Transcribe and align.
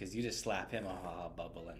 because 0.00 0.16
you 0.16 0.22
just 0.22 0.40
slap 0.40 0.70
him 0.70 0.86
a 0.86 0.88
ha 0.88 0.96
ha 1.04 1.28
bubble 1.28 1.68
and 1.68 1.78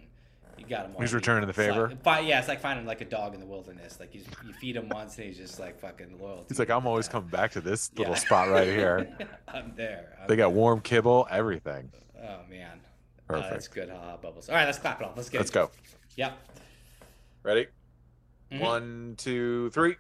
you 0.59 0.67
got 0.67 0.85
him. 0.87 0.95
He's 1.01 1.15
returning 1.15 1.47
the 1.47 1.55
favor? 1.55 1.91
Yeah, 2.05 2.39
it's 2.39 2.49
like 2.49 2.61
finding 2.61 2.85
like 2.85 3.01
a 3.01 3.07
dog 3.07 3.33
in 3.33 3.41
the 3.41 3.47
wilderness. 3.47 3.99
Like 3.99 4.15
you, 4.15 4.21
you 4.47 4.53
feed 4.53 4.77
him 4.77 4.91
once 4.91 5.17
and 5.17 5.27
he's 5.27 5.39
just 5.39 5.59
like 5.59 5.81
fucking 5.81 6.19
loyal. 6.21 6.45
He's 6.49 6.59
like, 6.59 6.69
I'm 6.69 6.87
always 6.87 7.09
coming 7.09 7.31
back 7.31 7.53
to 7.53 7.63
this 7.63 7.91
little 7.97 8.13
Yeah. 8.13 8.19
spot 8.19 8.49
right 8.51 8.67
here. 8.69 9.09
I'm 9.49 9.73
there. 9.75 10.19
I'm 10.21 10.29
They 10.29 10.37
got 10.37 10.49
there. 10.49 10.57
warm 10.57 10.81
kibble, 10.83 11.27
everything. 11.31 11.91
Oh 12.23 12.41
man, 12.51 12.81
Uh, 13.29 13.33
Perfect. 13.35 13.51
that's 13.51 13.69
good. 13.69 13.89
Ha 13.89 13.97
ha 13.99 14.17
bubbles. 14.19 14.51
All 14.51 14.55
right, 14.55 14.67
let's 14.67 14.79
clap 14.79 15.01
it 15.01 15.07
off. 15.07 15.17
Let's 15.17 15.31
get. 15.31 15.39
Let's 15.39 15.51
it. 15.51 15.55
go. 15.55 15.71
Yep. 16.17 16.39
Ready? 17.43 17.67
Mhm. 18.53 18.61
One, 18.61 19.15
two, 19.17 19.71
three. 19.71 19.97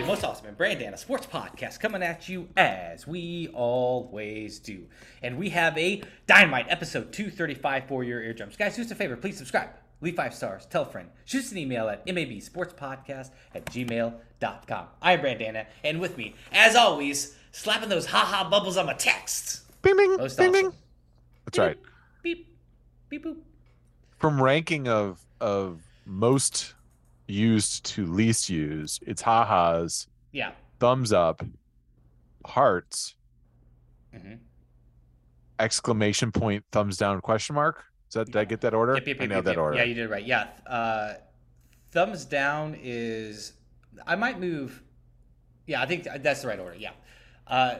The 0.00 0.06
Most 0.06 0.24
awesome 0.24 0.46
and 0.46 0.56
Brandana 0.56 0.98
Sports 0.98 1.26
Podcast 1.26 1.78
coming 1.78 2.02
at 2.02 2.26
you 2.26 2.48
as 2.56 3.06
we 3.06 3.48
always 3.48 4.58
do. 4.58 4.86
And 5.22 5.36
we 5.36 5.50
have 5.50 5.76
a 5.76 6.02
dynamite 6.26 6.66
episode 6.70 7.12
235 7.12 7.84
for 7.86 8.02
your 8.02 8.22
eardrums. 8.22 8.56
Guys, 8.56 8.76
do 8.76 8.82
us 8.82 8.90
a 8.90 8.94
favor. 8.94 9.14
Please 9.16 9.36
subscribe, 9.36 9.68
leave 10.00 10.16
five 10.16 10.32
stars, 10.32 10.64
tell 10.66 10.82
a 10.82 10.86
friend, 10.86 11.10
shoot 11.26 11.40
us 11.44 11.52
an 11.52 11.58
email 11.58 11.90
at 11.90 12.06
mabsportspodcast 12.06 13.30
at 13.54 13.66
gmail.com. 13.66 14.86
I'm 15.02 15.20
Brandana, 15.20 15.66
and 15.84 16.00
with 16.00 16.16
me, 16.16 16.34
as 16.50 16.76
always, 16.76 17.36
slapping 17.52 17.90
those 17.90 18.06
haha 18.06 18.48
bubbles 18.48 18.78
on 18.78 18.86
my 18.86 18.94
texts. 18.94 19.64
Bing, 19.82 19.98
bing, 19.98 20.16
Most 20.16 20.38
bing, 20.38 20.52
bing. 20.52 20.66
awesome. 20.68 20.78
That's 21.44 21.58
right. 21.58 21.78
Beep, 22.22 22.48
beep, 23.10 23.24
boop. 23.26 23.36
From 24.16 24.42
ranking 24.42 24.88
of 24.88 25.20
of 25.42 25.82
most 26.06 26.72
used 27.30 27.84
to 27.86 28.06
least 28.06 28.50
used, 28.50 29.02
it's 29.06 29.22
ha-has, 29.22 30.06
Yeah. 30.32 30.52
thumbs 30.78 31.12
up, 31.12 31.42
hearts, 32.44 33.14
hmm 34.14 34.34
exclamation 35.58 36.32
point, 36.32 36.64
thumbs 36.72 36.96
down, 36.96 37.20
question 37.20 37.54
mark. 37.54 37.84
Is 38.08 38.14
that 38.14 38.26
did 38.26 38.36
I 38.36 38.44
get 38.44 38.62
that 38.62 38.74
order? 38.74 38.94
Yep, 38.94 39.06
yep, 39.06 39.16
I 39.18 39.22
yep, 39.24 39.28
nailed 39.30 39.44
yep, 39.46 39.54
that 39.54 39.60
order. 39.60 39.76
Yeah, 39.76 39.82
you 39.84 39.94
did 39.94 40.04
it 40.06 40.10
right. 40.10 40.24
Yeah. 40.24 40.48
Uh, 40.66 41.14
thumbs 41.92 42.24
down 42.24 42.76
is. 42.82 43.52
I 44.06 44.16
might 44.16 44.40
move. 44.40 44.82
Yeah, 45.66 45.82
I 45.82 45.86
think 45.86 46.08
that's 46.20 46.42
the 46.42 46.48
right 46.48 46.58
order. 46.58 46.76
Yeah. 46.76 46.92
Uh, 47.46 47.76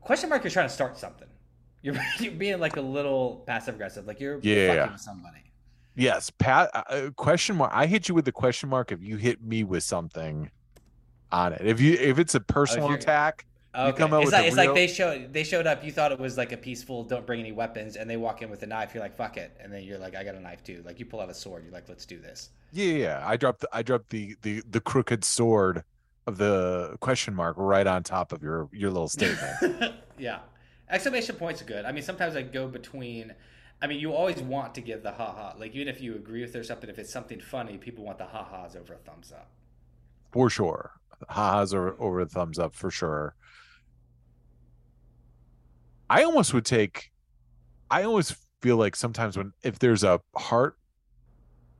question 0.00 0.28
mark. 0.28 0.44
You're 0.44 0.50
trying 0.50 0.68
to 0.68 0.74
start 0.74 0.96
something. 0.98 1.28
You're, 1.80 1.96
you're 2.20 2.32
being 2.32 2.60
like 2.60 2.76
a 2.76 2.80
little 2.82 3.42
passive 3.46 3.74
aggressive. 3.74 4.06
Like 4.06 4.20
you're 4.20 4.38
Yeah, 4.42 4.66
fucking 4.68 4.76
yeah. 4.76 4.92
with 4.92 5.00
somebody. 5.00 5.41
Yes, 5.94 6.30
Pat. 6.30 6.70
Uh, 6.74 6.82
uh, 6.88 7.10
question 7.10 7.56
mark. 7.56 7.70
I 7.74 7.86
hit 7.86 8.08
you 8.08 8.14
with 8.14 8.24
the 8.24 8.32
question 8.32 8.68
mark 8.68 8.92
if 8.92 9.02
you 9.02 9.16
hit 9.16 9.42
me 9.42 9.62
with 9.64 9.82
something 9.82 10.50
on 11.30 11.52
it. 11.52 11.66
If 11.66 11.80
you 11.80 11.94
if 11.94 12.18
it's 12.18 12.34
a 12.34 12.40
personal 12.40 12.88
you're- 12.88 12.98
attack, 12.98 13.46
Okay. 13.74 13.96
come 13.96 14.12
out 14.12 14.18
it's 14.22 14.26
with 14.26 14.32
like 14.34 14.46
it's 14.46 14.56
real- 14.56 14.66
like 14.66 14.74
they 14.74 14.86
showed 14.86 15.32
they 15.32 15.44
showed 15.44 15.66
up. 15.66 15.82
You 15.84 15.92
thought 15.92 16.12
it 16.12 16.18
was 16.18 16.36
like 16.36 16.52
a 16.52 16.56
peaceful, 16.58 17.04
don't 17.04 17.26
bring 17.26 17.40
any 17.40 17.52
weapons, 17.52 17.96
and 17.96 18.08
they 18.08 18.16
walk 18.18 18.42
in 18.42 18.50
with 18.50 18.62
a 18.62 18.66
knife. 18.66 18.92
You're 18.94 19.02
like, 19.02 19.16
fuck 19.16 19.36
it, 19.38 19.56
and 19.60 19.72
then 19.72 19.82
you're 19.84 19.98
like, 19.98 20.14
I 20.14 20.24
got 20.24 20.34
a 20.34 20.40
knife 20.40 20.62
too. 20.62 20.82
Like 20.84 20.98
you 20.98 21.06
pull 21.06 21.20
out 21.20 21.30
a 21.30 21.34
sword. 21.34 21.64
You're 21.64 21.72
like, 21.72 21.88
let's 21.88 22.04
do 22.06 22.18
this. 22.18 22.50
yeah, 22.72 22.92
yeah. 22.94 23.22
I 23.26 23.36
dropped 23.36 23.60
the, 23.60 23.68
I 23.72 23.82
dropped 23.82 24.10
the 24.10 24.36
the 24.42 24.62
the 24.70 24.80
crooked 24.80 25.24
sword 25.24 25.84
of 26.26 26.36
the 26.38 26.96
question 27.00 27.34
mark 27.34 27.56
right 27.58 27.86
on 27.86 28.02
top 28.02 28.32
of 28.32 28.42
your 28.42 28.68
your 28.72 28.90
little 28.90 29.08
statement. 29.08 29.94
yeah. 30.18 30.40
Exclamation 30.90 31.36
points 31.36 31.62
are 31.62 31.64
good. 31.64 31.86
I 31.86 31.92
mean, 31.92 32.02
sometimes 32.02 32.36
I 32.36 32.42
go 32.42 32.68
between. 32.68 33.34
I 33.82 33.88
mean, 33.88 33.98
you 33.98 34.14
always 34.14 34.40
want 34.40 34.74
to 34.76 34.80
give 34.80 35.02
the 35.02 35.10
ha 35.12 35.32
ha. 35.32 35.54
Like, 35.58 35.74
even 35.74 35.88
if 35.88 36.00
you 36.00 36.14
agree 36.14 36.40
with 36.40 36.52
there's 36.52 36.68
something, 36.68 36.88
if 36.88 36.98
it's 37.00 37.12
something 37.12 37.40
funny, 37.40 37.76
people 37.78 38.04
want 38.04 38.18
the 38.18 38.24
ha-has 38.26 38.76
over 38.76 38.94
a 38.94 38.98
thumbs 38.98 39.32
up. 39.32 39.50
for 40.30 40.48
sure. 40.48 40.92
Ha-has 41.28 41.74
over 41.74 41.94
over 42.00 42.20
a 42.20 42.26
thumbs 42.26 42.58
up 42.58 42.74
for 42.74 42.90
sure. 42.90 43.34
I 46.08 46.22
almost 46.22 46.54
would 46.54 46.64
take 46.64 47.10
I 47.90 48.04
always 48.04 48.34
feel 48.62 48.76
like 48.76 48.96
sometimes 48.96 49.36
when 49.36 49.52
if 49.62 49.78
there's 49.78 50.04
a 50.04 50.20
heart 50.36 50.76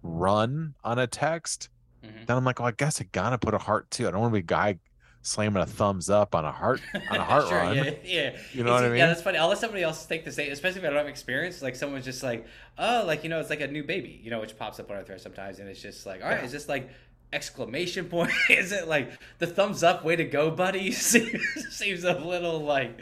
run 0.03 0.75
on 0.85 0.99
a 0.99 1.07
text, 1.07 1.69
Mhm. 2.05 2.27
then 2.27 2.37
I'm 2.37 2.45
like, 2.45 2.61
oh, 2.61 2.65
I 2.65 2.73
guess 2.73 3.01
I 3.01 3.05
gotta 3.13 3.39
put 3.39 3.55
a 3.55 3.59
heart 3.59 3.91
too. 3.91 4.09
I 4.09 4.11
don't 4.11 4.21
want 4.21 4.33
to 4.33 4.41
be 4.41 4.41
a 4.41 4.43
guy 4.43 4.79
slamming 5.23 5.63
a 5.63 5.67
thumbs 5.67 6.11
up 6.11 6.35
on 6.35 6.45
a 6.45 6.51
heart 6.53 6.81
on 7.11 7.17
a 7.17 7.23
heart 7.25 7.45
Sure, 7.49 7.57
run. 7.59 7.77
Yeah, 7.77 7.91
yeah. 8.05 8.37
You 8.53 8.65
know 8.65 8.73
what 8.73 8.85
I 8.85 8.89
mean? 8.89 8.99
Yeah, 8.99 9.07
that's 9.07 9.23
funny. 9.23 9.39
I'll 9.39 9.49
let 9.49 9.59
somebody 9.59 9.83
else 9.83 10.05
take 10.05 10.25
the 10.25 10.33
same, 10.33 10.51
especially 10.53 10.81
if 10.81 10.85
I 10.87 10.89
don't 10.91 10.99
have 10.99 11.07
experience. 11.07 11.63
Like, 11.63 11.77
someone's 11.77 12.05
just 12.05 12.23
like, 12.23 12.47
oh, 12.79 13.05
like, 13.07 13.23
you 13.23 13.31
know, 13.31 13.39
it's 13.41 13.51
like 13.51 13.61
a 13.61 13.69
new 13.69 13.85
baby, 13.85 14.21
you 14.23 14.31
know, 14.31 14.41
which 14.41 14.59
pops 14.59 14.81
up 14.81 14.91
on 14.91 14.97
our 14.97 15.05
thread 15.05 15.21
sometimes. 15.21 15.59
And 15.61 15.69
it's 15.69 15.81
just 15.81 16.05
like, 16.07 16.23
all 16.23 16.29
right, 16.29 16.39
Yeah. 16.41 16.45
is 16.45 16.53
this 16.53 16.69
like 16.69 16.89
exclamation 17.33 18.07
point? 18.07 18.33
is 18.51 18.73
it 18.73 18.89
like 18.89 19.11
the 19.39 19.47
thumbs 19.47 19.83
up, 19.83 20.05
way 20.05 20.17
to 20.17 20.25
go, 20.25 20.51
buddy? 20.51 20.91
seems, 20.93 21.41
seems 21.71 22.05
a 22.05 22.15
little 22.19 22.61
like 22.61 22.99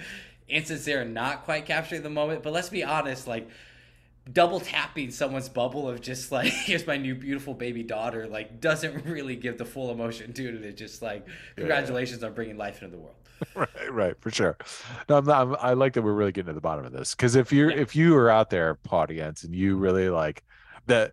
insincere 0.48 1.00
and 1.02 1.14
not 1.14 1.44
quite 1.44 1.64
capturing 1.66 2.02
the 2.02 2.10
moment. 2.10 2.42
But 2.42 2.52
let's 2.52 2.68
be 2.68 2.84
honest, 2.84 3.26
like, 3.26 3.48
double 4.32 4.60
tapping 4.60 5.10
someone's 5.10 5.48
bubble 5.48 5.88
of 5.88 6.00
just 6.00 6.30
like 6.30 6.52
here's 6.64 6.86
my 6.86 6.96
new 6.96 7.14
beautiful 7.14 7.54
baby 7.54 7.82
daughter 7.82 8.26
like 8.26 8.60
doesn't 8.60 9.04
really 9.04 9.34
give 9.36 9.58
the 9.58 9.64
full 9.64 9.90
emotion 9.90 10.32
to 10.32 10.48
it 10.48 10.54
it's 10.64 10.78
just 10.78 11.02
like 11.02 11.26
congratulations 11.56 12.22
on 12.22 12.32
bringing 12.34 12.56
life 12.56 12.82
into 12.82 12.96
the 12.96 13.02
world 13.02 13.16
right, 13.54 13.68
right, 13.90 14.20
for 14.20 14.30
sure. 14.30 14.58
No, 15.08 15.16
I'm 15.16 15.24
not. 15.24 15.40
I'm, 15.40 15.56
I 15.60 15.72
like 15.72 15.94
that 15.94 16.02
we're 16.02 16.12
really 16.12 16.30
getting 16.32 16.48
to 16.48 16.52
the 16.52 16.60
bottom 16.60 16.84
of 16.84 16.92
this 16.92 17.14
because 17.14 17.36
if 17.36 17.50
you're 17.50 17.70
Yeah. 17.70 17.78
if 17.80 17.96
you 17.96 18.14
are 18.16 18.28
out 18.30 18.50
there, 18.50 18.78
audience, 18.90 19.44
and 19.44 19.54
you 19.54 19.76
really 19.76 20.10
like 20.10 20.44
the 20.86 21.10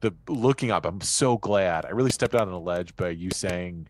the 0.00 0.12
looking 0.28 0.70
up, 0.70 0.86
I'm 0.86 1.02
so 1.02 1.36
glad. 1.36 1.84
I 1.84 1.90
really 1.90 2.10
stepped 2.10 2.34
out 2.34 2.48
on 2.48 2.54
a 2.54 2.58
ledge 2.58 2.96
by 2.96 3.10
you 3.10 3.30
saying 3.30 3.88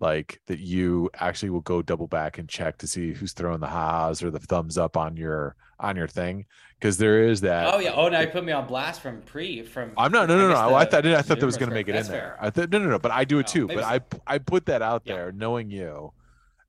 like 0.00 0.40
that 0.46 0.58
you 0.60 1.10
actually 1.14 1.50
will 1.50 1.60
go 1.60 1.82
double 1.82 2.06
back 2.06 2.38
and 2.38 2.48
check 2.48 2.78
to 2.78 2.86
see 2.86 3.12
who's 3.12 3.32
throwing 3.32 3.60
the 3.60 3.66
ha's 3.68 4.22
or 4.22 4.30
the 4.30 4.38
thumbs 4.40 4.78
up 4.78 4.96
on 4.96 5.16
your 5.16 5.56
on 5.82 5.96
your 5.96 6.06
thing 6.08 6.46
because 6.78 6.96
there 6.96 7.24
is 7.24 7.40
that. 7.42 7.74
Oh 7.74 7.78
yeah. 7.78 7.92
Oh, 7.94 8.08
now 8.08 8.20
you 8.20 8.28
put 8.28 8.44
me 8.44 8.52
on 8.52 8.66
blast 8.66 9.00
from 9.02 9.20
pre 9.22 9.62
from. 9.62 9.92
I'm 9.98 10.12
not. 10.12 10.28
No, 10.28 10.38
no, 10.38 10.48
no. 10.48 10.54
I, 10.56 10.68
the- 10.68 10.74
I 10.76 10.84
thought 10.86 11.06
I, 11.06 11.18
I 11.18 11.22
thought 11.22 11.40
that 11.40 11.46
was 11.46 11.56
going 11.58 11.68
to 11.68 11.74
make 11.74 11.88
it 11.88 11.92
That's 11.92 12.08
in 12.08 12.12
fair. 12.14 12.36
there. 12.40 12.46
I 12.46 12.50
thought 12.50 12.70
no, 12.70 12.78
no, 12.78 12.88
no. 12.88 12.98
But 12.98 13.10
I 13.10 13.24
do 13.24 13.38
it 13.38 13.46
Oh, 13.48 13.52
too. 13.52 13.66
maybe 13.66 13.80
But 13.82 13.84
I 14.26 14.34
I 14.34 14.38
put 14.38 14.66
that 14.66 14.80
out 14.80 15.02
Yeah. 15.04 15.14
there, 15.16 15.32
knowing 15.32 15.70
you, 15.70 16.12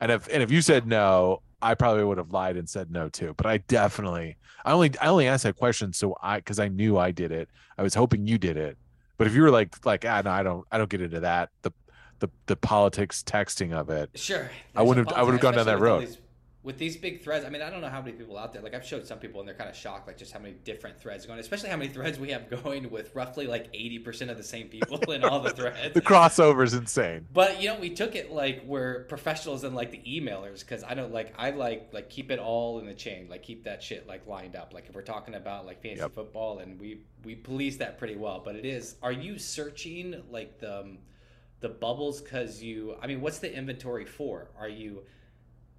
and 0.02 0.12
if 0.12 0.28
and 0.28 0.44
if 0.44 0.52
you 0.52 0.62
said 0.62 0.86
no, 0.88 1.42
I 1.62 1.76
probably 1.76 2.04
would 2.04 2.18
have 2.18 2.32
lied 2.32 2.58
and 2.58 2.68
said 2.68 2.92
no 2.92 3.08
too. 3.08 3.34
But 3.38 3.46
I 3.46 3.58
definitely, 3.60 4.36
I 4.66 4.72
only 4.74 4.92
I 5.00 5.08
only 5.08 5.28
asked 5.28 5.44
that 5.44 5.56
question 5.56 5.94
so 5.94 6.18
I 6.22 6.38
because 6.38 6.60
I 6.60 6.68
knew 6.68 6.98
I 6.98 7.12
did 7.12 7.32
it. 7.32 7.48
I 7.78 7.84
was 7.84 7.94
hoping 7.94 8.28
you 8.28 8.38
did 8.38 8.58
it. 8.58 8.78
But 9.18 9.28
if 9.28 9.36
you 9.36 9.44
were 9.44 9.52
like 9.52 9.86
like 9.86 10.06
ah 10.06 10.22
no, 10.26 10.32
I 10.32 10.44
don't 10.44 10.66
I 10.72 10.78
don't 10.78 10.90
get 10.90 11.02
into 11.02 11.20
that 11.22 11.50
the 11.62 11.72
the 12.20 12.30
the 12.48 12.56
politics 12.56 13.22
texting 13.26 13.74
of 13.74 13.90
it. 13.90 14.10
Sure. 14.16 14.50
I 14.76 14.82
wouldn't 14.82 15.10
have- 15.10 15.18
I 15.18 15.24
would 15.24 15.34
have 15.34 15.42
gone 15.42 15.56
down 15.56 15.66
that 15.66 15.80
road. 15.80 16.04
these- 16.08 16.18
with 16.64 16.78
these 16.78 16.96
big 16.96 17.22
threads, 17.22 17.44
I 17.46 17.50
mean, 17.50 17.62
I 17.62 17.70
don't 17.70 17.82
know 17.82 17.90
how 17.90 18.02
many 18.02 18.14
people 18.14 18.38
out 18.38 18.54
there. 18.54 18.62
Like 18.62 18.74
I've 18.74 18.86
showed 18.86 19.06
some 19.06 19.20
people, 19.20 19.42
and 19.42 19.48
they're 19.48 19.56
kind 19.56 19.70
of 19.70 19.76
shocked, 19.76 20.08
like 20.08 20.18
just 20.18 20.32
how 20.32 20.40
many 20.40 20.54
different 20.64 20.98
threads 20.98 21.26
going. 21.26 21.38
Especially 21.40 21.70
how 21.70 21.76
many 21.76 21.90
threads 21.92 22.18
we 22.18 22.30
have 22.30 22.50
going 22.64 22.90
with 22.90 23.14
roughly 23.14 23.48
like 23.48 23.68
eighty 23.74 24.00
percent 24.00 24.32
of 24.32 24.38
the 24.38 24.44
same 24.44 24.70
people 24.70 25.12
in 25.12 25.24
all 25.26 25.42
the 25.42 25.50
threads. 25.52 25.94
The 25.94 26.02
crossover 26.02 26.64
is 26.64 26.74
insane. 26.74 27.28
But 27.34 27.62
you 27.62 27.68
know, 27.68 27.80
we 27.80 27.90
took 27.90 28.16
it 28.16 28.32
like 28.32 28.64
we're 28.66 29.04
professionals 29.06 29.64
and 29.66 29.76
like 29.76 29.92
the 29.92 30.02
emailers 30.08 30.62
because 30.62 30.84
I 30.84 30.94
don't 30.94 31.12
like 31.14 31.34
I 31.38 31.50
like 31.50 31.90
like 31.92 32.10
keep 32.10 32.32
it 32.32 32.40
all 32.40 32.80
in 32.80 32.86
the 32.86 32.94
chain, 32.94 33.28
like 33.30 33.44
keep 33.44 33.66
that 33.66 33.84
shit 33.84 34.08
like 34.08 34.26
lined 34.26 34.56
up. 34.56 34.74
Like 34.74 34.88
if 34.88 34.96
we're 34.96 35.02
talking 35.02 35.36
about 35.36 35.66
like 35.66 35.82
fantasy 35.82 36.02
Yep. 36.02 36.14
football, 36.14 36.60
and 36.60 36.80
we 36.80 37.02
we 37.26 37.36
police 37.36 37.76
that 37.78 37.98
pretty 37.98 38.16
well. 38.16 38.42
But 38.44 38.56
it 38.56 38.66
is, 38.66 38.96
are 39.04 39.12
you 39.12 39.38
searching 39.38 40.24
like 40.32 40.60
the 40.60 40.96
the 41.60 41.70
bubbles 41.70 42.22
because 42.22 42.64
you? 42.64 42.96
I 43.02 43.08
mean, 43.08 43.20
what's 43.20 43.40
the 43.40 43.54
inventory 43.54 44.06
for? 44.06 44.50
Are 44.58 44.70
you 44.70 45.04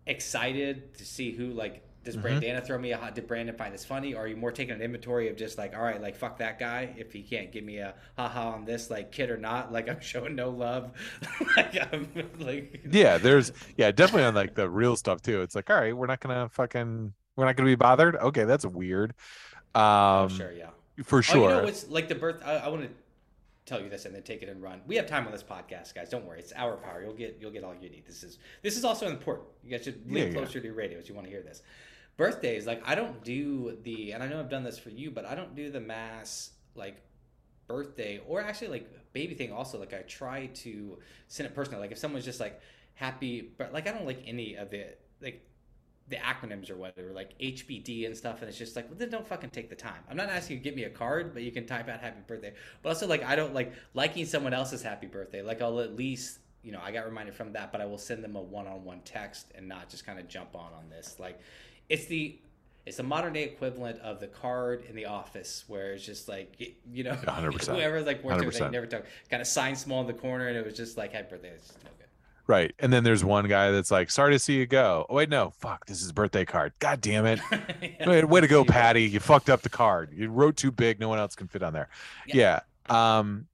excited 0.06 0.94
to 0.94 1.04
see 1.04 1.32
who 1.32 1.52
like? 1.52 1.82
Does 2.04 2.16
Mhm. 2.16 2.22
Brandana 2.22 2.62
throw 2.62 2.76
me 2.78 2.92
a 2.92 2.98
hot? 2.98 3.14
Did 3.14 3.26
Brandon 3.26 3.56
find 3.56 3.72
this 3.72 3.84
funny? 3.86 4.12
Or 4.12 4.24
are 4.24 4.26
you 4.26 4.36
more 4.36 4.52
taking 4.52 4.74
an 4.74 4.82
inventory 4.82 5.28
of 5.30 5.36
just 5.36 5.56
like, 5.56 5.74
all 5.74 5.82
right, 5.82 6.02
like 6.02 6.16
fuck 6.16 6.38
that 6.38 6.58
guy 6.58 6.94
if 6.98 7.14
he 7.14 7.22
can't 7.22 7.50
give 7.50 7.64
me 7.64 7.78
a 7.78 7.94
haha 8.18 8.50
on 8.50 8.66
this, 8.66 8.90
like 8.90 9.10
kid 9.10 9.30
or 9.30 9.38
not, 9.38 9.72
like 9.72 9.88
I'm 9.88 10.00
showing 10.02 10.34
no 10.34 10.50
love, 10.50 10.92
like 11.56 11.76
I'm 11.92 12.08
like 12.38 12.84
Yeah, 12.84 13.16
there's 13.18 13.52
yeah, 13.76 13.90
definitely 13.90 14.24
on 14.24 14.34
like 14.34 14.54
the 14.54 14.68
real 14.68 14.96
stuff 14.96 15.22
too. 15.22 15.40
It's 15.42 15.54
like, 15.54 15.70
all 15.70 15.76
right, 15.76 15.96
we're 15.96 16.06
not 16.06 16.20
gonna 16.20 16.48
fucking 16.50 17.14
we're 17.36 17.44
not 17.46 17.56
gonna 17.56 17.68
be 17.70 17.74
bothered. 17.74 18.16
Okay, 18.16 18.44
that's 18.44 18.66
weird. 18.66 19.14
Um 19.74 20.28
Oh, 20.28 20.28
sure, 20.28 20.52
yeah. 20.52 20.70
for 21.04 21.22
Oh, 21.28 21.38
sure. 21.38 21.40
you 21.40 21.48
know 21.48 21.60
what's 21.60 21.88
like 21.88 22.08
the 22.08 22.14
birth? 22.14 22.42
I, 22.44 22.56
I 22.56 22.68
want 22.68 22.82
to 22.82 22.90
tell 23.66 23.80
you 23.80 23.88
this 23.88 24.04
and 24.04 24.14
then 24.14 24.22
take 24.22 24.42
it 24.42 24.48
and 24.48 24.62
run. 24.62 24.82
We 24.86 24.96
have 24.96 25.06
time 25.06 25.26
on 25.26 25.32
this 25.32 25.42
podcast, 25.42 25.94
guys. 25.94 26.10
Don't 26.10 26.24
worry, 26.26 26.38
it's 26.40 26.52
our 26.54 26.76
power. 26.76 27.02
You'll 27.02 27.14
get 27.14 27.38
you'll 27.40 27.50
get 27.50 27.64
all 27.64 27.74
you 27.74 27.88
need. 27.90 28.04
This 28.06 28.22
is 28.22 28.38
this 28.62 28.76
is 28.76 28.84
also 28.84 29.08
important. 29.08 29.48
You 29.64 29.70
guys 29.70 29.84
should 29.84 30.06
lean 30.06 30.16
Yeah, 30.16 30.24
yeah. 30.26 30.32
closer 30.34 30.60
to 30.60 30.66
your 30.66 30.74
radios. 30.74 31.08
You 31.08 31.14
want 31.14 31.26
to 31.26 31.30
hear 31.30 31.42
this. 31.42 31.62
Birthdays, 32.16 32.66
like 32.66 32.82
I 32.84 32.94
don't 32.94 33.24
do 33.24 33.76
the, 33.82 34.12
and 34.12 34.22
I 34.22 34.28
know 34.28 34.38
I've 34.38 34.50
done 34.50 34.62
this 34.62 34.78
for 34.78 34.90
you, 34.90 35.10
but 35.10 35.24
I 35.24 35.34
don't 35.34 35.56
do 35.56 35.70
the 35.70 35.80
mass 35.80 36.50
like 36.76 37.00
birthday 37.66 38.20
or 38.26 38.40
actually 38.40 38.68
like 38.68 38.90
baby 39.12 39.34
thing. 39.34 39.52
Also, 39.52 39.78
like 39.78 39.92
I 39.94 40.02
try 40.02 40.46
to 40.46 40.98
send 41.28 41.48
it 41.48 41.54
personally. 41.54 41.80
Like 41.80 41.92
if 41.92 41.98
someone's 41.98 42.24
just 42.24 42.40
like 42.40 42.60
happy, 42.94 43.50
but 43.58 43.72
like 43.72 43.88
I 43.88 43.92
don't 43.92 44.06
like 44.06 44.22
any 44.26 44.54
of 44.56 44.72
it. 44.74 45.00
Like 45.20 45.44
the 46.08 46.16
acronyms 46.16 46.70
or 46.70 46.76
whatever, 46.76 47.12
like 47.12 47.38
HBD 47.38 48.06
and 48.06 48.16
stuff, 48.16 48.40
and 48.40 48.48
it's 48.48 48.58
just 48.58 48.76
like, 48.76 48.88
well, 48.88 48.98
then 48.98 49.10
don't 49.10 49.26
fucking 49.26 49.50
take 49.50 49.70
the 49.70 49.74
time. 49.76 50.02
I'm 50.08 50.16
not 50.16 50.28
asking 50.28 50.58
you 50.58 50.62
to 50.62 50.64
give 50.64 50.76
me 50.76 50.84
a 50.84 50.90
card, 50.90 51.32
but 51.32 51.42
you 51.42 51.50
can 51.50 51.66
type 51.66 51.88
out 51.88 52.00
happy 52.00 52.20
birthday. 52.26 52.52
But 52.82 52.90
also, 52.90 53.06
like, 53.06 53.24
I 53.24 53.36
don't 53.36 53.54
like 53.54 53.72
liking 53.94 54.26
someone 54.26 54.52
else's 54.52 54.82
happy 54.82 55.06
birthday. 55.06 55.40
Like, 55.40 55.62
I'll 55.62 55.80
at 55.80 55.96
least, 55.96 56.40
you 56.62 56.72
know, 56.72 56.80
I 56.82 56.92
got 56.92 57.06
reminded 57.06 57.34
from 57.34 57.52
that, 57.54 57.72
but 57.72 57.80
I 57.80 57.86
will 57.86 57.98
send 57.98 58.22
them 58.22 58.36
a 58.36 58.42
one-on-one 58.42 59.00
text 59.04 59.46
and 59.54 59.66
not 59.66 59.88
just 59.88 60.04
kind 60.04 60.18
of 60.18 60.28
jump 60.28 60.54
on 60.54 60.72
on 60.74 60.90
this. 60.90 61.16
Like, 61.18 61.40
it's 61.88 62.04
the 62.06 62.38
it's 62.86 62.98
the 62.98 63.02
modern 63.02 63.32
day 63.32 63.44
equivalent 63.44 63.98
of 64.00 64.20
the 64.20 64.26
card 64.26 64.84
in 64.88 64.94
the 64.94 65.06
office 65.06 65.64
where 65.68 65.92
it's 65.92 66.04
just 66.04 66.28
like 66.28 66.76
you 66.92 67.02
know 67.02 67.12
100%. 67.14 67.74
whoever 67.74 68.02
like 68.02 68.22
worked 68.22 68.44
with 68.44 68.54
100%. 68.54 68.58
they 68.58 68.68
never 68.68 68.86
talk 68.86 69.04
kind 69.30 69.40
of 69.40 69.46
sign 69.46 69.74
small 69.74 70.02
in 70.02 70.06
the 70.06 70.12
corner 70.12 70.48
and 70.48 70.56
it 70.56 70.64
was 70.64 70.76
just 70.76 70.96
like 70.96 71.12
happy 71.12 71.30
birthday 71.30 71.48
it's 71.48 71.68
just 71.68 71.82
no 71.82 71.90
good 71.98 72.03
Right. 72.46 72.74
And 72.78 72.92
then 72.92 73.04
there's 73.04 73.24
one 73.24 73.48
guy 73.48 73.70
that's 73.70 73.90
like, 73.90 74.10
sorry 74.10 74.34
to 74.34 74.38
see 74.38 74.56
you 74.56 74.66
go. 74.66 75.06
Oh, 75.08 75.14
wait, 75.14 75.30
no. 75.30 75.50
Fuck. 75.58 75.86
This 75.86 76.02
is 76.02 76.12
birthday 76.12 76.44
card. 76.44 76.74
God 76.78 77.00
damn 77.00 77.26
it. 77.26 77.40
Yeah. 78.00 78.24
Way, 78.24 78.40
to 78.40 78.48
go. 78.48 78.64
Patty. 78.64 79.04
You 79.04 79.20
fucked 79.20 79.48
up 79.48 79.62
the 79.62 79.68
card. 79.68 80.10
You 80.14 80.28
wrote 80.28 80.56
too 80.56 80.70
big. 80.70 81.00
No 81.00 81.08
one 81.08 81.18
else 81.18 81.34
can 81.34 81.48
fit 81.48 81.62
on 81.62 81.72
there. 81.72 81.88
Yeah. 82.26 82.60
Um, 82.88 83.46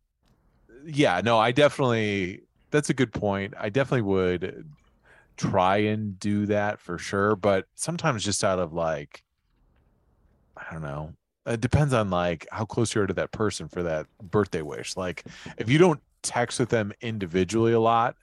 yeah. 0.85 1.21
No, 1.23 1.39
I 1.39 1.53
definitely, 1.53 2.43
that's 2.71 2.91
a 2.91 2.95
good 2.95 3.13
point. 3.13 3.55
I 3.59 3.69
definitely 3.69 4.03
would 4.03 4.67
try 5.37 5.79
and 5.79 6.19
do 6.19 6.47
that 6.47 6.81
for 6.81 6.99
sure. 6.99 7.37
But 7.37 7.67
sometimes 7.75 8.25
just 8.25 8.43
out 8.43 8.59
of 8.59 8.73
like, 8.73 9.23
I 10.57 10.73
don't 10.73 10.83
know. 10.83 11.13
It 11.47 11.61
depends 11.61 11.95
on 11.95 12.11
like 12.11 12.47
how 12.51 12.65
close 12.65 12.95
you 12.95 13.03
are 13.03 13.07
to 13.07 13.15
that 13.15 13.33
person 13.33 13.69
for 13.69 13.83
that 13.83 14.07
birthday 14.23 14.63
wish. 14.63 14.97
Like, 14.97 15.25
if 15.59 15.69
you 15.69 15.79
don't 15.79 16.01
text 16.23 16.59
with 16.59 16.69
them 16.71 16.93
individually 17.01 17.73
a 17.73 17.81
lot, 17.81 18.17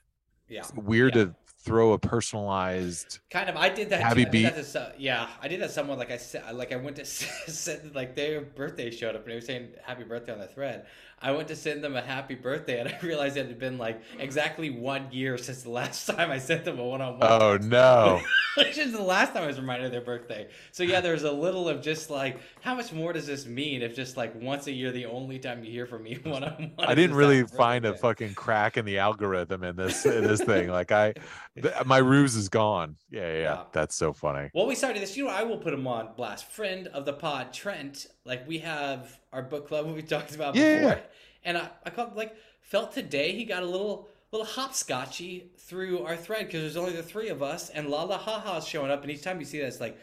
yeah 0.48 0.64
weird 0.74 1.14
Yeah. 1.14 1.24
to 1.24 1.34
throw 1.60 1.92
a 1.92 1.98
personalized 1.98 3.18
kind 3.30 3.50
of 3.50 3.56
i 3.56 3.68
did 3.68 3.90
that 3.90 4.00
Happy. 4.00 4.24
Beat. 4.24 4.54
to 4.54 4.92
yeah 4.96 5.28
i 5.42 5.48
did 5.48 5.60
that 5.60 5.70
someone 5.70 5.98
like 5.98 6.10
i 6.10 6.16
said 6.16 6.54
like 6.54 6.72
i 6.72 6.76
went 6.76 6.96
to 6.96 7.04
send 7.04 7.94
like 7.94 8.14
their 8.14 8.40
birthday 8.40 8.90
showed 8.90 9.14
up 9.16 9.22
and 9.22 9.30
they 9.30 9.34
were 9.34 9.40
saying 9.40 9.68
happy 9.84 10.04
birthday 10.04 10.32
on 10.32 10.38
the 10.38 10.46
thread 10.46 10.86
i 11.22 11.30
went 11.30 11.48
to 11.48 11.56
send 11.56 11.82
them 11.82 11.96
a 11.96 12.02
happy 12.02 12.34
birthday 12.34 12.80
and 12.80 12.88
i 12.88 12.98
realized 13.02 13.36
it 13.36 13.46
had 13.46 13.58
been 13.58 13.78
like 13.78 14.00
exactly 14.18 14.70
one 14.70 15.06
year 15.12 15.36
since 15.38 15.62
the 15.62 15.70
last 15.70 16.06
time 16.16 16.30
i 16.30 16.38
sent 16.38 16.64
them 16.64 16.78
a 16.78 16.84
one-on-one 16.84 17.20
oh 17.22 17.58
no 17.62 18.20
which 18.58 18.78
is 18.78 18.92
the 18.92 19.02
last 19.02 19.32
time 19.32 19.44
I 19.44 19.46
was 19.46 19.58
reminded 19.58 19.86
of 19.86 19.92
their 19.92 20.00
birthday. 20.00 20.48
So 20.72 20.82
yeah, 20.82 21.00
there's 21.00 21.22
a 21.22 21.32
little 21.32 21.68
of 21.68 21.80
just 21.80 22.10
like, 22.10 22.38
how 22.60 22.74
much 22.74 22.92
more 22.92 23.12
does 23.12 23.26
this 23.26 23.46
mean 23.46 23.82
if 23.82 23.94
just 23.94 24.16
like 24.16 24.34
once 24.40 24.66
a 24.66 24.72
year, 24.72 24.90
the 24.90 25.06
only 25.06 25.38
time 25.38 25.64
you 25.64 25.70
hear 25.70 25.86
from 25.86 26.02
me 26.02 26.18
one 26.24 26.44
on 26.44 26.72
one? 26.74 26.88
I 26.88 26.94
didn't 26.94 27.16
really 27.16 27.44
find 27.44 27.84
a 27.84 27.94
fucking 27.94 28.34
crack 28.34 28.76
in 28.76 28.84
the 28.84 28.98
algorithm 28.98 29.62
in 29.64 29.76
this 29.76 30.04
in 30.04 30.24
this 30.24 30.42
thing. 30.42 30.68
Like 30.68 30.92
I, 30.92 31.14
th- 31.60 31.74
my 31.86 31.98
ruse 31.98 32.34
is 32.34 32.48
gone. 32.48 32.96
Yeah, 33.10 33.20
yeah, 33.20 33.32
yeah. 33.32 33.42
Yeah. 33.42 33.62
That's 33.72 33.94
so 33.94 34.12
funny. 34.12 34.50
Well, 34.54 34.66
we 34.66 34.74
started 34.74 35.02
this. 35.02 35.16
You 35.16 35.24
know, 35.24 35.30
I 35.30 35.42
will 35.44 35.58
put 35.58 35.72
him 35.72 35.86
on 35.86 36.10
blast. 36.16 36.46
Friend 36.46 36.86
of 36.88 37.04
the 37.04 37.12
pod, 37.12 37.52
Trent. 37.52 38.06
Like 38.24 38.46
we 38.46 38.58
have 38.58 39.18
our 39.32 39.42
book 39.42 39.68
club 39.68 39.86
we 39.94 40.02
talked 40.02 40.34
about 40.34 40.54
Yeah, 40.54 40.74
before, 40.76 40.90
yeah. 40.90 40.98
and 41.44 41.58
I, 41.58 41.68
I 41.84 41.90
called 41.90 42.16
like 42.16 42.34
felt 42.60 42.92
today 42.92 43.32
he 43.32 43.44
got 43.44 43.62
a 43.62 43.66
little 43.66 44.08
little 44.32 44.46
hopscotchy 44.46 45.44
through 45.58 46.04
our 46.04 46.16
thread 46.16 46.46
because 46.46 46.60
there's 46.60 46.76
only 46.76 46.92
the 46.92 47.02
three 47.02 47.28
of 47.28 47.42
us, 47.42 47.70
and 47.70 47.88
La 47.88 48.02
La 48.04 48.18
Ha 48.18 48.40
Ha's 48.40 48.66
showing 48.66 48.90
up, 48.90 49.02
and 49.02 49.10
each 49.10 49.22
time 49.22 49.38
you 49.40 49.46
see 49.46 49.58
that, 49.60 49.66
it's 49.66 49.80
like. 49.80 49.98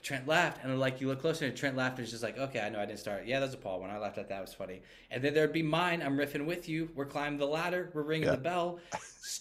Trent 0.00 0.28
laughed, 0.28 0.62
and 0.62 0.78
like 0.78 1.00
you 1.00 1.08
look 1.08 1.20
closer, 1.20 1.44
and 1.44 1.56
Trent 1.56 1.76
laughed, 1.76 1.98
and 1.98 2.04
it's 2.04 2.12
just 2.12 2.22
like, 2.22 2.38
okay, 2.38 2.60
I 2.60 2.68
know 2.68 2.78
I 2.78 2.86
didn't 2.86 3.00
start. 3.00 3.26
Yeah, 3.26 3.40
that's 3.40 3.54
a 3.54 3.56
Paul 3.56 3.80
one. 3.80 3.90
I 3.90 3.98
laughed 3.98 4.16
at 4.16 4.28
that. 4.28 4.38
It 4.38 4.42
was 4.42 4.54
funny. 4.54 4.80
And 5.10 5.24
then 5.24 5.34
there'd 5.34 5.52
be 5.52 5.64
mine. 5.64 6.02
I'm 6.02 6.16
riffing 6.16 6.46
with 6.46 6.68
you. 6.68 6.88
We're 6.94 7.04
climbing 7.04 7.40
the 7.40 7.48
ladder. 7.48 7.90
We're 7.92 8.02
ringing 8.02 8.28
Yeah. 8.28 8.36
the 8.36 8.40
bell. 8.40 8.78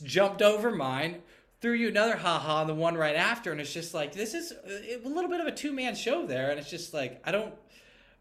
Jumped 0.03 0.41
over 0.41 0.71
mine. 0.71 1.21
Threw 1.61 1.73
you 1.73 1.89
another 1.89 2.15
haha 2.17 2.61
on 2.61 2.65
the 2.67 2.73
one 2.73 2.95
right 2.95 3.15
after, 3.15 3.51
and 3.51 3.61
it's 3.61 3.71
just 3.71 3.93
like 3.93 4.13
this 4.13 4.33
is 4.33 4.51
uh, 4.51 4.55
a 4.67 4.95
a 5.05 5.07
little 5.07 5.29
bit 5.29 5.41
of 5.41 5.45
a 5.45 5.51
two 5.51 5.71
man 5.71 5.93
show 5.93 6.25
there, 6.25 6.49
and 6.49 6.59
it's 6.59 6.71
just 6.71 6.91
like 6.91 7.21
I 7.23 7.31
don't. 7.31 7.53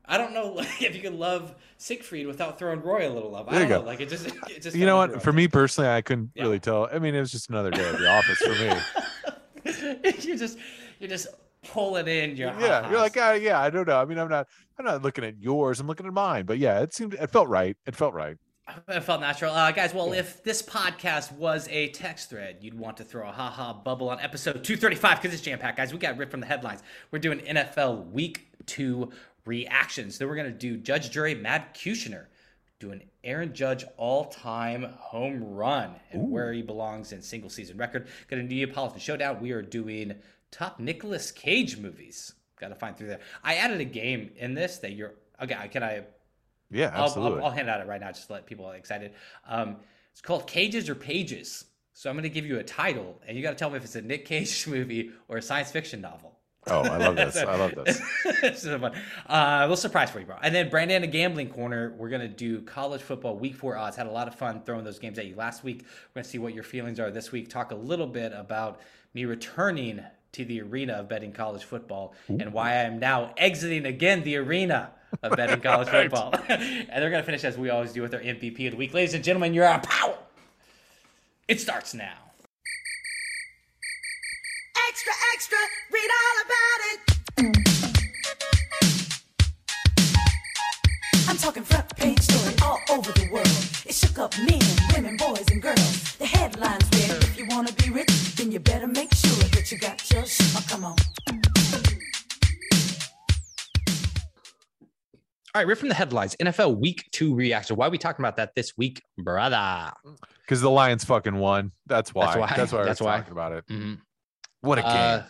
I 0.09 0.19
don't 0.19 0.33
know 0.33 0.49
like, 0.55 0.83
if 0.83 0.95
you 0.95 1.03
could 1.03 1.15
love 1.15 1.55
Siegfried 1.79 2.27
without 2.27 2.59
throwing 2.59 2.81
Roy 2.83 3.09
a 3.09 3.13
little 3.13 3.31
love. 3.31 3.49
I 3.49 3.53
There 3.53 3.63
you 3.63 3.69
don't 3.69 3.79
go. 3.79 3.83
know. 3.83 3.87
Like 3.89 4.01
it 4.01 4.09
just, 4.09 4.27
it 4.27 4.63
just. 4.63 4.77
You 4.77 4.87
know 4.87 4.97
what? 4.97 5.23
For 5.23 5.33
me 5.33 5.49
personally, 5.49 5.91
I 5.91 6.01
couldn't 6.03 6.31
Yeah. 6.35 6.45
really 6.45 6.61
tell. 6.61 6.89
I 6.93 6.99
mean, 6.99 7.15
it 7.15 7.21
was 7.21 7.33
just 7.33 7.51
another 7.51 7.71
day 7.71 7.85
at 7.87 7.99
the 7.99 8.09
office 8.09 8.39
for 8.39 8.51
me. 8.51 10.15
you 10.23 10.37
just, 10.39 10.59
you 11.01 11.09
just 11.09 11.29
pulling 11.65 12.07
in 12.09 12.37
your. 12.37 12.49
yeah, 12.61 12.89
you're 12.89 13.01
like, 13.01 13.17
ah, 13.19 13.33
yeah, 13.33 13.61
I 13.61 13.71
don't 13.71 13.87
know. 13.89 14.01
I 14.01 14.05
mean, 14.05 14.19
I'm 14.19 14.29
not, 14.29 14.47
I'm 14.79 14.85
not 14.85 15.03
looking 15.03 15.25
at 15.25 15.39
yours. 15.41 15.81
I'm 15.81 15.87
looking 15.87 16.07
at 16.07 16.13
mine. 16.13 16.47
But 16.47 16.59
yeah, 16.59 16.81
it 16.81 16.95
seemed, 16.95 17.15
it 17.15 17.31
felt 17.31 17.49
right. 17.49 17.77
It 17.87 17.97
felt 17.97 18.15
right. 18.15 18.37
It 18.89 19.01
felt 19.05 19.21
natural. 19.21 19.53
Uh, 19.53 19.71
guys, 19.71 19.95
well, 19.95 20.13
if 20.13 20.43
this 20.43 20.61
podcast 20.61 21.31
was 21.33 21.69
a 21.69 21.89
text 21.91 22.31
thread, 22.31 22.59
you'd 22.61 22.75
want 22.75 22.97
to 22.97 23.05
throw 23.05 23.29
a 23.29 23.33
haha 23.33 23.73
bubble 23.73 24.09
on 24.09 24.19
episode 24.21 24.65
235 24.65 25.21
because 25.23 25.33
it's 25.35 25.43
jam 25.43 25.59
packed, 25.61 25.77
guys. 25.77 25.93
We 25.93 25.99
got 26.01 26.17
ripped 26.17 26.33
from 26.33 26.41
the 26.41 26.47
headlines. 26.47 26.83
We're 27.13 27.21
doing 27.21 27.39
NFL 27.41 28.11
week 28.11 28.49
two 28.67 29.11
reactions. 29.47 30.19
Then 30.19 30.29
we're 30.29 30.37
going 30.37 30.53
to 30.53 30.59
do 30.59 30.77
Judge, 30.77 31.11
Jury, 31.11 31.35
Matt 31.35 31.75
Kushner 31.75 32.27
an 32.91 33.03
Aaron 33.25 33.55
Judge 33.55 33.85
all 33.97 34.27
time 34.27 34.85
home 34.99 35.43
run 35.43 35.95
and 36.13 36.31
where 36.31 36.53
he 36.53 36.63
belongs 36.63 37.13
in 37.13 37.23
single 37.23 37.51
season 37.51 37.77
record. 37.77 38.09
Got 38.29 38.39
a 38.39 38.43
Neapolitan 38.43 39.01
showdown. 39.01 39.41
We 39.41 39.53
are 39.53 39.63
doing 39.63 40.15
top 40.51 40.79
Nicolas 40.79 41.31
Cage 41.31 41.79
movies. 41.79 42.33
Got 42.61 42.69
to 42.69 42.75
find 42.75 42.97
through 42.97 43.09
there. 43.09 43.21
I 43.43 43.57
added 43.57 43.81
a 43.81 43.85
game 43.85 44.31
in 44.37 44.55
this 44.55 44.79
that 44.79 44.93
you're. 44.93 45.15
Okay, 45.43 45.57
can 45.71 45.83
I 45.83 46.05
Yeah, 46.71 46.93
I'll, 46.95 47.05
absolutely. 47.05 47.41
I'll, 47.41 47.47
I'll 47.47 47.53
hand 47.53 47.69
out 47.69 47.81
it 47.81 47.87
right 47.87 48.01
now 48.01 48.13
just 48.13 48.29
to 48.29 48.35
let 48.35 48.47
people 48.47 48.71
excited. 48.71 49.13
Um, 49.47 49.77
it's 50.13 50.21
called 50.21 50.47
Cages 50.47 50.89
or 50.89 50.95
Pages. 50.95 51.65
So 51.93 52.11
I'm 52.11 52.17
going 52.17 52.25
to 52.25 52.29
give 52.29 52.45
you 52.45 52.59
a 52.59 52.65
title, 52.65 53.21
and 53.27 53.37
you 53.37 53.43
got 53.43 53.51
to 53.51 53.57
tell 53.57 53.71
me 53.71 53.79
if 53.79 53.85
it's 53.85 53.97
a 53.97 54.03
Nick 54.03 54.27
Cage 54.27 54.67
movie 54.69 55.11
or 55.29 55.39
a 55.39 55.43
science 55.43 55.71
fiction 55.71 56.01
novel. 56.01 56.36
Oh, 56.69 56.83
I 56.83 56.97
love 56.97 57.17
this. 57.17 57.37
I 57.37 57.57
love 57.57 57.75
this. 57.75 58.01
this 58.41 58.65
is 58.65 58.81
fun. 58.81 58.93
Uh, 59.27 59.59
a 59.59 59.63
little 59.63 59.77
surprise 59.77 60.11
for 60.11 60.21
you, 60.21 60.27
bro. 60.27 60.37
And 60.43 60.55
then 60.55 60.69
Brandon, 60.69 61.03
a 61.03 61.07
gambling 61.07 61.49
corner. 61.49 61.95
We're 61.97 62.09
gonna 62.09 62.29
do 62.29 62.63
college 62.63 63.03
football 63.03 63.37
week 63.37 63.55
four 63.55 63.77
odds. 63.77 63.97
Had 63.97 64.07
a 64.07 64.11
lot 64.11 64.29
of 64.29 64.35
fun 64.35 64.63
throwing 64.65 64.85
those 64.85 64.99
games 64.99 65.19
at 65.19 65.27
you 65.27 65.37
last 65.37 65.65
week. 65.65 65.85
We're 65.85 66.23
gonna 66.23 66.31
see 66.31 66.39
what 66.39 66.55
your 66.55 66.65
feelings 66.65 67.01
are 67.01 67.11
this 67.11 67.33
week. 67.33 67.49
Talk 67.49 67.71
a 67.71 67.77
little 67.77 68.07
bit 68.07 68.33
about 68.35 68.81
me 69.15 69.25
returning 69.25 70.03
to 70.33 70.45
the 70.45 70.61
arena 70.61 70.95
of 70.95 71.09
betting 71.09 71.33
college 71.33 71.65
football 71.65 72.15
and 72.29 72.53
why 72.53 72.73
I 72.73 72.83
am 72.83 72.99
now 72.99 73.33
exiting 73.39 73.87
again 73.87 74.23
the 74.23 74.37
arena 74.37 74.91
of 75.23 75.37
betting 75.37 75.61
college 75.63 75.89
football. 75.89 76.35
and 76.49 76.89
they're 76.89 77.11
gonna 77.11 77.23
finish 77.23 77.45
as 77.45 77.57
we 77.57 77.71
always 77.71 77.93
do 77.93 78.03
with 78.03 78.13
our 78.13 78.21
MVP 78.21 78.67
of 78.67 78.73
the 78.73 78.77
week, 78.77 78.93
ladies 78.93 79.15
and 79.15 79.25
gentlemen. 79.25 79.55
You're 79.55 79.67
on 79.67 79.81
power. 79.81 80.19
It 81.49 81.61
starts 81.61 81.95
now. 81.95 82.26
Extra, 85.37 85.59
extra, 85.59 85.69
read 85.93 86.11
all 86.19 86.37
about 86.47 86.81
it. 86.89 86.99
I'm 91.29 91.37
talking 91.37 91.63
front 91.63 91.95
page 91.95 92.21
story 92.21 92.55
all 92.63 92.79
over 92.91 93.13
the 93.13 93.29
world. 93.31 93.47
It 93.85 93.95
shook 93.95 94.19
up 94.19 94.33
men, 94.39 94.63
women, 94.95 95.19
boys, 95.19 95.45
and 95.51 95.61
girls. 95.61 96.17
The 96.17 96.25
headlines 96.25 96.89
read, 96.95 97.23
if 97.23 97.37
you 97.39 97.45
wanna 97.51 97.73
be 97.73 97.91
rich, 97.91 98.09
then 98.37 98.51
you 98.51 98.61
better 98.61 98.87
make 98.87 99.13
sure 99.13 99.37
that 99.51 99.71
you 99.71 99.77
got 99.79 100.11
your 100.11 100.25
shit. 100.25 100.47
Oh, 100.57 100.65
come 100.71 100.85
on. 100.87 100.97
All 105.55 105.61
right, 105.61 105.67
we're 105.67 105.77
from 105.77 105.91
the 105.91 105.95
headlines. 105.95 106.35
NFL 106.41 106.81
Week 106.81 107.05
Two 107.13 107.35
reaction. 107.35 107.77
Why 107.77 107.89
are 107.89 107.91
we 107.91 107.99
talking 107.99 108.25
about 108.25 108.39
that 108.39 108.55
this 108.55 108.73
week, 108.79 109.03
brother? 109.19 109.93
Because 110.41 110.63
the 110.63 110.71
Lions 110.71 111.05
fucking 111.05 111.37
won. 111.37 111.73
That's 111.87 112.15
why. 112.15 112.25
That's 112.25 112.37
why. 112.39 112.57
That's 112.57 112.73
why. 112.73 112.79
why. 112.79 112.83
I 112.83 112.87
That's 112.87 113.01
why. 113.03 113.17
talking 113.19 113.33
about 113.33 113.53
it. 113.53 113.67
Mhm. 113.69 113.99
What 114.61 114.79
a 114.79 114.83
game. 114.83 114.91
Uh, 114.91 115.23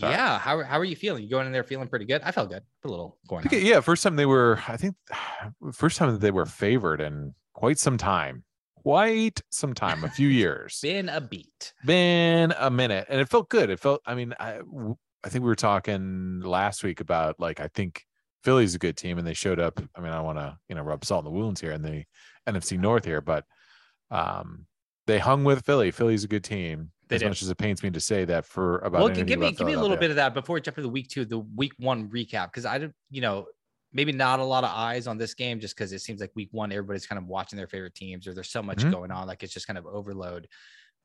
yeah. 0.00 0.38
How, 0.38 0.62
how 0.62 0.78
are 0.78 0.84
you 0.84 0.96
feeling? 0.96 1.24
You 1.24 1.30
going 1.30 1.46
in 1.46 1.52
there 1.52 1.64
feeling 1.64 1.88
pretty 1.88 2.04
good? 2.04 2.22
I 2.22 2.30
felt 2.30 2.50
good. 2.50 2.62
A 2.84 2.88
little 2.88 3.18
going 3.28 3.46
Okay, 3.46 3.62
yeah, 3.62 3.80
first 3.80 4.02
time 4.02 4.16
they 4.16 4.26
were, 4.26 4.60
I 4.68 4.76
think, 4.76 4.94
first 5.72 5.96
time 5.96 6.12
that 6.12 6.20
they 6.20 6.30
were 6.30 6.46
favored 6.46 7.00
in 7.00 7.34
quite 7.54 7.78
some 7.78 7.98
time. 7.98 8.44
Quite 8.82 9.42
some 9.50 9.74
time, 9.74 10.04
a 10.04 10.08
few 10.08 10.28
years. 10.42 10.78
Been 10.80 11.08
a 11.08 11.20
beat. 11.20 11.72
Been 11.84 12.54
a 12.56 12.70
minute, 12.70 13.06
and 13.08 13.20
it 13.20 13.28
felt 13.28 13.48
good. 13.48 13.70
It 13.70 13.80
felt, 13.80 14.00
I 14.06 14.14
mean, 14.14 14.34
I, 14.38 14.60
I 15.24 15.28
think 15.28 15.42
we 15.42 15.48
were 15.48 15.56
talking 15.56 16.40
last 16.40 16.84
week 16.84 17.00
about 17.00 17.40
like, 17.40 17.60
I 17.60 17.68
think 17.68 18.04
Philly's 18.44 18.74
a 18.74 18.78
good 18.78 18.96
team, 18.96 19.18
and 19.18 19.26
they 19.26 19.34
showed 19.34 19.58
up. 19.58 19.80
I 19.96 20.00
mean, 20.00 20.12
I 20.12 20.20
want 20.20 20.38
to, 20.38 20.56
you 20.68 20.76
know, 20.76 20.82
rub 20.82 21.04
salt 21.04 21.26
in 21.26 21.32
the 21.32 21.38
wounds 21.38 21.60
here 21.60 21.72
in 21.72 21.82
the 21.82 22.04
NFC 22.48 22.78
North 22.78 23.04
here, 23.04 23.20
but 23.20 23.44
um, 24.10 24.66
they 25.06 25.18
hung 25.18 25.44
with 25.44 25.66
Philly. 25.66 25.90
Philly's 25.90 26.24
a 26.24 26.28
good 26.28 26.44
team. 26.44 26.92
They 27.08 27.16
as 27.16 27.24
much 27.24 27.42
as 27.42 27.48
it 27.50 27.58
pains 27.58 27.82
me 27.82 27.90
to 27.90 28.00
say 28.00 28.24
that 28.26 28.44
for 28.44 28.78
about 28.78 29.00
Well, 29.02 29.08
give 29.08 29.26
me 29.38 29.52
give 29.52 29.66
me 29.66 29.72
a 29.74 29.80
little 29.80 29.96
bit 29.96 30.10
of 30.10 30.16
that 30.16 30.34
before 30.34 30.54
we 30.54 30.60
jump 30.60 30.78
into 30.78 30.86
the 30.86 30.92
week 30.92 31.08
two, 31.08 31.24
the 31.24 31.38
week 31.38 31.72
one 31.78 32.08
recap, 32.08 32.46
because 32.46 32.66
I 32.66 32.78
don't, 32.78 32.94
you 33.10 33.20
know, 33.20 33.46
maybe 33.92 34.12
not 34.12 34.38
a 34.40 34.44
lot 34.44 34.64
of 34.64 34.70
eyes 34.70 35.06
on 35.06 35.16
this 35.16 35.34
game 35.34 35.60
just 35.60 35.74
because 35.76 35.92
it 35.92 36.00
seems 36.00 36.20
like 36.20 36.30
week 36.34 36.48
one 36.52 36.70
everybody's 36.72 37.06
kind 37.06 37.18
of 37.18 37.26
watching 37.26 37.56
their 37.56 37.66
favorite 37.66 37.94
teams 37.94 38.26
or 38.26 38.34
there's 38.34 38.50
so 38.50 38.62
much 38.62 38.78
Mhm. 38.78 38.92
going 38.92 39.10
on, 39.10 39.26
like 39.26 39.42
it's 39.42 39.52
just 39.54 39.66
kind 39.66 39.78
of 39.78 39.86
overload. 39.86 40.46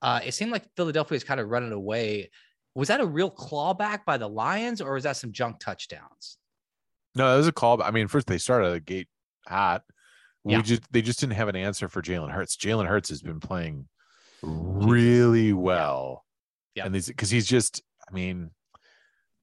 Uh, 0.02 0.20
it 0.26 0.34
seemed 0.34 0.52
like 0.52 0.66
Philadelphia 0.76 1.16
is 1.16 1.24
kind 1.24 1.40
of 1.40 1.48
running 1.48 1.72
away. 1.72 2.30
Was 2.76 2.90
that 2.90 3.00
a 3.00 3.06
real 3.06 3.32
clawback 3.32 4.04
by 4.06 4.18
the 4.18 4.28
Lions, 4.28 4.82
or 4.82 4.94
was 4.96 5.04
that 5.04 5.16
some 5.16 5.32
junk 5.32 5.60
touchdowns? 5.60 6.38
No, 7.16 7.34
it 7.34 7.38
was 7.38 7.48
a 7.48 7.52
call. 7.54 7.82
I 7.82 7.92
mean, 7.92 8.08
first 8.08 8.28
they 8.28 8.38
started 8.40 8.74
the 8.74 8.80
gate 8.80 9.08
hot. 9.48 9.84
Yeah. 10.44 10.58
We 10.58 10.64
just 10.64 10.82
they 10.92 11.02
just 11.02 11.20
didn't 11.22 11.34
have 11.36 11.48
an 11.48 11.56
answer 11.56 11.88
for 11.88 12.02
Jalen 12.02 12.32
Hurts. 12.32 12.58
Jalen 12.58 12.88
Hurts 12.88 13.08
has 13.10 13.22
been 13.22 13.40
playing 13.40 13.88
really 14.44 15.54
well. 15.54 16.26
Yeah. 16.76 16.86
And 16.86 16.94
these 16.94 17.08
because 17.08 17.30
he's 17.30 17.48
just 17.48 17.82
I 18.08 18.14
mean, 18.14 18.52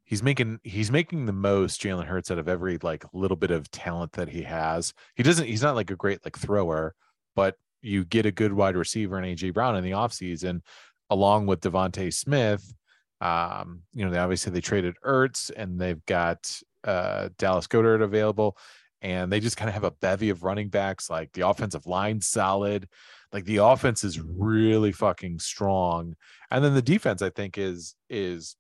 he's 0.04 0.23
making 0.23 0.61
he's 0.62 0.90
making 0.90 1.26
the 1.26 1.33
most 1.33 1.80
Jalen 1.80 2.07
Hurts 2.07 2.30
out 2.30 2.38
of 2.38 2.49
every 2.49 2.78
like 2.83 3.04
little 3.12 3.37
bit 3.37 3.50
of 3.50 3.71
talent 3.71 4.12
that 4.12 4.28
he 4.28 4.42
has. 4.42 4.92
He 5.14 5.23
doesn't 5.23 5.47
he's 5.47 5.62
not 5.62 5.76
like 5.76 5.90
a 5.90 5.97
great 5.97 6.25
like 6.25 6.37
thrower, 6.37 6.95
but 7.35 7.57
you 7.80 8.04
get 8.04 8.26
a 8.26 8.33
good 8.33 8.52
wide 8.52 8.76
receiver 8.76 9.19
in 9.19 9.25
AJ 9.25 9.54
Brown 9.54 9.76
in 9.76 9.85
the 9.85 9.92
offseason, 9.92 10.61
along 11.09 11.47
with 11.47 11.61
DeVonta 11.61 12.12
Smith. 12.12 12.75
Um, 13.21 13.83
you 13.95 14.04
know, 14.04 14.11
they 14.11 14.19
obviously 14.19 14.52
they 14.52 14.61
traded 14.61 14.97
Ertz 15.04 15.50
and 15.57 15.80
they've 15.80 16.04
got 16.07 16.61
uh 16.85 17.28
Dallas 17.38 17.66
Goedert 17.69 18.02
available, 18.02 18.57
and 19.02 19.30
they 19.30 19.40
just 19.40 19.57
kind 19.57 19.69
of 19.69 19.75
have 19.75 19.85
a 19.85 19.92
bevy 19.92 20.30
of 20.30 20.42
running 20.42 20.69
backs. 20.69 21.09
Like 21.09 21.33
the 21.33 21.47
offensive 21.49 21.87
line 21.87 22.21
solid, 22.21 22.88
like 23.33 23.45
the 23.45 23.59
offense 23.59 24.05
is 24.05 24.21
really 24.21 24.93
fucking 24.93 25.39
strong, 25.39 26.17
and 26.51 26.65
then 26.65 26.75
the 26.75 26.83
defense 26.83 27.23
I 27.23 27.31
think 27.31 27.59
is 27.59 27.95
is 28.09 28.57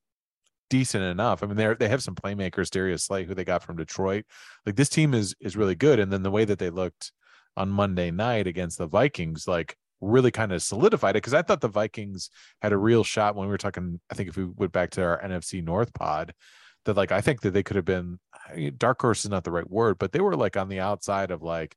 decent 0.68 1.04
enough. 1.04 1.42
I 1.42 1.46
mean, 1.46 1.56
they 1.56 1.74
they 1.74 1.88
have 1.88 2.02
some 2.02 2.14
playmakers, 2.14 2.70
Darius 2.70 3.04
Slay, 3.04 3.24
who 3.24 3.34
they 3.34 3.44
got 3.44 3.62
from 3.62 3.76
Detroit. 3.76 4.24
Like 4.64 4.76
this 4.76 4.88
team 4.88 5.14
is 5.14 5.34
is 5.40 5.56
really 5.56 5.74
good, 5.74 5.98
and 5.98 6.12
then 6.12 6.22
the 6.22 6.30
way 6.30 6.44
that 6.44 6.58
they 6.58 6.70
looked 6.70 7.12
on 7.56 7.68
Monday 7.68 8.10
night 8.10 8.46
against 8.46 8.78
the 8.78 8.86
Vikings, 8.86 9.46
like 9.46 9.76
really 10.00 10.30
kind 10.30 10.52
of 10.52 10.62
solidified 10.62 11.10
it 11.10 11.18
because 11.18 11.34
I 11.34 11.42
thought 11.42 11.60
the 11.60 11.68
Vikings 11.68 12.30
had 12.62 12.72
a 12.72 12.78
real 12.78 13.04
shot 13.04 13.34
when 13.34 13.46
we 13.46 13.50
were 13.50 13.58
talking. 13.58 14.00
I 14.10 14.14
think 14.14 14.28
if 14.30 14.36
we 14.36 14.44
went 14.44 14.72
back 14.72 14.90
to 14.92 15.02
our 15.02 15.20
NFC 15.22 15.62
North 15.62 15.92
pod, 15.92 16.32
that 16.84 16.96
like 16.96 17.12
I 17.12 17.20
think 17.20 17.42
that 17.42 17.50
they 17.50 17.62
could 17.62 17.76
have 17.76 17.84
been 17.84 18.18
dark 18.78 19.00
horse 19.00 19.24
is 19.24 19.30
not 19.30 19.44
the 19.44 19.52
right 19.52 19.68
word, 19.68 19.98
but 19.98 20.12
they 20.12 20.20
were 20.20 20.36
like 20.36 20.56
on 20.56 20.68
the 20.68 20.80
outside 20.80 21.30
of 21.30 21.42
like 21.42 21.76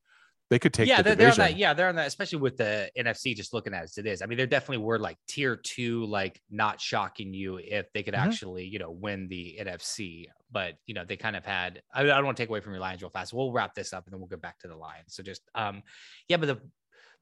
they 0.53 0.59
could 0.59 0.73
take 0.73 0.89
yeah 0.89 0.97
the 0.97 1.03
they're, 1.03 1.15
they're 1.15 1.29
on 1.31 1.37
that 1.37 1.57
yeah 1.57 1.73
they're 1.73 1.87
on 1.89 1.95
that 1.95 2.07
especially 2.07 2.39
with 2.39 2.57
the 2.57 2.91
nfc 2.97 3.35
just 3.35 3.53
looking 3.53 3.73
at 3.73 3.81
it 3.81 3.83
as 3.85 3.97
it 3.97 4.05
is. 4.05 4.21
I 4.21 4.25
mean 4.25 4.37
there 4.37 4.47
definitely 4.47 4.83
were 4.85 4.99
like 4.99 5.17
tier 5.27 5.55
two 5.55 6.05
like 6.05 6.41
not 6.49 6.81
shocking 6.81 7.33
you 7.33 7.57
if 7.57 7.91
they 7.93 8.03
could 8.03 8.13
Mhm. 8.13 8.19
actually 8.19 8.65
you 8.65 8.79
know 8.79 8.91
win 8.91 9.27
the 9.27 9.57
nfc 9.61 10.27
but 10.51 10.75
you 10.85 10.93
know 10.93 11.05
they 11.05 11.17
kind 11.17 11.35
of 11.35 11.45
had 11.45 11.81
i, 11.93 12.01
I 12.01 12.05
don't 12.05 12.25
want 12.25 12.37
to 12.37 12.43
take 12.43 12.49
away 12.49 12.59
from 12.59 12.73
your 12.73 12.81
lions 12.81 13.01
real 13.01 13.09
fast. 13.09 13.33
We'll 13.33 13.51
wrap 13.51 13.73
this 13.73 13.93
up 13.93 14.05
and 14.05 14.13
then 14.13 14.19
we'll 14.19 14.29
go 14.29 14.37
back 14.37 14.59
to 14.59 14.67
the 14.67 14.75
lions. 14.75 15.15
So 15.15 15.23
just 15.23 15.41
um 15.55 15.83
yeah 16.27 16.37
but 16.37 16.47
the 16.47 16.61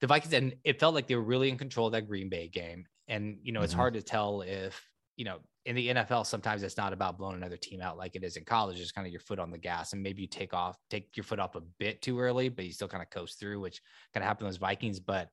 the 0.02 0.08
vikings 0.08 0.34
and 0.34 0.56
it 0.64 0.80
felt 0.80 0.96
like 0.96 1.08
they 1.08 1.16
were 1.16 1.22
really 1.24 1.50
in 1.50 1.58
control 1.58 1.88
of 1.88 1.94
that 1.94 2.08
green 2.08 2.30
bay 2.30 2.48
game. 2.50 2.86
And 3.08 3.40
you 3.44 3.52
know 3.52 3.62
it's 3.62 3.74
Mhm. 3.74 3.78
hard 3.78 3.94
to 3.94 4.02
tell 4.02 4.42
if 4.42 4.91
you 5.18 5.26
know 5.26 5.40
in 5.66 5.76
the 5.76 5.90
NFL, 5.90 6.26
sometimes 6.26 6.64
it's 6.64 6.78
not 6.78 6.92
about 6.92 7.18
blowing 7.20 7.36
another 7.36 7.58
team 7.58 7.82
out 7.82 7.98
like 7.98 8.16
it 8.16 8.24
is 8.24 8.36
in 8.36 8.44
college. 8.46 8.80
It's 8.80 8.92
kind 8.92 9.06
of 9.06 9.14
your 9.14 9.20
foot 9.20 9.38
on 9.40 9.52
the 9.52 9.58
gas, 9.58 9.94
and 9.94 10.02
maybe 10.02 10.24
you 10.24 10.28
take 10.28 10.54
off, 10.54 10.78
take 10.90 11.16
your 11.16 11.24
foot 11.24 11.40
off 11.40 11.56
a 11.56 11.62
bit 11.62 12.02
too 12.02 12.20
early, 12.20 12.50
but 12.50 12.66
you 12.66 12.72
still 12.74 12.88
kind 12.88 13.04
of 13.04 13.10
coast 13.12 13.40
through, 13.40 13.60
which 13.60 13.82
kind 14.14 14.24
of 14.24 14.28
happened 14.28 14.46
to 14.48 14.50
those 14.50 14.58
Vikings. 14.58 15.00
But 15.00 15.30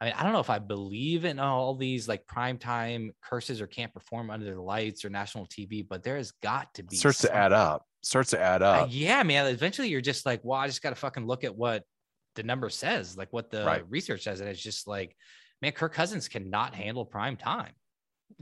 I 0.00 0.06
mean, 0.06 0.14
I 0.16 0.22
don't 0.22 0.32
know 0.32 0.40
if 0.40 0.50
I 0.50 0.58
believe 0.58 1.24
in 1.24 1.38
all 1.38 1.74
these 1.74 2.08
like 2.08 2.26
primetime 2.26 3.10
curses 3.22 3.60
or 3.60 3.66
can't 3.66 3.92
perform 3.92 4.30
under 4.30 4.52
the 4.52 4.60
lights 4.60 5.04
or 5.04 5.10
national 5.10 5.46
TV, 5.46 5.86
but 5.86 6.02
there 6.02 6.16
has 6.16 6.32
got 6.42 6.72
to 6.74 6.82
be 6.82 6.96
starts 6.96 7.20
to 7.20 7.34
add 7.34 7.52
up. 7.52 7.86
Starts 8.02 8.30
to 8.30 8.40
add 8.40 8.62
Uh, 8.62 8.66
up. 8.84 8.88
yeah, 8.90 9.22
man. 9.22 9.46
Eventually, 9.46 9.88
you're 9.88 10.00
just 10.00 10.24
like, 10.24 10.40
well, 10.42 10.58
I 10.58 10.66
just 10.66 10.82
got 10.82 10.90
to 10.90 10.96
fucking 10.96 11.26
look 11.26 11.44
at 11.44 11.54
what 11.54 11.84
the 12.34 12.42
number 12.42 12.70
says, 12.70 13.16
like 13.16 13.32
what 13.32 13.50
the 13.50 13.64
Right. 13.66 13.84
research 13.90 14.22
says, 14.22 14.40
and 14.40 14.48
it's 14.48 14.62
just 14.62 14.86
like, 14.88 15.14
man, 15.60 15.72
Kirk 15.72 15.92
Cousins 15.92 16.28
cannot 16.28 16.74
handle 16.74 17.04
prime 17.04 17.36
time. 17.36 17.72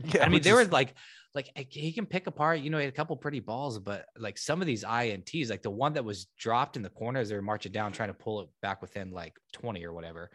Yeah, 0.04 0.24
I 0.24 0.28
mean, 0.28 0.42
there 0.42 0.54
were 0.54 0.64
like, 0.66 0.94
like 1.34 1.50
eh, 1.56 1.64
he 1.68 1.92
can 1.92 2.06
pick 2.06 2.26
apart. 2.26 2.60
You 2.60 2.70
know, 2.70 2.78
he 2.78 2.84
had 2.84 2.92
a 2.92 2.96
couple 2.96 3.16
pretty 3.16 3.40
balls, 3.40 3.78
but 3.78 4.06
like 4.16 4.38
some 4.38 4.60
of 4.60 4.66
these 4.66 4.84
ints, 4.84 5.50
like 5.50 5.62
the 5.62 5.70
one 5.70 5.94
that 5.94 6.04
was 6.04 6.26
dropped 6.38 6.76
in 6.76 6.82
the 6.82 6.90
corner 6.90 7.20
as 7.20 7.28
they 7.28 7.34
were 7.34 7.42
marching 7.42 7.72
down, 7.72 7.92
trying 7.92 8.08
to 8.10 8.14
pull 8.14 8.40
it 8.42 8.48
back 8.62 8.80
within 8.80 9.10
like 9.10 9.34
twenty 9.52 9.84
or 9.84 9.92
whatever. 9.92 10.30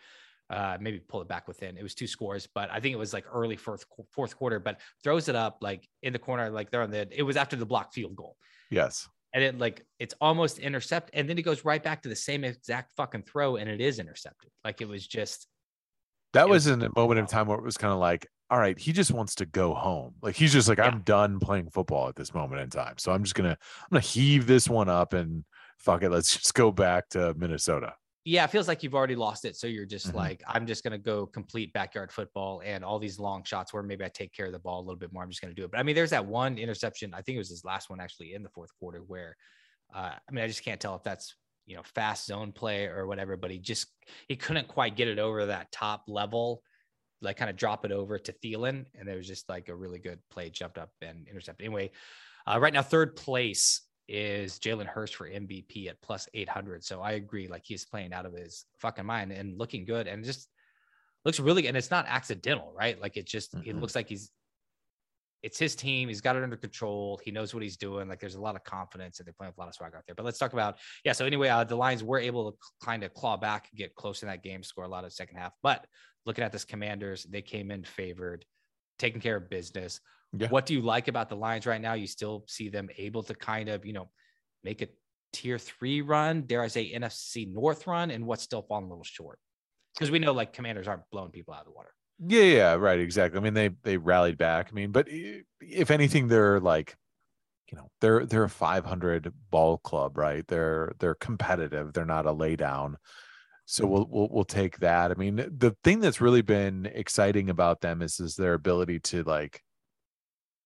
Uh, 0.49 0.77
maybe 0.79 0.99
pull 0.99 1.21
it 1.21 1.27
back 1.27 1.47
within. 1.47 1.77
It 1.77 1.83
was 1.83 1.95
two 1.95 2.05
scores, 2.05 2.47
but 2.53 2.69
I 2.69 2.79
think 2.79 2.93
it 2.93 2.99
was 2.99 3.13
like 3.13 3.25
early 3.33 3.55
fourth 3.55 3.85
fourth 4.11 4.35
quarter. 4.35 4.59
But 4.59 4.81
throws 5.03 5.29
it 5.29 5.35
up 5.35 5.59
like 5.61 5.87
in 6.03 6.13
the 6.13 6.19
corner, 6.19 6.49
like 6.49 6.69
they're 6.69 6.83
on 6.83 6.91
the. 6.91 7.07
It 7.11 7.23
was 7.23 7.37
after 7.37 7.55
the 7.55 7.65
block 7.65 7.93
field 7.93 8.15
goal, 8.15 8.35
yes. 8.69 9.07
and 9.33 9.43
it 9.43 9.57
like 9.57 9.83
it's 9.99 10.13
almost 10.21 10.59
intercept, 10.59 11.09
and 11.13 11.27
then 11.29 11.37
he 11.37 11.43
goes 11.43 11.63
right 11.65 11.81
back 11.81 12.03
to 12.03 12.09
the 12.09 12.15
same 12.15 12.43
exact 12.43 12.91
fucking 12.97 13.23
throw, 13.23 13.55
and 13.55 13.69
it 13.69 13.79
is 13.81 13.97
intercepted. 13.97 14.51
Like 14.63 14.81
it 14.81 14.87
was 14.87 15.07
just 15.07 15.47
That 16.33 16.49
was 16.49 16.65
was- 16.67 16.73
in 16.75 16.83
a 16.83 16.89
moment 16.95 17.19
in 17.19 17.25
time 17.25 17.47
where 17.47 17.57
it 17.57 17.63
was 17.63 17.77
kind 17.77 17.93
of 17.93 17.99
like, 17.99 18.27
all 18.53 18.59
right, 18.59 18.77
he 18.77 18.91
just 18.91 19.09
wants 19.11 19.33
to 19.35 19.47
go 19.47 19.73
home. 19.73 20.13
Like 20.21 20.35
he's 20.35 20.53
just 20.53 20.69
like, 20.69 20.77
Yeah. 20.77 20.85
I'm 20.85 21.01
done 21.01 21.39
playing 21.39 21.71
football 21.71 22.07
at 22.07 22.15
this 22.15 22.33
moment 22.35 22.61
in 22.61 22.69
time. 22.69 22.99
So 22.99 23.11
I'm 23.11 23.23
just 23.23 23.33
gonna 23.33 23.57
I'm 23.81 23.87
gonna 23.89 24.01
heave 24.01 24.45
this 24.45 24.69
one 24.69 24.89
up 24.89 25.13
and 25.13 25.43
fuck 25.79 26.03
it. 26.03 26.11
Let's 26.11 26.31
just 26.37 26.53
go 26.53 26.71
back 26.71 27.09
to 27.09 27.33
Minnesota. 27.33 27.95
yeah, 28.25 28.43
it 28.43 28.51
feels 28.51 28.67
like 28.67 28.83
you've 28.83 28.93
already 28.93 29.15
lost 29.15 29.43
it. 29.43 29.55
So 29.55 29.65
you're 29.67 29.85
just 29.87 30.09
Mhm. 30.11 30.13
like, 30.13 30.43
I'm 30.47 30.67
just 30.67 30.83
gonna 30.83 30.99
go 30.99 31.25
complete 31.25 31.73
backyard 31.73 32.11
football 32.11 32.61
and 32.63 32.85
all 32.85 32.99
these 32.99 33.17
long 33.19 33.43
shots 33.43 33.73
where 33.73 33.81
maybe 33.83 34.05
I 34.05 34.09
take 34.09 34.31
care 34.33 34.45
of 34.45 34.51
the 34.53 34.59
ball 34.59 34.79
a 34.79 34.85
little 34.85 34.99
bit 34.99 35.11
more. 35.11 35.23
I'm 35.23 35.29
just 35.31 35.41
gonna 35.41 35.55
do 35.55 35.65
it. 35.65 35.71
But 35.71 35.79
I 35.79 35.83
mean, 35.83 35.95
there's 35.95 36.11
that 36.11 36.25
one 36.25 36.57
interception. 36.59 37.13
I 37.15 37.21
think 37.23 37.35
it 37.37 37.39
was 37.39 37.49
his 37.49 37.65
last 37.65 37.89
one 37.89 37.99
actually 37.99 38.33
in 38.35 38.43
the 38.43 38.49
fourth 38.49 38.69
quarter 38.79 38.99
where, 38.99 39.35
uh, 39.95 40.13
I 40.27 40.31
mean, 40.31 40.43
I 40.43 40.47
just 40.47 40.63
can't 40.63 40.79
tell 40.79 40.95
if 40.95 41.03
that's 41.03 41.35
you 41.65 41.75
know 41.77 41.83
fast 41.95 42.25
zone 42.27 42.51
play 42.51 42.85
or 42.85 43.07
whatever. 43.07 43.35
But 43.35 43.49
he 43.51 43.57
just 43.57 43.87
he 44.27 44.35
couldn't 44.35 44.67
quite 44.67 44.95
get 44.95 45.07
it 45.07 45.17
over 45.17 45.47
that 45.47 45.71
top 45.71 46.03
level, 46.07 46.61
like 47.23 47.37
kind 47.37 47.49
of 47.49 47.55
drop 47.55 47.85
it 47.85 47.91
over 47.91 48.19
to 48.19 48.33
Thielen, 48.33 48.85
and 48.93 49.07
there 49.07 49.17
was 49.17 49.27
just 49.27 49.49
like 49.49 49.69
a 49.69 49.75
really 49.75 49.99
good 49.99 50.19
play, 50.29 50.49
jumped 50.49 50.77
up 50.77 50.91
and 51.01 51.27
intercepted. 51.27 51.65
Anyway, 51.65 51.91
uh, 52.45 52.59
right 52.59 52.73
now 52.73 52.81
third 52.81 53.15
place 53.15 53.81
is 54.07 54.59
Jalen 54.59 54.85
Hurts 54.85 55.13
for 55.13 55.27
MVP 55.27 55.87
at 55.87 56.01
plus 56.01 56.27
800. 56.33 56.83
So 56.83 57.01
I 57.01 57.13
agree. 57.13 57.47
Like 57.47 57.63
he's 57.65 57.85
playing 57.85 58.13
out 58.13 58.25
of 58.25 58.33
his 58.33 58.65
fucking 58.79 59.05
mind 59.05 59.31
and 59.31 59.57
looking 59.57 59.85
good 59.85 60.07
and 60.07 60.23
just 60.25 60.49
looks 61.23 61.39
really, 61.39 61.67
and 61.67 61.77
it's 61.77 61.89
not 61.89 62.05
accidental, 62.07 62.73
right? 62.75 62.99
Like 62.99 63.15
it 63.15 63.25
just, 63.25 63.53
it 63.53 63.75
Mhm. 63.75 63.81
looks 63.81 63.95
like 63.95 64.09
he's, 64.09 64.29
it's 65.43 65.59
his 65.59 65.75
team. 65.75 66.07
He's 66.07 66.21
got 66.21 66.37
it 66.37 66.43
under 66.43 66.55
control. 66.55 67.19
He 67.23 67.29
knows 67.29 67.53
what 67.53 67.61
he's 67.61 67.75
doing. 67.75 68.07
Like 68.07 68.21
there's 68.21 68.35
a 68.35 68.41
lot 68.41 68.55
of 68.55 68.63
confidence 68.63 69.19
and 69.19 69.27
they're 69.27 69.33
playing 69.33 69.51
with 69.51 69.57
a 69.57 69.61
lot 69.61 69.67
of 69.67 69.75
swag 69.75 69.91
out 69.95 70.03
there. 70.07 70.15
But 70.15 70.23
let's 70.23 70.39
talk 70.39 70.53
about, 70.53 70.77
yeah. 71.03 71.11
So 71.11 71.25
anyway, 71.25 71.49
uh, 71.49 71.65
the 71.65 71.75
Lions 71.75 72.01
were 72.01 72.17
able 72.17 72.51
to 72.51 72.57
kind 72.83 73.03
of 73.03 73.13
claw 73.13 73.35
back, 73.35 73.69
get 73.75 73.93
close 73.93 74.23
in 74.23 74.29
that 74.29 74.41
game, 74.41 74.63
score 74.63 74.85
a 74.85 74.87
lot 74.87 75.03
of 75.03 75.09
the 75.09 75.15
second 75.15 75.37
half. 75.37 75.51
But 75.61 75.85
looking 76.25 76.45
at 76.45 76.53
this 76.53 76.63
Commanders, 76.63 77.25
they 77.25 77.41
came 77.41 77.71
in 77.71 77.83
favored, 77.83 78.45
taking 78.97 79.19
care 79.19 79.35
of 79.35 79.49
business. 79.49 79.99
Yeah. 80.31 80.47
What 80.47 80.65
do 80.65 80.73
you 80.73 80.81
like 80.81 81.09
about 81.09 81.27
the 81.27 81.35
Lions 81.35 81.65
right 81.65 81.81
now? 81.81 81.93
You 81.93 82.07
still 82.07 82.45
see 82.47 82.69
them 82.69 82.89
able 82.97 83.21
to 83.23 83.35
kind 83.35 83.67
of, 83.67 83.85
you 83.85 83.93
know, 83.93 84.09
make 84.63 84.81
a 84.81 84.87
tier 85.33 85.59
three 85.59 86.01
run, 86.01 86.43
dare 86.43 86.61
I 86.61 86.67
say 86.67 86.93
NFC 86.93 87.51
North 87.51 87.85
run, 87.85 88.11
and 88.11 88.25
what's 88.25 88.43
still 88.43 88.61
falling 88.61 88.85
a 88.85 88.89
little 88.89 89.03
short? 89.03 89.39
Because 89.93 90.09
we 90.09 90.19
know 90.19 90.31
like 90.31 90.53
commanders 90.53 90.87
aren't 90.87 91.03
blowing 91.11 91.31
people 91.31 91.53
out 91.53 91.61
of 91.61 91.65
the 91.65 91.71
water. 91.71 91.91
Yeah, 92.25 92.43
yeah, 92.43 92.73
right, 92.75 92.99
exactly. 92.99 93.39
I 93.39 93.43
mean, 93.43 93.53
they 93.53 93.69
they 93.83 93.97
rallied 93.97 94.37
back. 94.37 94.69
I 94.71 94.73
mean, 94.73 94.91
but 94.91 95.07
if 95.59 95.91
anything, 95.91 96.27
they're 96.27 96.59
like, 96.59 96.95
you 97.71 97.77
know, 97.77 97.89
they're 98.01 98.25
they're 98.25 98.43
a 98.43 98.49
500 98.49 99.33
ball 99.49 99.77
club, 99.79 100.17
right? 100.17 100.45
They're 100.47 100.93
they're 100.99 101.15
competitive. 101.15 101.93
They're 101.93 102.05
not 102.05 102.25
a 102.25 102.33
laydown. 102.33 102.95
So 103.65 103.83
mm-hmm. 103.83 103.93
we'll 103.93 104.07
we'll 104.09 104.29
we'll 104.31 104.45
take 104.45 104.79
that. 104.79 105.11
I 105.11 105.15
mean, 105.15 105.35
the 105.35 105.75
thing 105.83 105.99
that's 105.99 106.21
really 106.21 106.41
been 106.41 106.85
exciting 106.85 107.49
about 107.49 107.81
them 107.81 108.01
is 108.01 108.19
is 108.19 108.35
their 108.35 108.53
ability 108.53 108.99
to 109.01 109.23
like 109.23 109.61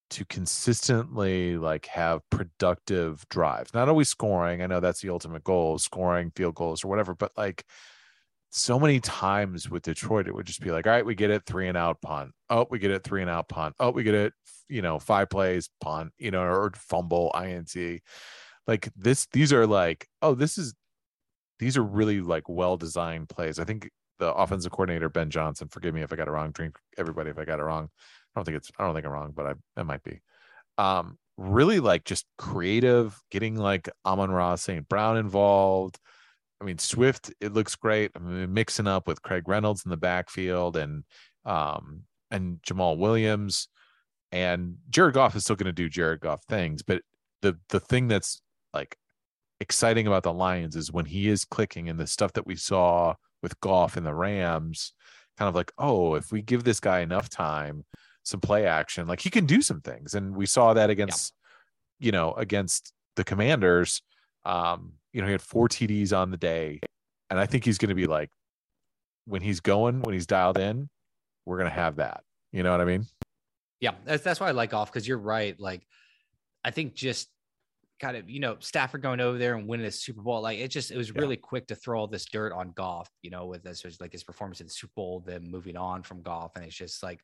to 0.09 0.25
consistently 0.25 1.57
like 1.57 1.85
have 1.87 2.21
productive 2.29 3.27
drives. 3.29 3.73
Not 3.73 3.89
always 3.89 4.09
scoring. 4.09 4.61
I 4.61 4.67
know 4.67 4.79
that's 4.79 5.01
the 5.01 5.09
ultimate 5.09 5.43
goal, 5.43 5.77
scoring 5.79 6.31
field 6.35 6.55
goals 6.55 6.83
or 6.83 6.87
whatever, 6.87 7.15
but 7.15 7.31
like 7.37 7.65
so 8.49 8.79
many 8.79 8.99
times 8.99 9.69
with 9.69 9.83
Detroit, 9.83 10.27
it 10.27 10.33
would 10.33 10.45
just 10.45 10.61
be 10.61 10.71
like, 10.71 10.87
all 10.87 10.93
right, 10.93 11.05
we 11.05 11.15
get 11.15 11.31
it, 11.31 11.43
three 11.45 11.67
and 11.67 11.77
out 11.77 12.01
punt. 12.01 12.31
Oh, 12.49 12.65
we 12.69 12.79
get 12.79 12.91
it, 12.91 13.03
three 13.03 13.21
and 13.21 13.29
out 13.29 13.49
punt. 13.49 13.75
Oh, 13.79 13.91
we 13.91 14.03
get 14.03 14.15
it, 14.15 14.33
you 14.69 14.81
know, 14.81 14.99
five 14.99 15.29
plays, 15.29 15.69
punt, 15.81 16.13
you 16.17 16.31
know, 16.31 16.41
or 16.41 16.71
fumble, 16.75 17.31
INT. 17.39 18.01
Like 18.65 18.89
this, 18.95 19.27
these 19.31 19.53
are 19.53 19.67
like, 19.67 20.07
oh, 20.21 20.33
this 20.33 20.57
is, 20.57 20.73
these 21.59 21.77
are 21.77 21.83
really 21.83 22.21
like 22.21 22.47
well 22.47 22.77
designed 22.77 23.29
plays. 23.29 23.59
I 23.59 23.63
think 23.63 23.89
the 24.19 24.33
offensive 24.33 24.71
coordinator, 24.71 25.09
Ben 25.09 25.29
Johnson, 25.29 25.67
forgive 25.67 25.93
me 25.93 26.01
if 26.01 26.13
I 26.13 26.15
got 26.15 26.27
it 26.27 26.31
wrong, 26.31 26.51
drink 26.51 26.77
everybody 26.97 27.29
if 27.29 27.37
I 27.37 27.45
got 27.45 27.59
it 27.59 27.63
wrong. 27.63 27.85
I 27.85 28.39
don't 28.39 28.45
think 28.45 28.57
it's, 28.57 28.71
I 28.77 28.85
don't 28.85 28.93
think 28.93 29.05
I'm 29.05 29.11
wrong, 29.11 29.33
but 29.35 29.45
I, 29.45 29.81
it 29.81 29.85
might 29.85 30.03
be. 30.03 30.21
Um, 30.77 31.17
really 31.37 31.79
like 31.79 32.03
just 32.03 32.25
creative, 32.37 33.19
getting 33.31 33.55
like 33.55 33.89
Amon-Ra 34.05 34.55
St. 34.55 34.87
Brown 34.87 35.17
involved. 35.17 35.99
I 36.59 36.65
mean, 36.65 36.79
Swift, 36.79 37.31
it 37.39 37.53
looks 37.53 37.75
great. 37.75 38.11
I 38.15 38.19
mean, 38.19 38.53
mixing 38.53 38.87
up 38.87 39.07
with 39.07 39.21
Craig 39.21 39.47
Reynolds 39.47 39.85
in 39.85 39.91
the 39.91 39.97
backfield 39.97 40.77
and 40.77 41.03
um 41.45 42.03
and 42.31 42.59
Jamaal 42.61 42.97
Williams 42.97 43.69
and 44.31 44.75
Jared 44.89 45.13
Goff 45.13 45.35
is 45.35 45.43
still 45.43 45.55
going 45.55 45.67
to 45.67 45.71
do 45.71 45.89
Jared 45.89 46.19
Goff 46.19 46.43
things, 46.49 46.83
but 46.83 47.01
the 47.41 47.57
the 47.69 47.79
thing 47.79 48.07
that's 48.07 48.41
like 48.73 48.97
exciting 49.59 50.07
about 50.07 50.23
the 50.23 50.33
Lions 50.33 50.75
is 50.75 50.91
when 50.91 51.05
he 51.05 51.29
is 51.29 51.45
clicking 51.45 51.89
and 51.89 51.99
the 51.99 52.07
stuff 52.07 52.33
that 52.33 52.45
we 52.45 52.55
saw 52.55 53.15
with 53.41 53.59
Goff 53.61 53.97
and 53.97 54.05
the 54.05 54.13
Rams, 54.13 54.93
kind 55.37 55.49
of 55.49 55.55
like, 55.55 55.71
oh, 55.77 56.15
if 56.15 56.31
we 56.31 56.41
give 56.41 56.63
this 56.63 56.79
guy 56.79 56.99
enough 56.99 57.29
time, 57.29 57.85
some 58.23 58.41
play 58.41 58.65
action, 58.65 59.07
like 59.07 59.21
he 59.21 59.29
can 59.29 59.45
do 59.45 59.61
some 59.61 59.81
things. 59.81 60.13
And 60.13 60.35
we 60.35 60.45
saw 60.45 60.73
that 60.73 60.89
against, 60.89 61.33
you 61.99 62.11
know, 62.11 62.33
against 62.33 62.93
the 63.15 63.23
commanders. 63.23 64.01
Um, 64.47 64.93
you 65.13 65.21
know, 65.21 65.27
he 65.27 65.31
had 65.33 65.41
four 65.41 65.67
TDs 65.67 66.17
on 66.17 66.31
the 66.31 66.37
day. 66.37 66.79
And 67.29 67.37
I 67.37 67.45
think 67.45 67.65
he's 67.65 67.77
going 67.77 67.89
to 67.89 67.95
be 67.95 68.07
like, 68.07 68.29
when 69.25 69.41
he's 69.41 69.59
going, 69.59 70.01
when 70.01 70.13
he's 70.13 70.25
dialed 70.25 70.57
in, 70.57 70.89
we're 71.45 71.57
going 71.57 71.69
to 71.69 71.75
have 71.75 71.97
that. 71.97 72.23
You 72.53 72.63
know 72.63 72.71
what 72.71 72.79
I 72.79 72.85
mean? 72.85 73.05
Yeah, 73.81 73.91
that's 74.05 74.23
that's 74.23 74.39
why 74.39 74.47
I 74.47 74.51
like 74.51 74.71
Goff 74.71 74.91
because 74.91 75.07
you're 75.07 75.17
right. 75.19 75.59
Like, 75.59 75.85
I 76.63 76.71
think 76.71 76.95
just 76.95 77.27
kind 77.99 78.15
of 78.15 78.29
you 78.29 78.39
know 78.39 78.55
Stafford 78.59 79.01
going 79.01 79.19
over 79.19 79.37
there 79.37 79.55
and 79.55 79.67
winning 79.67 79.85
a 79.85 79.91
Super 79.91 80.21
Bowl, 80.21 80.41
like 80.41 80.59
it 80.59 80.69
just 80.69 80.91
it 80.91 80.97
was 80.97 81.09
Yeah. 81.09 81.19
really 81.21 81.35
quick 81.37 81.67
to 81.67 81.75
throw 81.75 81.99
all 81.99 82.07
this 82.07 82.25
dirt 82.25 82.53
on 82.53 82.71
Goff. 82.71 83.09
You 83.21 83.29
know, 83.29 83.45
with 83.45 83.63
this 83.63 83.83
like 83.99 84.13
his 84.13 84.23
performance 84.23 84.61
in 84.61 84.67
the 84.67 84.73
Super 84.73 84.93
Bowl, 84.95 85.19
then 85.19 85.51
moving 85.51 85.75
on 85.75 86.03
from 86.03 86.21
Goff, 86.21 86.55
and 86.55 86.63
it's 86.65 86.75
just 86.75 87.03
like 87.03 87.19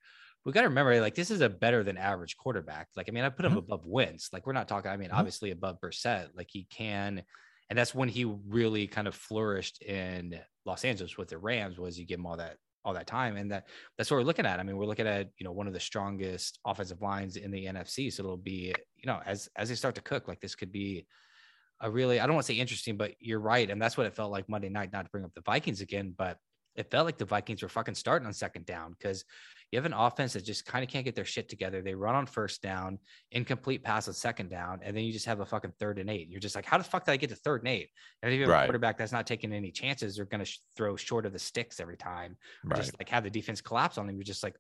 we 0.46 0.52
got 0.52 0.62
to 0.62 0.68
remember 0.70 1.00
like 1.02 1.16
this 1.16 1.32
is 1.32 1.42
a 1.42 1.50
better 1.50 1.84
than 1.84 1.98
average 1.98 2.38
quarterback. 2.38 2.90
Like 2.96 3.08
I 3.10 3.12
mean, 3.12 3.24
I 3.24 3.30
put 3.30 3.46
him 3.46 3.54
Mhm. 3.54 3.58
above 3.58 3.86
Wentz. 3.86 4.32
Like 4.34 4.46
we're 4.46 4.54
not 4.54 4.68
talking. 4.68 4.92
I 4.92 4.98
mean, 4.98 5.10
Mhm. 5.10 5.18
obviously 5.18 5.52
above 5.52 5.80
Brissett. 5.82 6.30
Like 6.36 6.50
he 6.52 6.66
can. 6.66 7.24
And 7.70 7.80
that's 7.80 7.96
when 7.96 8.10
he 8.10 8.26
really 8.26 8.88
kind 8.88 9.08
of 9.08 9.16
flourished 9.16 9.82
in 9.82 10.40
Los 10.66 10.84
Angeles 10.86 11.18
with 11.18 11.30
the 11.30 11.38
Rams 11.38 11.78
was 11.80 11.98
you 12.00 12.06
give 12.06 12.20
him 12.20 12.26
all 12.26 12.38
that 12.38 12.58
all 12.86 12.94
that 12.94 13.08
time. 13.08 13.38
And 13.38 13.50
that 13.52 13.68
that's 13.98 14.12
what 14.12 14.18
we're 14.18 14.24
looking 14.24 14.46
at. 14.46 14.60
I 14.60 14.64
mean, 14.64 14.76
we're 14.76 14.86
looking 14.86 15.08
at, 15.08 15.30
you 15.38 15.46
know, 15.46 15.54
one 15.54 15.68
of 15.68 15.74
the 15.74 15.80
strongest 15.80 16.60
offensive 16.66 17.02
lines 17.02 17.38
in 17.38 17.50
the 17.52 17.66
NFC. 17.66 18.12
So 18.12 18.24
it'll 18.24 18.38
be, 18.38 18.76
you 18.98 19.06
know, 19.08 19.22
as 19.26 19.48
as 19.56 19.70
they 19.70 19.76
start 19.76 19.96
to 19.96 20.02
cook, 20.02 20.28
like 20.28 20.42
this 20.42 20.56
could 20.56 20.72
be 20.72 21.08
a 21.82 21.90
really, 21.90 22.20
I 22.20 22.26
don't 22.28 22.36
want 22.36 22.46
to 22.48 22.54
say 22.54 22.60
interesting, 22.60 22.98
but 22.98 23.16
you're 23.20 23.40
right. 23.40 23.70
And 23.70 23.82
that's 23.82 23.98
what 23.98 24.06
it 24.08 24.14
felt 24.16 24.32
like 24.32 24.50
Monday 24.50 24.70
night, 24.70 24.92
not 24.94 25.04
to 25.06 25.12
bring 25.12 25.26
up 25.26 25.34
the 25.34 25.42
Vikings 25.42 25.82
again, 25.82 26.14
but 26.18 26.38
it 26.76 26.90
felt 26.90 27.06
like 27.06 27.18
the 27.18 27.26
Vikings 27.26 27.62
were 27.62 27.70
fucking 27.70 27.96
starting 27.96 28.26
on 28.26 28.34
second 28.34 28.66
down 28.66 28.96
because 28.98 29.24
you 29.72 29.78
have 29.78 29.86
an 29.86 29.94
offense 29.94 30.34
that 30.34 30.44
just 30.46 30.66
kind 30.66 30.84
of 30.84 30.90
can't 30.90 31.06
get 31.06 31.16
their 31.16 31.26
shit 31.26 31.50
together. 31.50 31.82
They 31.82 31.96
run 31.96 32.16
on 32.16 32.26
first 32.26 32.62
down, 32.62 33.00
incomplete 33.32 33.84
pass 33.84 34.08
on 34.08 34.14
second 34.14 34.50
down, 34.50 34.80
and 34.84 34.96
then 34.96 35.04
you 35.04 35.12
just 35.12 35.26
have 35.26 35.40
a 35.40 35.46
fucking 35.46 35.74
third 35.80 35.98
and 36.00 36.10
eight. 36.10 36.30
You're 36.30 36.40
just 36.40 36.56
like, 36.56 36.66
how 36.66 36.78
the 36.78 36.84
fuck 36.84 37.06
did 37.06 37.12
I 37.12 37.18
get 37.18 37.30
to 37.30 37.36
third 37.36 37.62
and 37.62 37.70
eight? 37.70 37.90
And 38.22 38.32
if 38.32 38.38
you 38.40 38.46
have 38.50 38.62
a 38.62 38.66
quarterback 38.66 38.98
that's 38.98 39.12
not 39.12 39.26
taking 39.28 39.52
any 39.54 39.72
chances, 39.72 40.16
they're 40.16 40.26
going 40.26 40.40
to 40.40 40.46
sh- 40.46 40.60
throw 40.76 40.96
short 40.96 41.26
of 41.26 41.34
the 41.34 41.40
sticks 41.40 41.80
every 41.80 41.98
time 41.98 42.38
Right. 42.64 42.76
just 42.78 42.98
like 43.00 43.10
have 43.10 43.24
the 43.24 43.30
defense 43.32 43.62
collapse 43.62 43.98
on 43.98 44.06
them. 44.08 44.16
You're 44.16 44.24
just 44.24 44.44
like, 44.44 44.56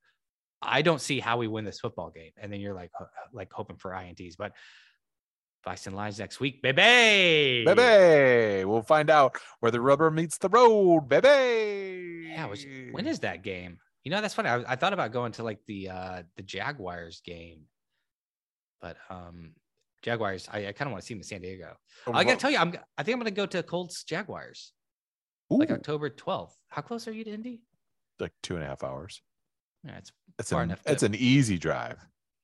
I 0.62 0.82
don't 0.82 1.01
see 1.01 1.20
how 1.20 1.38
we 1.38 1.48
win 1.48 1.65
this 1.65 1.79
football 1.79 2.10
game. 2.10 2.32
And 2.38 2.51
then 2.51 2.60
you're 2.60 2.74
like, 2.74 2.91
ho- 2.93 3.05
like 3.34 3.51
hoping 3.51 3.75
for 3.77 3.91
INTs. 3.91 4.36
But 4.38 4.53
Bison 5.63 5.93
Lions 5.93 6.20
next 6.20 6.39
week, 6.39 6.62
baby. 6.62 7.63
Baby, 7.65 8.65
we'll 8.65 8.82
find 8.82 9.10
out 9.10 9.38
where 9.60 9.72
the 9.72 9.82
rubber 9.82 10.12
meets 10.12 10.38
the 10.38 10.50
road, 10.50 11.08
baby. 11.08 12.27
Yeah. 12.29 12.48
Which, 12.48 12.67
when 12.91 13.08
is 13.08 13.20
that 13.20 13.43
game? 13.43 13.77
You 14.03 14.12
know, 14.12 14.22
that's 14.22 14.34
funny. 14.34 14.50
I, 14.50 14.74
I 14.74 14.75
thought 14.75 14.93
about 14.93 15.13
going 15.13 15.32
to 15.34 15.43
like 15.43 15.60
the 15.67 15.89
uh 15.89 16.24
the 16.36 16.43
Jaguars 16.43 17.22
game, 17.24 17.62
but 18.82 18.98
um 19.10 19.53
Jaguars. 20.01 20.50
I, 20.51 20.67
I 20.67 20.72
kind 20.74 20.88
of 20.88 20.91
want 20.91 21.01
to 21.03 21.08
see 21.08 21.13
them 21.13 21.22
in 21.22 21.24
San 21.24 21.41
Diego. 21.41 21.75
I 22.13 22.24
gotta 22.25 22.38
tell 22.38 22.51
you, 22.51 22.58
I'm. 22.58 22.75
I 22.98 23.03
think 23.03 23.15
I'm 23.15 23.20
gonna 23.20 23.32
go 23.32 23.46
to 23.46 23.63
Colts 23.63 24.03
Jaguars 24.03 24.74
like 25.50 25.72
October 25.72 26.10
12th. 26.10 26.51
How 26.67 26.82
close 26.82 27.08
are 27.08 27.13
you 27.13 27.24
to 27.24 27.32
Indy? 27.32 27.62
like 28.20 28.34
two 28.43 28.55
and 28.55 28.63
a 28.63 28.67
half 28.67 28.84
hours. 28.84 29.22
Yeah, 29.84 29.98
it's 29.98 30.12
It's 30.39 30.51
Far 30.51 30.63
an 30.63 30.75
it's 30.86 31.03
an 31.03 31.15
easy 31.15 31.58
drive. 31.58 31.98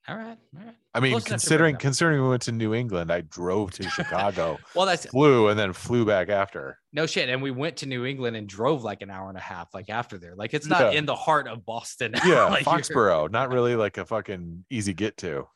All 0.08 0.16
right. 0.16 0.38
All 0.56 0.64
right. 0.64 0.74
I 0.94 1.00
mean, 1.00 1.12
Close 1.12 1.24
considering 1.24 1.76
considering 1.76 2.20
we 2.22 2.28
went 2.28 2.42
to 2.42 2.52
New 2.52 2.74
England, 2.74 3.12
I 3.12 3.20
drove 3.20 3.70
to 3.72 3.82
Chicago, 3.90 4.58
Well, 4.74 4.86
that's 4.86 5.06
flew, 5.06 5.48
and 5.48 5.58
then 5.58 5.72
flew 5.72 6.04
back 6.04 6.28
after. 6.28 6.78
No 6.92 7.06
shit. 7.06 7.28
And 7.28 7.40
we 7.42 7.50
went 7.50 7.76
to 7.78 7.86
New 7.86 8.04
England 8.06 8.36
and 8.36 8.48
drove 8.48 8.82
like 8.82 9.02
an 9.02 9.10
hour 9.10 9.28
and 9.28 9.38
a 9.38 9.42
half, 9.42 9.72
like 9.74 9.88
after 9.90 10.18
there. 10.18 10.34
Like 10.34 10.52
it's 10.54 10.66
not 10.66 10.92
Yeah. 10.92 10.98
in 10.98 11.06
the 11.06 11.14
heart 11.14 11.46
of 11.46 11.64
Boston. 11.64 12.14
Yeah, 12.24 12.44
Like, 12.44 12.64
Foxborough, 12.64 13.30
not 13.30 13.50
really 13.52 13.76
like 13.76 13.98
a 13.98 14.04
fucking 14.06 14.64
easy 14.70 14.94
get 14.94 15.16
to. 15.18 15.46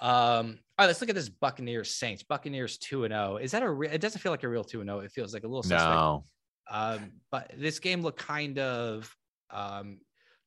Um, 0.00 0.60
all 0.78 0.84
right, 0.84 0.86
let's 0.86 1.00
look 1.00 1.10
at 1.10 1.16
this 1.16 1.28
Buccaneers 1.28 1.90
Saints. 1.94 2.22
Buccaneers 2.22 2.78
2 2.78 3.04
and 3.04 3.12
0. 3.12 3.36
Is 3.38 3.50
that 3.50 3.62
a 3.64 3.70
re- 3.70 3.88
it 3.88 4.00
doesn't 4.00 4.20
feel 4.20 4.30
like 4.32 4.44
a 4.44 4.48
real 4.48 4.62
2 4.64 4.80
and 4.80 4.88
0. 4.88 5.00
It 5.00 5.10
feels 5.10 5.34
like 5.34 5.42
a 5.42 5.48
little 5.48 5.64
suspect. 5.64 5.90
No, 5.90 6.24
Um, 6.70 7.10
but 7.32 7.50
this 7.58 7.78
game 7.80 8.00
looked 8.02 8.20
kind 8.20 8.58
of 8.60 9.12
um 9.50 9.98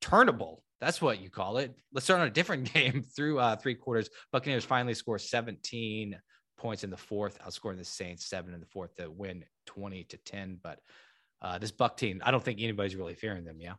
turnable. 0.02 0.62
That's 0.82 1.02
what 1.02 1.22
you 1.22 1.30
call 1.30 1.58
it. 1.58 1.74
Let's 1.94 2.06
start 2.06 2.20
on 2.20 2.28
a 2.28 2.32
different 2.32 2.74
game 2.74 3.04
through 3.04 3.40
uh 3.40 3.56
three 3.56 3.76
quarters. 3.76 4.10
Buccaneers 4.32 4.66
finally 4.66 4.96
score 4.96 5.20
17 5.20 6.20
points 6.58 6.84
in 6.84 6.90
the 6.90 6.98
fourth, 6.98 7.40
outscoring 7.40 7.78
the 7.78 7.86
Saints 7.86 8.26
seven 8.26 8.54
in 8.54 8.60
the 8.60 8.66
fourth 8.66 8.96
to 8.96 9.10
win 9.10 9.46
20 9.68 10.04
to 10.06 10.18
10. 10.18 10.60
But 10.62 10.80
uh 11.42 11.60
this 11.60 11.72
Buck 11.72 11.96
team, 11.96 12.22
I 12.26 12.32
don't 12.32 12.44
think 12.44 12.60
anybody's 12.60 12.96
really 12.96 13.16
fearing 13.16 13.46
them, 13.46 13.62
yeah. 13.62 13.76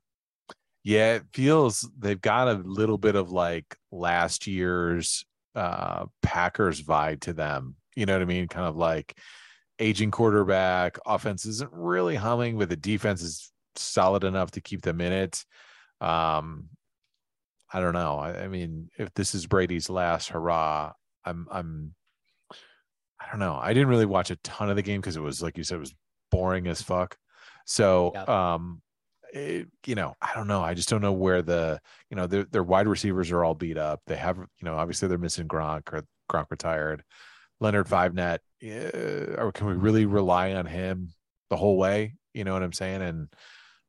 yeah, 0.85 1.14
it 1.16 1.24
feels 1.35 1.88
they've 1.98 2.20
got 2.20 2.48
a 2.48 2.62
little 2.64 2.98
bit 2.98 3.16
of 3.16 3.33
like 3.33 3.77
last 3.90 4.46
year's 4.46 5.27
uh 5.55 6.07
Packers 6.22 6.81
vibe 6.81 7.20
to 7.22 7.33
them. 7.33 7.77
You 7.96 8.07
know 8.07 8.14
what 8.14 8.22
I 8.22 8.27
mean? 8.27 8.48
Kind 8.48 8.66
of 8.66 8.77
like 8.77 9.18
aging 9.79 10.12
quarterback, 10.12 10.98
offense 11.05 11.44
isn't 11.46 11.72
really 11.72 12.14
humming, 12.14 12.59
but 12.59 12.68
the 12.68 12.77
defense 12.77 13.22
is 13.22 13.53
solid 13.74 14.22
enough 14.22 14.53
to 14.53 14.61
keep 14.61 14.83
them 14.83 15.00
in 15.00 15.12
it. 15.12 15.44
Um, 16.00 16.68
I 17.72 17.80
don't 17.80 17.94
know. 17.94 18.18
I, 18.18 18.44
I 18.44 18.48
mean, 18.48 18.90
if 18.98 19.12
this 19.14 19.35
is 19.35 19.46
Brady's 19.46 19.88
last 19.88 20.28
hurrah, 20.30 20.92
I'm 21.24 21.46
I'm 21.50 21.94
I 23.20 23.30
don't 23.30 23.40
know. 23.40 23.58
I 23.61 23.72
didn't 23.72 23.88
really 23.88 24.06
watch 24.06 24.30
a 24.30 24.37
ton 24.37 24.68
of 24.70 24.76
the 24.76 24.82
game 24.82 25.00
because 25.00 25.16
it 25.16 25.20
was 25.22 25.42
like 25.42 25.56
you 25.56 25.64
said, 25.64 25.76
it 25.76 25.80
was 25.80 25.94
boring 26.30 26.66
as 26.66 26.82
fuck. 26.82 27.16
So 27.66 28.12
Yep. 28.14 28.28
um 28.28 28.82
it, 29.32 29.68
you 29.87 29.94
know, 29.94 30.14
I 30.20 30.35
don't 30.35 30.46
know. 30.48 30.61
I 30.61 30.74
just 30.74 30.90
don't 30.90 31.00
know 31.00 31.12
where 31.12 31.40
the 31.40 31.80
you 32.11 32.16
know 32.16 32.26
their 32.26 32.44
their 32.44 32.62
wide 32.62 32.88
receivers 32.88 33.30
are 33.30 33.44
all 33.44 33.54
beat 33.54 33.78
up. 33.78 34.00
They 34.06 34.16
have 34.16 34.37
you 34.37 34.46
know 34.64 34.76
obviously 34.76 35.08
they're 35.08 35.18
missing 35.18 35.48
Gronk 35.48 35.92
or 35.92 36.04
Gronk 36.30 36.46
retired. 36.50 37.02
Leonard 37.61 37.87
Fournette. 37.87 38.40
Yeah, 38.61 38.90
or 39.38 39.52
can 39.52 39.68
we 39.68 39.74
really 39.74 40.04
rely 40.04 40.52
on 40.52 40.66
him 40.66 41.14
the 41.48 41.56
whole 41.56 41.78
way? 41.78 42.16
You 42.35 42.44
know 42.44 42.52
what 42.52 42.62
I'm 42.62 42.72
saying? 42.72 43.02
And 43.02 43.28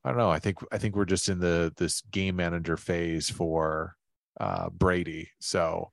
I 0.03 0.09
don't 0.09 0.17
know. 0.17 0.29
I 0.29 0.39
think 0.39 0.57
I 0.71 0.77
think 0.77 0.95
we're 0.95 1.05
just 1.05 1.29
in 1.29 1.39
the 1.39 1.73
this 1.77 2.01
game 2.01 2.35
manager 2.35 2.77
phase 2.77 3.29
for 3.29 3.95
uh 4.39 4.69
Brady. 4.69 5.29
So 5.39 5.91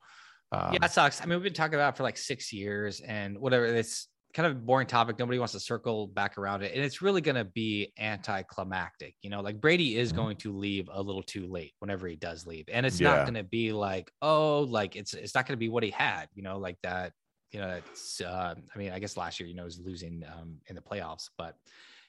um, 0.53 0.73
yeah, 0.73 0.85
it 0.85 0.91
sucks. 0.91 1.21
I 1.21 1.27
mean, 1.27 1.39
we've 1.39 1.45
been 1.45 1.53
talking 1.53 1.75
about 1.77 1.95
it 1.95 1.97
for 1.97 2.03
like 2.03 2.17
six 2.17 2.53
years 2.53 3.01
and 3.01 3.39
whatever. 3.39 3.67
It's 3.67 4.09
kind 4.35 4.47
of 4.47 4.53
a 4.57 4.61
boring 4.61 4.89
topic. 4.89 5.17
Nobody 5.19 5.39
wants 5.39 5.53
to 5.53 5.61
circle 5.61 6.09
back 6.09 6.39
around 6.39 6.63
it. 6.63 6.73
And 6.75 6.85
it's 6.85 7.01
really 7.03 7.21
going 7.21 7.37
to 7.37 7.45
be 7.45 7.93
anticlimactic. 7.99 9.15
You 9.23 9.31
know, 9.31 9.41
like 9.43 9.61
Brady 9.61 9.97
is 9.97 10.13
Mhm. 10.13 10.17
going 10.17 10.37
to 10.39 10.53
leave 10.57 10.89
a 10.93 11.01
little 11.01 11.23
too 11.23 11.47
late 11.47 11.75
whenever 11.79 12.09
he 12.09 12.17
does 12.17 12.47
leave. 12.47 12.65
And 12.69 12.85
it's 12.85 13.01
Yeah. 13.01 13.15
not 13.17 13.27
going 13.27 13.35
to 13.35 13.45
be 13.45 13.73
like, 13.73 14.11
oh, 14.23 14.63
like 14.63 14.97
it's 14.97 15.15
it's 15.15 15.35
not 15.37 15.47
going 15.47 15.57
to 15.57 15.61
be 15.61 15.69
what 15.69 15.85
he 15.85 15.91
had, 15.91 16.29
you 16.35 16.43
know, 16.43 16.59
like 16.59 16.79
that. 16.83 17.13
You 17.53 17.61
know, 17.61 17.69
it's 17.77 18.21
uh, 18.21 18.55
I 18.75 18.79
mean, 18.79 18.91
I 18.93 18.99
guess 18.99 19.17
last 19.17 19.39
year, 19.39 19.49
you 19.49 19.55
know, 19.55 19.63
he 19.63 19.67
was 19.67 19.79
losing 19.81 20.25
um 20.25 20.59
in 20.67 20.75
the 20.75 20.83
playoffs, 20.83 21.31
but 21.39 21.55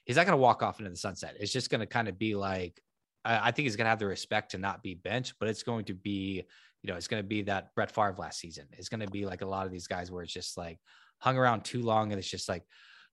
he's 0.04 0.16
not 0.16 0.26
going 0.26 0.36
to 0.36 0.42
walk 0.42 0.62
off 0.62 0.78
into 0.80 0.90
the 0.90 0.96
sunset. 0.96 1.36
It's 1.38 1.52
just 1.52 1.70
going 1.70 1.80
to 1.80 1.86
kind 1.86 2.08
of 2.08 2.18
be 2.18 2.34
like, 2.34 2.80
I, 3.24 3.48
I 3.48 3.50
think 3.52 3.66
he's 3.66 3.76
going 3.76 3.84
to 3.86 3.90
have 3.90 3.98
the 3.98 4.06
respect 4.06 4.50
to 4.52 4.58
not 4.58 4.82
be 4.82 4.94
benched, 4.94 5.34
but 5.38 5.48
it's 5.48 5.62
going 5.62 5.84
to 5.86 5.94
be, 5.94 6.42
you 6.82 6.90
know, 6.90 6.96
it's 6.96 7.08
going 7.08 7.22
to 7.22 7.28
be 7.28 7.42
that 7.42 7.74
Brett 7.74 7.90
Favre 7.90 8.16
last 8.18 8.40
season. 8.40 8.66
It's 8.72 8.88
going 8.88 9.00
to 9.00 9.10
be 9.10 9.24
like 9.26 9.42
a 9.42 9.46
lot 9.46 9.66
of 9.66 9.72
these 9.72 9.86
guys 9.86 10.10
where 10.10 10.22
it's 10.22 10.32
just 10.32 10.56
like 10.56 10.78
hung 11.18 11.36
around 11.36 11.64
too 11.64 11.82
long 11.82 12.10
and 12.10 12.18
it's 12.18 12.28
just 12.28 12.48
like 12.48 12.64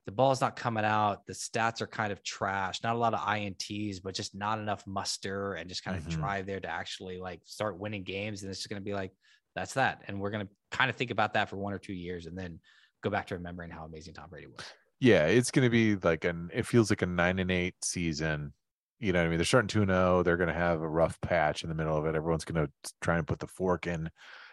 the 0.05 0.11
ball's 0.11 0.41
not 0.41 0.55
coming 0.55 0.85
out. 0.85 1.27
The 1.27 1.33
stats 1.33 1.81
are 1.81 1.87
kind 1.87 2.11
of 2.11 2.23
trash. 2.23 2.81
Not 2.83 2.95
a 2.95 2.97
lot 2.97 3.13
of 3.13 3.19
INTs, 3.19 3.99
but 4.01 4.15
just 4.15 4.33
not 4.33 4.57
enough 4.57 4.87
muster 4.87 5.53
and 5.53 5.69
just 5.69 5.83
kind 5.83 5.95
of 5.97 6.03
Mhm. 6.05 6.09
drive 6.09 6.45
there 6.47 6.59
to 6.59 6.67
actually 6.69 7.19
like 7.19 7.41
start 7.45 7.77
winning 7.77 8.03
games. 8.03 8.41
And 8.41 8.49
it's 8.49 8.59
just 8.59 8.69
going 8.69 8.81
to 8.81 8.85
be 8.85 8.95
like, 8.95 9.11
that's 9.55 9.75
that. 9.75 10.01
And 10.07 10.19
we're 10.19 10.31
going 10.31 10.47
to 10.47 10.51
kind 10.71 10.89
of 10.89 10.95
think 10.95 11.11
about 11.11 11.33
that 11.35 11.49
for 11.49 11.57
one 11.57 11.73
or 11.73 11.77
two 11.79 11.93
years 11.93 12.25
and 12.25 12.35
then 12.35 12.59
go 13.03 13.11
back 13.11 13.27
to 13.27 13.35
remembering 13.35 13.69
how 13.69 13.85
amazing 13.85 14.15
Tom 14.15 14.29
Brady 14.29 14.47
was. 14.47 14.65
Yeah, 14.99 15.25
it's 15.25 15.51
going 15.51 15.65
to 15.65 15.69
be 15.69 15.95
like 15.95 16.25
an. 16.25 16.49
It 16.53 16.65
feels 16.65 16.89
like 16.89 17.01
a 17.01 17.05
nine 17.05 17.39
and 17.39 17.51
eight 17.51 17.75
season. 17.83 18.53
You 18.99 19.13
know 19.13 19.19
what 19.19 19.25
I 19.27 19.29
mean? 19.29 19.37
They're 19.37 19.45
starting 19.45 19.67
two 19.69 19.85
zero. 19.85 20.23
They're 20.23 20.37
going 20.37 20.49
to 20.49 20.53
have 20.53 20.81
a 20.81 20.87
rough 20.89 21.19
patch 21.21 21.63
in 21.63 21.69
the 21.69 21.75
middle 21.75 21.95
of 21.97 22.05
it. 22.05 22.15
Everyone's 22.15 22.45
going 22.45 22.65
to 22.65 22.71
try 23.01 23.17
and 23.17 23.25
put 23.27 23.39
the 23.39 23.47
fork 23.47 23.87
in 23.87 24.09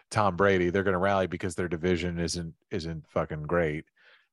Tom 0.09 0.35
Brady. 0.37 0.69
They're 0.69 0.83
going 0.83 0.93
to 0.93 0.99
rally 0.99 1.27
because 1.27 1.55
their 1.55 1.67
division 1.67 2.17
isn't 2.19 2.53
isn't 2.71 3.05
fucking 3.09 3.43
great, 3.43 3.85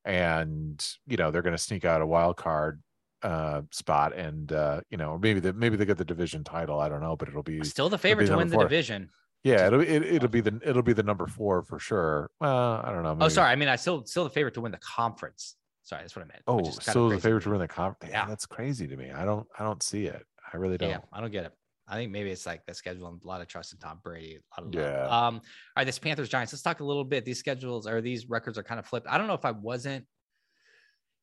and 0.05 0.85
you 1.07 1.17
know 1.17 1.31
they're 1.31 1.41
going 1.41 1.55
to 1.55 1.61
sneak 1.61 1.83
out 1.85 2.01
a 2.01 2.05
wild 2.07 2.37
card 2.37 2.81
uh 3.23 3.61
spot 3.71 4.13
and 4.15 4.51
uh 4.51 4.81
you 4.89 4.97
know 4.97 5.17
maybe 5.17 5.39
the 5.39 5.51
maybe 5.53 5.75
they 5.77 5.85
get 5.85 5.97
the 5.97 6.05
division 6.05 6.43
title 6.43 6.79
i 6.79 6.87
don't 6.89 7.01
know 7.01 7.15
but 7.15 7.27
it'll 7.29 7.41
be 7.41 7.63
Still 7.63 7.89
the 7.89 7.97
favorite 7.97 8.27
to 8.27 8.35
win 8.37 8.49
the 8.49 8.53
four. 8.55 8.63
division. 8.63 9.09
yeah 9.43 9.65
it'll 9.67 9.79
it, 9.81 10.03
it'll 10.03 10.27
be 10.29 10.41
the 10.41 10.59
it'll 10.63 10.83
be 10.83 10.93
the 10.93 11.01
number 11.01 11.25
four 11.25 11.63
for 11.63 11.79
sure 11.79 12.29
well 12.41 12.81
i 12.83 12.91
don't 12.91 13.03
know 13.03 13.17
Oh, 13.21 13.29
sorry. 13.29 13.49
I 13.51 13.55
mean, 13.55 13.69
I 13.69 13.77
still 13.77 14.05
still 14.05 14.25
the 14.25 14.29
favorite 14.29 14.53
to 14.55 14.61
win 14.61 14.73
the 14.73 14.79
conference. 14.79 15.55
Sorry, 15.85 16.01
that's 16.01 16.15
what 16.15 16.25
I 16.25 16.27
meant. 16.27 16.41
Oh, 16.47 16.57
which 16.57 16.67
is 16.69 16.79
kind 16.79 16.87
of 16.89 16.93
so 16.93 17.03
the 17.03 17.09
crazy 17.15 17.21
favorite 17.21 17.39
to 17.41 17.43
to 17.45 17.49
win 17.51 17.59
the 17.59 17.67
conference. 17.67 18.11
Yeah. 18.11 18.25
That's 18.27 18.45
crazy 18.45 18.87
to 18.87 18.97
me. 18.97 19.11
I 19.11 19.23
don't, 19.23 19.47
I 19.57 19.63
don't 19.63 19.81
see 19.81 20.05
it. 20.05 20.23
I 20.51 20.57
really 20.57 20.77
don't. 20.77 20.89
Yeah, 20.89 20.99
I 21.13 21.21
don't 21.21 21.31
get 21.31 21.45
it. 21.45 21.53
I 21.87 21.95
think 21.95 22.11
maybe 22.11 22.31
it's 22.31 22.47
like 22.47 22.65
the 22.65 22.73
schedule 22.73 23.07
and 23.07 23.23
a 23.23 23.27
lot 23.27 23.41
of 23.41 23.47
trust 23.47 23.71
in 23.71 23.77
Tom 23.77 23.99
Brady. 24.03 24.39
A 24.57 24.61
lot 24.61 24.67
of 24.67 24.73
love. 24.75 24.83
Yeah. 24.83 25.03
Um. 25.05 25.35
All 25.35 25.41
right, 25.77 25.83
this 25.85 25.99
Panthers 25.99 26.29
Giants. 26.29 26.51
Let's 26.51 26.63
talk 26.63 26.79
a 26.79 26.83
little 26.83 27.03
bit. 27.03 27.23
These 27.23 27.37
schedules 27.37 27.85
or 27.87 28.01
these 28.01 28.27
records 28.27 28.57
are 28.57 28.63
kind 28.63 28.79
of 28.79 28.87
flipped. 28.87 29.07
I 29.07 29.19
don't 29.19 29.27
know 29.27 29.35
if 29.35 29.45
I 29.45 29.51
wasn't. 29.51 30.05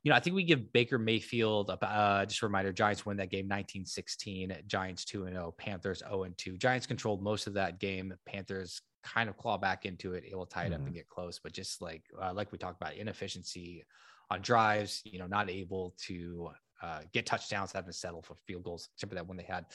You 0.04 0.10
know, 0.10 0.16
I 0.16 0.20
think 0.20 0.34
we 0.36 0.44
give 0.44 0.72
Baker 0.72 0.98
Mayfield 0.98 1.70
a 1.70 1.84
uh, 1.84 2.26
just 2.26 2.42
a 2.42 2.46
reminder. 2.46 2.72
Giants 2.72 3.04
win 3.06 3.16
that 3.18 3.30
game 3.30 3.48
19-16. 3.48 4.66
Giants 4.66 5.04
2 5.04 5.24
and 5.26 5.34
0. 5.34 5.54
Panthers 5.58 6.00
0 6.00 6.24
and 6.24 6.36
2. 6.38 6.56
Giants 6.58 6.86
controlled 6.86 7.22
most 7.22 7.46
of 7.48 7.54
that 7.54 7.78
game. 7.80 8.12
Panthers 8.26 8.82
kind 9.04 9.28
of 9.28 9.36
claw 9.36 9.58
back 9.58 9.84
into 9.84 10.14
it, 10.14 10.24
It 10.28 10.36
will 10.36 10.46
tie 10.46 10.66
it 10.66 10.72
up 10.72 10.80
Mhm. 10.80 10.86
and 10.86 10.94
get 10.94 11.08
close. 11.08 11.40
But 11.40 11.52
just 11.52 11.80
like 11.82 12.02
uh, 12.20 12.32
like 12.32 12.52
we 12.52 12.58
talked 12.58 12.80
about, 12.80 12.94
inefficiency 12.94 13.84
on 14.32 14.42
drives. 14.42 15.02
You 15.04 15.18
know, 15.18 15.26
not 15.26 15.50
able 15.50 15.94
to 16.06 16.50
uh, 16.82 17.00
get 17.12 17.26
touchdowns, 17.26 17.72
having 17.72 17.90
to 17.90 17.96
settle 17.96 18.22
for 18.22 18.36
field 18.46 18.64
goals, 18.64 18.88
except 18.94 19.10
for 19.10 19.14
that 19.14 19.26
one 19.26 19.36
they 19.36 19.44
had. 19.44 19.66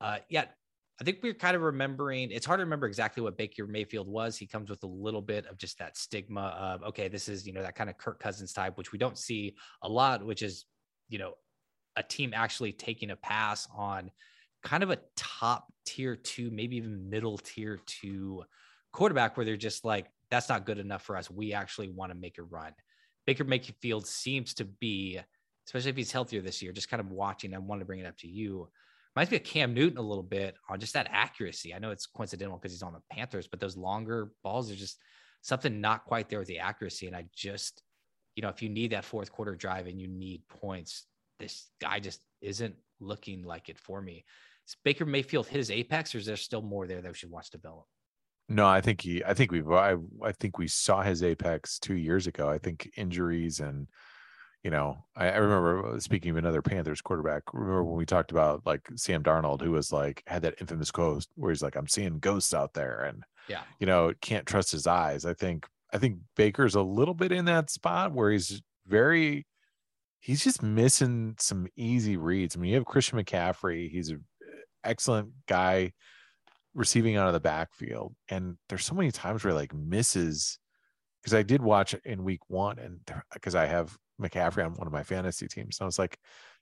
Uh, 0.00 0.18
I 1.00 1.04
think 1.04 1.20
we're 1.22 1.34
kind 1.34 1.54
of 1.54 1.62
remembering. 1.62 2.30
It's 2.32 2.46
hard 2.46 2.58
to 2.58 2.64
remember 2.64 2.86
exactly 2.86 3.22
what 3.22 3.36
Baker 3.36 3.66
Mayfield 3.66 4.08
was. 4.08 4.36
He 4.36 4.46
comes 4.46 4.68
with 4.68 4.82
a 4.82 4.88
little 4.88 5.22
bit 5.22 5.46
of 5.46 5.56
just 5.56 5.78
that 5.78 5.96
stigma 5.96 6.56
of 6.58 6.82
okay, 6.82 7.08
this 7.08 7.28
is 7.28 7.46
you 7.46 7.52
know 7.52 7.62
that 7.62 7.76
kind 7.76 7.88
of 7.88 7.96
Kirk 7.98 8.20
Cousins 8.20 8.52
type, 8.52 8.76
which 8.76 8.92
we 8.92 8.98
don't 8.98 9.16
see 9.16 9.54
a 9.82 9.88
lot. 9.88 10.24
Which 10.24 10.42
is 10.42 10.64
you 11.08 11.18
know 11.18 11.34
a 11.96 12.02
team 12.02 12.32
actually 12.34 12.72
taking 12.72 13.10
a 13.10 13.16
pass 13.16 13.68
on 13.76 14.10
kind 14.64 14.82
of 14.82 14.90
a 14.90 14.98
top 15.16 15.72
tier 15.86 16.16
two, 16.16 16.50
maybe 16.50 16.76
even 16.76 17.08
middle 17.08 17.38
tier 17.38 17.80
two 17.86 18.42
quarterback, 18.92 19.36
where 19.36 19.46
they're 19.46 19.56
just 19.56 19.84
like 19.84 20.06
that's 20.30 20.48
not 20.48 20.66
good 20.66 20.78
enough 20.78 21.02
for 21.02 21.16
us. 21.16 21.30
We 21.30 21.52
actually 21.52 21.90
want 21.90 22.10
to 22.10 22.18
make 22.18 22.38
a 22.38 22.42
run. 22.42 22.72
Baker 23.28 23.44
Mayfield 23.44 24.06
seems 24.06 24.54
to 24.54 24.64
be, 24.64 25.20
especially 25.66 25.90
if 25.90 25.96
he's 25.96 26.10
healthier 26.10 26.40
this 26.40 26.62
year. 26.62 26.72
Just 26.72 26.88
kind 26.88 27.00
of 27.00 27.10
watching. 27.10 27.54
I 27.54 27.58
want 27.58 27.82
to 27.82 27.84
bring 27.84 28.00
it 28.00 28.06
up 28.06 28.16
to 28.18 28.26
you 28.26 28.68
reminds 29.14 29.30
me 29.32 29.36
of 29.36 29.44
Cam 29.44 29.74
Newton 29.74 29.98
a 29.98 30.02
little 30.02 30.22
bit 30.22 30.54
on 30.70 30.78
just 30.80 30.94
that 30.94 31.08
accuracy. 31.10 31.74
I 31.74 31.78
know 31.78 31.90
it's 31.90 32.06
coincidental 32.06 32.56
because 32.56 32.72
he's 32.72 32.82
on 32.82 32.92
the 32.92 33.02
Panthers, 33.10 33.48
but 33.48 33.58
those 33.58 33.76
longer 33.76 34.30
balls 34.44 34.70
are 34.70 34.76
just 34.76 34.98
something 35.42 35.80
not 35.80 36.04
quite 36.04 36.28
there 36.28 36.38
with 36.38 36.48
the 36.48 36.60
accuracy. 36.60 37.06
And 37.06 37.16
I 37.16 37.24
just, 37.34 37.82
you 38.34 38.42
know, 38.42 38.48
if 38.48 38.62
you 38.62 38.68
need 38.68 38.92
that 38.92 39.04
fourth 39.04 39.30
quarter 39.32 39.56
drive 39.56 39.88
and 39.88 40.00
you 40.00 40.06
need 40.06 40.42
points, 40.48 41.04
this 41.38 41.66
guy 41.80 42.00
just 42.00 42.24
isn't 42.40 42.76
looking 43.00 43.42
like 43.42 43.68
it 43.68 43.78
for 43.78 44.00
me. 44.00 44.24
Is 44.66 44.76
Baker 44.84 45.04
Mayfield 45.04 45.48
hit 45.48 45.58
his 45.58 45.70
apex, 45.70 46.14
or 46.14 46.18
is 46.18 46.26
there 46.26 46.36
still 46.36 46.62
more 46.62 46.86
there 46.86 47.02
that 47.02 47.08
we 47.08 47.14
should 47.14 47.30
watch 47.30 47.50
develop? 47.50 47.86
No, 48.48 48.66
I 48.66 48.80
think 48.80 49.02
he. 49.02 49.22
I 49.24 49.34
think 49.34 49.52
we've. 49.52 49.70
I, 49.70 49.96
I 50.22 50.32
think 50.32 50.58
we 50.58 50.68
saw 50.68 51.02
his 51.02 51.22
apex 51.22 51.78
two 51.78 51.96
years 51.96 52.26
ago. 52.26 52.48
I 52.48 52.58
think 52.58 52.90
injuries 52.96 53.60
and 53.60 53.88
you 54.64 54.70
know, 54.70 55.04
I, 55.14 55.30
I, 55.30 55.36
remember 55.36 55.94
uh, 55.94 56.00
speaking 56.00 56.30
of 56.30 56.36
another 56.36 56.62
Panthers 56.62 57.00
quarterback. 57.00 57.42
Remember 57.52 57.84
when 57.84 57.96
we 57.96 58.06
talked 58.06 58.32
about 58.32 58.66
like 58.66 58.88
Sam 58.96 59.22
Darnold, 59.22 59.62
who 59.62 59.70
was 59.70 59.92
like 59.92 60.22
had 60.26 60.42
that 60.42 60.56
infamous 60.60 60.90
quote 60.90 61.26
where 61.36 61.52
he's 61.52 61.62
like, 61.62 61.76
"I'm 61.76 61.86
seeing 61.86 62.18
ghosts 62.18 62.52
out 62.52 62.74
there," 62.74 63.02
and 63.02 63.22
yeah, 63.48 63.60
you 63.78 63.86
know, 63.86 64.12
can't 64.20 64.46
trust 64.46 64.72
his 64.72 64.86
eyes. 64.86 65.24
I 65.24 65.34
think 65.34 65.66
I 65.92 65.98
think 65.98 66.18
Baker's 66.36 66.74
a 66.74 66.82
little 66.82 67.14
bit 67.14 67.32
in 67.32 67.44
that 67.44 67.70
spot 67.70 68.12
where 68.12 68.30
he's 68.30 68.60
very, 68.86 69.46
he's 70.20 70.42
just 70.42 70.62
missing 70.62 71.36
some 71.38 71.68
easy 71.76 72.16
reads. 72.16 72.56
I 72.56 72.58
mean, 72.58 72.70
you 72.70 72.76
have 72.76 72.84
Christian 72.84 73.18
McCaffrey. 73.18 73.88
He's 73.90 74.10
an 74.10 74.24
excellent 74.84 75.30
guy 75.46 75.92
receiving 76.78 77.16
out 77.16 77.26
of 77.26 77.34
the 77.34 77.40
backfield, 77.40 78.14
and 78.30 78.56
there's 78.68 78.86
so 78.86 78.94
many 78.94 79.10
times 79.10 79.44
where 79.44 79.52
like 79.52 79.74
misses 79.74 80.58
because 81.20 81.34
I 81.34 81.42
did 81.42 81.60
watch 81.60 81.94
in 82.04 82.24
week 82.24 82.40
one, 82.48 82.78
and 82.78 83.00
because 83.34 83.54
I 83.54 83.66
have 83.66 83.96
McCaffrey 84.20 84.64
on 84.64 84.74
one 84.74 84.86
of 84.86 84.92
my 84.92 85.02
fantasy 85.02 85.48
teams. 85.48 85.78
And 85.78 85.84
I 85.84 85.86
was 85.86 85.98
like, 85.98 86.18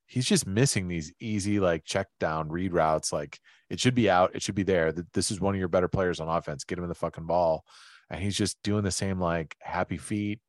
he's 0.06 0.26
just 0.26 0.46
missing 0.46 0.88
these 0.88 1.12
easy, 1.20 1.60
like 1.60 1.84
check 1.84 2.08
down 2.20 2.48
read 2.48 2.72
routes. 2.72 3.12
Like 3.12 3.38
it 3.70 3.80
should 3.80 3.94
be 3.94 4.08
out, 4.08 4.34
it 4.34 4.42
should 4.42 4.54
be 4.54 4.62
there. 4.62 4.92
This 5.12 5.30
is 5.30 5.40
one 5.40 5.54
of 5.54 5.58
your 5.58 5.68
better 5.68 5.88
players 5.88 6.20
on 6.20 6.28
offense. 6.28 6.64
Get 6.64 6.78
him 6.78 6.84
in 6.84 6.88
the 6.88 6.94
fucking 6.94 7.26
ball. 7.26 7.64
And 8.10 8.22
he's 8.22 8.36
just 8.36 8.62
doing 8.62 8.84
the 8.84 8.90
same 8.90 9.20
like 9.20 9.56
happy 9.60 9.96
feet, 9.98 10.40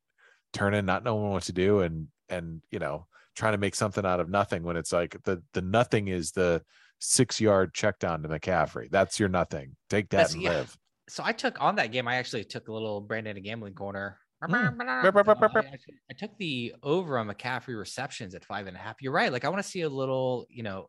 turning, 0.52 0.86
not 0.86 1.04
knowing 1.04 1.30
what 1.30 1.42
to 1.44 1.52
do, 1.52 1.80
and 1.80 2.06
and 2.28 2.62
you 2.70 2.78
know, 2.78 3.06
trying 3.34 3.52
to 3.52 3.58
make 3.58 3.74
something 3.74 4.06
out 4.06 4.20
of 4.20 4.28
nothing 4.28 4.62
when 4.62 4.76
it's 4.76 4.92
like 4.92 5.16
the 5.24 5.42
the 5.54 5.62
nothing 5.62 6.06
is 6.06 6.30
the 6.30 6.62
six 6.98 7.40
yard 7.40 7.74
check 7.74 7.98
down 7.98 8.22
to 8.22 8.28
McCaffrey. 8.28 8.90
That's 8.90 9.18
your 9.20 9.28
nothing. 9.28 9.76
Take 9.90 10.10
that 10.10 10.16
That's, 10.18 10.34
and 10.34 10.42
yeah. 10.42 10.50
live. 10.50 10.76
So 11.08 11.22
I 11.24 11.32
took 11.32 11.60
on 11.60 11.76
that 11.76 11.92
game. 11.92 12.06
I 12.06 12.16
actually 12.16 12.44
took 12.44 12.68
a 12.68 12.72
little 12.72 13.00
Brandon 13.00 13.36
a 13.36 13.40
gambling 13.40 13.74
corner 13.74 14.18
Mm. 14.42 15.68
I, 16.10 16.14
took 16.16 16.36
the 16.38 16.74
over 16.82 17.18
on 17.18 17.28
McCaffrey 17.28 17.76
receptions 17.76 18.34
at 18.34 18.44
five 18.44 18.68
and 18.68 18.76
a 18.76 18.80
half. 18.80 19.02
You're 19.02 19.12
right. 19.12 19.32
Like 19.32 19.44
I 19.44 19.48
want 19.48 19.62
to 19.62 19.68
see 19.68 19.80
a 19.80 19.88
little, 19.88 20.46
you 20.48 20.62
know, 20.62 20.88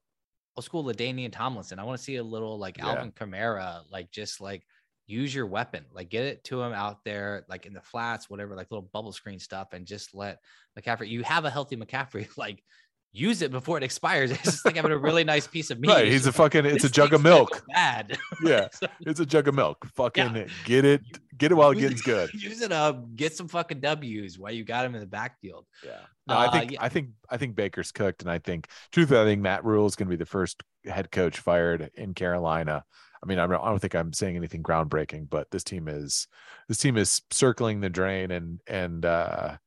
old 0.56 0.65
school 0.65 0.84
LaDainian 0.84 1.32
Tomlinson. 1.32 1.80
I 1.80 1.84
want 1.84 1.98
to 1.98 2.04
see 2.04 2.17
a 2.17 2.24
little 2.24 2.60
like 2.60 2.78
yeah. 2.78 2.89
Alvin 2.89 3.12
Kamara, 3.12 3.82
like 3.91 4.12
just 4.12 4.39
like 4.39 4.63
use 5.08 5.34
your 5.34 5.48
weapon, 5.48 5.86
like 5.91 6.10
get 6.10 6.26
it 6.26 6.43
to 6.45 6.62
him 6.62 6.74
out 6.74 7.04
there, 7.04 7.43
like 7.50 7.65
in 7.65 7.74
the 7.74 7.82
flats, 7.82 8.30
whatever, 8.30 8.56
like 8.56 8.69
little 8.69 8.88
bubble 8.93 9.13
screen 9.13 9.39
stuff, 9.39 9.69
and 9.74 9.88
just 9.88 10.13
let 10.13 10.38
McCaffrey. 10.78 11.10
You 11.10 11.24
have 11.24 11.45
a 11.45 11.50
healthy 11.50 11.76
McCaffrey, 11.76 12.28
like 12.38 12.63
use 13.12 13.41
it 13.41 13.52
before 13.52 13.78
it 13.78 13.84
expires. 13.84 14.32
It's 14.39 14.43
just 14.43 14.65
like 14.65 14.76
having 14.76 14.91
a 14.91 14.98
really 14.98 15.24
nice 15.24 15.48
piece 15.48 15.69
of 15.72 15.80
meat. 15.82 15.89
Right. 15.89 16.08
He's 16.08 16.26
a 16.26 16.32
fucking, 16.32 16.65
it's 16.65 16.84
a 16.84 16.89
jug 16.89 17.13
of 17.13 17.22
milk. 17.22 17.63
Bad. 17.67 18.17
Yeah. 18.43 18.69
it's 19.02 19.19
a 19.19 19.26
jug 19.26 19.48
of 19.48 19.56
milk. 19.56 19.86
Fucking 19.95 20.36
yeah. 20.36 20.45
get 20.63 20.86
it, 20.86 21.02
get 21.38 21.52
it 21.52 21.56
while 21.56 21.72
it 21.72 21.80
gets 21.80 22.02
good. 22.02 22.34
Use 22.34 22.62
it 22.62 22.72
up, 22.72 23.15
get 23.15 23.36
some 23.36 23.48
fucking 23.48 23.82
W's 23.82 24.39
while 24.39 24.52
you 24.52 24.63
got 24.63 24.86
him 24.86 24.95
in 24.95 25.02
the 25.02 25.08
backfield. 25.08 25.65
Yeah. 25.86 26.00
No, 26.28 26.36
uh, 26.36 26.48
I 26.48 26.60
think, 26.60 26.72
yeah. 26.72 26.84
I 26.84 26.89
think, 26.89 27.10
I 27.30 27.38
think 27.38 27.56
Baker's 27.56 27.91
cooked. 27.91 28.22
And 28.22 28.32
I 28.32 28.39
think, 28.39 28.67
truthfully, 28.91 29.19
I 29.19 29.26
think 29.26 29.41
Matt 29.41 29.65
Rhule 29.65 29.88
is 29.88 29.95
going 29.95 30.08
to 30.08 30.12
be 30.12 30.15
the 30.15 30.26
first 30.26 30.63
head 30.86 31.12
coach 31.12 31.39
fired 31.39 31.89
in 31.95 32.13
Carolina. 32.13 32.86
I 33.22 33.26
mean, 33.26 33.39
I 33.39 33.48
don't 33.48 33.80
think 33.80 33.95
I'm 33.95 34.13
saying 34.13 34.38
anything 34.38 34.63
groundbreaking, 34.63 35.30
but 35.30 35.52
this 35.52 35.65
team 35.65 35.89
is, 35.89 36.28
this 36.69 36.78
team 36.78 36.95
is 36.95 37.22
circling 37.32 37.82
the 37.82 37.89
drain 37.89 38.32
and, 38.32 38.62
and, 38.65 39.04
uh, 39.04 39.58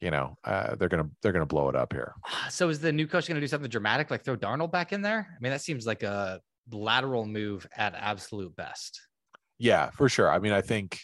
you 0.00 0.10
know, 0.10 0.36
uh, 0.44 0.74
they're 0.76 0.88
gonna 0.88 1.10
they're 1.22 1.32
gonna 1.32 1.46
blow 1.46 1.68
it 1.68 1.76
up 1.76 1.92
here. 1.92 2.14
So 2.48 2.68
is 2.68 2.80
the 2.80 2.92
new 2.92 3.06
coach 3.06 3.28
gonna 3.28 3.40
do 3.40 3.46
something 3.46 3.70
dramatic, 3.70 4.10
like 4.10 4.24
throw 4.24 4.36
Darnold 4.36 4.72
back 4.72 4.92
in 4.92 5.02
there? 5.02 5.28
I 5.30 5.40
mean, 5.40 5.52
that 5.52 5.60
seems 5.60 5.86
like 5.86 6.02
a 6.02 6.40
lateral 6.70 7.26
move 7.26 7.66
at 7.76 7.94
absolute 7.94 8.54
best. 8.56 9.00
Yeah, 9.58 9.90
for 9.90 10.08
sure. 10.08 10.30
I 10.30 10.38
mean, 10.38 10.52
I 10.52 10.62
think 10.62 11.00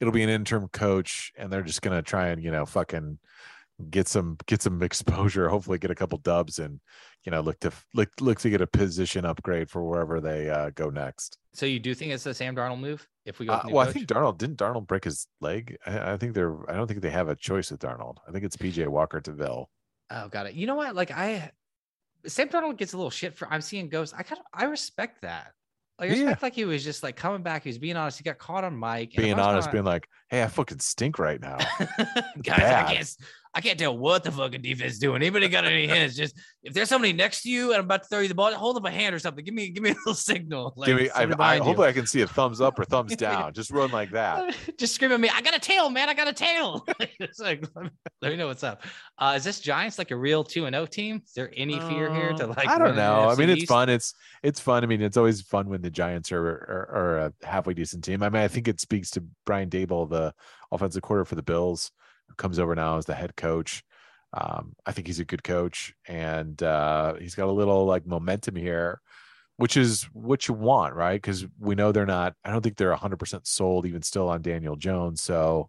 it'll 0.00 0.12
be 0.12 0.24
an 0.24 0.28
interim 0.28 0.68
coach, 0.68 1.32
and 1.36 1.52
they're 1.52 1.62
just 1.62 1.82
gonna 1.82 2.02
try 2.02 2.28
and 2.28 2.42
you 2.42 2.50
know 2.50 2.66
fucking 2.66 3.18
get 3.90 4.08
some 4.08 4.36
get 4.46 4.62
some 4.62 4.82
exposure. 4.82 5.48
Hopefully, 5.48 5.78
get 5.78 5.90
a 5.90 5.94
couple 5.94 6.18
dubs, 6.18 6.58
and 6.58 6.80
you 7.24 7.32
know 7.32 7.40
look 7.40 7.58
to 7.60 7.72
look 7.94 8.08
look 8.20 8.38
to 8.40 8.50
get 8.50 8.60
a 8.60 8.66
position 8.66 9.24
upgrade 9.24 9.70
for 9.70 9.84
wherever 9.84 10.20
they 10.20 10.50
uh, 10.50 10.70
go 10.74 10.90
next. 10.90 11.38
So 11.54 11.66
you 11.66 11.78
do 11.78 11.94
think 11.94 12.12
it's 12.12 12.26
a 12.26 12.34
Sam 12.34 12.56
Darnold 12.56 12.80
move 12.80 13.06
if 13.24 13.38
we 13.38 13.46
go? 13.46 13.52
Uh, 13.52 13.62
well, 13.66 13.84
coach? 13.84 13.90
I 13.90 13.92
think 13.92 14.06
Darnold 14.06 14.38
didn't 14.38 14.58
Darnold 14.58 14.86
break 14.86 15.04
his 15.04 15.26
leg. 15.40 15.76
I, 15.86 16.12
I, 16.12 16.16
think 16.16 16.34
they're. 16.34 16.70
I 16.70 16.74
don't 16.74 16.86
think 16.86 17.02
they 17.02 17.10
have 17.10 17.28
a 17.28 17.36
choice 17.36 17.70
with 17.70 17.80
Darnold. 17.80 18.16
I 18.26 18.32
think 18.32 18.44
it's 18.44 18.56
PJ 18.56 18.86
Walker 18.88 19.20
to 19.20 19.32
Ville. 19.32 19.68
Oh, 20.10 20.28
got 20.28 20.46
it. 20.46 20.54
You 20.54 20.66
know 20.66 20.74
what? 20.74 20.94
Like 20.94 21.10
I, 21.10 21.50
Sam 22.26 22.48
Darnold 22.48 22.78
gets 22.78 22.92
a 22.92 22.96
little 22.96 23.10
shit 23.10 23.34
for. 23.34 23.52
I'm 23.52 23.60
seeing 23.60 23.88
ghosts. 23.88 24.14
I 24.16 24.22
kind 24.22 24.40
of 24.40 24.46
I 24.52 24.64
respect 24.64 25.22
that. 25.22 25.52
Like 25.98 26.10
I 26.10 26.12
respect 26.14 26.40
yeah. 26.40 26.46
like 26.46 26.54
he 26.54 26.64
was 26.64 26.82
just 26.82 27.02
like 27.02 27.16
coming 27.16 27.42
back. 27.42 27.62
He 27.62 27.68
was 27.68 27.78
being 27.78 27.96
honest. 27.96 28.18
He 28.18 28.24
got 28.24 28.38
caught 28.38 28.64
on 28.64 28.78
mic. 28.78 29.14
Being 29.14 29.38
honest, 29.38 29.70
being 29.70 29.84
like, 29.84 30.08
"Hey, 30.28 30.42
I 30.42 30.46
fucking 30.48 30.80
stink 30.80 31.18
right 31.18 31.40
now." 31.40 31.58
Guys, 32.42 32.58
I 32.58 32.94
can't. 32.94 33.16
I 33.54 33.60
can't 33.60 33.78
tell 33.78 33.96
what 33.96 34.24
the 34.24 34.32
fucking 34.32 34.62
defense 34.62 34.94
is 34.94 34.98
doing. 34.98 35.16
Anybody 35.16 35.46
got 35.48 35.66
any 35.66 35.86
hints? 35.86 36.16
Just 36.16 36.38
if 36.62 36.72
there's 36.72 36.88
somebody 36.88 37.12
next 37.12 37.42
to 37.42 37.50
you 37.50 37.72
and 37.72 37.78
I'm 37.78 37.84
about 37.84 38.02
to 38.04 38.08
throw 38.08 38.20
you 38.20 38.28
the 38.28 38.34
ball, 38.34 38.52
hold 38.54 38.78
up 38.78 38.84
a 38.86 38.90
hand 38.90 39.14
or 39.14 39.18
something. 39.18 39.44
Give 39.44 39.52
me, 39.52 39.68
give 39.68 39.82
me 39.82 39.90
a 39.90 39.94
little 39.94 40.14
signal. 40.14 40.72
Like, 40.74 40.86
give 40.86 40.96
me. 40.96 41.10
I, 41.10 41.24
I 41.38 41.58
hopefully 41.58 41.88
I 41.88 41.92
can 41.92 42.06
see 42.06 42.22
a 42.22 42.26
thumbs 42.26 42.62
up 42.62 42.78
or 42.78 42.84
thumbs 42.84 43.14
down. 43.16 43.52
Just 43.52 43.70
run 43.70 43.90
like 43.90 44.10
that. 44.12 44.56
Just 44.78 44.94
scream 44.94 45.12
at 45.12 45.20
me. 45.20 45.28
I 45.28 45.42
got 45.42 45.54
a 45.54 45.58
tail, 45.58 45.90
man. 45.90 46.08
I 46.08 46.14
got 46.14 46.28
a 46.28 46.32
tail. 46.32 46.86
it's 47.20 47.38
like 47.40 47.66
let 48.22 48.30
me 48.30 48.36
know 48.36 48.46
what's 48.46 48.64
up. 48.64 48.84
Uh, 49.18 49.34
is 49.36 49.44
this 49.44 49.60
Giants 49.60 49.98
like 49.98 50.12
a 50.12 50.16
real 50.16 50.44
two 50.44 50.64
and 50.64 50.74
zero 50.74 50.84
oh 50.84 50.86
team? 50.86 51.22
Is 51.26 51.32
there 51.34 51.52
any 51.54 51.78
fear 51.78 52.12
here 52.12 52.32
to 52.32 52.46
like? 52.46 52.66
I 52.66 52.78
don't 52.78 52.96
know. 52.96 53.28
I 53.28 53.34
mean, 53.34 53.50
it's 53.50 53.64
fun. 53.64 53.90
It's 53.90 54.14
it's 54.42 54.60
fun. 54.60 54.82
I 54.82 54.86
mean, 54.86 55.02
it's 55.02 55.18
always 55.18 55.42
fun 55.42 55.68
when 55.68 55.82
the 55.82 55.90
Giants 55.90 56.32
are, 56.32 56.46
are 56.46 56.88
are 56.90 57.18
a 57.18 57.32
halfway 57.42 57.74
decent 57.74 58.02
team. 58.02 58.22
I 58.22 58.30
mean, 58.30 58.42
I 58.42 58.48
think 58.48 58.66
it 58.66 58.80
speaks 58.80 59.10
to 59.10 59.24
Brian 59.44 59.68
Daboll, 59.68 60.08
the 60.08 60.32
offensive 60.70 61.02
quarter 61.02 61.26
for 61.26 61.34
the 61.34 61.42
Bills, 61.42 61.90
comes 62.36 62.58
over 62.58 62.74
now 62.74 62.98
as 62.98 63.06
the 63.06 63.14
head 63.14 63.36
coach. 63.36 63.82
Um, 64.34 64.74
I 64.86 64.92
think 64.92 65.06
he's 65.06 65.20
a 65.20 65.24
good 65.24 65.44
coach, 65.44 65.94
and 66.08 66.60
uh, 66.62 67.14
he's 67.14 67.34
got 67.34 67.48
a 67.48 67.52
little 67.52 67.84
like 67.84 68.06
momentum 68.06 68.56
here, 68.56 69.00
which 69.56 69.76
is 69.76 70.04
what 70.12 70.48
you 70.48 70.54
want, 70.54 70.94
right? 70.94 71.20
Because 71.20 71.46
we 71.58 71.74
know 71.74 71.92
they're 71.92 72.06
not. 72.06 72.34
I 72.44 72.50
don't 72.50 72.62
think 72.62 72.76
they're 72.76 72.90
100 72.90 73.18
percent 73.18 73.46
sold 73.46 73.86
even 73.86 74.02
still 74.02 74.28
on 74.28 74.42
Daniel 74.42 74.76
Jones. 74.76 75.20
So, 75.20 75.68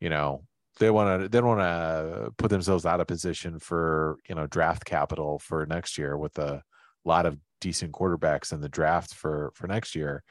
you 0.00 0.10
know, 0.10 0.42
they 0.78 0.90
want 0.90 1.22
to 1.22 1.28
they 1.28 1.40
want 1.40 1.60
to 1.60 2.32
put 2.36 2.50
themselves 2.50 2.84
out 2.84 3.00
of 3.00 3.06
position 3.06 3.58
for 3.58 4.18
you 4.28 4.34
know 4.34 4.46
draft 4.46 4.84
capital 4.84 5.38
for 5.38 5.64
next 5.66 5.96
year 5.96 6.16
with 6.16 6.38
a 6.38 6.62
lot 7.04 7.26
of 7.26 7.38
decent 7.60 7.92
quarterbacks 7.92 8.52
in 8.52 8.60
the 8.60 8.68
draft 8.68 9.14
for 9.14 9.52
for 9.54 9.66
next 9.66 9.94
year. 9.94 10.22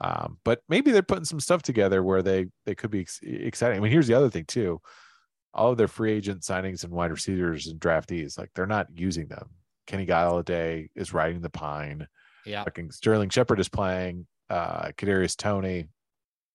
Um, 0.00 0.38
but 0.44 0.60
maybe 0.68 0.90
they're 0.90 1.02
putting 1.02 1.24
some 1.24 1.40
stuff 1.40 1.62
together 1.62 2.02
where 2.02 2.22
they 2.22 2.46
they 2.66 2.74
could 2.74 2.90
be 2.90 3.00
ex- 3.00 3.20
exciting. 3.22 3.78
I 3.78 3.80
mean, 3.80 3.92
here's 3.92 4.08
the 4.08 4.14
other 4.14 4.30
thing 4.30 4.44
too 4.44 4.80
all 5.54 5.70
of 5.70 5.78
their 5.78 5.88
free 5.88 6.12
agent 6.12 6.42
signings 6.42 6.82
and 6.82 6.92
wide 6.92 7.12
receivers 7.12 7.68
and 7.68 7.80
draftees, 7.80 8.36
like 8.36 8.50
they're 8.54 8.66
not 8.66 8.88
using 8.92 9.28
them. 9.28 9.48
Kenny 9.86 10.04
Golladay 10.04 10.88
is 10.96 11.14
riding 11.14 11.40
the 11.40 11.50
pine. 11.50 12.08
Yeah. 12.44 12.64
Fucking 12.64 12.90
Sterling 12.90 13.30
Shepard 13.30 13.60
is 13.60 13.68
playing. 13.68 14.26
Uh 14.50 14.88
Kadarius 14.98 15.36
Toney, 15.36 15.86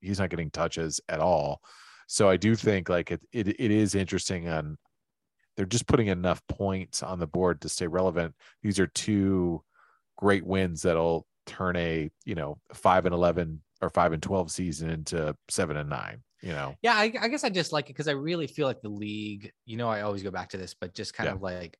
he's 0.02 0.20
not 0.20 0.30
getting 0.30 0.52
touches 0.52 1.00
at 1.10 1.20
all. 1.20 1.62
So 2.08 2.30
I 2.30 2.38
do 2.38 2.56
think 2.56 2.90
like 2.90 3.12
it, 3.12 3.22
it 3.32 3.48
it 3.48 3.72
is 3.72 3.96
interesting 3.96 4.48
and 4.48 4.78
they're 5.56 5.66
just 5.66 5.88
putting 5.88 6.08
enough 6.08 6.42
points 6.48 7.04
on 7.04 7.20
the 7.20 7.28
board 7.28 7.62
to 7.62 7.70
stay 7.70 7.88
relevant. 7.88 8.36
These 8.64 8.80
are 8.80 8.88
two 8.88 9.64
great 10.18 10.46
wins 10.46 10.84
that'll 10.84 11.26
turn 11.50 11.76
a, 11.76 12.10
you 12.26 12.36
know, 12.36 12.58
five 12.74 13.06
and 13.06 13.14
eleven 13.14 13.62
or 13.82 13.90
five 13.90 14.14
and 14.14 14.22
twelve 14.22 14.52
season 14.52 14.90
into 14.90 15.36
seven 15.50 15.78
and 15.78 15.90
nine 15.90 16.22
you 16.42 16.54
know 16.54 16.74
yeah 16.82 16.94
i, 16.94 17.12
I 17.20 17.28
guess 17.28 17.44
i 17.44 17.50
just 17.50 17.74
like 17.74 17.90
it 17.90 17.94
because 17.94 18.08
i 18.08 18.14
really 18.14 18.48
feel 18.48 18.66
like 18.66 18.80
the 18.82 18.88
league 18.88 19.52
you 19.66 19.76
know 19.76 19.90
i 19.90 20.04
always 20.04 20.24
go 20.24 20.32
back 20.32 20.48
to 20.52 20.58
this 20.58 20.74
but 20.74 20.96
just 20.96 21.14
kind 21.14 21.28
yeah. 21.28 21.34
of 21.34 21.42
like 21.42 21.78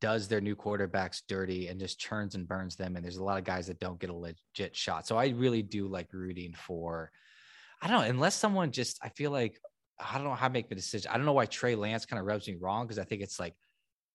does 0.00 0.28
their 0.28 0.40
new 0.40 0.54
quarterbacks 0.54 1.22
dirty 1.28 1.68
and 1.68 1.80
just 1.80 1.98
churns 1.98 2.34
and 2.34 2.46
burns 2.46 2.76
them. 2.76 2.96
And 2.96 3.04
there's 3.04 3.16
a 3.16 3.24
lot 3.24 3.38
of 3.38 3.44
guys 3.44 3.66
that 3.66 3.80
don't 3.80 3.98
get 3.98 4.10
a 4.10 4.14
legit 4.14 4.76
shot. 4.76 5.06
So 5.06 5.16
I 5.16 5.28
really 5.28 5.62
do 5.62 5.88
like 5.88 6.12
rooting 6.12 6.54
for, 6.54 7.10
I 7.82 7.88
don't 7.88 8.00
know, 8.00 8.06
unless 8.06 8.34
someone 8.34 8.72
just, 8.72 8.98
I 9.02 9.08
feel 9.10 9.30
like, 9.30 9.58
I 9.98 10.14
don't 10.14 10.24
know 10.24 10.34
how 10.34 10.48
to 10.48 10.52
make 10.52 10.68
the 10.68 10.74
decision. 10.74 11.10
I 11.12 11.16
don't 11.16 11.26
know 11.26 11.32
why 11.32 11.46
Trey 11.46 11.74
Lance 11.74 12.06
kind 12.06 12.20
of 12.20 12.26
rubs 12.26 12.46
me 12.48 12.56
wrong 12.60 12.86
because 12.86 12.98
I 12.98 13.04
think 13.04 13.22
it's 13.22 13.40
like 13.40 13.54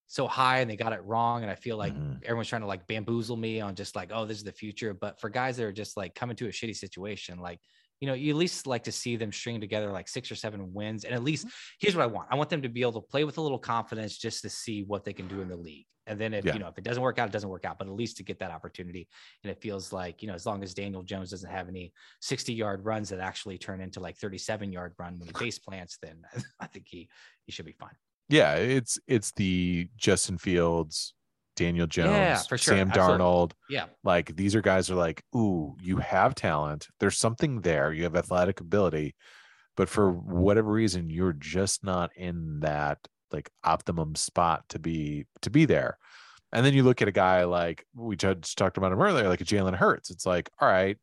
so 0.06 0.26
high 0.28 0.60
and 0.60 0.70
they 0.70 0.76
got 0.76 0.92
it 0.92 1.02
wrong. 1.04 1.42
And 1.42 1.50
I 1.50 1.54
feel 1.56 1.76
like 1.76 1.94
Mhm. 1.94 2.22
everyone's 2.22 2.48
trying 2.48 2.62
to 2.62 2.66
like 2.68 2.86
bamboozle 2.86 3.36
me 3.36 3.60
on 3.60 3.74
just 3.74 3.96
like, 3.96 4.10
oh, 4.12 4.24
this 4.24 4.38
is 4.38 4.44
the 4.44 4.52
future. 4.52 4.94
But 4.94 5.20
for 5.20 5.28
guys 5.30 5.56
that 5.56 5.64
are 5.64 5.72
just 5.72 5.96
like 5.96 6.14
coming 6.14 6.36
to 6.36 6.46
a 6.46 6.50
shitty 6.50 6.76
situation, 6.76 7.38
like, 7.38 7.60
you 8.00 8.06
know, 8.06 8.14
you 8.14 8.30
at 8.30 8.36
least 8.36 8.66
like 8.66 8.84
to 8.84 8.92
see 8.92 9.16
them 9.16 9.32
string 9.32 9.60
together 9.60 9.90
like 9.90 10.06
six 10.08 10.30
or 10.30 10.34
seven 10.36 10.72
wins. 10.74 11.04
And 11.04 11.14
at 11.14 11.22
least 11.24 11.46
here's 11.80 11.96
what 11.96 12.02
I 12.02 12.06
want. 12.06 12.28
I 12.30 12.36
want 12.36 12.50
them 12.50 12.62
to 12.62 12.68
be 12.68 12.82
able 12.82 13.00
to 13.00 13.06
play 13.08 13.24
with 13.24 13.38
a 13.38 13.40
little 13.40 13.58
confidence 13.58 14.18
just 14.18 14.42
to 14.42 14.50
see 14.50 14.82
what 14.82 15.04
they 15.04 15.12
can 15.14 15.26
do 15.28 15.40
in 15.40 15.48
the 15.48 15.56
league. 15.56 15.86
And 16.08 16.20
then 16.20 16.34
if 16.34 16.44
Yeah. 16.44 16.52
you 16.52 16.60
know 16.60 16.68
if 16.68 16.78
it 16.78 16.84
doesn't 16.84 17.02
work 17.02 17.18
out, 17.18 17.28
it 17.30 17.32
doesn't 17.32 17.48
work 17.48 17.64
out. 17.64 17.78
But 17.78 17.88
at 17.88 17.94
least 17.94 18.18
to 18.18 18.22
get 18.22 18.38
that 18.38 18.52
opportunity. 18.52 19.08
And 19.42 19.50
it 19.50 19.60
feels 19.60 19.92
like, 19.92 20.22
you 20.22 20.28
know, 20.28 20.34
as 20.34 20.46
long 20.46 20.62
as 20.62 20.72
Daniel 20.72 21.02
Jones 21.02 21.30
doesn't 21.30 21.50
have 21.50 21.68
any 21.68 21.92
60 22.20 22.52
yard 22.54 22.84
runs 22.84 23.08
that 23.08 23.18
actually 23.18 23.58
turn 23.58 23.80
into 23.80 23.98
like 23.98 24.16
37 24.18 24.70
yard 24.72 24.94
run 24.98 25.18
when 25.18 25.26
he 25.26 25.32
base 25.50 25.58
plants, 25.58 25.98
then 26.00 26.22
I 26.60 26.66
think 26.68 26.86
he 26.88 27.08
he 27.44 27.50
should 27.50 27.66
be 27.66 27.72
fine. 27.72 27.96
Yeah, 28.28 28.54
it's 28.54 28.98
it's 29.06 29.32
the 29.32 29.88
Justin 29.96 30.38
Fields, 30.38 31.14
Daniel 31.54 31.86
Jones, 31.86 32.10
Yeah, 32.10 32.36
for 32.38 32.58
sure. 32.58 32.76
Sam 32.76 32.90
Absolutely. 32.90 33.18
Darnold. 33.18 33.52
Yeah. 33.68 33.86
Like 34.04 34.34
these 34.36 34.54
are 34.54 34.60
guys 34.60 34.90
are 34.90 34.96
like, 34.96 35.22
ooh, 35.34 35.76
you 35.80 35.98
have 35.98 36.34
talent. 36.34 36.88
There's 37.00 37.18
something 37.18 37.60
there. 37.60 37.92
You 37.92 38.04
have 38.04 38.16
athletic 38.16 38.60
ability, 38.60 39.14
but 39.76 39.88
for 39.88 40.10
whatever 40.10 40.70
reason, 40.70 41.10
you're 41.10 41.34
just 41.34 41.84
not 41.84 42.10
in 42.16 42.60
that 42.60 42.98
like 43.32 43.50
optimum 43.64 44.14
spot 44.14 44.64
to 44.70 44.78
be 44.78 45.26
to 45.42 45.50
be 45.50 45.64
there. 45.64 45.98
And 46.52 46.64
then 46.64 46.74
you 46.74 46.82
look 46.84 47.02
at 47.02 47.08
a 47.08 47.12
guy 47.12 47.44
like 47.44 47.84
we 47.94 48.16
just 48.16 48.56
talked 48.56 48.76
about 48.76 48.92
him 48.92 49.02
earlier, 49.02 49.28
like 49.28 49.40
a 49.40 49.44
Jalen 49.44 49.74
Hurts. 49.76 50.10
It's 50.10 50.26
like, 50.26 50.48
all 50.60 50.68
right, 50.68 50.96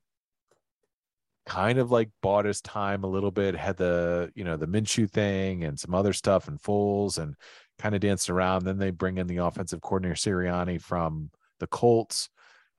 kind 1.46 1.78
of 1.80 1.92
like 1.92 2.10
bought 2.22 2.46
his 2.46 2.62
time 2.62 3.04
a 3.04 3.08
little 3.08 3.32
bit, 3.32 3.56
had 3.56 3.78
the 3.78 4.32
you 4.36 4.44
know 4.44 4.58
the 4.58 4.68
Minshew 4.68 5.10
thing 5.10 5.64
and 5.64 5.80
some 5.80 5.94
other 5.94 6.14
stuff 6.14 6.48
and 6.48 6.62
Foles 6.62 7.18
and 7.18 7.36
kind 7.80 7.96
of 7.96 8.02
danced 8.02 8.30
around. 8.30 8.66
Then 8.66 8.78
they 8.78 8.92
bring 8.92 9.18
in 9.18 9.28
the 9.28 9.38
offensive 9.38 9.82
coordinator 9.82 10.16
Sirianni 10.16 10.82
from 10.82 11.32
the 11.60 11.68
Colts, 11.68 12.30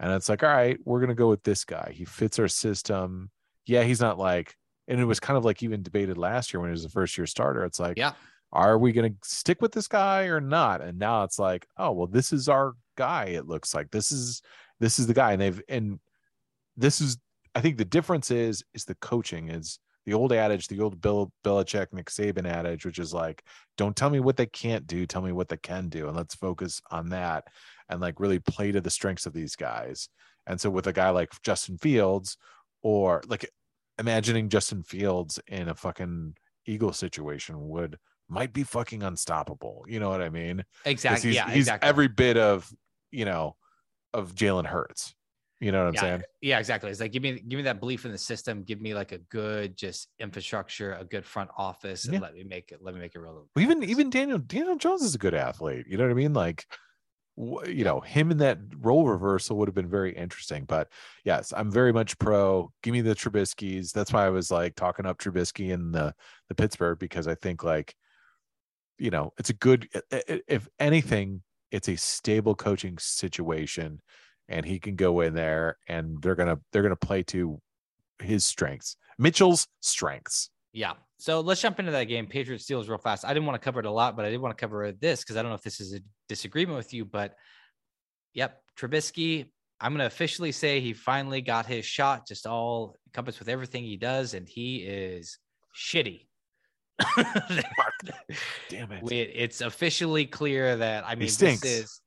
and 0.01 0.13
it's 0.13 0.29
like, 0.29 0.43
all 0.43 0.49
right, 0.51 0.79
we're 0.85 1.01
gonna 1.01 1.15
go 1.15 1.29
with 1.29 1.43
this 1.43 1.65
guy. 1.65 1.93
He 1.95 2.05
fits 2.05 2.39
our 2.39 2.49
system. 2.49 3.31
Yeah, 3.67 3.83
he's 3.83 4.01
not 4.01 4.19
like, 4.19 4.55
and 4.89 5.01
it 5.01 5.05
was 5.05 5.21
kind 5.21 5.37
of 5.37 5.45
like 5.45 5.63
even 5.63 5.83
debated 5.83 6.19
last 6.19 6.53
year 6.53 6.61
when 6.61 6.69
he 6.71 6.73
was 6.73 6.85
a 6.85 6.91
first 6.91 7.17
year 7.19 7.27
starter. 7.27 7.65
It's 7.65 7.81
like, 7.81 7.97
Yeah. 7.99 8.13
are 8.53 8.79
we 8.79 8.93
gonna 8.93 9.15
stick 9.23 9.61
with 9.63 9.73
this 9.73 9.89
guy 9.89 10.25
or 10.25 10.41
not? 10.41 10.81
And 10.81 10.99
now 10.99 11.25
it's 11.25 11.39
like, 11.39 11.67
oh 11.77 11.93
well, 11.93 12.07
this 12.07 12.33
is 12.33 12.49
our 12.49 12.75
guy. 12.97 13.27
It 13.27 13.47
looks 13.47 13.75
like 13.75 13.91
this 13.91 14.11
is 14.13 14.41
this 14.81 14.99
is 14.99 15.07
the 15.07 15.15
guy, 15.15 15.33
and 15.33 15.41
they've 15.43 15.63
and 15.69 15.99
this 16.77 17.01
is 17.01 17.19
I 17.55 17.61
think 17.61 17.77
the 17.77 17.85
difference 17.85 18.31
is 18.31 18.63
is 18.75 18.85
the 18.85 18.97
coaching 18.97 19.49
is 19.49 19.79
the 20.07 20.15
old 20.15 20.33
adage, 20.33 20.69
the 20.69 20.81
old 20.81 21.01
Bill 21.01 21.33
Belichick 21.45 21.93
Nick 21.93 22.11
Saban 22.11 22.47
adage, 22.47 22.85
which 22.85 22.99
is 22.99 23.15
like, 23.15 23.43
don't 23.79 23.97
tell 23.97 24.11
me 24.11 24.21
what 24.21 24.37
they 24.37 24.47
can't 24.47 24.87
do, 24.87 25.07
tell 25.07 25.23
me 25.23 25.33
what 25.33 25.49
they 25.49 25.57
can 25.57 25.89
do, 25.89 26.09
and 26.09 26.17
let's 26.17 26.35
focus 26.35 26.83
on 26.91 27.09
that 27.11 27.45
and 27.89 28.01
like 28.01 28.21
really 28.21 28.39
play 28.39 28.73
to 28.73 28.81
the 28.81 28.91
strengths 28.91 29.27
of 29.27 29.33
these 29.33 29.57
guys. 29.57 30.09
And 30.47 30.61
so 30.61 30.69
with 30.69 30.87
a 30.87 30.93
guy 30.93 31.11
like 31.11 31.31
Justin 31.43 31.79
Fields, 31.79 32.37
or 32.83 33.23
like 33.27 33.49
imagining 33.99 34.49
Justin 34.49 34.83
Fields 34.83 35.41
in 35.49 35.69
a 35.69 35.75
fucking 35.75 36.37
Eagle 36.67 36.93
situation 36.93 37.69
would 37.69 37.99
might 38.29 38.53
be 38.53 38.63
fucking 38.63 39.03
unstoppable. 39.03 39.85
You 39.89 40.01
know 40.01 40.11
what 40.11 40.23
I 40.23 40.31
mean? 40.31 40.65
Exactly. 40.85 41.31
He's, 41.31 41.37
yeah. 41.37 41.49
he's 41.49 41.65
exactly. 41.65 41.89
every 41.89 42.09
bit 42.09 42.37
of 42.37 42.71
you 43.11 43.25
know 43.25 43.57
of 44.13 44.35
Jalen 44.35 44.67
Hurts. 44.67 45.15
You 45.65 45.73
know 45.73 45.79
what 45.79 45.89
I'm 45.89 45.95
yeah, 45.95 46.01
saying? 46.01 46.23
yeah, 46.43 46.59
exactly. 46.59 46.91
It's 46.91 47.01
like 47.01 47.11
give 47.11 47.23
me 47.23 47.41
give 47.41 47.57
me 47.57 47.63
that 47.63 47.81
belief 47.81 48.05
in 48.05 48.13
the 48.13 48.19
system. 48.19 48.65
Give 48.65 48.83
me 48.83 48.93
like 48.93 49.13
a 49.13 49.19
good 49.19 49.79
just 49.79 50.11
infrastructure, 50.19 50.93
a 50.93 51.05
good 51.05 51.25
front 51.25 51.49
office, 51.57 52.05
and 52.05 52.13
Yeah. 52.13 52.21
let 52.21 52.35
me 52.35 52.45
make 52.45 52.71
it. 52.71 52.81
Let 52.83 52.93
me 52.95 53.01
make 53.01 53.15
it 53.15 53.19
real. 53.19 53.49
Well, 53.57 53.63
even 53.63 53.83
even 53.83 54.11
Daniel 54.11 54.37
Daniel 54.37 54.77
Jones 54.77 55.01
is 55.01 55.15
a 55.15 55.19
good 55.19 55.33
athlete. 55.33 55.87
You 55.89 55.97
know 55.97 56.05
what 56.05 56.11
I 56.11 56.15
mean? 56.15 56.35
Like, 56.35 56.67
you 57.67 57.83
know, 57.83 58.01
him 58.01 58.31
in 58.31 58.37
that 58.39 58.59
role 58.77 59.09
reversal 59.09 59.57
would 59.57 59.69
have 59.69 59.75
been 59.75 59.89
very 59.89 60.15
interesting. 60.15 60.67
But 60.67 60.89
yes, 61.25 61.51
I'm 61.57 61.71
very 61.71 61.95
much 61.95 62.19
pro. 62.19 62.71
Give 62.83 62.93
me 62.93 63.01
the 63.01 63.15
Trubisky's. 63.15 63.91
That's 63.91 64.13
why 64.13 64.27
I 64.27 64.31
was 64.31 64.51
like 64.51 64.75
talking 64.75 65.07
up 65.07 65.17
Trubisky 65.17 65.71
in 65.71 65.93
the 65.93 66.15
the 66.51 66.55
Pittsburgh 66.55 66.99
because 66.99 67.27
I 67.27 67.37
think 67.37 67.65
like, 67.65 67.95
you 68.99 69.09
know, 69.11 69.33
it's 69.39 69.49
a 69.49 69.55
good. 69.55 69.89
If 70.11 70.69
anything, 70.79 71.41
it's 71.71 71.89
a 71.89 71.97
stable 71.97 72.55
coaching 72.55 72.99
situation, 72.99 74.03
and 74.49 74.65
he 74.65 74.79
can 74.79 74.97
go 74.97 75.21
in 75.21 75.35
there 75.35 75.79
and 75.89 76.21
they're 76.23 76.35
gonna 76.35 76.59
they're 76.73 76.83
gonna 76.83 76.97
play 76.97 77.23
to 77.25 77.61
his 78.21 78.45
strengths, 78.45 78.97
Mitchell's 79.19 79.67
strengths. 79.81 80.51
Yeah. 80.73 80.95
So 81.19 81.41
let's 81.41 81.63
jump 81.63 81.79
into 81.79 81.93
that 81.93 82.05
game. 82.05 82.27
Patriots 82.27 82.67
Steelers 82.67 82.89
real 82.89 82.99
fast. 82.99 83.25
I 83.25 83.33
didn't 83.33 83.47
want 83.47 83.61
to 83.61 83.65
cover 83.65 83.81
it 83.81 83.87
a 83.87 83.91
lot, 83.91 84.17
but 84.17 84.25
I 84.25 84.31
did 84.31 84.41
want 84.41 84.57
to 84.57 84.61
cover 84.61 84.93
this 84.93 85.21
because 85.21 85.37
I 85.37 85.43
don't 85.43 85.51
know 85.51 85.55
if 85.57 85.63
this 85.63 85.81
is 85.81 85.95
a 85.95 86.01
disagreement 86.29 86.77
with 86.77 86.93
you, 86.93 87.05
but 87.05 87.35
yep, 88.33 88.61
Trubisky. 88.79 89.51
I'm 89.81 89.93
gonna 89.93 90.07
officially 90.07 90.53
say 90.53 90.81
he 90.81 90.93
finally 90.93 91.41
got 91.41 91.67
his 91.67 91.85
shot, 91.85 92.27
just 92.27 92.47
all 92.47 92.97
encompassed 93.09 93.39
with 93.39 93.49
everything 93.49 93.85
he 93.85 93.97
does, 93.97 94.35
and 94.35 94.49
he 94.49 94.79
is 94.79 95.39
shitty. 95.77 96.27
Damn 98.69 98.93
it. 98.93 99.31
It's 99.35 99.61
officially 99.61 100.27
clear 100.27 100.77
that 100.77 101.05
I 101.07 101.17
mean 101.17 101.29
this 101.39 101.65
is 101.65 102.01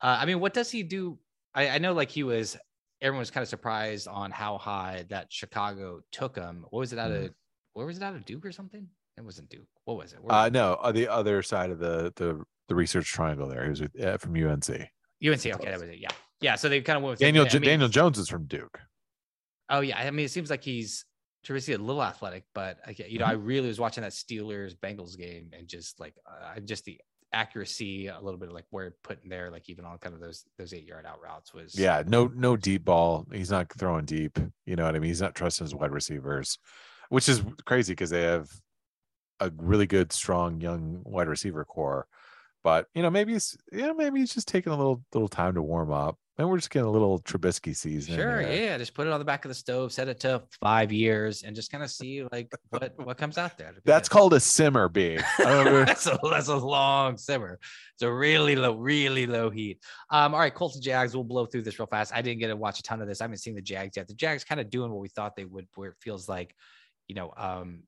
uh, 0.00 0.18
I 0.20 0.26
mean 0.26 0.40
what 0.40 0.52
does 0.52 0.70
he 0.70 0.82
do? 0.82 1.18
I, 1.54 1.68
I 1.70 1.78
know 1.78 1.92
like 1.92 2.10
he 2.10 2.22
was 2.22 2.56
everyone 3.00 3.20
was 3.20 3.30
kind 3.30 3.42
of 3.42 3.48
surprised 3.48 4.06
on 4.08 4.30
how 4.30 4.58
high 4.58 5.04
that 5.08 5.32
Chicago 5.32 6.00
took 6.12 6.36
him. 6.36 6.64
What 6.70 6.80
was 6.80 6.92
it 6.92 6.98
out 6.98 7.10
Mhm. 7.10 7.26
of 7.26 7.34
where 7.74 7.86
was 7.86 7.96
it 7.96 8.02
out 8.02 8.14
of 8.14 8.24
Duke 8.24 8.44
or 8.46 8.52
something? 8.52 8.88
It 9.16 9.24
wasn't 9.24 9.48
Duke. 9.50 9.66
What 9.84 9.96
was 9.98 10.12
it? 10.12 10.22
Where 10.22 10.32
Uh, 10.34 10.44
was 10.44 10.52
no, 10.52 10.76
on 10.80 10.94
the 10.94 11.08
other 11.08 11.42
side 11.42 11.70
of 11.70 11.78
the 11.78 12.12
the 12.16 12.42
the 12.68 12.74
research 12.74 13.06
triangle 13.06 13.48
there. 13.48 13.64
He 13.64 13.70
was 13.70 13.80
with, 13.82 14.00
uh, 14.00 14.16
from 14.18 14.34
UNC. 14.36 14.70
UNC. 15.22 15.46
Okay, 15.54 15.64
that 15.70 15.80
was 15.80 15.82
it. 15.90 15.98
Yeah. 15.98 16.10
Yeah. 16.40 16.54
So 16.54 16.68
they 16.68 16.80
kind 16.80 16.96
of 16.96 17.02
went 17.02 17.12
with. 17.12 17.18
Daniel 17.20 17.46
I 17.48 17.52
mean- 17.52 17.62
Daniel 17.62 17.88
Jones 17.88 18.18
is 18.18 18.28
from 18.28 18.46
Duke. 18.46 18.80
Oh 19.68 19.80
yeah, 19.80 19.98
I 19.98 20.10
mean, 20.10 20.24
it 20.26 20.30
seems 20.30 20.48
like 20.50 20.62
he's 20.62 21.04
Trubisky 21.46 21.74
a 21.74 21.78
little 21.78 22.02
athletic, 22.02 22.44
but 22.54 22.78
I 22.86 22.92
get- 22.92 23.10
you 23.10 23.18
know, 23.18 23.24
I 23.26 23.34
Mm-hmm. 23.34 23.44
really 23.46 23.68
was 23.68 23.80
watching 23.80 24.02
that 24.02 24.12
Steelers 24.12 24.76
Bengals 24.76 25.16
game 25.18 25.50
and 25.52 25.66
just 25.66 25.98
like 25.98 26.14
uh, 26.24 26.60
just 26.60 26.84
the 26.84 27.00
accuracy, 27.32 28.08
a 28.08 28.20
little 28.20 28.38
bit 28.38 28.48
of 28.48 28.54
like 28.54 28.66
where 28.70 28.86
it 28.86 28.94
put 29.02 29.22
in 29.22 29.30
there, 29.30 29.50
like 29.50 29.68
even 29.68 29.84
on 29.84 29.98
kind 29.98 30.14
of 30.14 30.20
those 30.20 30.44
those 30.58 30.72
eight 30.72 30.86
yard 30.86 31.06
out 31.06 31.20
routes 31.22 31.54
was 31.54 31.78
Yeah, 31.78 32.02
no 32.06 32.30
no 32.34 32.56
deep 32.56 32.84
ball. 32.84 33.26
He's 33.32 33.50
not 33.50 33.72
throwing 33.72 34.04
deep. 34.04 34.38
You 34.66 34.76
know 34.76 34.84
what 34.84 34.94
I 34.94 34.98
mean? 34.98 35.08
He's 35.08 35.22
not 35.22 35.34
trusting 35.34 35.64
his 35.64 35.74
wide 35.74 35.92
receivers, 35.92 36.58
which 37.08 37.28
is 37.28 37.42
crazy 37.64 37.92
because 37.92 38.10
they 38.10 38.22
have 38.22 38.48
a 39.40 39.50
really 39.56 39.86
good, 39.86 40.12
strong 40.12 40.60
young 40.60 41.02
wide 41.04 41.28
receiver 41.28 41.64
core. 41.64 42.06
But 42.62 42.86
you 42.94 43.02
know, 43.02 43.10
maybe 43.10 43.32
he's 43.32 43.56
you 43.72 43.82
know 43.82 43.94
maybe 43.94 44.20
he's 44.20 44.34
just 44.34 44.48
taking 44.48 44.72
a 44.72 44.76
little 44.76 45.02
little 45.12 45.28
time 45.28 45.54
to 45.54 45.62
warm 45.62 45.92
up. 45.92 46.18
And 46.42 46.50
we're 46.50 46.56
just 46.56 46.70
getting 46.70 46.88
a 46.88 46.90
little 46.90 47.20
Trubisky 47.20 47.74
season. 47.76 48.16
Sure, 48.16 48.42
yeah. 48.42 48.76
Just 48.76 48.94
put 48.94 49.06
it 49.06 49.12
on 49.12 49.20
the 49.20 49.24
back 49.24 49.44
of 49.44 49.48
the 49.48 49.54
stove, 49.54 49.92
set 49.92 50.08
it 50.08 50.18
to 50.20 50.42
five 50.60 50.90
years, 50.90 51.44
and 51.44 51.54
just 51.54 51.70
kind 51.70 51.84
of 51.84 51.90
see 51.90 52.24
like 52.32 52.50
what 52.70 52.94
what 52.96 53.16
comes 53.16 53.38
out 53.38 53.56
there. 53.56 53.72
That's 53.84 54.08
good. 54.08 54.12
called 54.12 54.34
a 54.34 54.40
simmer, 54.40 54.88
B. 54.88 55.20
That's 55.38 56.08
a 56.08 56.18
that's 56.20 56.48
a 56.48 56.56
long 56.56 57.16
simmer. 57.16 57.60
It's 57.94 58.02
a 58.02 58.12
really 58.12 58.56
low, 58.56 58.74
really 58.74 59.24
low 59.24 59.50
heat. 59.50 59.78
Um, 60.10 60.34
all 60.34 60.40
right, 60.40 60.52
Colts 60.52 60.74
and 60.74 60.82
Jags. 60.82 61.14
We'll 61.14 61.22
blow 61.22 61.46
through 61.46 61.62
this 61.62 61.78
real 61.78 61.86
fast. 61.86 62.12
I 62.12 62.22
didn't 62.22 62.40
get 62.40 62.48
to 62.48 62.56
watch 62.56 62.80
a 62.80 62.82
ton 62.82 63.00
of 63.00 63.06
this. 63.06 63.20
I 63.20 63.24
haven't 63.24 63.38
seen 63.38 63.54
the 63.54 63.62
Jags 63.62 63.96
yet. 63.96 64.08
The 64.08 64.14
Jags 64.14 64.42
kind 64.42 64.60
of 64.60 64.68
doing 64.68 64.90
what 64.90 65.00
we 65.00 65.10
thought 65.10 65.36
they 65.36 65.44
would, 65.44 65.68
where 65.76 65.90
it 65.90 65.96
feels 66.00 66.28
like, 66.28 66.56
you 67.06 67.14
know, 67.14 67.32
um, 67.36 67.84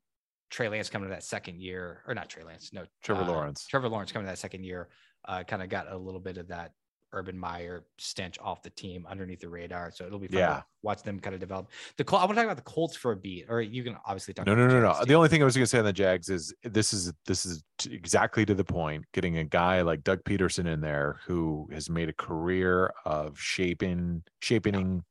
Trey 0.50 0.68
Lance 0.68 0.90
coming 0.90 1.08
to 1.08 1.12
that 1.12 1.24
second 1.24 1.60
year, 1.60 2.04
or 2.06 2.14
not 2.14 2.28
Trey 2.28 2.44
Lance, 2.44 2.70
no, 2.72 2.84
Trevor 3.02 3.22
uh, 3.22 3.26
Lawrence. 3.26 3.66
Trevor 3.66 3.88
Lawrence 3.88 4.12
coming 4.12 4.26
to 4.26 4.30
that 4.30 4.38
second 4.38 4.62
year, 4.62 4.90
uh, 5.26 5.42
kind 5.42 5.60
of 5.60 5.68
got 5.68 5.90
a 5.90 5.98
little 5.98 6.20
bit 6.20 6.36
of 6.36 6.46
that 6.46 6.70
Urban 7.14 7.38
Meyer 7.38 7.84
stench 7.98 8.38
off 8.40 8.62
the 8.62 8.70
team 8.70 9.06
underneath 9.08 9.40
the 9.40 9.48
radar. 9.48 9.90
So 9.90 10.04
it'll 10.06 10.18
be 10.18 10.26
fun 10.28 10.38
Yeah. 10.38 10.46
to 10.56 10.64
watch 10.82 11.02
them 11.02 11.18
kind 11.20 11.32
of 11.34 11.40
develop. 11.40 11.70
The 11.96 12.04
Col- 12.04 12.18
I 12.18 12.22
want 12.24 12.32
to 12.32 12.36
talk 12.36 12.44
about 12.44 12.56
the 12.56 12.70
Colts 12.70 12.96
for 12.96 13.12
a 13.12 13.16
beat, 13.16 13.46
or 13.48 13.60
you 13.62 13.82
can 13.84 13.96
obviously 14.06 14.34
talk. 14.34 14.46
No, 14.46 14.54
no, 14.54 14.66
no, 14.66 14.80
no. 14.80 14.98
too. 15.00 15.06
The 15.06 15.14
only 15.14 15.28
thing 15.28 15.40
I 15.40 15.44
was 15.44 15.54
going 15.56 15.62
to 15.64 15.68
say 15.68 15.78
on 15.78 15.84
the 15.84 15.92
Jags 15.92 16.28
is 16.28 16.52
this 16.64 16.92
is 16.92 17.12
this 17.26 17.46
is 17.46 17.62
t- 17.78 17.94
exactly 17.94 18.44
to 18.44 18.54
the 18.54 18.64
point. 18.64 19.04
Getting 19.12 19.38
a 19.38 19.44
guy 19.44 19.80
like 19.82 20.04
Doug 20.04 20.22
Pederson 20.24 20.66
in 20.66 20.80
there 20.80 21.20
who 21.26 21.68
has 21.72 21.88
made 21.88 22.08
a 22.08 22.12
career 22.14 22.92
of 23.04 23.38
shaping, 23.38 24.22
shaping. 24.40 25.04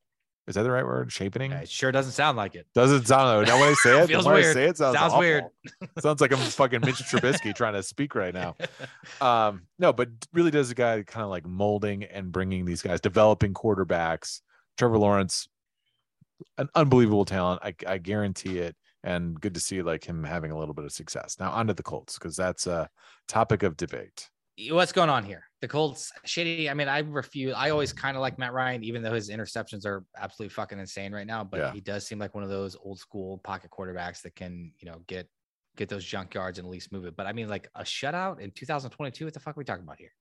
Is 0.45 0.55
that 0.55 0.63
the 0.63 0.71
right 0.71 0.85
word? 0.85 1.09
Shaping. 1.11 1.51
Yeah, 1.51 1.59
it 1.61 1.69
sure 1.69 1.91
doesn't 1.91 2.11
sound 2.11 2.35
like 2.35 2.53
it. 2.55 2.67
Doesn't 2.75 3.07
sound. 3.07 3.47
No, 3.47 3.57
when 3.57 3.69
I 3.69 3.73
say 3.75 3.99
it, 4.03 4.07
Feels 4.07 4.25
when 4.25 4.35
I 4.35 4.39
weird. 4.39 4.53
say 4.53 4.65
it 4.65 4.77
sounds, 4.77 4.97
Sounds 4.97 5.13
weird. 5.17 5.45
sounds 5.99 6.19
like 6.19 6.33
I'm 6.33 6.39
fucking 6.39 6.81
Mitch 6.81 6.95
Trubisky 6.97 7.55
trying 7.55 7.73
to 7.75 7.83
speak 7.83 8.13
right 8.15 8.33
now. 8.33 8.55
Um, 9.21 9.63
no, 9.79 9.93
but 9.93 10.09
really 10.33 10.51
does 10.51 10.69
a 10.71 10.75
guy 10.75 11.01
kind 11.03 11.23
of 11.23 11.29
like 11.29 11.45
molding 11.45 12.03
and 12.03 12.31
bringing 12.31 12.65
these 12.65 12.81
guys, 12.81 12.99
developing 12.99 13.53
quarterbacks. 13.53 14.41
Trevor 14.77 14.97
Lawrence, 14.97 15.47
an 16.57 16.67
unbelievable 16.75 17.23
talent. 17.25 17.61
I, 17.63 17.73
I 17.87 17.97
guarantee 17.99 18.59
it. 18.59 18.75
And 19.03 19.39
good 19.39 19.53
to 19.53 19.59
see 19.59 19.81
like 19.81 20.03
him 20.03 20.23
having 20.23 20.51
a 20.51 20.57
little 20.57 20.73
bit 20.73 20.85
of 20.85 20.91
success. 20.91 21.37
Now 21.39 21.51
onto 21.51 21.73
the 21.73 21.83
Colts 21.83 22.17
because 22.17 22.35
that's 22.35 22.67
a 22.67 22.89
topic 23.27 23.63
of 23.63 23.77
debate. 23.77 24.29
what's 24.71 24.91
going 24.93 25.09
on 25.09 25.23
here? 25.25 25.43
The 25.63 25.67
Colts 25.69 26.11
shitty. 26.27 26.69
I 26.69 26.73
mean, 26.73 26.89
I 26.89 26.99
refuse. 26.99 27.53
I 27.55 27.69
always 27.69 27.93
kind 27.93 28.17
of 28.17 28.21
like 28.21 28.37
Matt 28.37 28.51
Ryan, 28.51 28.83
even 28.83 29.01
though 29.01 29.13
his 29.13 29.29
interceptions 29.29 29.85
are 29.85 30.03
absolutely 30.17 30.49
fucking 30.53 30.77
insane 30.77 31.13
right 31.13 31.25
now. 31.25 31.41
But 31.45 31.59
Yeah. 31.61 31.71
he 31.71 31.79
does 31.79 32.05
seem 32.05 32.19
like 32.19 32.35
one 32.35 32.43
of 32.43 32.49
those 32.49 32.75
old 32.83 32.99
school 32.99 33.37
pocket 33.37 33.71
quarterbacks 33.71 34.21
that 34.23 34.35
can, 34.35 34.73
you 34.79 34.91
know, 34.91 35.01
get 35.07 35.29
get 35.77 35.87
those 35.87 36.03
junk 36.03 36.33
yards 36.33 36.59
and 36.59 36.65
at 36.67 36.71
least 36.71 36.91
move 36.91 37.05
it. 37.05 37.15
But 37.15 37.27
I 37.27 37.31
mean, 37.31 37.47
like 37.47 37.69
a 37.75 37.83
shutout 37.83 38.41
in 38.41 38.51
2022. 38.51 39.23
What 39.23 39.33
the 39.33 39.39
fuck 39.39 39.55
are 39.55 39.59
we 39.59 39.63
talking 39.63 39.83
about 39.85 39.97
here? 39.99 40.11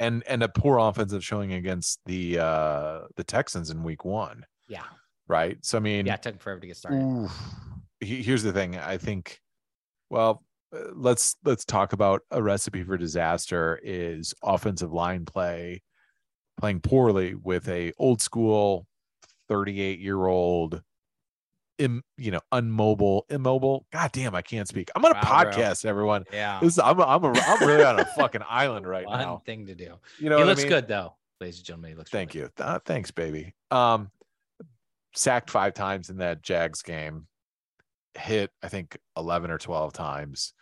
and 0.00 0.22
and 0.26 0.42
a 0.42 0.48
poor 0.48 0.78
offensive 0.78 1.22
showing 1.22 1.52
against 1.52 2.00
the 2.06 2.38
uh 2.38 3.00
the 3.16 3.24
Texans 3.24 3.68
in 3.68 3.82
week 3.82 4.06
one, 4.06 4.42
Yeah, 4.68 4.84
right? 5.26 5.58
So 5.66 5.76
I 5.76 5.80
mean, 5.82 6.06
yeah. 6.06 6.14
It 6.14 6.22
took 6.22 6.40
forever 6.40 6.60
to 6.60 6.66
get 6.66 6.76
started. 6.78 7.02
Oof. 7.02 7.32
Here's 8.00 8.42
the 8.42 8.52
thing. 8.54 8.78
I 8.78 8.96
think, 8.96 9.38
well, 10.08 10.44
let's 10.94 11.36
let's 11.44 11.64
talk 11.64 11.92
about 11.92 12.22
a 12.30 12.42
recipe 12.42 12.82
for 12.82 12.96
disaster 12.96 13.78
is 13.82 14.34
offensive 14.42 14.92
line 14.92 15.24
play, 15.24 15.82
playing 16.58 16.80
poorly 16.80 17.34
with 17.34 17.68
a 17.68 17.92
old 17.98 18.20
school, 18.20 18.86
38 19.48 19.98
year 20.00 20.26
old, 20.26 20.82
Im, 21.78 22.02
you 22.16 22.30
know, 22.30 22.40
unmobile, 22.52 23.22
immobile. 23.30 23.86
God 23.92 24.12
damn, 24.12 24.34
I 24.34 24.42
can't 24.42 24.66
speak. 24.68 24.90
I'm 24.96 25.04
on 25.04 25.12
a 25.12 25.14
Wow, 25.14 25.20
bro. 25.44 25.52
podcast, 25.52 25.84
everyone. 25.84 26.24
Yeah, 26.32 26.58
This 26.60 26.72
is, 26.74 26.78
I'm 26.80 27.00
I'm 27.00 27.24
a, 27.24 27.32
I'm 27.32 27.66
really 27.66 27.84
on 27.84 28.00
a 28.00 28.04
fucking 28.16 28.42
island 28.48 28.86
right 28.86 29.04
fun 29.06 29.20
now. 29.20 29.42
thing 29.46 29.66
to 29.66 29.74
do. 29.74 29.94
You 30.18 30.28
know, 30.28 30.36
he 30.38 30.40
what 30.40 30.42
I 30.42 30.44
looks 30.44 30.62
mean? 30.62 30.68
good 30.68 30.88
though, 30.88 31.14
ladies 31.40 31.58
and 31.58 31.64
gentlemen. 31.66 31.90
He 31.92 31.96
looks. 31.96 32.10
Thank 32.10 32.34
really 32.34 32.48
you. 32.58 32.64
Uh, 32.64 32.78
thanks, 32.84 33.10
baby. 33.10 33.54
Um, 33.70 34.10
sacked 35.14 35.50
five 35.50 35.72
times 35.74 36.10
in 36.10 36.18
that 36.18 36.42
Jags 36.42 36.82
game. 36.82 37.26
Hit, 38.14 38.50
I 38.62 38.68
think, 38.68 38.98
eleven 39.16 39.50
or 39.50 39.58
twelve 39.58 39.92
times. 39.92 40.52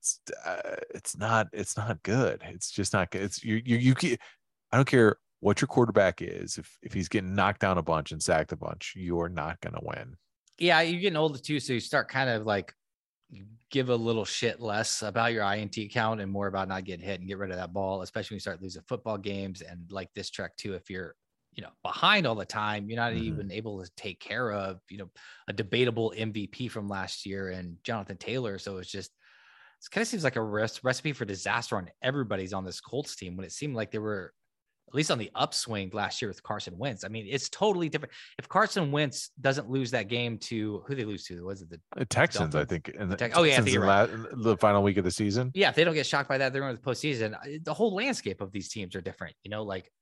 It's 0.00 0.20
uh, 0.44 0.76
it's 0.94 1.16
not 1.16 1.48
it's 1.52 1.76
not 1.76 2.02
good. 2.02 2.42
It's 2.44 2.70
just 2.70 2.92
not 2.92 3.10
good. 3.10 3.22
It's 3.22 3.44
you 3.44 3.60
you 3.64 3.76
you. 3.76 4.16
I 4.72 4.76
don't 4.76 4.88
care 4.88 5.18
what 5.40 5.60
your 5.60 5.68
quarterback 5.68 6.22
is. 6.22 6.58
If 6.58 6.78
if 6.82 6.92
he's 6.94 7.08
getting 7.08 7.34
knocked 7.34 7.60
down 7.60 7.78
a 7.78 7.82
bunch 7.82 8.12
and 8.12 8.22
sacked 8.22 8.52
a 8.52 8.56
bunch, 8.56 8.94
you 8.96 9.20
are 9.20 9.28
not 9.28 9.60
going 9.60 9.74
to 9.74 9.80
win. 9.82 10.16
yeah, 10.58 10.80
you're 10.82 11.00
getting 11.00 11.16
older 11.16 11.38
too, 11.38 11.60
so 11.60 11.72
you 11.72 11.80
start 11.80 12.08
kind 12.08 12.30
of 12.30 12.46
like 12.46 12.74
give 13.70 13.88
a 13.88 13.94
little 13.96 14.24
shit 14.24 14.60
less 14.60 15.02
about 15.02 15.32
your 15.32 15.44
INT 15.44 15.76
count 15.92 16.20
and 16.20 16.30
more 16.32 16.48
about 16.48 16.68
not 16.68 16.84
getting 16.84 17.04
hit 17.04 17.20
and 17.20 17.28
get 17.28 17.38
rid 17.38 17.50
of 17.50 17.56
that 17.56 17.72
ball, 17.72 18.02
especially 18.02 18.34
when 18.34 18.36
you 18.36 18.40
start 18.40 18.60
losing 18.62 18.82
football 18.88 19.16
games 19.18 19.62
and 19.62 19.90
like 19.92 20.12
this 20.14 20.30
track 20.30 20.56
too. 20.56 20.74
If 20.74 20.90
you're 20.90 21.14
you 21.52 21.62
know 21.62 21.70
behind 21.82 22.26
all 22.26 22.34
the 22.34 22.44
time, 22.44 22.88
you're 22.88 22.96
not 22.96 23.12
Mhm. 23.12 23.18
even 23.18 23.50
able 23.52 23.82
to 23.84 23.90
take 23.96 24.20
care 24.20 24.52
of 24.52 24.80
you 24.88 24.98
know 24.98 25.10
a 25.48 25.52
debatable 25.52 26.12
MVP 26.16 26.68
from 26.68 26.88
last 26.88 27.24
year 27.26 27.50
and 27.50 27.78
Jonathan 27.84 28.16
Taylor. 28.16 28.58
So 28.58 28.78
it's 28.78 28.90
just 28.90 29.12
it 29.86 29.94
kind 29.94 30.02
of 30.02 30.08
seems 30.08 30.24
like 30.24 30.36
a 30.36 30.42
res- 30.42 30.82
recipe 30.84 31.12
for 31.12 31.24
disaster 31.24 31.76
on 31.76 31.88
everybody's 32.02 32.52
on 32.52 32.64
this 32.64 32.80
Colts 32.80 33.16
team 33.16 33.36
when 33.36 33.44
it 33.46 33.52
seemed 33.52 33.74
like 33.76 33.90
they 33.90 33.98
were 33.98 34.32
at 34.88 34.94
least 34.96 35.12
on 35.12 35.18
the 35.18 35.30
upswing 35.36 35.88
last 35.92 36.20
year 36.20 36.28
with 36.28 36.42
Carson 36.42 36.76
Wentz. 36.76 37.04
I 37.04 37.08
mean, 37.08 37.24
it's 37.30 37.48
totally 37.48 37.88
different. 37.88 38.12
If 38.40 38.48
Carson 38.48 38.90
Wentz 38.90 39.30
doesn't 39.40 39.70
lose 39.70 39.92
that 39.92 40.08
game 40.08 40.36
to 40.38 40.82
who 40.88 40.96
they 40.96 41.04
lose 41.04 41.24
to, 41.26 41.44
was 41.46 41.62
it 41.62 41.70
the 41.70 41.80
The 41.96 42.04
Texans, 42.06 42.56
I 42.56 42.64
think, 42.64 42.88
in 42.88 43.08
the, 43.08 43.14
Tex- 43.16 43.36
oh, 43.36 43.44
yeah, 43.44 43.52
I 43.52 43.56
Texans 43.62 43.74
think 43.74 43.84
la- 43.86 44.04
in 44.04 44.42
the 44.42 44.56
final 44.56 44.82
week 44.82 44.96
of 44.96 45.04
the 45.04 45.10
season. 45.12 45.52
yeah, 45.54 45.68
if 45.68 45.76
they 45.76 45.84
don't 45.84 45.94
get 45.94 46.06
shocked 46.06 46.28
by 46.28 46.38
that, 46.38 46.52
they're 46.52 46.68
in 46.68 46.74
the 46.74 46.80
postseason. 46.82 47.36
The 47.64 47.72
whole 47.72 47.94
landscape 47.94 48.40
of 48.40 48.50
these 48.50 48.68
teams 48.68 48.96
are 48.96 49.00
different. 49.00 49.36
You 49.44 49.50
know, 49.52 49.62
like 49.62 49.92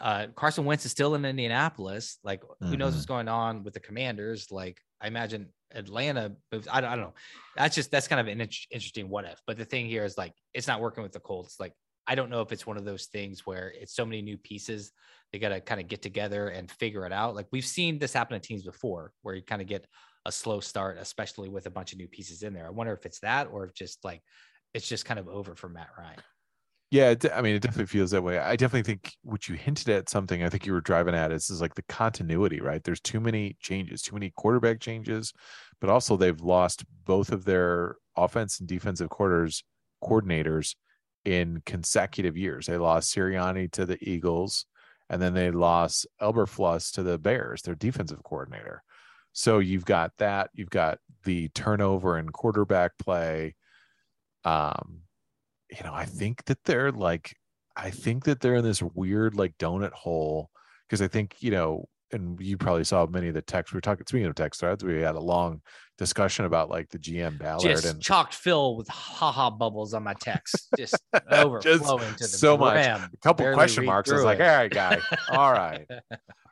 uh, 0.00 0.26
Carson 0.34 0.64
Wentz 0.64 0.84
is 0.84 0.90
still 0.92 1.14
in 1.14 1.24
Indianapolis. 1.24 2.18
Like, 2.24 2.42
who 2.60 2.76
knows 2.76 2.92
Mhm. 2.92 2.96
what's 2.96 3.06
going 3.06 3.28
on 3.28 3.62
with 3.64 3.74
the 3.74 3.80
Commanders? 3.80 4.50
Like, 4.50 4.80
I 5.00 5.06
imagine 5.06 5.52
Atlanta 5.72 6.36
moves. 6.52 6.66
I 6.70 6.80
don't, 6.80 6.90
I 6.90 6.96
don't 6.96 7.04
know. 7.04 7.14
That's 7.56 7.74
just 7.74 7.90
that's 7.90 8.08
kind 8.08 8.20
of 8.20 8.26
an 8.26 8.40
int- 8.40 8.66
interesting 8.70 9.08
what 9.08 9.24
if. 9.24 9.40
But 9.46 9.56
the 9.58 9.64
thing 9.64 9.86
here 9.86 10.04
is 10.04 10.18
like 10.18 10.34
it's 10.54 10.66
not 10.66 10.80
working 10.80 11.02
with 11.02 11.12
the 11.12 11.20
Colts. 11.20 11.60
Like, 11.60 11.74
I 12.06 12.14
don't 12.14 12.30
know 12.30 12.40
if 12.40 12.50
it's 12.50 12.66
one 12.66 12.76
of 12.76 12.84
those 12.84 13.06
things 13.06 13.46
where 13.46 13.68
it's 13.70 13.94
so 13.94 14.04
many 14.04 14.20
new 14.22 14.36
pieces 14.38 14.92
they 15.32 15.38
got 15.38 15.50
to 15.50 15.60
kind 15.60 15.80
of 15.80 15.86
get 15.86 16.02
together 16.02 16.48
and 16.48 16.68
figure 16.68 17.06
it 17.06 17.12
out. 17.12 17.36
Like 17.36 17.46
we've 17.52 17.64
seen 17.64 18.00
this 18.00 18.12
happen 18.12 18.40
to 18.40 18.44
teams 18.44 18.64
before, 18.64 19.12
where 19.22 19.36
you 19.36 19.42
kind 19.42 19.62
of 19.62 19.68
get 19.68 19.86
a 20.26 20.32
slow 20.32 20.58
start, 20.58 20.98
especially 20.98 21.48
with 21.48 21.66
a 21.66 21.70
bunch 21.70 21.92
of 21.92 21.98
new 21.98 22.08
pieces 22.08 22.42
in 22.42 22.52
there. 22.52 22.66
I 22.66 22.70
wonder 22.70 22.92
if 22.92 23.06
it's 23.06 23.20
that 23.20 23.46
or 23.46 23.64
if 23.64 23.72
just 23.74 24.04
like 24.04 24.22
it's 24.74 24.88
just 24.88 25.04
kind 25.04 25.20
of 25.20 25.28
over 25.28 25.54
for 25.54 25.68
Matt 25.68 25.90
Ryan. 25.96 26.18
Yeah, 26.90 27.14
I 27.32 27.40
mean, 27.40 27.54
it 27.54 27.62
definitely 27.62 27.86
feels 27.86 28.10
that 28.10 28.22
way. 28.22 28.38
I 28.38 28.56
definitely 28.56 28.82
think 28.82 29.14
what 29.22 29.48
you 29.48 29.54
hinted 29.54 29.88
at 29.90 30.08
something 30.08 30.42
I 30.42 30.48
think 30.48 30.66
you 30.66 30.72
were 30.72 30.80
driving 30.80 31.14
at 31.14 31.30
is, 31.30 31.48
is 31.48 31.60
like 31.60 31.74
the 31.76 31.82
continuity, 31.82 32.60
right? 32.60 32.82
There's 32.82 33.00
too 33.00 33.20
many 33.20 33.56
changes, 33.60 34.02
too 34.02 34.14
many 34.14 34.30
quarterback 34.36 34.80
changes, 34.80 35.32
but 35.80 35.88
also 35.88 36.16
they've 36.16 36.40
lost 36.40 36.84
both 37.04 37.30
of 37.30 37.44
their 37.44 37.94
offense 38.16 38.58
and 38.58 38.68
defensive 38.68 39.08
quarters 39.08 39.62
coordinators 40.02 40.74
in 41.24 41.62
consecutive 41.64 42.36
years. 42.36 42.66
They 42.66 42.76
lost 42.76 43.14
Sirianni 43.14 43.70
to 43.72 43.86
the 43.86 43.98
Eagles, 44.02 44.66
and 45.08 45.22
then 45.22 45.32
they 45.32 45.52
lost 45.52 46.08
Eberflus 46.20 46.90
to 46.94 47.04
the 47.04 47.18
Bears, 47.18 47.62
their 47.62 47.76
defensive 47.76 48.24
coordinator. 48.24 48.82
So 49.32 49.60
you've 49.60 49.84
got 49.84 50.10
that. 50.18 50.50
You've 50.54 50.70
got 50.70 50.98
the 51.22 51.50
turnover 51.50 52.16
and 52.16 52.32
quarterback 52.32 52.98
play. 52.98 53.54
Um, 54.44 55.02
you 55.70 55.84
know, 55.84 55.94
I 55.94 56.04
think 56.04 56.44
that 56.46 56.58
they're 56.64 56.92
like, 56.92 57.34
I 57.76 57.90
think 57.90 58.24
that 58.24 58.40
they're 58.40 58.56
in 58.56 58.64
this 58.64 58.82
weird 58.82 59.34
like 59.34 59.56
donut 59.58 59.92
hole 59.92 60.50
because 60.88 61.00
I 61.00 61.08
think 61.08 61.36
you 61.40 61.50
know, 61.50 61.88
and 62.12 62.40
you 62.40 62.56
probably 62.56 62.84
saw 62.84 63.06
many 63.06 63.28
of 63.28 63.34
the 63.34 63.42
texts 63.42 63.72
we 63.72 63.76
were 63.76 63.82
talking. 63.82 64.04
Speaking 64.06 64.26
of 64.26 64.34
text 64.34 64.60
threads, 64.60 64.84
we 64.84 65.00
had 65.00 65.14
a 65.14 65.20
long 65.20 65.62
discussion 65.96 66.44
about 66.44 66.68
like 66.68 66.88
the 66.88 66.98
GM 66.98 67.38
Ballard 67.38 67.62
Just 67.62 67.84
and 67.84 68.02
chocked 68.02 68.34
fill 68.34 68.76
with 68.76 68.88
haha 68.88 69.50
bubbles 69.50 69.94
on 69.94 70.02
my 70.02 70.14
text, 70.14 70.68
just 70.76 70.96
overflowing 71.30 72.14
to 72.14 72.24
the 72.24 72.28
so 72.28 72.56
much. 72.56 72.84
a 72.86 73.08
couple 73.22 73.52
question 73.52 73.84
marks. 73.84 74.10
I 74.10 74.14
was 74.14 74.24
like, 74.24 74.40
all 74.40 74.46
right, 74.46 74.70
guy, 74.70 74.98
all 75.30 75.52
right. 75.52 75.86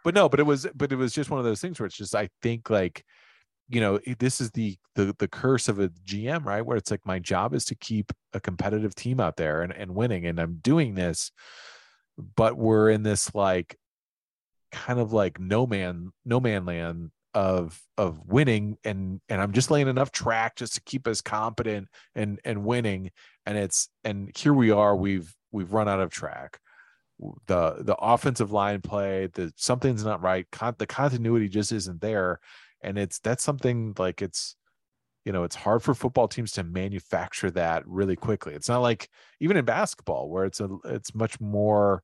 But 0.04 0.14
no, 0.14 0.28
but 0.28 0.38
it 0.40 0.44
was, 0.44 0.66
but 0.74 0.92
it 0.92 0.96
was 0.96 1.12
just 1.12 1.28
one 1.28 1.38
of 1.38 1.44
those 1.44 1.60
things 1.60 1.78
where 1.78 1.86
it's 1.86 1.96
just, 1.96 2.14
I 2.14 2.30
think 2.40 2.70
like, 2.70 3.04
you 3.68 3.80
know, 3.80 3.98
this 4.18 4.40
is 4.40 4.50
the 4.52 4.76
the 4.94 5.14
the 5.18 5.28
curse 5.28 5.68
of 5.68 5.78
a 5.78 5.88
GM, 5.88 6.44
right? 6.44 6.64
Where 6.64 6.76
it's 6.76 6.90
like 6.90 7.04
my 7.04 7.18
job 7.18 7.54
is 7.54 7.64
to 7.66 7.74
keep 7.74 8.12
a 8.32 8.40
competitive 8.40 8.94
team 8.94 9.20
out 9.20 9.36
there 9.36 9.62
and 9.62 9.72
and 9.72 9.94
winning, 9.94 10.26
and 10.26 10.40
I'm 10.40 10.60
doing 10.62 10.94
this, 10.94 11.30
but 12.16 12.56
we're 12.56 12.90
in 12.90 13.02
this 13.02 13.34
like 13.34 13.76
kind 14.72 14.98
of 14.98 15.12
like 15.12 15.40
no 15.40 15.66
man 15.66 16.12
no 16.24 16.40
man 16.40 16.66
land 16.66 17.10
of 17.34 17.80
of 17.96 18.26
winning 18.26 18.78
and 18.84 19.20
and 19.28 19.40
I'm 19.40 19.52
just 19.52 19.70
laying 19.70 19.88
enough 19.88 20.10
track 20.12 20.56
just 20.56 20.74
to 20.74 20.80
keep 20.82 21.06
us 21.06 21.20
competent 21.20 21.88
and 22.14 22.40
and 22.44 22.64
winning 22.64 23.10
and 23.46 23.56
it's 23.56 23.88
and 24.04 24.30
here 24.36 24.54
we 24.54 24.70
are 24.70 24.96
we've 24.96 25.34
we've 25.52 25.72
run 25.72 25.88
out 25.88 26.00
of 26.00 26.10
track 26.10 26.58
the 27.46 27.76
the 27.80 27.96
offensive 27.96 28.50
line 28.50 28.80
play 28.80 29.28
the 29.34 29.52
something's 29.56 30.04
not 30.04 30.22
right 30.22 30.46
Con- 30.52 30.76
the 30.78 30.86
continuity 30.86 31.48
just 31.48 31.72
isn't 31.72 32.00
there 32.00 32.40
and 32.82 32.98
it's 32.98 33.18
that's 33.18 33.44
something 33.44 33.94
like 33.98 34.22
it's 34.22 34.56
you 35.24 35.32
know 35.32 35.44
it's 35.44 35.56
hard 35.56 35.82
for 35.82 35.94
football 35.94 36.28
teams 36.28 36.52
to 36.52 36.62
manufacture 36.64 37.50
that 37.52 37.86
really 37.86 38.16
quickly. 38.16 38.54
It's 38.54 38.68
not 38.68 38.78
like 38.82 39.08
even 39.40 39.56
in 39.56 39.64
basketball 39.64 40.30
where 40.30 40.44
it's 40.44 40.60
a 40.60 40.68
it's 40.84 41.14
much 41.14 41.40
more 41.40 42.02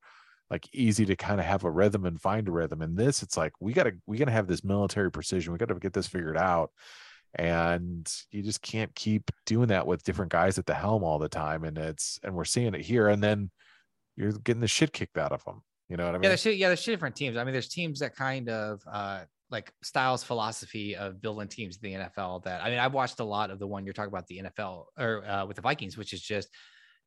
like 0.51 0.69
easy 0.75 1.07
to 1.07 1.17
kind 1.17 1.41
of 1.41 1.47
have 1.47 1.65
a 1.65 1.71
rhythm 1.71 2.05
and 2.05 2.21
find 2.21 2.49
a 2.49 2.53
rhythm. 2.53 2.83
In 2.83 2.95
this 2.95 3.23
it's 3.23 3.37
like 3.37 3.53
we 3.61 3.73
got 3.73 3.85
to 3.85 3.93
we 4.07 4.19
got 4.19 4.27
to 4.27 4.31
have 4.33 4.47
this 4.47 4.65
military 4.65 5.11
precision. 5.11 5.53
We 5.53 5.59
got 5.59 5.69
to 5.69 5.75
get 5.77 5.93
this 5.93 6.07
figured 6.07 6.37
out. 6.37 6.71
And 7.37 8.09
you 8.31 8.43
just 8.43 8.63
can't 8.63 8.95
keep 8.95 9.31
doing 9.45 9.69
that 9.69 9.87
with 9.89 10.05
different 10.05 10.31
guys 10.31 10.57
at 10.59 10.67
the 10.67 10.75
helm 10.75 11.03
all 11.03 11.19
the 11.19 11.29
time. 11.29 11.65
And 11.65 11.77
it's 11.77 12.21
and 12.23 12.35
we're 12.35 12.45
seeing 12.45 12.75
it 12.75 12.83
here. 12.83 13.09
And 13.09 13.23
then 13.23 13.51
you're 14.17 14.33
getting 14.33 14.61
the 14.61 14.69
shit 14.69 14.93
kicked 14.93 15.19
out 15.19 15.33
of 15.33 15.45
them 15.45 15.63
you 15.89 15.97
know 15.97 16.05
what 16.05 16.15
i 16.15 16.19
Yeah, 16.19 16.21
mean? 16.21 16.29
there's 16.31 16.47
yeah, 16.47 16.69
there's 16.69 16.83
two 16.83 16.93
different 16.93 17.17
teams. 17.17 17.37
I 17.37 17.45
mean, 17.45 17.53
there's 17.53 17.69
teams 17.69 17.99
that 18.01 18.15
kind 18.15 18.49
of 18.49 18.81
uh 18.91 19.25
like 19.51 19.73
Styles' 19.83 20.25
philosophy 20.25 20.97
of 20.97 21.21
building 21.21 21.49
teams 21.49 21.79
in 21.83 21.93
the 21.93 21.99
NFL. 21.99 22.45
That 22.45 22.63
I 22.63 22.71
mean, 22.71 22.79
I've 22.79 22.95
watched 22.95 23.21
a 23.21 23.25
lot 23.25 23.51
of 23.51 23.59
the 23.59 23.67
one 23.67 23.85
you're 23.85 23.95
talking 23.95 24.13
about 24.13 24.27
the 24.27 24.43
NFL 24.45 24.87
or 24.99 25.25
uh, 25.25 25.47
with 25.47 25.57
the 25.57 25.63
Vikings, 25.63 25.97
which 25.97 26.13
is 26.13 26.23
just 26.23 26.49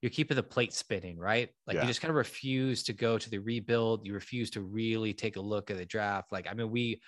you're 0.01 0.11
keeping 0.11 0.35
the 0.35 0.43
plate 0.43 0.73
spinning, 0.73 1.17
right? 1.17 1.49
Like 1.65 1.75
Yeah. 1.75 1.81
you 1.81 1.87
just 1.87 2.01
kind 2.01 2.11
of 2.11 2.15
refuse 2.15 2.83
to 2.83 2.93
go 2.93 3.17
to 3.17 3.29
the 3.29 3.39
rebuild. 3.39 4.05
You 4.05 4.13
refuse 4.13 4.51
to 4.51 4.61
really 4.61 5.13
take 5.13 5.37
a 5.37 5.41
look 5.41 5.71
at 5.71 5.77
the 5.77 5.85
draft. 5.85 6.31
Like 6.31 6.47
I 6.49 6.53
mean, 6.53 6.69
we 6.69 7.01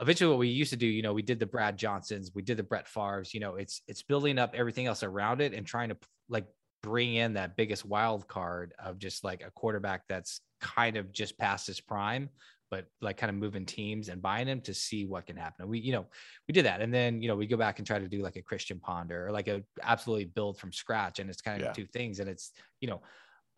eventually 0.00 0.30
what 0.30 0.38
we 0.38 0.48
used 0.48 0.70
to 0.70 0.76
do, 0.76 0.86
you 0.86 1.02
know, 1.02 1.12
we 1.12 1.22
did 1.22 1.38
the 1.38 1.46
Brad 1.46 1.76
Johnsons, 1.76 2.30
we 2.34 2.42
did 2.42 2.56
the 2.56 2.62
Brett 2.62 2.88
Favre's. 2.88 3.34
You 3.34 3.40
know, 3.40 3.56
it's 3.56 3.82
it's 3.86 4.02
building 4.02 4.38
up 4.38 4.54
everything 4.54 4.86
else 4.86 5.02
around 5.02 5.40
it 5.42 5.52
and 5.52 5.66
trying 5.66 5.90
to 5.90 5.96
like 6.28 6.46
bring 6.82 7.14
in 7.14 7.34
that 7.34 7.56
biggest 7.56 7.84
wild 7.84 8.26
card 8.26 8.72
of 8.82 8.98
just 8.98 9.22
like 9.22 9.42
a 9.42 9.50
quarterback 9.50 10.02
that's 10.08 10.40
kind 10.62 10.96
of 10.96 11.12
just 11.12 11.38
past 11.38 11.66
his 11.66 11.80
prime, 11.80 12.30
but 12.70 12.86
like 13.00 13.16
kind 13.16 13.30
of 13.30 13.36
moving 13.36 13.66
teams 13.66 14.08
and 14.08 14.22
buying 14.22 14.46
them 14.46 14.60
to 14.60 14.72
see 14.72 15.04
what 15.04 15.26
can 15.26 15.36
happen. 15.36 15.62
And 15.62 15.68
we, 15.68 15.80
you 15.80 15.92
know, 15.92 16.06
we 16.46 16.52
did 16.52 16.64
that. 16.66 16.80
And 16.80 16.94
then, 16.94 17.20
you 17.20 17.28
know, 17.28 17.36
we 17.36 17.46
go 17.46 17.56
back 17.56 17.78
and 17.78 17.86
try 17.86 17.98
to 17.98 18.08
do 18.08 18.22
like 18.22 18.36
a 18.36 18.42
Christian 18.42 18.78
Ponder 18.78 19.26
or 19.26 19.32
like 19.32 19.48
a 19.48 19.62
absolutely 19.82 20.26
build 20.26 20.58
from 20.58 20.72
scratch. 20.72 21.18
And 21.18 21.28
it's 21.28 21.42
kind 21.42 21.60
of 21.60 21.68
Yeah. 21.68 21.72
two 21.72 21.86
things. 21.86 22.20
And 22.20 22.30
it's, 22.30 22.52
you 22.80 22.88
know, 22.88 23.02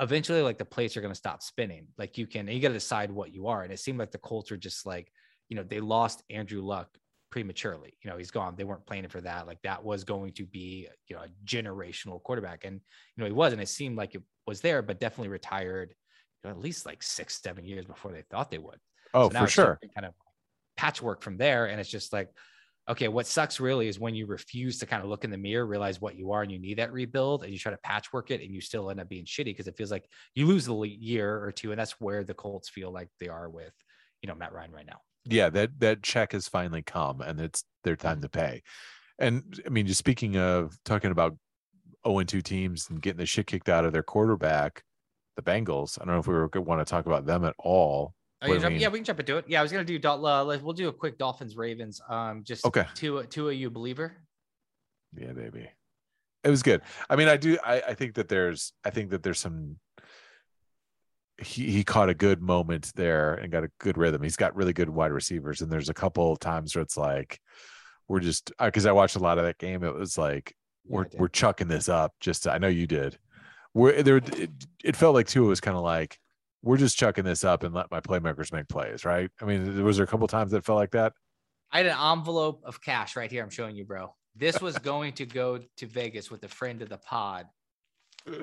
eventually 0.01 0.43
like 0.43 0.59
the 0.59 0.65
plates 0.65 0.97
are 0.97 1.03
going 1.03 1.13
to 1.13 1.19
stop 1.19 1.43
spinning. 1.43 1.89
Like 1.99 2.17
you 2.17 2.27
can, 2.27 2.49
you 2.49 2.61
got 2.61 2.69
to 2.69 2.75
decide 2.75 3.11
what 3.11 3.35
you 3.35 3.47
are. 3.49 3.63
And 3.63 3.73
it 3.73 3.81
seemed 3.81 3.99
like 3.99 4.11
the 4.13 4.19
Colts 4.19 4.51
are 4.51 4.57
just 4.57 4.87
like, 4.87 5.13
you 5.49 5.57
know, 5.57 5.63
they 5.63 5.81
lost 5.81 6.23
Andrew 6.31 6.63
Luck 6.63 6.89
prematurely. 7.31 7.99
You 8.03 8.11
know, 8.11 8.17
he's 8.17 8.31
gone. 8.31 8.55
They 8.57 8.65
weren't 8.65 8.87
planning 8.87 9.11
for 9.11 9.21
that. 9.21 9.47
Like 9.47 9.61
that 9.63 9.85
was 9.85 10.05
going 10.05 10.33
to 10.35 10.47
be, 10.47 10.89
you 11.09 11.17
know, 11.17 11.23
a 11.23 11.29
generational 11.45 12.23
quarterback. 12.23 12.65
And, 12.65 12.81
you 13.17 13.21
know, 13.23 13.27
he 13.27 13.33
was, 13.33 13.53
and 13.53 13.61
it 13.61 13.69
seemed 13.69 13.97
like 13.97 14.15
it 14.15 14.23
was 14.47 14.63
there, 14.63 14.81
but 14.81 15.01
definitely 15.01 15.29
retired 15.29 15.95
know, 16.45 16.51
at 16.51 16.59
least 16.59 16.87
like 16.87 17.03
six, 17.03 17.41
seven 17.43 17.65
years 17.65 17.85
before 17.85 18.13
they 18.13 18.23
thought 18.31 18.51
they 18.51 18.59
would. 18.59 18.79
Oh, 19.15 19.29
So 19.29 19.35
now 19.35 19.45
for 19.45 19.51
sure. 19.51 19.81
Kind 19.95 20.07
of 20.07 20.15
patchwork 20.77 21.23
from 21.23 21.37
there. 21.37 21.67
And 21.67 21.81
it's 21.81 21.91
just 21.91 22.13
like, 22.13 22.29
okay, 22.89 23.09
what 23.09 23.27
sucks 23.27 23.61
really 23.61 23.89
is 23.89 24.01
when 24.01 24.15
you 24.15 24.27
refuse 24.27 24.79
to 24.79 24.87
kind 24.87 25.03
of 25.03 25.09
look 25.09 25.25
in 25.25 25.31
the 25.31 25.39
mirror, 25.39 25.67
realize 25.67 26.01
what 26.01 26.17
you 26.17 26.33
are, 26.33 26.43
and 26.43 26.51
you 26.51 26.59
need 26.59 26.79
that 26.79 26.93
rebuild, 26.93 27.45
and 27.45 27.53
you 27.53 27.59
try 27.59 27.71
to 27.71 27.79
patchwork 27.79 28.31
it, 28.31 28.41
and 28.41 28.53
you 28.53 28.61
still 28.61 28.91
end 28.91 29.01
up 29.01 29.09
being 29.09 29.25
shitty 29.25 29.45
because 29.47 29.69
it 29.69 29.77
feels 29.77 29.91
like 29.91 30.05
you 30.35 30.47
lose 30.47 30.67
the 30.67 30.75
year 30.81 31.43
or 31.45 31.53
two, 31.53 31.71
and 31.71 31.79
that's 31.79 32.01
where 32.01 32.25
the 32.25 32.35
Colts 32.35 32.69
feel 32.69 32.91
like 32.91 33.09
they 33.21 33.29
are 33.29 33.49
with, 33.49 33.73
you 34.21 34.29
know, 34.29 34.35
Matt 34.35 34.53
Ryan 34.53 34.73
right 34.73 34.87
now. 34.87 35.01
yeah 35.27 35.49
that 35.51 35.79
that 35.79 36.03
check 36.03 36.33
has 36.33 36.49
finally 36.49 36.83
come 36.83 37.21
and 37.21 37.41
it's 37.41 37.65
their 37.85 37.95
time 37.95 38.21
to 38.21 38.29
pay 38.29 38.61
and 39.21 39.61
i 39.65 39.69
mean 39.69 39.87
just 39.87 39.99
speaking 40.01 40.37
of 40.37 40.77
talking 40.85 41.13
about 41.13 41.37
0 42.05 42.19
and 42.19 42.29
2 42.29 42.41
teams 42.43 42.91
and 42.91 43.01
getting 43.01 43.19
the 43.19 43.27
shit 43.27 43.47
kicked 43.47 43.69
out 43.69 43.85
of 43.85 43.93
their 43.93 44.03
quarterback 44.03 44.83
the 45.37 45.43
bengals 45.43 45.97
i 46.01 46.05
don't 46.05 46.15
know 46.15 46.19
if 46.21 46.27
we 46.27 46.35
were 46.35 46.49
going 46.49 46.65
to 46.65 46.69
want 46.69 46.85
to 46.85 46.91
talk 46.91 47.07
about 47.07 47.25
them 47.25 47.45
at 47.45 47.55
all 47.61 48.15
Oh, 48.43 48.49
What 48.49 48.55
you 48.55 48.59
I 48.59 48.63
jump- 48.63 48.81
yeah, 48.81 48.89
we 48.89 48.99
can 48.99 49.05
jump 49.05 49.21
into 49.21 49.37
it. 49.37 49.45
Yeah, 49.49 49.61
I 49.61 49.63
was 49.63 49.71
gonna 49.73 49.85
do. 49.85 49.97
Uh, 50.09 50.59
we'll 50.63 50.73
do 50.73 50.89
a 50.89 50.93
quick 50.93 51.17
Dolphins 51.17 51.57
Ravens. 51.57 52.01
Um, 52.09 52.43
just 52.45 52.67
Okay. 52.67 52.85
Two, 52.95 53.23
two, 53.25 53.47
are 53.49 53.53
you 53.53 53.71
believer? 53.71 54.17
yeah 55.15 55.33
baby 55.33 55.69
it 56.43 56.49
was 56.49 56.63
good 56.63 56.81
i 57.11 57.17
mean 57.17 57.29
i 57.29 57.37
do 57.37 57.59
i, 57.63 57.83
I 57.89 57.93
think 57.93 58.15
that 58.15 58.29
there's 58.29 58.73
i 58.83 58.89
think 58.89 59.11
that 59.11 59.23
there's 59.23 59.39
some 59.39 59.77
he, 61.39 61.71
he 61.71 61.85
caught 61.85 62.09
a 62.09 62.15
good 62.15 62.41
moment 62.41 62.93
there 62.95 63.35
and 63.35 63.51
got 63.53 63.65
a 63.65 63.71
good 63.79 63.99
rhythm 63.99 64.23
he's 64.23 64.37
got 64.37 64.55
really 64.57 64.73
good 64.73 64.89
wide 64.89 65.13
receivers 65.13 65.61
and 65.61 65.71
there's 65.71 65.89
a 65.89 65.95
couple 65.95 66.33
of 66.33 66.39
times 66.39 66.75
where 66.75 66.83
it's 66.83 66.97
like 66.97 67.41
we're 68.09 68.21
just 68.21 68.53
because 68.59 68.87
i 68.87 68.93
watched 68.93 69.17
a 69.17 69.21
lot 69.21 69.39
of 69.39 69.45
that 69.45 69.59
game 69.59 69.83
it 69.85 69.95
was 69.95 70.17
like 70.17 70.55
we're 70.87 71.05
did. 71.05 71.21
we're 71.21 71.29
chucking 71.29 71.69
this 71.69 71.89
up. 71.89 72.13
Just 72.21 72.49
I 72.49 72.59
know 72.59 72.69
you 72.69 72.87
did. 72.89 73.17
We're 73.73 74.03
there. 74.03 74.17
It, 74.17 74.51
it 74.83 74.97
felt 74.97 75.15
like 75.15 75.29
too. 75.29 75.45
It 75.45 75.49
was 75.49 75.61
kind 75.61 75.77
of 75.77 75.83
like 75.85 76.19
we're 76.63 76.77
just 76.77 76.97
chucking 76.97 77.25
this 77.25 77.45
up 77.45 77.65
and 77.65 77.75
let 77.75 77.91
my 77.91 78.01
playmakers 78.01 78.53
make 78.53 78.69
plays, 78.69 79.05
right? 79.05 79.31
I 79.41 79.45
mean, 79.45 79.85
was 79.85 79.97
there 79.97 80.05
a 80.05 80.09
couple 80.09 80.27
times 80.29 80.53
that 80.53 80.65
felt 80.65 80.79
like 80.79 80.93
that? 80.93 81.13
I 81.71 81.79
had 81.79 81.87
an 81.87 81.97
envelope 81.99 82.63
of 82.65 82.81
cash 82.81 83.17
right 83.17 83.31
here. 83.31 83.43
I'm 83.43 83.51
showing 83.51 83.77
you, 83.77 83.85
bro. 83.85 84.15
This 84.37 84.61
was 84.61 84.79
going 84.79 85.13
to 85.15 85.27
go 85.27 85.59
to 85.77 85.87
Vegas 85.87 86.31
with 86.31 86.45
a 86.45 86.49
friend 86.49 86.81
of 86.83 86.89
the 86.89 86.99
pod, 86.99 87.47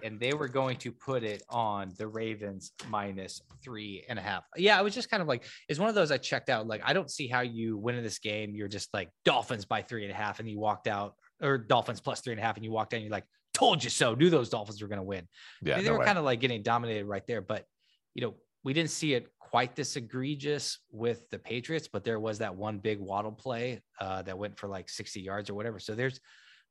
and 0.04 0.20
they 0.20 0.34
were 0.34 0.48
going 0.48 0.78
to 0.78 0.92
put 0.92 1.24
it 1.24 1.42
on 1.50 1.94
the 1.98 2.08
Ravens 2.08 2.74
minus 2.90 3.42
three 3.64 4.04
and 4.10 4.20
a 4.20 4.22
half. 4.22 4.44
Yeah, 4.58 4.78
I 4.78 4.82
was 4.82 4.94
just 4.94 5.10
kind 5.10 5.22
of 5.22 5.28
like 5.28 5.46
it's 5.68 5.80
one 5.80 5.90
of 5.90 5.96
those 5.96 6.12
I 6.12 6.18
checked 6.18 6.50
out. 6.50 6.68
Like 6.68 6.82
I 6.84 6.94
don't 6.94 7.10
see 7.10 7.28
how 7.28 7.42
you 7.42 7.78
win 7.78 7.96
in 7.96 8.04
this 8.04 8.20
game. 8.20 8.54
You're 8.56 8.68
just 8.68 8.94
like 8.94 9.10
Dolphins 9.26 9.66
by 9.66 9.82
three 9.82 10.04
and 10.04 10.12
a 10.12 10.16
half, 10.16 10.40
and 10.40 10.50
you 10.50 10.60
walked 10.60 10.88
out, 10.88 11.16
or 11.42 11.58
Dolphins 11.58 12.02
plus 12.02 12.22
three 12.22 12.34
and 12.34 12.42
a 12.42 12.44
half, 12.44 12.56
and 12.56 12.66
you 12.66 12.72
walked 12.72 12.94
out. 12.94 12.98
and 12.98 13.06
You're 13.06 13.12
like, 13.12 13.26
told 13.54 13.84
you 13.84 13.90
so. 13.90 14.14
Knew 14.16 14.30
those 14.30 14.50
Dolphins 14.50 14.82
were 14.82 14.88
going 14.88 14.98
to 14.98 15.04
win. 15.04 15.28
Yeah, 15.62 15.78
they 15.78 15.84
no 15.84 15.94
were 15.94 16.00
way. 16.00 16.06
kind 16.06 16.18
of 16.18 16.26
like 16.26 16.40
getting 16.40 16.62
dominated 16.62 17.06
right 17.06 17.26
there. 17.26 17.42
But 17.42 17.66
you 18.20 18.26
know, 18.26 18.36
we 18.66 18.74
didn't 18.74 18.90
see 18.90 19.14
it 19.14 19.30
quite 19.40 19.78
this 19.78 19.96
egregious 19.96 20.80
with 20.92 21.30
the 21.30 21.40
Patriots, 21.40 21.88
but 21.88 22.04
there 22.04 22.20
was 22.20 22.40
that 22.40 22.54
one 22.54 22.78
big 22.80 23.00
Waddle 23.00 23.32
play 23.32 23.82
uh, 24.02 24.22
that 24.24 24.38
went 24.38 24.58
for 24.58 24.68
like 24.68 24.90
60 24.90 25.22
yards 25.22 25.50
or 25.50 25.54
whatever. 25.54 25.80
So 25.80 25.96
there's 25.96 26.20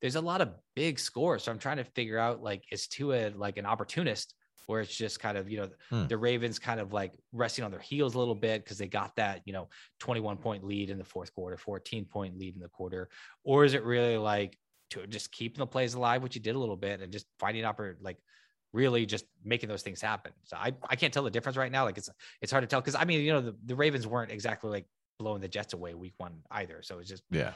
there's 0.02 0.16
a 0.16 0.20
lot 0.20 0.42
of 0.42 0.50
big 0.76 0.98
scores. 0.98 1.42
So 1.44 1.50
I'm 1.50 1.58
trying 1.58 1.78
to 1.78 1.84
figure 1.84 2.18
out 2.18 2.42
like 2.42 2.64
is 2.70 2.86
Tua 2.86 3.30
like 3.34 3.56
an 3.56 3.64
opportunist 3.64 4.34
where 4.66 4.82
it's 4.82 4.94
just 4.94 5.18
kind 5.20 5.38
of 5.38 5.48
you 5.50 5.56
know 5.60 5.70
Hmm. 5.88 6.06
the 6.08 6.18
Ravens 6.18 6.58
kind 6.58 6.80
of 6.80 6.92
like 6.92 7.14
resting 7.32 7.64
on 7.64 7.70
their 7.70 7.80
heels 7.80 8.14
a 8.14 8.18
little 8.18 8.34
bit 8.34 8.62
because 8.62 8.76
they 8.76 8.88
got 8.88 9.16
that 9.16 9.40
you 9.46 9.54
know 9.54 9.70
21 10.00 10.36
point 10.36 10.62
lead 10.64 10.90
in 10.90 10.98
the 10.98 11.04
fourth 11.04 11.32
quarter, 11.34 11.56
14 11.56 12.04
point 12.04 12.38
lead 12.38 12.54
in 12.56 12.60
the 12.60 12.68
quarter, 12.68 13.08
or 13.44 13.64
is 13.64 13.72
it 13.72 13.82
really 13.82 14.18
like 14.18 14.58
to 14.90 15.06
just 15.06 15.32
keeping 15.32 15.60
the 15.60 15.66
plays 15.66 15.94
alive, 15.94 16.22
which 16.22 16.34
you 16.34 16.42
did 16.42 16.54
a 16.54 16.58
little 16.58 16.76
bit, 16.76 17.00
and 17.00 17.10
just 17.10 17.26
finding 17.38 17.64
out 17.64 17.80
like 18.02 18.18
really 18.72 19.06
just 19.06 19.24
making 19.44 19.68
those 19.68 19.82
things 19.82 20.00
happen. 20.00 20.32
So 20.44 20.56
I, 20.56 20.72
I 20.88 20.96
can't 20.96 21.12
tell 21.12 21.22
the 21.22 21.30
difference 21.30 21.56
right 21.56 21.72
now. 21.72 21.84
Like 21.84 21.98
it's 21.98 22.10
it's 22.42 22.52
hard 22.52 22.62
to 22.62 22.66
tell 22.68 22.80
because 22.80 22.94
I 22.94 23.04
mean, 23.04 23.20
you 23.22 23.32
know, 23.32 23.40
the, 23.40 23.56
the 23.66 23.74
Ravens 23.76 24.06
weren't 24.06 24.30
exactly 24.30 24.70
like 24.70 24.86
blowing 25.18 25.40
the 25.40 25.48
Jets 25.48 25.72
away 25.74 25.94
week 25.94 26.14
one 26.18 26.40
either. 26.50 26.82
So 26.82 26.98
it's 26.98 27.08
just 27.08 27.22
yeah. 27.30 27.52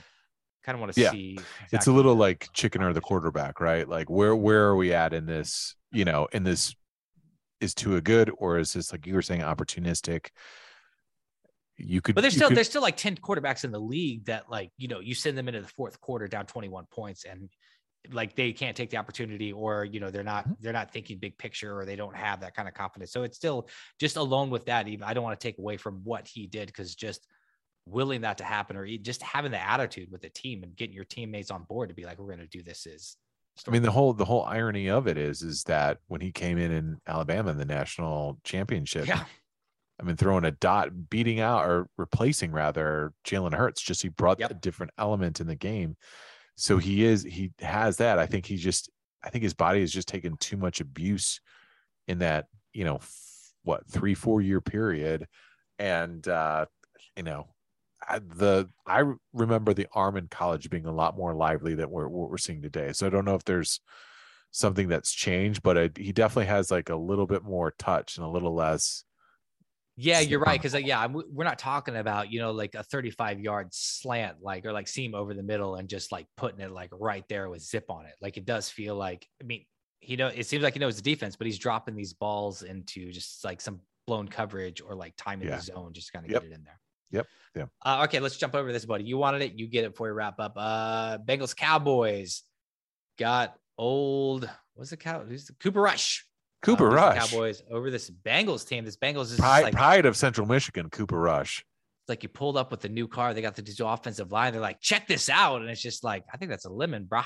kind 0.65 0.75
of 0.75 0.81
want 0.81 0.95
to 0.95 1.01
Yeah. 1.01 1.11
see. 1.11 1.39
It's 1.71 1.87
a 1.87 1.93
little 1.93 2.15
like 2.15 2.49
chicken 2.53 2.83
or 2.83 2.93
the 2.93 3.01
quarterback, 3.01 3.61
right? 3.61 3.89
Like 3.89 4.09
where 4.11 4.35
where 4.35 4.65
are 4.67 4.77
we 4.77 4.93
at 4.95 5.13
in 5.13 5.27
this? 5.27 5.77
You 5.91 6.05
know, 6.05 6.29
in 6.33 6.45
this 6.45 6.75
is 7.61 7.75
Tua 7.75 8.01
good 8.01 8.31
or 8.39 8.59
is 8.59 8.73
this 8.73 8.91
like 8.91 9.07
you 9.07 9.15
were 9.15 9.23
saying 9.23 9.43
opportunistic? 9.43 10.29
You 11.79 12.01
could, 12.01 12.15
but 12.15 12.21
there's 12.21 12.35
still 12.35 12.49
could- 12.49 12.57
there's 12.57 12.69
still 12.69 12.83
like 12.83 12.97
10 12.97 13.17
quarterbacks 13.17 13.65
in 13.65 13.73
the 13.73 13.79
league 13.79 14.27
that 14.27 14.51
like, 14.51 14.71
you 14.77 14.89
know, 14.89 15.01
you 15.01 15.15
send 15.15 15.37
them 15.37 15.49
into 15.49 15.61
the 15.61 15.69
fourth 15.69 16.01
quarter 16.01 16.29
down 16.29 16.47
21 16.47 16.87
points 16.91 17.25
and 17.25 17.49
like 18.11 18.35
they 18.35 18.53
can't 18.53 18.77
take 18.77 18.91
the 18.91 18.97
opportunity 18.97 19.53
or 19.53 19.85
you 19.85 20.01
know 20.01 20.11
they're 20.11 20.25
not 20.25 20.49
Mhm. 20.49 20.57
they're 20.61 20.73
not 20.73 20.93
thinking 20.93 21.19
big 21.19 21.39
picture 21.39 21.79
or 21.79 21.85
they 21.85 21.95
don't 21.95 22.17
have 22.17 22.41
that 22.41 22.55
kind 22.55 22.67
of 22.67 22.75
confidence 22.75 23.13
so 23.13 23.23
it's 23.23 23.37
still 23.37 23.69
just 24.01 24.17
alone 24.17 24.51
with 24.51 24.65
that 24.67 24.89
even 24.89 25.05
i 25.05 25.15
don't 25.15 25.23
want 25.23 25.39
to 25.39 25.47
take 25.49 25.59
away 25.59 25.77
from 25.77 26.01
what 26.03 26.27
he 26.27 26.47
did 26.49 26.67
because 26.67 26.95
just 26.97 27.29
willing 27.87 28.23
that 28.23 28.39
to 28.39 28.45
happen 28.45 28.77
or 28.77 28.87
just 28.99 29.23
having 29.23 29.53
the 29.53 29.61
attitude 29.61 30.11
with 30.11 30.21
the 30.21 30.31
team 30.31 30.63
and 30.65 30.75
getting 30.77 30.95
your 30.95 31.05
teammates 31.05 31.51
on 31.51 31.63
board 31.65 31.89
to 31.91 31.95
be 31.95 32.05
like 32.05 32.19
we're 32.19 32.27
going 32.27 32.39
to 32.39 32.47
do 32.47 32.63
this 32.63 32.87
is 32.87 33.17
I 33.69 33.71
mean, 33.71 33.83
the 33.83 33.91
whole 33.91 34.15
the 34.15 34.25
whole 34.25 34.45
irony 34.45 34.89
of 34.89 35.07
it 35.07 35.19
is 35.19 35.43
is 35.43 35.63
that 35.65 35.99
when 36.07 36.23
he 36.23 36.33
came 36.33 36.57
in 36.57 36.73
in 36.73 37.01
Alabama 37.07 37.51
in 37.51 37.59
the 37.59 37.67
national 37.67 38.41
championship, 38.45 39.07
yeah 39.07 39.25
I 40.01 40.05
mean, 40.05 40.17
throwing 40.17 40.45
a 40.45 40.51
dot, 40.51 41.11
beating 41.11 41.39
out 41.39 41.67
or 41.69 41.87
replacing 41.99 42.51
rather 42.51 43.13
Jalen 43.25 43.55
Hurts, 43.55 43.81
just 43.83 44.03
he 44.03 44.09
brought 44.09 44.41
Yep. 44.41 44.51
a 44.51 44.55
different 44.55 44.93
element 44.99 45.39
in 45.41 45.47
the 45.47 45.55
game. 45.55 45.97
So 46.57 46.79
he 46.79 47.05
is 47.05 47.23
he 47.23 47.53
has 47.61 47.97
that. 47.99 48.19
I 48.19 48.27
think 48.27 48.47
he 48.47 48.57
just 48.57 48.91
I 49.23 49.31
think 49.31 49.43
his 49.43 49.55
body 49.55 49.81
has 49.81 49.93
just 49.93 50.09
taken 50.09 50.37
too 50.37 50.57
much 50.57 50.81
abuse 50.81 51.41
in 52.09 52.19
that 52.19 52.47
you 52.73 52.85
know 52.85 52.97
f- 52.97 53.53
what 53.63 53.87
three 53.87 54.15
four 54.15 54.41
year 54.41 54.61
period, 54.61 55.27
and 55.79 56.27
uh, 56.29 56.67
you 57.17 57.23
know 57.23 57.49
I, 58.09 58.19
the 58.19 58.69
I 58.87 59.05
remember 59.33 59.75
the 59.75 59.89
arm 59.93 60.17
in 60.17 60.29
college 60.29 60.71
being 60.71 60.87
a 60.87 60.93
lot 60.95 61.17
more 61.17 61.35
lively 61.35 61.75
than 61.75 61.91
we're, 61.91 62.09
what 62.09 62.31
we're 62.31 62.39
seeing 62.39 62.63
today. 62.63 62.93
So 62.93 63.07
I 63.07 63.11
don't 63.11 63.25
know 63.25 63.35
if 63.35 63.45
there's 63.45 63.81
something 64.51 64.89
that's 64.89 65.13
changed, 65.13 65.63
but 65.63 65.79
I, 65.79 65.91
he 65.97 66.13
definitely 66.13 66.47
has 66.47 66.71
like 66.71 66.91
a 66.91 66.97
little 66.97 67.27
bit 67.27 67.43
more 67.43 67.75
touch 67.79 68.17
and 68.17 68.27
a 68.27 68.31
little 68.31 68.55
less. 68.55 69.05
Yeah, 69.97 70.21
you're 70.21 70.41
right. 70.41 70.61
Because 70.61 70.75
yeah, 70.83 71.01
I'm, 71.01 71.13
we're 71.31 71.45
not 71.45 71.59
talking 71.59 71.97
about 71.97 72.33
you 72.33 72.41
know 72.41 72.53
like 72.53 72.75
a 72.75 72.83
35 72.83 73.41
yard 73.41 73.69
slant, 73.73 74.39
like 74.41 74.65
or 74.65 74.73
like 74.73 74.89
seam 74.89 75.15
over 75.15 75.35
the 75.35 75.43
middle 75.43 75.75
and 75.77 75.89
just 75.89 76.13
like 76.13 76.27
putting 76.37 76.61
it 76.61 76.71
like 76.71 76.91
right 76.93 77.25
there 77.29 77.49
with 77.51 77.61
zip 77.63 77.85
on 77.91 78.07
it. 78.07 78.15
Like 78.21 78.37
it 78.37 78.45
does 78.47 78.69
feel 78.71 78.95
like. 78.97 79.27
I 79.41 79.45
mean, 79.45 79.65
he 80.01 80.17
know 80.17 80.29
it 80.29 80.47
seems 80.47 80.63
like 80.63 80.73
he 80.75 80.81
knows 80.81 80.97
the 80.97 81.03
defense, 81.03 81.37
but 81.37 81.47
he's 81.47 81.59
dropping 81.59 81.95
these 81.95 82.13
balls 82.15 82.63
into 82.63 83.13
just 83.13 83.45
like 83.45 83.61
some 83.61 83.81
blown 84.07 84.27
coverage 84.29 84.81
or 84.81 84.95
like 84.95 85.15
timing 85.17 85.49
Yeah. 85.49 85.57
the 85.57 85.63
zone, 85.63 85.93
just 85.93 86.13
kind 86.13 86.25
of 86.25 86.31
Yep. 86.33 86.43
get 86.43 86.51
it 86.51 86.55
in 86.55 86.65
there. 86.65 86.81
Yep, 87.13 87.27
yep. 87.55 87.69
Uh, 87.85 88.05
okay, 88.09 88.19
let's 88.21 88.39
jump 88.39 88.55
over 88.55 88.73
this, 88.73 88.87
buddy. 88.87 89.05
You 89.05 89.19
wanted 89.19 89.43
it, 89.43 89.53
you 89.53 89.67
get 89.69 89.85
it 89.85 89.91
before 89.91 90.07
we 90.09 90.13
wrap 90.13 90.41
up. 90.41 90.55
Uh, 90.57 91.19
Bengals 91.19 91.55
Cowboys 91.55 92.43
got 93.19 93.55
old. 93.77 94.49
What's 94.75 94.91
the 94.91 94.97
cow? 94.97 95.21
Who's 95.23 95.45
the 95.45 95.53
Cooper 95.55 95.83
Rush? 95.83 96.25
Uh, 96.63 96.67
Cooper 96.67 96.85
leads 96.85 96.95
Rush, 96.95 97.31
Cowboys 97.31 97.63
over 97.71 97.91
this 97.91 98.11
Bengals 98.11 98.67
team. 98.67 98.85
This 98.85 98.97
Bengals 98.97 99.33
is 99.33 99.39
pride, 99.39 99.65
like 99.65 99.75
pride 99.75 100.07
of 100.07 100.17
Central 100.17 100.47
Michigan. 100.47 100.91
Cooper 100.91 101.19
Rush. 101.19 101.61
it's 102.03 102.09
like 102.09 102.23
you 102.23 102.29
pulled 102.29 102.57
up 102.57 102.71
with 102.71 102.81
the 102.81 102.89
new 102.89 103.09
car. 103.09 103.35
They 103.35 103.43
got 103.43 103.57
the 103.57 103.87
offensive 103.87 104.33
line. 104.33 104.53
They're 104.53 104.63
like, 104.63 104.81
check 104.81 105.07
this 105.07 105.29
out. 105.29 105.61
And 105.63 105.71
it's 105.71 105.83
just 105.83 106.05
like, 106.05 106.25
I 106.33 106.37
think 106.37 106.51
that's 106.51 106.65
a 106.65 106.71
lemon, 106.71 107.07
brah. 107.07 107.25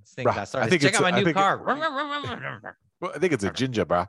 This 0.00 0.12
thing 0.14 0.26
Brah, 0.26 0.34
got 0.34 0.54
I 0.54 0.68
think 0.68 0.82
Check 0.82 0.94
out 0.94 1.00
it's 1.00 1.00
my 1.02 1.08
I 1.08 1.10
new 1.10 1.24
think 1.24 1.36
it- 1.36 1.40
car. 1.40 2.74
Well, 3.00 3.12
I 3.14 3.18
think 3.18 3.32
it's 3.32 3.44
a 3.44 3.50
ginger, 3.50 3.86
bro. 3.86 4.04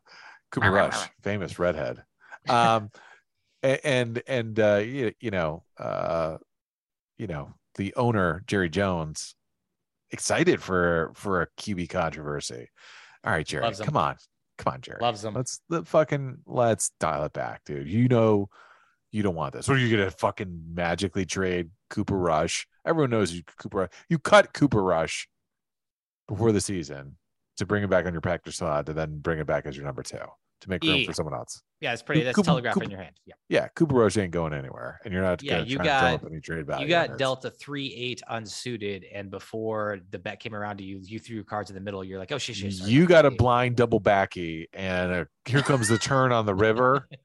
Cooper 0.52 0.70
Rush, 0.70 1.08
famous 1.24 1.58
redhead. 1.58 2.04
Um, 2.50 2.90
and 3.64 4.22
and 4.28 4.60
uh, 4.60 4.82
you, 4.84 5.14
you 5.22 5.32
know, 5.32 5.64
uh, 5.78 6.38
you 7.18 7.28
know, 7.28 7.54
the 7.76 7.94
owner 7.96 8.44
Jerry 8.48 8.70
Jones, 8.70 9.36
excited 10.10 10.62
for 10.62 11.14
for 11.16 11.42
a 11.44 11.48
QB 11.58 11.90
controversy. 11.90 12.68
All 13.24 13.32
right, 13.32 13.46
Jerry, 13.46 13.74
come 13.76 13.96
on, 13.96 14.18
come 14.64 14.74
on, 14.74 14.82
Jerry. 14.82 15.00
Loves 15.02 15.22
them. 15.22 15.34
Let's 15.34 15.62
let 15.70 15.88
fucking 15.88 16.40
let's 16.46 16.92
dial 17.00 17.26
it 17.26 17.34
back, 17.34 17.64
dude. 17.66 17.88
You 17.88 18.08
know, 18.08 18.50
you 19.12 19.24
don't 19.24 19.36
want 19.36 19.54
this. 19.54 19.68
What 19.68 19.78
are 19.78 19.80
you 19.80 19.96
gonna 19.96 20.12
fucking 20.12 20.74
magically 20.74 21.26
trade 21.26 21.70
Cooper 21.90 22.18
Rush? 22.18 22.68
Everyone 22.86 23.10
knows 23.10 23.34
you 23.34 23.44
Cooper. 23.58 23.78
Rush. 23.80 23.90
You 24.10 24.20
cut 24.20 24.54
Cooper 24.54 24.82
Rush 24.84 25.28
before 26.28 26.52
the 26.52 26.62
season 26.62 27.18
to 27.58 27.66
bring 27.66 27.84
him 27.84 27.90
back 27.90 28.06
on 28.06 28.14
your 28.14 28.22
practice 28.22 28.56
squad 28.56 28.86
to 28.86 28.94
then 28.94 29.20
bring 29.20 29.40
it 29.40 29.46
back 29.48 29.66
as 29.66 29.76
your 29.76 29.86
number 29.86 30.04
two 30.04 30.18
to 30.62 30.70
make 30.70 30.84
room 30.84 30.98
Yeah. 30.98 31.06
for 31.06 31.14
someone 31.14 31.34
else. 31.36 31.62
Yeah, 31.82 31.94
it's 31.94 32.04
pretty. 32.04 32.22
That's 32.22 32.36
Cooper- 32.36 32.46
telegraph 32.46 32.80
in 32.82 32.92
your 32.92 33.02
hand. 33.02 33.16
Yeah. 33.26 33.34
Yeah, 33.50 33.68
Cooper 33.70 33.96
Rush 33.96 34.16
ain't 34.18 34.32
going 34.32 34.54
anywhere, 34.54 35.00
and 35.04 35.12
you're 35.14 35.24
not 35.24 35.42
Yeah, 35.42 35.64
you 35.64 35.78
try 35.78 35.86
got- 35.86 36.24
any 36.26 36.40
trade 36.40 36.68
value. 36.68 36.86
You 36.86 36.90
got 36.90 37.10
this. 37.10 37.18
dealt 37.18 37.44
a 37.44 37.50
three 37.50 37.92
eight 37.94 38.22
unsuited, 38.30 39.04
and 39.14 39.32
before 39.32 40.00
the 40.12 40.20
bet 40.20 40.40
came 40.40 40.54
around 40.56 40.78
to 40.78 40.84
you, 40.84 41.02
you 41.04 41.18
threw 41.20 41.36
your 41.36 41.44
cards 41.44 41.72
in 41.72 41.76
the 41.76 41.82
middle. 41.82 42.04
You're 42.04 42.20
like, 42.20 42.32
oh 42.32 42.38
shit, 42.38 42.56
shit. 42.56 42.72
sorry, 42.74 42.92
You 42.92 43.08
got 43.08 43.26
a 43.26 43.32
blind 43.32 43.76
double 43.78 44.00
backy, 44.00 44.68
and 44.74 45.12
uh 45.12 45.26
here 45.46 45.62
comes 45.64 45.88
the 45.88 45.98
turn 45.98 46.32
on 46.32 46.46
the 46.46 46.56
river. 46.56 47.08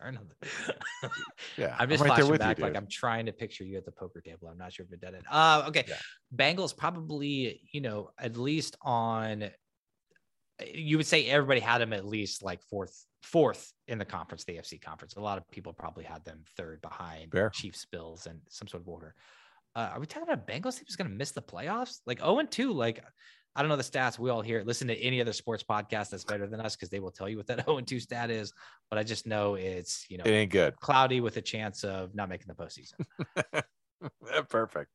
Turn 0.00 0.16
on 0.16 0.26
the. 0.28 1.10
Yeah, 1.56 1.76
I'm 1.78 1.88
just 1.88 2.02
right 2.02 2.08
flashing 2.08 2.36
back 2.38 2.58
you, 2.58 2.64
like. 2.64 2.74
I'm 2.76 2.88
trying 2.88 3.26
to 3.26 3.32
picture 3.32 3.62
you 3.62 3.76
at 3.76 3.84
the 3.84 3.92
poker 3.92 4.20
table. 4.20 4.48
I'm 4.48 4.58
not 4.58 4.72
sure 4.72 4.84
if 4.84 4.92
it 4.92 5.00
did 5.00 5.14
it. 5.14 5.22
Uh, 5.30 5.62
okay. 5.68 5.84
Yeah. 5.86 5.94
Bengals 6.34 6.76
probably, 6.76 7.60
you 7.70 7.80
know, 7.80 8.10
at 8.18 8.36
least 8.36 8.76
on 8.82 9.48
you 10.74 10.96
would 10.96 11.06
say 11.06 11.26
everybody 11.26 11.60
had 11.60 11.78
them 11.78 11.92
at 11.92 12.06
least 12.06 12.42
like 12.42 12.62
fourth, 12.62 13.04
fourth 13.22 13.72
in 13.88 13.98
the 13.98 14.04
conference, 14.04 14.44
the 14.44 14.54
AFC 14.54 14.80
conference. 14.80 15.16
A 15.16 15.20
lot 15.20 15.38
of 15.38 15.48
people 15.50 15.72
probably 15.72 16.04
had 16.04 16.24
them 16.24 16.42
third 16.56 16.80
behind 16.80 17.32
Fair. 17.32 17.50
Chiefs, 17.50 17.86
Bills, 17.90 18.26
and 18.26 18.40
some 18.48 18.68
sort 18.68 18.82
of 18.82 18.88
order. 18.88 19.14
Uh, 19.74 19.90
are 19.92 20.00
we 20.00 20.06
talking 20.06 20.28
about 20.28 20.48
a 20.48 20.52
Bengals 20.52 20.76
team 20.76 20.84
is 20.88 20.96
going 20.96 21.10
to 21.10 21.14
miss 21.16 21.32
the 21.32 21.42
playoffs? 21.42 22.00
Like 22.06 22.20
0 22.20 22.38
and 22.38 22.50
2, 22.50 22.72
like 22.72 23.04
I 23.54 23.60
don't 23.62 23.68
know 23.70 23.76
the 23.76 23.82
stats. 23.82 24.18
We 24.18 24.30
all 24.30 24.42
hear 24.42 24.58
it. 24.58 24.66
Listen 24.66 24.88
to 24.88 24.94
any 24.98 25.20
other 25.20 25.32
sports 25.32 25.62
podcast 25.62 26.10
that's 26.10 26.24
better 26.24 26.46
than 26.46 26.60
us 26.60 26.76
because 26.76 26.90
they 26.90 27.00
will 27.00 27.10
tell 27.10 27.28
you 27.28 27.36
what 27.36 27.46
that 27.48 27.64
0 27.64 27.76
and 27.78 27.86
2 27.86 28.00
stat 28.00 28.30
is. 28.30 28.52
But 28.90 28.98
I 28.98 29.02
just 29.02 29.26
know 29.26 29.54
it's 29.54 30.06
you 30.08 30.16
know 30.18 30.24
It 30.24 30.30
ain't 30.30 30.50
good. 30.52 30.76
cloudy 30.76 31.20
with 31.20 31.36
a 31.36 31.42
chance 31.42 31.84
of 31.84 32.14
not 32.14 32.28
making 32.28 32.46
the 32.48 32.54
postseason. 32.54 33.62
Perfect. 34.48 34.90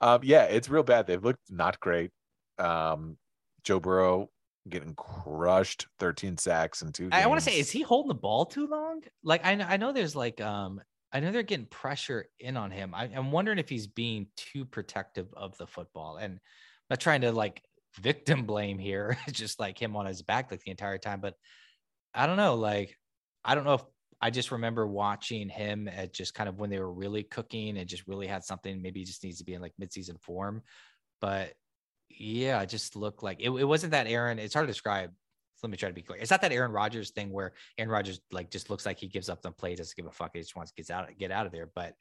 Um, 0.00 0.20
yeah, 0.22 0.44
it's 0.44 0.68
real 0.68 0.82
bad. 0.82 1.06
They've 1.06 1.22
looked 1.22 1.50
not 1.50 1.78
great. 1.80 2.10
Um, 2.58 3.16
Joe 3.64 3.80
Burrow 3.80 4.30
getting 4.68 4.94
crushed, 4.94 5.86
13 5.98 6.36
sacks 6.38 6.82
and 6.82 6.94
two. 6.94 7.08
I 7.12 7.26
want 7.26 7.40
to 7.40 7.44
say, 7.44 7.58
is 7.58 7.70
he 7.70 7.82
holding 7.82 8.08
the 8.08 8.14
ball 8.14 8.46
too 8.46 8.66
long? 8.66 9.02
Like 9.22 9.44
I 9.44 9.54
know, 9.54 9.66
I 9.68 9.76
know 9.76 9.92
there's 9.92 10.16
like 10.16 10.40
um 10.40 10.80
I 11.12 11.20
know 11.20 11.30
they're 11.30 11.42
getting 11.42 11.66
pressure 11.66 12.26
in 12.40 12.56
on 12.56 12.70
him. 12.70 12.94
I, 12.94 13.04
I'm 13.04 13.30
wondering 13.30 13.58
if 13.58 13.68
he's 13.68 13.86
being 13.86 14.26
too 14.36 14.64
protective 14.64 15.28
of 15.36 15.56
the 15.58 15.66
football. 15.66 16.16
And 16.16 16.34
I'm 16.34 16.40
not 16.90 17.00
trying 17.00 17.20
to 17.20 17.30
like 17.30 17.62
victim 18.00 18.46
blame 18.46 18.78
here. 18.78 19.16
It's 19.28 19.38
just 19.38 19.60
like 19.60 19.80
him 19.80 19.94
on 19.96 20.06
his 20.06 20.22
back 20.22 20.50
like 20.50 20.60
the 20.64 20.72
entire 20.72 20.98
time. 20.98 21.20
But 21.20 21.34
I 22.14 22.26
don't 22.26 22.36
know. 22.36 22.54
Like 22.54 22.96
I 23.44 23.54
don't 23.54 23.64
know 23.64 23.74
if 23.74 23.84
I 24.20 24.30
just 24.30 24.50
remember 24.50 24.86
watching 24.86 25.48
him 25.48 25.86
at 25.86 26.14
just 26.14 26.34
kind 26.34 26.48
of 26.48 26.58
when 26.58 26.70
they 26.70 26.80
were 26.80 26.92
really 26.92 27.22
cooking 27.22 27.76
and 27.76 27.88
just 27.88 28.08
really 28.08 28.26
had 28.26 28.42
something. 28.42 28.80
Maybe 28.80 29.00
he 29.00 29.06
just 29.06 29.22
needs 29.22 29.38
to 29.38 29.44
be 29.44 29.54
in 29.54 29.60
like 29.60 29.74
midseason 29.80 30.20
form. 30.20 30.62
But 31.20 31.52
yeah, 32.08 32.60
it 32.62 32.68
just 32.68 32.96
looked 32.96 33.22
like 33.22 33.38
it, 33.40 33.50
it 33.50 33.64
wasn't 33.64 33.92
that 33.92 34.06
Aaron. 34.06 34.38
It's 34.38 34.54
hard 34.54 34.66
to 34.66 34.72
describe. 34.72 35.12
Let 35.62 35.70
me 35.70 35.78
try 35.78 35.88
to 35.88 35.94
be 35.94 36.02
clear. 36.02 36.18
It's 36.20 36.30
not 36.30 36.42
that 36.42 36.52
Aaron 36.52 36.72
Rodgers 36.72 37.10
thing 37.10 37.30
where 37.30 37.54
Aaron 37.78 37.90
Rodgers 37.90 38.20
like 38.30 38.50
just 38.50 38.68
looks 38.68 38.84
like 38.84 38.98
he 38.98 39.08
gives 39.08 39.30
up 39.30 39.40
the 39.40 39.50
play, 39.50 39.74
doesn't 39.74 39.96
give 39.96 40.04
a 40.04 40.10
fuck. 40.10 40.32
He 40.34 40.40
just 40.40 40.54
wants 40.54 40.72
to 40.72 40.82
get 40.82 40.90
out, 40.90 41.08
get 41.18 41.30
out 41.30 41.46
of 41.46 41.52
there. 41.52 41.70
But 41.74 41.94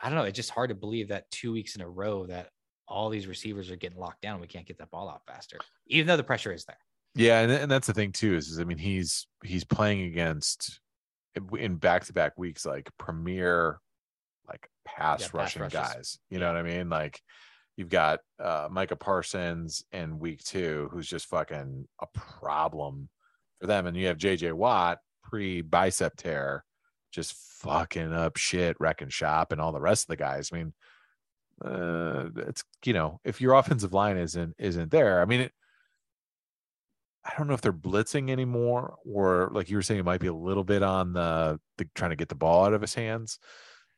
I 0.00 0.08
don't 0.08 0.18
know. 0.18 0.24
It's 0.24 0.36
just 0.36 0.50
hard 0.50 0.68
to 0.68 0.74
believe 0.74 1.08
that 1.08 1.30
two 1.30 1.52
weeks 1.52 1.74
in 1.74 1.80
a 1.80 1.88
row 1.88 2.26
that 2.26 2.50
all 2.86 3.08
these 3.08 3.26
receivers 3.26 3.70
are 3.70 3.76
getting 3.76 3.98
locked 3.98 4.20
down. 4.20 4.40
We 4.40 4.46
can't 4.46 4.66
get 4.66 4.76
that 4.78 4.90
ball 4.90 5.08
out 5.08 5.22
faster, 5.26 5.56
even 5.86 6.06
though 6.06 6.18
the 6.18 6.22
pressure 6.24 6.52
is 6.52 6.66
there. 6.66 6.76
Yeah, 7.14 7.40
and, 7.40 7.50
and 7.50 7.70
that's 7.70 7.86
the 7.86 7.94
thing 7.94 8.12
too 8.12 8.34
is, 8.34 8.48
is 8.48 8.60
I 8.60 8.64
mean 8.64 8.78
he's 8.78 9.26
he's 9.42 9.64
playing 9.64 10.02
against 10.02 10.80
in 11.58 11.76
back 11.76 12.04
to 12.06 12.12
back 12.12 12.32
weeks 12.36 12.66
like 12.66 12.90
premier 12.98 13.78
like 14.48 14.68
pass 14.84 15.22
Yeah, 15.22 15.28
rushing 15.32 15.62
rushes. 15.62 15.78
guys. 15.78 16.18
You 16.28 16.40
know 16.40 16.48
what 16.48 16.56
I 16.56 16.62
mean? 16.62 16.90
Like 16.90 17.20
you've 17.76 17.88
got 17.88 18.20
uh 18.38 18.68
Micah 18.70 18.96
Parsons 18.96 19.84
in 19.92 20.18
week 20.18 20.42
two, 20.44 20.88
who's 20.92 21.08
just 21.08 21.26
fucking 21.26 21.88
a 22.00 22.06
problem 22.18 23.08
for 23.60 23.66
them, 23.66 23.86
and 23.86 23.96
you 23.96 24.08
have 24.08 24.18
JJ 24.18 24.52
Watt 24.52 24.98
pre 25.22 25.62
bicep 25.62 26.16
tear, 26.16 26.64
just 27.12 27.34
fucking 27.60 28.12
up 28.12 28.36
shit, 28.36 28.76
wrecking 28.80 29.08
shop, 29.08 29.52
and 29.52 29.60
all 29.60 29.72
the 29.72 29.80
rest 29.80 30.04
of 30.04 30.08
the 30.08 30.16
guys. 30.16 30.50
I 30.52 30.56
mean, 30.56 30.72
uh, 31.64 32.28
it's 32.48 32.64
you 32.84 32.92
know 32.92 33.20
if 33.24 33.40
your 33.40 33.54
offensive 33.54 33.92
line 33.92 34.16
isn't 34.16 34.54
isn't 34.58 34.90
there, 34.90 35.20
I 35.20 35.24
mean 35.24 35.40
it. 35.40 35.52
I 37.24 37.34
don't 37.38 37.46
know 37.46 37.54
if 37.54 37.60
they're 37.60 37.72
blitzing 37.72 38.30
anymore, 38.30 38.96
or 39.04 39.50
like 39.52 39.70
you 39.70 39.76
were 39.76 39.82
saying, 39.82 40.00
it 40.00 40.04
might 40.04 40.20
be 40.20 40.26
a 40.26 40.34
little 40.34 40.64
bit 40.64 40.82
on 40.82 41.12
the, 41.12 41.60
the 41.78 41.88
trying 41.94 42.10
to 42.10 42.16
get 42.16 42.28
the 42.28 42.34
ball 42.34 42.64
out 42.64 42.74
of 42.74 42.80
his 42.80 42.94
hands. 42.94 43.38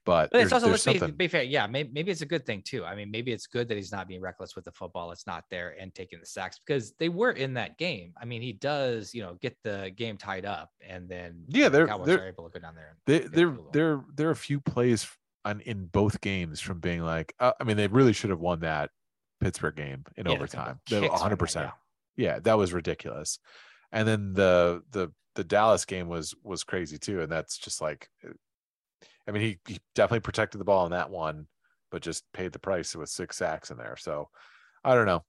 But, 0.05 0.31
But 0.33 0.43
it's 0.43 0.53
also 0.53 0.69
let's 0.69 0.85
be, 0.85 0.99
be 1.13 1.29
fair. 1.29 1.43
Yeah, 1.45 1.67
maybe, 1.67 1.91
maybe 1.93 2.11
it's 2.11 2.21
a 2.21 2.27
good 2.27 2.45
thing 2.45 2.61
too. 2.63 2.85
I 2.85 2.95
mean, 2.95 3.11
maybe 3.11 3.33
it's 3.33 3.47
good 3.47 3.69
that 3.69 3.77
he's 3.77 3.91
not 3.91 4.07
being 4.07 4.21
reckless 4.21 4.55
with 4.55 4.67
the 4.67 4.73
football. 4.73 5.11
It's 5.13 5.27
not 5.27 5.45
there 5.51 5.75
and 5.81 5.95
taking 5.95 6.21
the 6.21 6.27
sacks 6.27 6.59
because 6.65 6.93
they 6.99 7.09
were 7.09 7.31
in 7.31 7.55
that 7.55 7.79
game. 7.79 8.13
I 8.21 8.27
mean, 8.27 8.43
he 8.43 8.53
does, 8.53 9.15
you 9.15 9.23
know, 9.23 9.39
get 9.41 9.57
the 9.65 9.93
game 9.97 10.19
tied 10.19 10.45
up 10.45 10.71
and 10.87 11.09
then 11.09 11.45
Yeah, 11.49 11.71
they're- 11.71 11.87
Cowboys 11.87 12.07
they're- 12.07 12.29
able 12.29 12.51
to 12.51 12.59
go 12.59 12.63
down 12.63 12.75
there. 12.75 12.89
And 12.91 12.99
They, 13.07 13.19
get 13.21 13.27
a 13.29 13.31
there, 13.31 13.59
there, 13.73 14.05
there 14.15 14.29
are 14.29 14.33
a 14.33 14.37
few 14.37 14.61
plays 14.61 15.09
on 15.47 15.61
in 15.63 15.87
both 15.87 16.21
games 16.21 16.61
from 16.61 16.81
being 16.81 17.01
like, 17.03 17.35
uh, 17.41 17.53
I 17.59 17.65
mean, 17.65 17.77
they 17.79 17.87
really 17.87 18.13
should 18.13 18.31
have 18.31 18.41
won 18.41 18.61
that 18.61 18.91
Pittsburgh 19.41 19.77
game 19.77 20.05
in 20.17 20.27
Yeah, 20.27 20.33
overtime. 20.33 20.81
the 20.91 21.01
100. 21.03 21.31
like, 21.31 21.39
percent 21.39 21.71
Yeah, 22.17 22.39
that 22.41 22.59
was 22.59 22.73
ridiculous. 22.75 23.39
And 23.91 24.07
then 24.07 24.35
the 24.35 24.83
the 24.91 25.13
the 25.35 25.45
Dallas 25.45 25.85
game 25.85 26.09
was 26.09 26.35
was 26.43 26.63
crazy 26.65 26.97
too, 26.99 27.21
and 27.21 27.31
that's 27.33 27.59
just 27.59 27.81
like, 27.81 28.09
I 29.27 29.33
mean, 29.33 29.43
he, 29.43 29.59
he 29.67 29.79
definitely 29.95 30.21
protected 30.21 30.61
the 30.61 30.65
ball 30.65 30.85
in 30.85 30.93
that 30.93 31.11
one, 31.11 31.47
but 31.91 32.03
just 32.03 32.25
paid 32.33 32.53
the 32.53 32.59
price 32.59 32.95
with 32.95 33.09
six 33.09 33.37
sacks 33.37 33.71
in 33.71 33.77
there. 33.77 33.97
So 33.99 34.29
I 34.85 34.95
don't 34.95 35.07
know. 35.07 35.25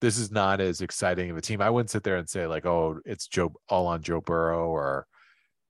This 0.00 0.18
is 0.18 0.30
not 0.30 0.60
as 0.60 0.80
exciting 0.80 1.30
of 1.30 1.36
a 1.36 1.40
team. 1.40 1.60
I 1.60 1.70
wouldn't 1.70 1.90
sit 1.90 2.02
there 2.04 2.16
and 2.16 2.28
say 2.28 2.46
like, 2.46 2.66
oh, 2.66 3.00
it's 3.04 3.26
Joe 3.26 3.52
all 3.68 3.86
on 3.86 4.02
Joe 4.02 4.20
Burrow 4.20 4.68
or 4.68 5.06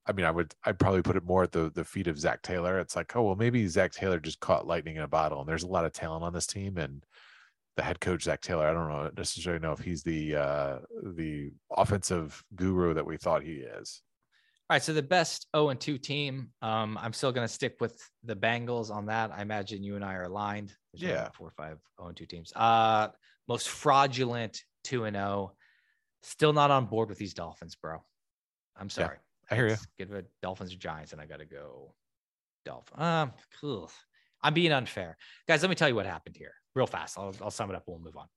I 0.06 0.12
mean, 0.12 0.26
I 0.26 0.30
would 0.30 0.54
I'd 0.64 0.78
probably 0.78 1.02
put 1.02 1.16
it 1.16 1.24
more 1.24 1.44
at 1.44 1.52
the 1.52 1.70
the 1.70 1.84
feet 1.84 2.08
of 2.08 2.18
Zac 2.18 2.42
Taylor. 2.42 2.78
It's 2.78 2.96
like, 2.96 3.14
oh 3.16 3.22
well, 3.22 3.36
maybe 3.36 3.66
Zac 3.68 3.92
Taylor 3.92 4.20
just 4.20 4.40
caught 4.40 4.66
lightning 4.66 4.96
in 4.96 5.02
a 5.02 5.08
bottle, 5.08 5.40
and 5.40 5.48
there's 5.48 5.62
a 5.62 5.68
lot 5.68 5.86
of 5.86 5.92
talent 5.92 6.24
on 6.24 6.32
this 6.32 6.46
team, 6.46 6.76
and 6.76 7.04
the 7.76 7.82
head 7.82 8.00
coach 8.00 8.24
Zac 8.24 8.40
Taylor, 8.40 8.66
I 8.66 8.72
don't 8.74 8.88
know 8.88 9.10
necessarily 9.16 9.60
know 9.60 9.72
if 9.72 9.80
he's 9.80 10.02
the 10.02 10.36
uh 10.36 10.78
the 11.02 11.52
offensive 11.70 12.42
guru 12.54 12.94
that 12.94 13.06
we 13.06 13.16
thought 13.16 13.42
he 13.42 13.54
is. 13.54 14.02
All 14.70 14.74
right, 14.76 14.82
so 14.82 14.94
the 14.94 15.02
best 15.02 15.46
0 15.54 15.68
and 15.68 15.80
2 15.80 15.98
team. 15.98 16.48
Um, 16.62 16.98
I'm 17.00 17.12
still 17.12 17.32
going 17.32 17.46
to 17.46 17.52
stick 17.52 17.76
with 17.80 18.00
the 18.22 18.34
Bengals 18.34 18.90
on 18.90 19.06
that. 19.06 19.30
I 19.30 19.42
imagine 19.42 19.82
you 19.82 19.94
and 19.96 20.04
I 20.04 20.14
are 20.14 20.22
aligned. 20.22 20.74
There's 20.92 21.02
Yeah. 21.02 21.28
four, 21.34 21.50
five, 21.56 21.78
0 22.00 22.08
and 22.08 22.16
2 22.16 22.24
teams. 22.24 22.50
Uh, 22.56 23.08
most 23.46 23.68
fraudulent 23.68 24.62
2 24.84 25.04
and 25.04 25.16
0. 25.16 25.52
Still 26.22 26.54
not 26.54 26.70
on 26.70 26.86
board 26.86 27.10
with 27.10 27.18
these 27.18 27.34
Dolphins, 27.34 27.74
bro. 27.76 28.02
I'm 28.76 28.88
sorry. 28.88 29.18
I 29.50 29.54
hear 29.54 29.68
you. 29.68 29.76
Give 29.98 30.10
it 30.12 30.26
Dolphins 30.40 30.72
or 30.72 30.76
Giants, 30.78 31.12
and 31.12 31.20
I 31.20 31.26
got 31.26 31.40
to 31.40 31.44
go 31.44 31.94
Dolphin. 32.64 33.02
Um, 33.02 33.32
cool. 33.60 33.90
I'm 34.42 34.54
being 34.54 34.72
unfair, 34.72 35.18
guys. 35.46 35.60
Let 35.62 35.68
me 35.68 35.74
tell 35.74 35.88
you 35.90 35.94
what 35.94 36.06
happened 36.06 36.36
here, 36.38 36.54
real 36.74 36.86
fast. 36.86 37.18
I'll, 37.18 37.34
I'll 37.42 37.50
sum 37.50 37.68
it 37.70 37.76
up. 37.76 37.84
and 37.86 37.94
We'll 37.96 38.02
move 38.04 38.16
on. 38.16 38.28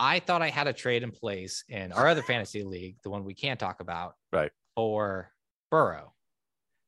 I 0.00 0.18
thought 0.18 0.42
I 0.42 0.48
had 0.48 0.66
a 0.66 0.72
trade 0.72 1.04
in 1.04 1.12
place 1.12 1.62
in 1.68 1.92
our 1.92 2.08
other 2.08 2.22
fantasy 2.30 2.64
league, 2.64 2.96
the 3.04 3.10
one 3.10 3.24
we 3.24 3.34
can't 3.34 3.60
talk 3.60 3.80
about, 3.80 4.14
Right. 4.32 4.50
For 4.74 5.30
Burrow. 5.70 6.12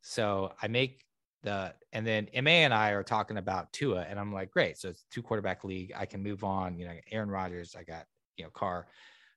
So 0.03 0.53
I 0.61 0.69
make 0.69 1.05
the, 1.43 1.75
and 1.93 2.07
then 2.07 2.29
Ma 2.35 2.51
and 2.51 2.75
I 2.75 2.91
are 2.91 3.03
talking 3.03 3.37
about 3.37 3.73
Tua, 3.73 4.03
and 4.03 4.19
I'm 4.19 4.33
like, 4.33 4.51
great. 4.51 4.79
So 4.79 4.89
it's 4.89 5.05
two 5.11 5.23
quarterback 5.23 5.65
league. 5.65 5.93
I 5.97 6.07
can 6.07 6.23
move 6.23 6.45
on. 6.45 6.79
You 6.79 6.87
know, 6.87 6.95
Aaron 7.11 7.31
Rodgers. 7.31 7.75
I 7.79 7.85
got 7.85 8.05
you 8.37 8.45
know 8.45 8.51
Carr. 8.51 8.87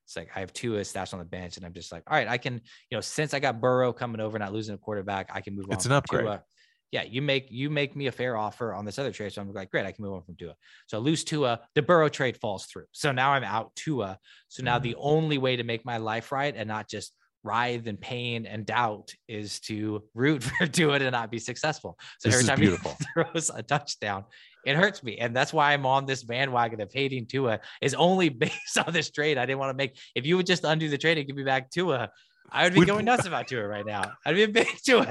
It's 0.04 0.16
like 0.16 0.30
I 0.36 0.40
have 0.40 0.52
Tua 0.52 0.84
stashed 0.84 1.14
on 1.14 1.18
the 1.18 1.24
bench, 1.24 1.56
and 1.56 1.66
I'm 1.66 1.72
just 1.72 1.90
like, 1.90 2.04
all 2.08 2.16
right, 2.16 2.28
I 2.28 2.38
can, 2.38 2.54
you 2.54 2.96
know, 2.96 3.00
since 3.00 3.34
I 3.34 3.40
got 3.40 3.60
Burrow 3.60 3.92
coming 3.92 4.20
over, 4.20 4.38
not 4.38 4.52
losing 4.52 4.74
a 4.74 4.78
quarterback, 4.78 5.30
I 5.32 5.40
can 5.40 5.56
move 5.56 5.66
on. 5.66 5.74
It's 5.74 5.86
an 5.86 5.92
upgrade. 5.92 6.22
Tua. 6.22 6.44
Yeah, 6.92 7.02
you 7.02 7.20
make 7.20 7.48
you 7.50 7.68
make 7.68 7.96
me 7.96 8.06
a 8.06 8.12
fair 8.12 8.36
offer 8.36 8.72
on 8.72 8.84
this 8.84 9.00
other 9.00 9.10
trade, 9.10 9.32
so 9.32 9.42
I'm 9.42 9.52
like, 9.52 9.72
great, 9.72 9.84
I 9.84 9.90
can 9.90 10.04
move 10.04 10.14
on 10.14 10.22
from 10.22 10.36
Tua. 10.36 10.54
So 10.86 10.98
I 10.98 11.00
lose 11.00 11.24
Tua, 11.24 11.60
the 11.74 11.82
Burrow 11.82 12.08
trade 12.08 12.36
falls 12.36 12.66
through. 12.66 12.86
So 12.92 13.10
now 13.10 13.32
I'm 13.32 13.42
out 13.42 13.74
Tua. 13.74 14.18
So 14.48 14.62
now 14.62 14.78
Mm. 14.78 14.82
the 14.82 14.94
only 14.94 15.38
way 15.38 15.56
to 15.56 15.64
make 15.64 15.84
my 15.84 15.96
life 15.96 16.30
right 16.30 16.54
and 16.56 16.68
not 16.68 16.88
just 16.88 17.12
writhe 17.46 17.86
in 17.86 17.96
pain 17.96 18.44
and 18.46 18.66
doubt 18.66 19.14
is 19.28 19.60
to 19.60 20.02
root 20.14 20.42
for 20.58 20.66
Tua 20.66 20.98
to 20.98 21.10
not 21.10 21.30
be 21.30 21.38
successful. 21.38 21.98
So 22.18 22.28
This 22.28 22.34
every 22.34 22.46
time 22.46 22.58
beautiful. 22.58 22.96
he 22.98 23.06
throws 23.22 23.50
a 23.54 23.62
touchdown, 23.62 24.24
it 24.66 24.76
hurts 24.76 25.02
me. 25.02 25.18
And 25.18 25.34
that's 25.34 25.52
why 25.52 25.72
I'm 25.72 25.86
on 25.86 26.06
this 26.06 26.24
bandwagon 26.24 26.80
of 26.80 26.92
hating 26.92 27.26
Tua 27.26 27.60
is 27.80 27.94
only 27.94 28.28
based 28.44 28.76
on 28.84 28.92
this 28.92 29.10
trade. 29.10 29.38
I 29.38 29.46
didn't 29.46 29.60
want 29.60 29.70
to 29.70 29.76
make 29.76 29.96
if 30.14 30.26
you 30.26 30.36
would 30.36 30.46
just 30.46 30.64
undo 30.64 30.88
the 30.88 30.98
trade 30.98 31.18
and 31.18 31.26
give 31.26 31.36
me 31.36 31.44
back 31.44 31.70
Tua. 31.70 32.10
I 32.50 32.64
would 32.64 32.72
be 32.74 32.80
Would- 32.80 32.88
going 32.88 33.04
nuts 33.04 33.26
about 33.26 33.48
Tua 33.48 33.66
right 33.66 33.84
now. 33.84 34.12
I'd 34.24 34.34
be 34.34 34.44
a 34.44 34.48
big 34.48 34.66
Tua. 34.84 35.06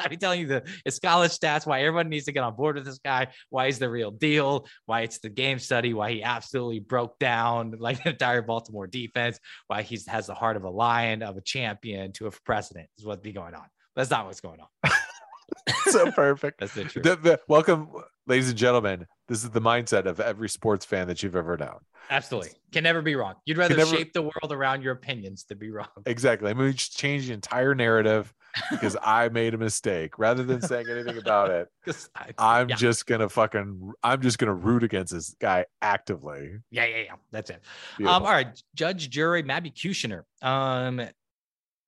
I'd 0.00 0.10
be 0.10 0.16
telling 0.16 0.40
you 0.40 0.46
the 0.46 0.62
his 0.84 0.98
college 0.98 1.32
stats, 1.32 1.66
why 1.66 1.80
everyone 1.80 2.08
needs 2.08 2.26
to 2.26 2.32
get 2.32 2.42
on 2.42 2.54
board 2.54 2.76
with 2.76 2.84
this 2.84 2.98
guy, 2.98 3.28
why 3.50 3.66
he's 3.66 3.78
the 3.78 3.88
real 3.90 4.10
deal, 4.10 4.66
why 4.86 5.00
it's 5.02 5.18
the 5.18 5.28
game 5.28 5.58
study, 5.58 5.94
why 5.94 6.12
he 6.12 6.22
absolutely 6.22 6.80
broke 6.80 7.18
down 7.18 7.74
like 7.78 8.00
the 8.04 8.10
entire 8.10 8.42
Baltimore 8.42 8.86
defense, 8.86 9.38
why 9.66 9.82
he 9.82 9.98
has 10.08 10.26
the 10.26 10.34
heart 10.34 10.56
of 10.56 10.64
a 10.64 10.70
lion, 10.70 11.22
of 11.22 11.36
a 11.36 11.42
champion, 11.42 12.12
to 12.12 12.26
a 12.26 12.30
president 12.44 12.88
is 12.98 13.04
what'd 13.04 13.22
be 13.22 13.32
going 13.32 13.54
on. 13.54 13.66
That's 13.94 14.10
not 14.10 14.26
what's 14.26 14.40
going 14.40 14.60
on. 14.60 14.90
so 15.86 16.10
perfect. 16.10 16.60
That's 16.60 16.74
the 16.74 16.84
truth. 16.84 17.04
The- 17.04 17.16
the- 17.16 17.40
welcome, 17.48 17.88
ladies 18.26 18.48
and 18.48 18.58
gentlemen. 18.58 19.06
This 19.28 19.42
is 19.42 19.50
the 19.50 19.60
mindset 19.60 20.06
of 20.06 20.20
every 20.20 20.48
sports 20.48 20.84
fan 20.84 21.08
that 21.08 21.22
you've 21.22 21.34
ever 21.34 21.56
known. 21.56 21.78
Absolutely. 22.10 22.50
Can 22.70 22.84
never 22.84 23.02
be 23.02 23.16
wrong. 23.16 23.34
You'd 23.44 23.58
rather 23.58 23.76
never- 23.76 23.96
shape 23.96 24.12
the 24.12 24.22
world 24.22 24.52
around 24.52 24.82
your 24.82 24.92
opinions 24.92 25.44
than 25.48 25.58
be 25.58 25.70
wrong. 25.70 25.88
Exactly. 26.06 26.50
I 26.50 26.54
mean, 26.54 26.66
we 26.66 26.72
just 26.74 26.96
change 26.96 27.26
the 27.26 27.32
entire 27.32 27.74
narrative 27.74 28.32
because 28.70 28.96
I 29.02 29.28
made 29.30 29.54
a 29.54 29.58
mistake. 29.58 30.16
Rather 30.18 30.44
than 30.44 30.62
saying 30.62 30.86
anything 30.88 31.18
about 31.18 31.50
it. 31.50 31.68
I- 32.14 32.32
I'm 32.38 32.68
yeah, 32.68 32.76
just 32.76 33.06
gonna 33.06 33.28
fucking 33.28 33.92
I'm 34.04 34.22
just 34.22 34.38
gonna 34.38 34.54
root 34.54 34.84
against 34.84 35.12
this 35.12 35.34
guy 35.40 35.66
actively. 35.82 36.58
yeah, 36.70 36.84
yeah, 36.84 36.96
yeah. 37.06 37.14
That's 37.32 37.50
it. 37.50 37.62
Um, 38.00 38.06
all 38.06 38.22
right, 38.22 38.48
Judge, 38.76 39.10
jury, 39.10 39.42
Mabby 39.42 39.72
Kushner. 39.74 40.22
Um, 40.46 41.00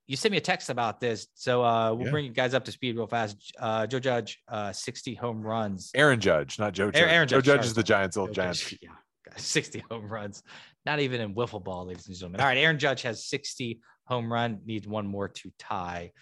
you 0.09 0.17
sent 0.17 0.33
me 0.33 0.39
a 0.39 0.41
text 0.41 0.71
about 0.71 1.01
this, 1.01 1.29
so 1.35 1.63
uh, 1.63 1.93
we'll 1.95 2.07
Yeah. 2.07 2.11
bring 2.11 2.25
you 2.25 2.33
guys 2.33 2.55
up 2.55 2.65
to 2.65 2.73
speed 2.73 2.97
real 2.97 3.07
fast. 3.07 3.37
Uh, 3.59 3.87
Joe 3.87 4.01
Judge, 4.01 4.41
uh, 4.49 4.73
60 4.73 5.15
home 5.15 5.43
runs. 5.43 5.91
Aaron 5.95 6.19
Judge, 6.19 6.59
not 6.59 6.73
Joe 6.73 6.91
Judge. 6.91 7.03
Aaron 7.03 7.29
Joe 7.29 7.37
Judge, 7.37 7.45
Judge 7.45 7.55
sorry, 7.61 7.67
is 7.67 7.75
the. 7.75 7.83
Giants' 7.83 8.17
old 8.17 8.31
Joe 8.31 8.43
Giants 8.43 8.71
Judge, 8.71 8.79
yeah. 8.83 8.91
60 9.37 9.85
home 9.91 10.09
runs. 10.09 10.43
Not 10.87 10.99
even 11.01 11.21
in 11.21 11.35
wiffle 11.35 11.63
ball, 11.63 11.85
ladies 11.87 12.07
and 12.09 12.17
gentlemen. 12.17 12.41
All 12.41 12.47
right, 12.47 12.57
Aaron 12.59 12.79
Judge 12.79 13.03
has 13.03 13.25
60 13.27 13.81
home 14.07 14.33
run, 14.33 14.61
needs 14.65 14.89
one 14.89 15.07
more 15.07 15.29
to 15.29 15.53
tie. 15.59 16.13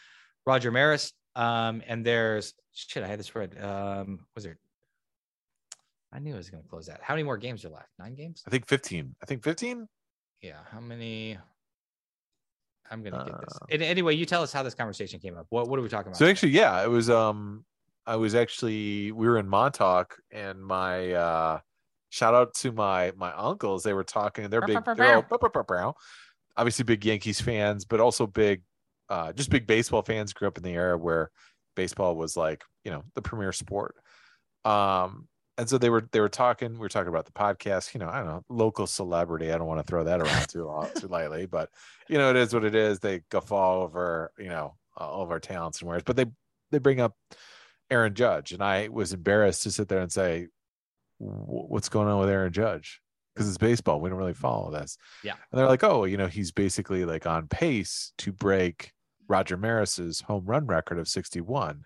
Roger 0.44 0.70
Maris, 0.72 1.12
um, 1.36 1.82
and 1.86 2.04
there's 2.04 2.52
shit. 2.74 3.04
I 3.04 3.06
had 3.06 3.18
this 3.20 3.34
read. 3.36 3.56
Um, 3.62 4.26
was 4.34 4.42
there? 4.44 4.58
I 6.12 6.18
knew 6.18 6.34
I 6.34 6.36
was 6.36 6.50
going 6.50 6.62
to 6.62 6.68
close 6.68 6.86
that. 6.86 7.00
How 7.02 7.14
many 7.14 7.22
more 7.24 7.36
games 7.36 7.64
are 7.64 7.68
left? 7.68 7.88
Nine 7.98 8.14
games? 8.14 8.42
I 8.46 8.50
think 8.50 8.66
15. 8.66 9.14
I 9.22 9.26
think 9.26 9.42
15. 9.44 9.86
Yeah. 10.40 10.58
How 10.70 10.80
many? 10.80 11.38
I'm 12.90 13.02
gonna 13.02 13.24
get 13.24 13.40
this. 13.40 13.56
Uh, 13.56 13.66
And 13.70 13.82
anyway, 13.82 14.14
you 14.14 14.26
tell 14.26 14.42
us 14.42 14.52
how 14.52 14.62
this 14.62 14.74
conversation 14.74 15.20
came 15.20 15.36
up. 15.36 15.46
What 15.50 15.68
What 15.68 15.78
are 15.78 15.82
we 15.82 15.88
talking 15.88 16.08
about? 16.08 16.18
So 16.18 16.24
today? 16.24 16.30
actually, 16.30 16.52
yeah, 16.52 16.82
it 16.84 16.88
was 16.88 17.10
um 17.10 17.64
I 18.06 18.16
was 18.16 18.34
actually 18.34 19.12
we 19.12 19.26
were 19.26 19.38
in 19.38 19.48
Montauk 19.48 20.16
and 20.30 20.64
my 20.64 21.12
uh 21.12 21.60
shout 22.10 22.34
out 22.34 22.54
to 22.54 22.72
my 22.72 23.12
my 23.16 23.32
uncles. 23.32 23.82
They 23.82 23.92
were 23.92 24.04
talking, 24.04 24.48
they're 24.48 24.62
big 24.62 24.84
they're 24.96 25.16
all 25.16 25.96
obviously 26.56 26.84
big 26.84 27.04
Yankees 27.04 27.40
fans, 27.40 27.84
but 27.84 28.00
also 28.00 28.26
big 28.26 28.62
uh 29.08 29.32
just 29.32 29.50
big 29.50 29.66
baseball 29.66 30.02
fans, 30.02 30.32
grew 30.32 30.48
up 30.48 30.56
in 30.56 30.64
the 30.64 30.70
era 30.74 30.96
where 30.96 31.30
baseball 31.74 32.16
was 32.16 32.36
like, 32.36 32.64
you 32.84 32.90
know, 32.90 33.04
the 33.14 33.22
premier 33.22 33.52
sport. 33.52 33.96
Um 34.64 35.28
and 35.58 35.68
so 35.68 35.78
they 35.78 35.90
were 35.90 36.06
they 36.12 36.20
were 36.20 36.28
talking, 36.28 36.72
we 36.72 36.78
were 36.78 36.88
talking 36.88 37.08
about 37.08 37.24
the 37.24 37.32
podcast, 37.32 37.94
you 37.94 38.00
know, 38.00 38.08
I 38.08 38.18
don't 38.18 38.26
know, 38.26 38.42
local 38.48 38.86
celebrity. 38.86 39.50
I 39.50 39.58
don't 39.58 39.66
want 39.66 39.80
to 39.80 39.86
throw 39.86 40.04
that 40.04 40.20
around 40.20 40.48
too 40.48 40.64
long, 40.64 40.88
too 40.96 41.08
lightly, 41.08 41.46
but 41.46 41.70
you 42.08 42.18
know, 42.18 42.30
it 42.30 42.36
is 42.36 42.52
what 42.52 42.64
it 42.64 42.74
is. 42.74 42.98
They 42.98 43.22
guffaw 43.30 43.82
over, 43.82 44.32
you 44.38 44.48
know, 44.48 44.74
all 44.96 45.22
of 45.22 45.30
our 45.30 45.40
talents 45.40 45.80
and 45.80 45.88
wares, 45.88 46.02
but 46.04 46.16
they 46.16 46.26
they 46.70 46.78
bring 46.78 47.00
up 47.00 47.14
Aaron 47.90 48.14
Judge, 48.14 48.52
and 48.52 48.62
I 48.62 48.88
was 48.88 49.12
embarrassed 49.12 49.62
to 49.62 49.70
sit 49.70 49.88
there 49.88 50.00
and 50.00 50.12
say, 50.12 50.48
"What's 51.18 51.88
going 51.88 52.08
on 52.08 52.20
with 52.20 52.28
Aaron 52.28 52.52
Judge?" 52.52 53.00
Because 53.34 53.48
it's 53.48 53.58
baseball, 53.58 54.00
we 54.00 54.08
don't 54.08 54.18
really 54.18 54.34
follow 54.34 54.70
this. 54.70 54.96
Yeah. 55.22 55.34
and 55.50 55.58
they're 55.58 55.68
like, 55.68 55.84
"Oh, 55.84 56.04
you 56.04 56.16
know, 56.16 56.26
he's 56.26 56.52
basically 56.52 57.04
like 57.04 57.26
on 57.26 57.48
pace 57.48 58.12
to 58.18 58.32
break 58.32 58.92
Roger 59.28 59.56
Maris's 59.56 60.20
home 60.22 60.44
run 60.46 60.66
record 60.66 60.98
of 60.98 61.08
61." 61.08 61.82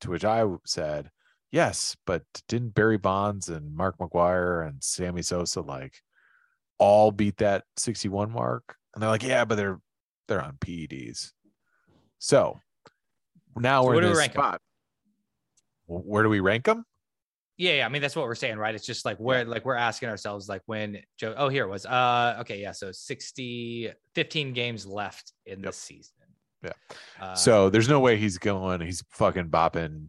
To 0.00 0.10
which 0.10 0.24
I 0.24 0.44
said, 0.66 1.10
"Yes, 1.54 1.96
but 2.04 2.24
didn't 2.48 2.74
Barry 2.74 2.98
Bonds 2.98 3.48
and 3.48 3.74
Mark 3.76 3.96
McGwire 3.98 4.66
and 4.68 4.82
Sammy 4.82 5.22
Sosa 5.22 5.60
like 5.60 6.02
all 6.78 7.12
beat 7.12 7.36
that 7.36 7.62
61 7.76 8.32
mark?" 8.32 8.76
And 8.94 9.00
they're 9.02 9.10
like, 9.10 9.22
"Yeah, 9.22 9.44
but 9.44 9.54
they're 9.54 9.80
they're 10.26 10.42
on 10.42 10.56
PEDs." 10.58 11.32
So 12.18 12.58
now 13.56 13.82
So 13.82 13.86
we're 13.88 13.94
where 13.94 14.02
in 14.04 14.08
we 14.10 14.14
this 14.16 14.24
'em? 14.26 14.32
spot. 14.32 14.60
Wh- 15.86 16.06
Where 16.06 16.22
do 16.22 16.28
we 16.28 16.40
rank 16.40 16.64
them? 16.64 16.84
Yeah, 17.56 17.74
yeah, 17.74 17.86
I 17.86 17.88
mean 17.88 18.02
that's 18.02 18.16
what 18.16 18.24
we're 18.26 18.34
saying, 18.34 18.56
right? 18.58 18.74
It's 18.74 18.84
just 18.86 19.04
like 19.04 19.20
we're 19.20 19.44
like 19.44 19.64
we're 19.64 19.76
asking 19.76 20.08
ourselves 20.08 20.48
like 20.48 20.62
when 20.66 20.98
Joe 21.18 21.34
oh 21.36 21.48
here 21.48 21.64
it 21.64 21.68
was 21.70 21.86
uh 21.86 22.38
okay, 22.40 22.60
yeah, 22.60 22.72
so 22.72 22.90
60 22.90 23.92
15 24.16 24.52
games 24.54 24.86
left 24.86 25.32
in 25.46 25.60
Yep. 25.60 25.66
this 25.66 25.76
season. 25.76 26.14
Yeah. 26.64 26.72
Uh, 27.20 27.34
so 27.36 27.70
there's 27.70 27.88
no 27.88 28.00
way 28.00 28.16
he's 28.16 28.38
going. 28.38 28.80
He's 28.80 29.04
fucking 29.10 29.50
bopping 29.50 30.08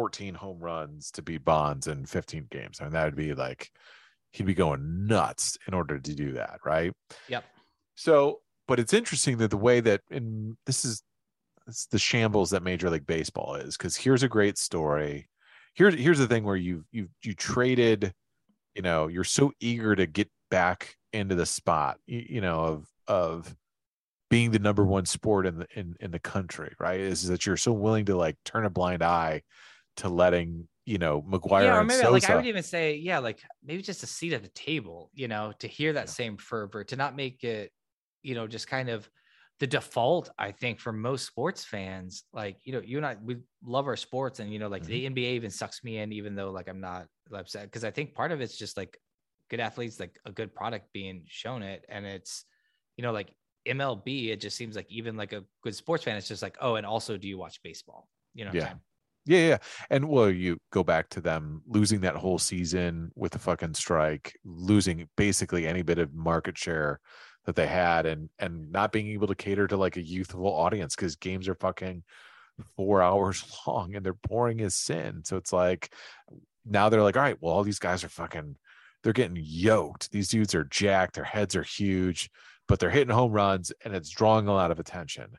14 0.00 0.32
home 0.32 0.58
runs 0.60 1.10
to 1.10 1.20
beat 1.20 1.44
Bonds 1.44 1.86
in 1.86 2.06
15 2.06 2.46
games. 2.50 2.80
I 2.80 2.84
mean, 2.84 2.94
that 2.94 3.04
would 3.04 3.16
be 3.16 3.34
like 3.34 3.70
he'd 4.32 4.46
be 4.46 4.54
going 4.54 5.06
nuts 5.06 5.58
in 5.68 5.74
order 5.74 5.98
to 5.98 6.14
do 6.14 6.32
that, 6.32 6.60
right? 6.64 6.90
Yep. 7.28 7.44
So, 7.96 8.40
but 8.66 8.80
it's 8.80 8.94
interesting 8.94 9.36
that 9.38 9.50
the 9.50 9.58
way 9.58 9.80
that, 9.80 10.00
and 10.10 10.56
this 10.64 10.86
is 10.86 11.02
it's 11.66 11.84
the 11.84 11.98
shambles 11.98 12.48
that 12.48 12.62
Major 12.62 12.88
League 12.88 13.06
Baseball 13.06 13.56
is, 13.56 13.76
because 13.76 13.94
here's 13.94 14.22
a 14.22 14.28
great 14.28 14.56
story. 14.56 15.28
Here's 15.74 15.92
here's 15.92 16.18
the 16.18 16.26
thing 16.26 16.44
where 16.44 16.56
you 16.56 16.86
you 16.92 17.10
you 17.22 17.34
traded, 17.34 18.14
you 18.74 18.80
know, 18.80 19.08
you're 19.08 19.22
so 19.22 19.52
eager 19.60 19.94
to 19.94 20.06
get 20.06 20.30
back 20.50 20.94
into 21.12 21.34
the 21.34 21.44
spot, 21.44 21.98
you, 22.06 22.24
you 22.26 22.40
know, 22.40 22.58
of 22.58 22.86
of 23.06 23.54
being 24.30 24.50
the 24.50 24.58
number 24.58 24.86
one 24.86 25.04
sport 25.04 25.46
in 25.46 25.58
the 25.58 25.66
in, 25.74 25.94
in 26.00 26.10
the 26.10 26.18
country, 26.18 26.72
right? 26.80 27.00
Is 27.00 27.28
that 27.28 27.44
you're 27.44 27.58
so 27.58 27.72
willing 27.72 28.06
to 28.06 28.16
like 28.16 28.36
turn 28.46 28.64
a 28.64 28.70
blind 28.70 29.02
eye 29.02 29.42
to 29.96 30.08
letting, 30.08 30.68
you 30.86 30.98
know, 30.98 31.22
McGwire 31.22 31.68
yeah, 31.68 31.82
or 31.82 31.84
maybe 31.84 32.06
like 32.06 32.24
I 32.24 32.36
would 32.36 32.46
even 32.46 32.62
say, 32.62 32.94
yeah, 32.96 33.18
like 33.18 33.42
maybe 33.62 33.82
just 33.82 34.02
a 34.02 34.06
seat 34.06 34.32
at 34.32 34.42
the 34.42 34.48
table, 34.48 35.10
you 35.14 35.26
know, 35.28 35.52
to 35.58 35.66
hear 35.66 35.92
that 35.94 36.08
Yeah. 36.08 36.14
same 36.14 36.36
fervor, 36.36 36.84
to 36.84 36.96
not 36.96 37.16
make 37.16 37.42
it, 37.44 37.72
you 38.22 38.34
know, 38.34 38.46
just 38.46 38.68
kind 38.68 38.88
of 38.88 39.10
the 39.58 39.66
default, 39.66 40.30
I 40.38 40.52
think, 40.52 40.78
for 40.80 40.92
most 40.92 41.26
sports 41.26 41.64
fans. 41.64 42.24
Like, 42.32 42.58
you 42.64 42.72
know, 42.72 42.80
you 42.80 42.96
and 42.98 43.06
I, 43.06 43.16
we 43.20 43.38
love 43.62 43.86
our 43.88 43.96
sports, 43.96 44.38
and 44.40 44.52
you 44.52 44.58
know, 44.58 44.68
like 44.68 44.84
the 44.84 44.94
Mm-hmm. 44.94 45.06
NBA 45.06 45.34
even 45.34 45.50
sucks 45.50 45.82
me 45.84 45.98
in, 45.98 46.12
even 46.12 46.34
though 46.34 46.50
like 46.50 46.68
I'm 46.68 46.80
not 46.80 47.08
upset 47.32 47.64
because 47.64 47.84
I 47.84 47.90
think 47.90 48.14
part 48.14 48.32
of 48.32 48.40
it's 48.40 48.56
just 48.56 48.76
like 48.76 48.98
good 49.50 49.60
athletes, 49.60 49.98
like 50.00 50.18
a 50.24 50.32
good 50.32 50.54
product 50.54 50.92
being 50.92 51.24
shown 51.28 51.62
it, 51.62 51.84
and 51.88 52.06
it's, 52.06 52.44
you 52.96 53.02
know, 53.02 53.12
like 53.12 53.34
MLB. 53.66 54.30
It 54.30 54.40
just 54.40 54.56
seems 54.56 54.76
like 54.76 54.90
even 54.90 55.16
like 55.16 55.32
a 55.32 55.44
good 55.62 55.74
sports 55.74 56.04
fan, 56.04 56.16
it's 56.16 56.28
just 56.28 56.42
like, 56.42 56.56
oh, 56.60 56.76
and 56.76 56.86
also, 56.86 57.16
do 57.18 57.28
you 57.28 57.38
watch 57.38 57.60
baseball? 57.62 58.08
You 58.34 58.44
know, 58.44 58.52
Yeah. 58.52 58.74
Yeah, 59.30 59.46
yeah. 59.46 59.58
And 59.90 60.08
well, 60.08 60.28
you 60.28 60.58
go 60.72 60.82
back 60.82 61.08
to 61.10 61.20
them 61.20 61.62
losing 61.64 62.00
that 62.00 62.16
whole 62.16 62.40
season 62.40 63.12
with 63.14 63.30
the 63.30 63.38
fucking 63.38 63.74
strike, 63.74 64.36
losing 64.44 65.08
basically 65.16 65.68
any 65.68 65.82
bit 65.82 66.00
of 66.00 66.12
market 66.12 66.58
share 66.58 66.98
that 67.44 67.54
they 67.54 67.68
had 67.68 68.06
and 68.06 68.28
and 68.40 68.72
not 68.72 68.90
being 68.90 69.06
able 69.06 69.28
to 69.28 69.36
cater 69.36 69.68
to 69.68 69.76
like 69.76 69.96
a 69.96 70.02
youthful 70.02 70.46
audience 70.46 70.96
because 70.96 71.14
games 71.14 71.48
are 71.48 71.54
fucking 71.54 72.02
four 72.76 73.02
hours 73.04 73.44
long 73.68 73.94
and 73.94 74.04
they're 74.04 74.14
boring 74.14 74.62
as 74.62 74.74
sin. 74.74 75.22
So 75.24 75.36
it's 75.36 75.52
like 75.52 75.94
now 76.66 76.88
they're 76.88 77.04
like, 77.04 77.16
all 77.16 77.22
right, 77.22 77.38
well, 77.40 77.54
all 77.54 77.62
these 77.62 77.78
guys 77.78 78.02
are 78.02 78.08
fucking 78.08 78.56
they're 79.04 79.12
getting 79.12 79.38
yoked. 79.40 80.10
These 80.10 80.30
dudes 80.30 80.56
are 80.56 80.64
jacked, 80.64 81.14
their 81.14 81.22
heads 81.22 81.54
are 81.54 81.62
huge, 81.62 82.30
but 82.66 82.80
they're 82.80 82.90
hitting 82.90 83.14
home 83.14 83.30
runs 83.30 83.70
and 83.84 83.94
it's 83.94 84.10
drawing 84.10 84.48
a 84.48 84.52
lot 84.52 84.72
of 84.72 84.80
attention. 84.80 85.36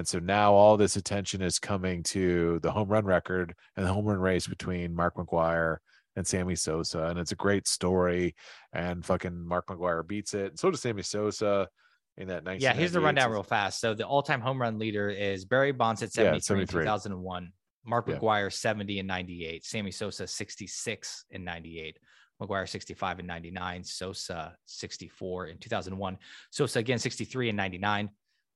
And 0.00 0.08
so 0.08 0.18
now 0.18 0.54
all 0.54 0.78
this 0.78 0.96
attention 0.96 1.42
is 1.42 1.58
coming 1.58 2.02
to 2.04 2.58
the 2.60 2.72
home 2.72 2.88
run 2.88 3.04
record 3.04 3.54
and 3.76 3.84
the 3.84 3.92
home 3.92 4.06
run 4.06 4.18
race 4.18 4.46
between 4.46 4.94
Mark 4.94 5.16
McGwire 5.16 5.76
and 6.16 6.26
Sammy 6.26 6.56
Sosa. 6.56 7.02
And 7.04 7.18
it's 7.18 7.32
a 7.32 7.36
great 7.36 7.68
story. 7.68 8.34
And 8.72 9.04
fucking 9.04 9.46
Mark 9.46 9.66
McGwire 9.66 10.08
beats 10.08 10.32
it. 10.32 10.52
And 10.52 10.58
so 10.58 10.70
does 10.70 10.80
Sammy 10.80 11.02
Sosa 11.02 11.68
in 12.16 12.28
that 12.28 12.44
19. 12.44 12.62
Yeah, 12.62 12.72
here's 12.72 12.92
the 12.92 13.00
rundown 13.00 13.30
real 13.30 13.42
fast. 13.42 13.78
So 13.78 13.92
the 13.92 14.06
all-time 14.06 14.40
home 14.40 14.58
run 14.58 14.78
leader 14.78 15.10
is 15.10 15.44
Barry 15.44 15.72
Bonds 15.72 16.02
at 16.02 16.14
73, 16.14 16.34
in 16.34 16.40
73. 16.40 16.84
2001. 16.84 17.52
Mark 17.84 18.08
Yeah. 18.08 18.16
McGwire 18.16 18.50
70 18.50 19.00
and 19.00 19.06
98. 19.06 19.66
Sammy 19.66 19.90
Sosa 19.90 20.26
66 20.26 21.26
and 21.30 21.44
98. 21.44 21.98
McGwire 22.40 22.66
65 22.66 23.18
and 23.18 23.28
99. 23.28 23.84
Sosa 23.84 24.56
64 24.64 25.48
in 25.48 25.58
2001. 25.58 26.16
Sosa 26.48 26.78
again 26.78 26.98
63 26.98 27.50
and 27.50 27.56
99. 27.58 28.08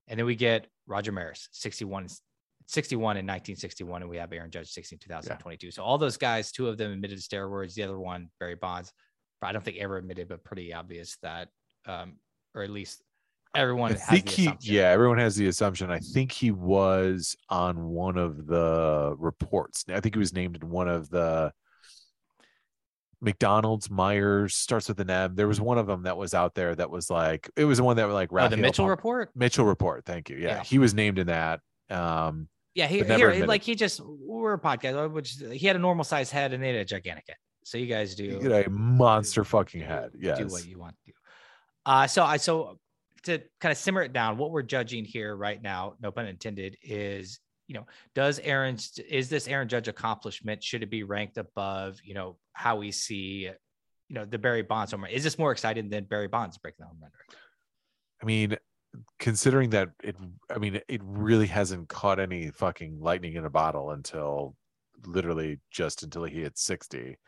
And 0.09 0.19
then 0.19 0.27
we 0.27 0.37
get 0.37 0.67
Roger 0.87 1.13
Maris 1.13 1.49
61 1.53 2.09
61 2.67 3.17
in 3.17 3.27
1961 3.27 4.03
and 4.03 4.11
we 4.11 4.17
have 4.17 4.33
Aaron 4.33 4.51
Judge 4.51 4.71
60 4.71 4.95
in 4.95 4.99
2022. 4.99 5.71
So 5.71 5.83
all 5.83 5.99
those 5.99 6.17
guys, 6.17 6.51
two 6.51 6.69
of 6.69 6.79
them 6.79 6.93
admitted 6.93 7.21
to 7.21 7.23
steroids, 7.23 7.75
the 7.75 7.83
other 7.83 7.99
one 7.99 8.31
Barry 8.41 8.55
Bonds. 8.55 8.93
I 9.43 9.53
don't 9.53 9.63
think 9.63 9.77
ever 9.77 9.99
admitted, 9.99 10.29
but 10.29 10.43
pretty 10.43 10.73
obvious 10.73 11.19
that 11.23 11.49
um 11.87 12.15
or 12.55 12.63
at 12.63 12.71
least 12.71 13.03
everyone 13.55 13.91
I 13.93 13.95
has 13.95 14.09
think 14.09 14.27
the 14.27 14.33
he, 14.33 14.43
assumption. 14.47 14.75
yeah, 14.75 14.89
everyone 14.89 15.19
has 15.19 15.37
the 15.37 15.47
assumption. 15.49 15.91
I 15.91 15.99
think 15.99 16.33
he 16.33 16.51
was 16.51 17.37
on 17.51 17.85
one 17.89 18.17
of 18.17 18.47
the 18.47 19.15
reports. 19.19 19.85
I 19.89 20.01
think 20.01 20.15
he 20.15 20.19
was 20.19 20.33
named 20.33 20.57
in 20.63 20.71
one 20.71 20.89
of 20.89 21.11
the 21.11 21.53
McDonald's, 23.25 23.91
Myers, 23.91 24.55
starts 24.55 24.89
with 24.89 25.01
an 25.01 25.11
M. 25.11 25.35
There 25.35 25.49
was 25.49 25.61
one 25.61 25.79
of 25.79 25.87
them 25.87 26.03
that 26.05 26.17
was 26.17 26.35
out 26.35 26.55
there 26.55 26.75
that 26.75 26.91
was 26.91 27.11
like, 27.11 27.51
it 27.57 27.65
was 27.65 27.79
the 27.79 27.85
one 27.85 27.97
that 27.97 28.07
was 28.07 28.15
like, 28.15 28.31
Oh, 28.33 28.49
the 28.49 28.57
Mitchell 28.57 28.89
report. 28.89 29.31
Mitchell 29.35 29.65
report. 29.65 30.05
Thank 30.05 30.31
you. 30.31 30.37
Yeah, 30.37 30.57
Yeah. 30.57 30.63
he 30.63 30.79
was 30.79 30.95
named 30.95 31.19
in 31.19 31.27
that. 31.29 31.61
Um, 31.91 32.49
Yeah, 32.75 32.87
he 32.87 33.03
here 33.03 33.33
like 33.47 33.63
he 33.63 33.75
just 33.75 34.01
we're 34.01 34.55
a 34.55 34.61
podcast, 34.61 35.11
which 35.13 35.37
he 35.53 35.67
had 35.67 35.77
a 35.77 35.79
normal 35.79 36.05
size 36.05 36.31
head 36.31 36.53
and 36.53 36.63
they 36.63 36.69
had 36.69 36.77
a 36.77 36.85
gigantic 36.85 37.25
head. 37.29 37.37
So 37.65 37.79
you 37.79 37.87
guys 37.87 38.15
do 38.15 38.25
you 38.25 38.41
get 38.41 38.67
a 38.67 38.71
monster 38.71 39.43
fucking 39.45 39.81
head. 39.81 40.11
Yes, 40.19 40.39
do 40.39 40.47
what 40.49 40.67
you 40.67 40.79
want 40.79 40.95
to 40.97 41.13
do. 41.13 41.13
Uh, 41.87 42.07
so 42.07 42.23
I 42.25 42.37
so 42.37 42.79
to 43.25 43.41
kind 43.61 43.73
of 43.73 43.79
simmer 43.79 44.03
it 44.03 44.13
down, 44.13 44.37
what 44.37 44.51
we're 44.51 44.63
judging 44.63 45.05
here 45.05 45.35
right 45.35 45.61
now, 45.63 45.95
no 46.01 46.11
pun 46.11 46.27
intended, 46.27 46.77
is 46.83 47.41
you 47.67 47.75
know, 47.75 47.87
does 48.15 48.39
Aaron's 48.41 48.99
is 49.09 49.29
this 49.29 49.49
Aaron 49.49 49.69
Judge 49.69 49.89
accomplishment? 49.89 50.63
Should 50.63 50.83
it 50.83 50.91
be 50.91 51.03
ranked 51.03 51.39
above, 51.39 51.99
you 52.05 52.15
know, 52.15 52.37
how 52.53 52.77
we 52.77 52.91
see, 52.93 53.51
you 54.09 54.15
know, 54.15 54.25
the 54.25 54.39
Barry 54.39 54.63
Bonds 54.63 54.93
home 54.93 55.03
run? 55.03 55.11
Is 55.11 55.25
this 55.25 55.39
more 55.39 55.53
exciting 55.53 55.89
than 55.89 56.05
Barry 56.05 56.29
Bonds 56.29 56.59
breaking 56.59 56.79
the 56.81 56.87
home 56.87 56.99
run 57.01 57.11
record? 57.13 57.39
I 58.23 58.27
mean, 58.27 58.57
considering 59.19 59.71
that 59.71 59.91
it, 60.03 60.17
I 60.51 60.59
mean, 60.59 60.81
it 60.89 61.01
really 61.05 61.47
hasn't 61.47 61.89
caught 61.89 62.21
any 62.21 62.51
fucking 62.51 63.01
lightning 63.01 63.35
in 63.35 63.45
a 63.45 63.51
bottle 63.51 63.91
until 63.91 64.57
literally 65.07 65.61
just 65.71 66.03
until 66.03 66.25
he 66.25 66.43
hit 66.43 66.59
60. 66.59 67.19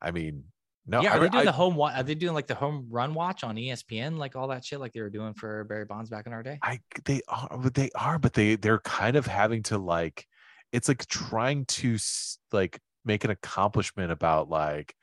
I 0.00 0.10
mean, 0.10 0.44
no, 0.88 1.02
yeah, 1.02 1.14
I, 1.14 1.16
are 1.16 1.20
they 1.20 1.28
doing 1.28 1.42
I- 1.42 1.44
the 1.44 1.52
home? 1.52 1.80
Are 1.80 2.02
they 2.02 2.14
doing 2.14 2.34
like 2.34 2.46
the 2.46 2.54
home 2.54 2.86
run 2.90 3.14
watch 3.14 3.44
on 3.44 3.56
ESPN, 3.56 4.16
like 4.16 4.34
all 4.34 4.48
that 4.48 4.64
shit, 4.64 4.80
like 4.80 4.92
they 4.92 5.00
were 5.00 5.10
doing 5.10 5.34
for 5.34 5.64
Barry 5.64 5.84
Bonds 5.84 6.10
back 6.10 6.26
in 6.26 6.32
our 6.32 6.42
day? 6.42 6.58
I 6.62 6.80
they 7.04 7.20
are 7.28 7.58
but 7.58 7.74
they 7.74 7.90
are 7.94 8.18
but 8.18 8.32
they 8.32 8.56
they're 8.56 8.80
kind 8.80 9.16
of 9.16 9.26
having 9.26 9.62
to 9.64 9.78
like 9.78 10.26
it's 10.72 10.88
like 10.88 11.06
trying 11.06 11.64
to 11.66 11.96
like 12.52 12.80
make 13.04 13.24
an 13.24 13.30
accomplishment 13.30 14.10
about 14.10 14.48
like 14.48 14.94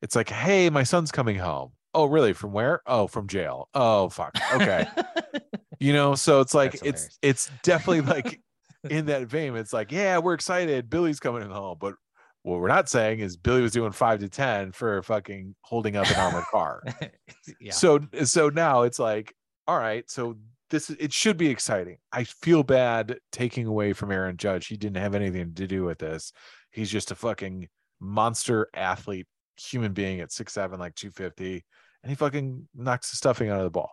it's 0.00 0.16
like 0.16 0.30
hey 0.30 0.70
my 0.70 0.82
son's 0.82 1.12
coming 1.12 1.36
home 1.36 1.72
Oh, 1.94 2.06
really? 2.06 2.32
From 2.32 2.52
where? 2.52 2.80
Oh, 2.86 3.06
from 3.06 3.28
jail. 3.28 3.68
Oh, 3.74 4.08
fuck. 4.08 4.34
Okay. 4.54 4.86
you 5.78 5.92
know, 5.92 6.14
so 6.14 6.40
it's 6.40 6.54
like 6.54 6.78
it's 6.82 7.18
it's 7.20 7.50
definitely 7.62 8.00
like 8.00 8.40
in 8.90 9.06
that 9.06 9.26
vein. 9.26 9.54
It's 9.56 9.72
like, 9.72 9.92
yeah, 9.92 10.18
we're 10.18 10.34
excited. 10.34 10.88
Billy's 10.88 11.20
coming 11.20 11.48
home, 11.50 11.76
but 11.80 11.94
what 12.42 12.60
we're 12.60 12.68
not 12.68 12.88
saying 12.88 13.20
is 13.20 13.36
Billy 13.36 13.62
was 13.62 13.72
doing 13.72 13.92
five 13.92 14.20
to 14.20 14.28
ten 14.28 14.72
for 14.72 15.02
fucking 15.02 15.54
holding 15.62 15.96
up 15.96 16.10
an 16.10 16.16
armored 16.16 16.44
car. 16.50 16.82
yeah. 17.60 17.72
So 17.72 18.00
so 18.24 18.48
now 18.48 18.82
it's 18.82 18.98
like, 18.98 19.34
all 19.66 19.78
right, 19.78 20.08
so 20.10 20.36
this 20.70 20.90
it 20.90 21.12
should 21.12 21.36
be 21.36 21.48
exciting. 21.48 21.98
I 22.12 22.24
feel 22.24 22.62
bad 22.64 23.18
taking 23.30 23.66
away 23.66 23.92
from 23.92 24.10
Aaron 24.10 24.36
Judge. 24.36 24.66
He 24.66 24.76
didn't 24.76 24.96
have 24.96 25.14
anything 25.14 25.54
to 25.54 25.66
do 25.66 25.84
with 25.84 25.98
this. 25.98 26.32
He's 26.72 26.90
just 26.90 27.10
a 27.12 27.14
fucking 27.14 27.68
monster 28.00 28.68
athlete, 28.74 29.26
human 29.56 29.92
being 29.92 30.20
at 30.20 30.32
six 30.32 30.52
seven, 30.52 30.80
like 30.80 30.96
250, 30.96 31.64
and 32.02 32.10
he 32.10 32.16
fucking 32.16 32.68
knocks 32.74 33.10
the 33.10 33.16
stuffing 33.16 33.50
out 33.50 33.58
of 33.58 33.64
the 33.64 33.70
ball. 33.70 33.90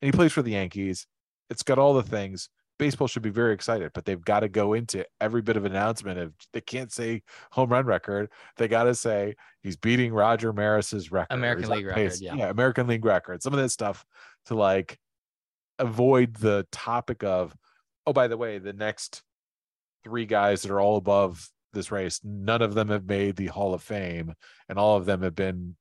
And 0.00 0.06
he 0.06 0.16
plays 0.16 0.32
for 0.32 0.42
the 0.42 0.52
Yankees. 0.52 1.06
It's 1.50 1.62
got 1.62 1.78
all 1.78 1.94
the 1.94 2.02
things. 2.02 2.48
Baseball 2.78 3.06
should 3.06 3.22
be 3.22 3.30
very 3.30 3.54
excited, 3.54 3.92
but 3.94 4.04
they've 4.04 4.24
got 4.24 4.40
to 4.40 4.48
go 4.48 4.72
into 4.72 5.06
every 5.20 5.42
bit 5.42 5.56
of 5.56 5.64
announcement 5.64 6.18
of 6.18 6.32
they 6.52 6.60
can't 6.60 6.92
say 6.92 7.22
home 7.52 7.70
run 7.70 7.86
record. 7.86 8.30
They 8.56 8.66
got 8.66 8.84
to 8.84 8.94
say 8.94 9.36
he's 9.62 9.76
beating 9.76 10.12
Roger 10.12 10.52
Maris's 10.52 11.12
record. 11.12 11.34
American 11.34 11.70
League 11.70 11.88
pace- 11.90 12.20
record, 12.20 12.38
yeah. 12.38 12.48
American 12.48 12.86
League 12.86 13.04
record. 13.04 13.42
Some 13.42 13.52
of 13.52 13.60
that 13.60 13.68
stuff 13.68 14.04
to 14.46 14.54
like 14.54 14.98
avoid 15.78 16.34
the 16.34 16.66
topic 16.72 17.22
of, 17.22 17.54
oh, 18.06 18.12
by 18.12 18.28
the 18.28 18.36
way, 18.36 18.58
the 18.58 18.72
next 18.72 19.22
three 20.02 20.26
guys 20.26 20.62
that 20.62 20.70
are 20.70 20.80
all 20.80 20.96
above 20.96 21.48
this 21.72 21.90
race, 21.90 22.20
none 22.22 22.62
of 22.62 22.74
them 22.74 22.88
have 22.88 23.06
made 23.06 23.36
the 23.36 23.46
Hall 23.46 23.74
of 23.74 23.82
Fame, 23.82 24.34
and 24.68 24.78
all 24.78 24.96
of 24.96 25.06
them 25.06 25.22
have 25.22 25.34
been 25.34 25.76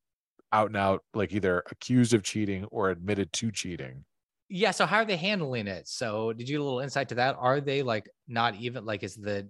out 0.52 0.68
and 0.68 0.78
out, 0.78 1.04
like 1.14 1.34
either 1.34 1.64
accused 1.72 2.14
of 2.14 2.24
cheating 2.24 2.66
or 2.66 2.90
admitted 2.90 3.32
to 3.34 3.52
cheating. 3.52 4.06
Yeah. 4.50 4.72
So 4.72 4.86
how 4.86 4.98
are 4.98 5.06
they 5.06 5.18
handling 5.18 5.68
it? 5.68 5.88
So 5.88 6.34
did 6.34 6.48
you 6.50 6.56
get 6.58 6.62
a 6.62 6.64
little 6.64 6.80
insight 6.80 7.10
to 7.10 7.16
that? 7.16 7.36
Are 7.40 7.62
they 7.62 7.82
like 7.84 8.10
not 8.28 8.56
even 8.56 8.86
like 8.86 9.04
is 9.04 9.16
the 9.16 9.48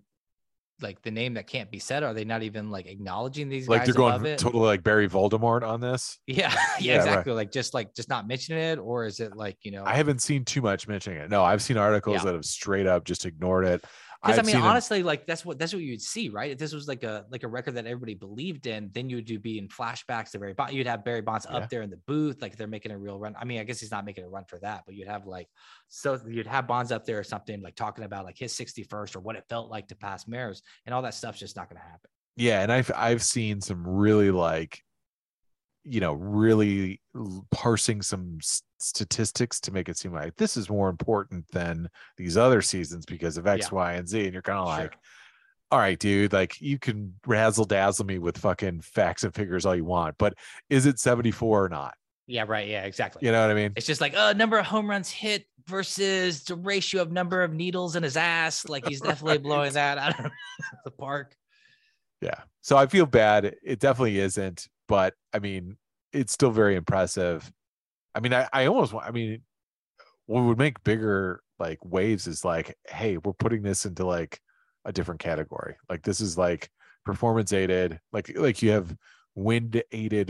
like 0.81 1.01
the 1.01 1.11
name 1.11 1.35
that 1.35 1.47
can't 1.47 1.71
be 1.71 1.79
said? 1.79 2.03
Are 2.03 2.13
they 2.13 2.25
not 2.25 2.43
even 2.43 2.69
like 2.69 2.87
acknowledging 2.87 3.47
these 3.47 3.67
Like 3.67 3.85
they're 3.85 3.93
going 3.93 4.21
totally 4.37 4.65
like 4.65 4.83
Barry 4.83 5.07
Voldemort 5.07 5.63
on 5.67 5.79
this. 5.79 6.19
Yeah, 6.27 6.51
yeah, 6.53 6.57
Yeah, 6.79 6.97
right. 6.97 7.07
exactly. 7.07 7.33
Like 7.33 7.51
just 7.51 7.73
like 7.73 7.93
just 7.93 8.09
not 8.09 8.27
mentioning 8.27 8.63
it, 8.63 8.79
or 8.79 9.05
is 9.05 9.19
it 9.19 9.35
like 9.35 9.57
you 9.61 9.71
know? 9.71 9.83
I 9.85 9.95
haven't 9.95 10.21
seen 10.21 10.45
too 10.45 10.61
much 10.61 10.87
mentioning 10.87 11.19
it. 11.19 11.29
No, 11.29 11.43
I've 11.43 11.61
seen 11.61 11.77
articles 11.77 12.17
Yeah. 12.17 12.25
that 12.25 12.33
have 12.33 12.45
straight 12.45 12.87
up 12.87 13.03
just 13.05 13.25
ignored 13.25 13.65
it. 13.65 13.83
Because 14.23 14.39
I 14.39 14.41
mean, 14.43 14.55
them- 14.55 14.63
honestly, 14.63 15.03
like 15.03 15.27
that's 15.27 15.43
what 15.45 15.59
that's 15.59 15.73
what 15.73 15.81
you'd 15.81 16.01
see, 16.01 16.29
right? 16.29 16.51
If 16.51 16.57
this 16.57 16.71
was 16.73 16.87
like 16.87 17.03
a 17.03 17.25
like 17.29 17.43
a 17.43 17.47
record 17.47 17.75
that 17.75 17.85
everybody 17.85 18.13
believed 18.13 18.67
in, 18.67 18.89
then 18.93 19.09
you 19.09 19.17
would 19.17 19.25
do 19.25 19.37
be 19.37 19.57
in 19.57 19.67
flashbacks 19.67 20.31
to 20.31 20.39
Barry 20.39 20.53
Bonds. 20.53 20.73
You'd 20.73 20.87
have 20.87 21.03
Barry 21.03 21.21
Bonds 21.21 21.45
Yeah. 21.49 21.57
up 21.57 21.69
there 21.69 21.81
in 21.81 21.89
the 21.89 21.99
booth, 22.07 22.41
like 22.41 22.55
they're 22.55 22.67
making 22.67 22.91
a 22.93 22.97
real 22.97 23.19
run. 23.19 23.35
I 23.37 23.43
mean, 23.43 23.59
I 23.59 23.63
guess 23.65 23.79
he's 23.81 23.91
not 23.91 24.05
making 24.05 24.23
a 24.23 24.29
run 24.29 24.45
for 24.47 24.59
that, 24.59 24.83
but 24.85 24.95
you'd 24.95 25.07
have 25.09 25.27
like 25.27 25.49
so 25.89 26.19
you'd 26.27 26.47
have 26.47 26.67
Bonds 26.67 26.91
up 26.91 27.05
there 27.05 27.19
or 27.19 27.23
something, 27.23 27.61
like 27.61 27.75
talking 27.75 28.05
about 28.05 28.23
like 28.23 28.37
his 28.37 28.53
61st 28.53 29.15
or 29.15 29.19
what 29.19 29.35
it 29.35 29.43
felt 29.49 29.69
like 29.69 29.89
to 29.89 29.95
pass 29.95 30.27
Maris, 30.27 30.61
and 30.85 30.95
all 30.95 31.01
that 31.01 31.13
stuff's 31.15 31.39
just 31.39 31.55
not 31.57 31.69
going 31.69 31.81
to 31.81 31.85
happen. 31.85 32.09
yeah 32.37 32.61
and 32.63 32.71
i've 32.71 32.89
i've 32.95 33.21
seen 33.21 33.61
some 33.61 33.85
really 33.87 34.31
like 34.31 34.81
you 35.83 35.99
know 35.99 36.13
really 36.13 37.01
parsing 37.51 38.01
some 38.01 38.37
statistics 38.79 39.59
to 39.59 39.71
make 39.71 39.89
it 39.89 39.97
seem 39.97 40.13
like 40.13 40.35
this 40.35 40.55
is 40.57 40.69
more 40.69 40.89
important 40.89 41.45
than 41.51 41.89
these 42.17 42.37
other 42.37 42.61
seasons 42.61 43.05
because 43.05 43.37
of 43.37 43.47
X, 43.47 43.67
Yeah. 43.69 43.75
Y, 43.75 43.93
and 43.93 44.07
z 44.07 44.23
and 44.25 44.33
you're 44.33 44.41
kind 44.41 44.59
of 44.59 44.67
Sure. 44.67 44.83
like 44.83 44.97
all 45.71 45.79
right 45.79 45.97
dude 45.99 46.31
like 46.33 46.59
you 46.61 46.77
can 46.77 47.13
razzle 47.25 47.65
dazzle 47.65 48.05
me 48.05 48.19
with 48.19 48.37
fucking 48.37 48.79
facts 48.81 49.23
and 49.23 49.33
figures 49.33 49.65
all 49.65 49.75
you 49.75 49.85
want 49.85 50.15
but 50.19 50.33
is 50.69 50.85
it 50.85 50.99
74 50.99 51.65
or 51.65 51.69
not 51.69 51.95
Yeah, 52.27 52.45
right. 52.47 52.67
Yeah, 52.67 52.83
exactly. 52.83 53.25
you 53.25 53.31
know 53.31 53.41
what 53.41 53.49
i 53.51 53.53
mean 53.55 53.73
It's 53.75 53.87
just 53.87 53.99
like 54.01 54.15
uh 54.15 54.33
number 54.33 54.57
of 54.59 54.65
home 54.65 54.89
runs 54.89 55.09
hit 55.09 55.45
versus 55.67 56.43
the 56.43 56.55
ratio 56.55 57.01
of 57.01 57.11
number 57.11 57.41
of 57.41 57.53
needles 57.53 57.95
in 57.95 58.03
his 58.03 58.17
ass. 58.17 58.67
Like 58.67 58.85
he's 58.85 58.99
definitely 58.99 59.37
blowing 59.49 59.71
that 59.73 59.97
out 59.97 60.19
of 60.19 60.29
the 60.83 60.91
park. 60.91 61.35
Yeah. 62.21 62.35
So 62.61 62.75
I 62.75 62.85
feel 62.87 63.05
bad. 63.05 63.55
It 63.63 63.79
definitely 63.79 64.19
isn't, 64.19 64.67
but 64.87 65.13
I 65.33 65.39
mean, 65.39 65.77
it's 66.11 66.33
still 66.33 66.51
very 66.51 66.75
impressive. 66.75 67.51
I 68.15 68.19
mean, 68.19 68.33
I, 68.33 68.47
I 68.53 68.65
almost 68.67 68.93
want, 68.93 69.07
I 69.07 69.11
mean, 69.11 69.41
what 70.25 70.43
would 70.43 70.57
make 70.57 70.83
bigger 70.83 71.41
like 71.59 71.79
waves 71.83 72.27
is 72.27 72.45
like, 72.45 72.75
hey, 72.87 73.17
we're 73.17 73.33
putting 73.33 73.61
this 73.61 73.85
into 73.85 74.05
like 74.05 74.39
a 74.85 74.91
different 74.91 75.21
category. 75.21 75.75
Like 75.89 76.03
this 76.03 76.21
is 76.21 76.37
like 76.37 76.69
performance 77.05 77.53
aided, 77.53 77.99
like 78.11 78.31
like 78.37 78.61
you 78.61 78.71
have 78.71 78.95
wind 79.35 79.81
aided 79.91 80.29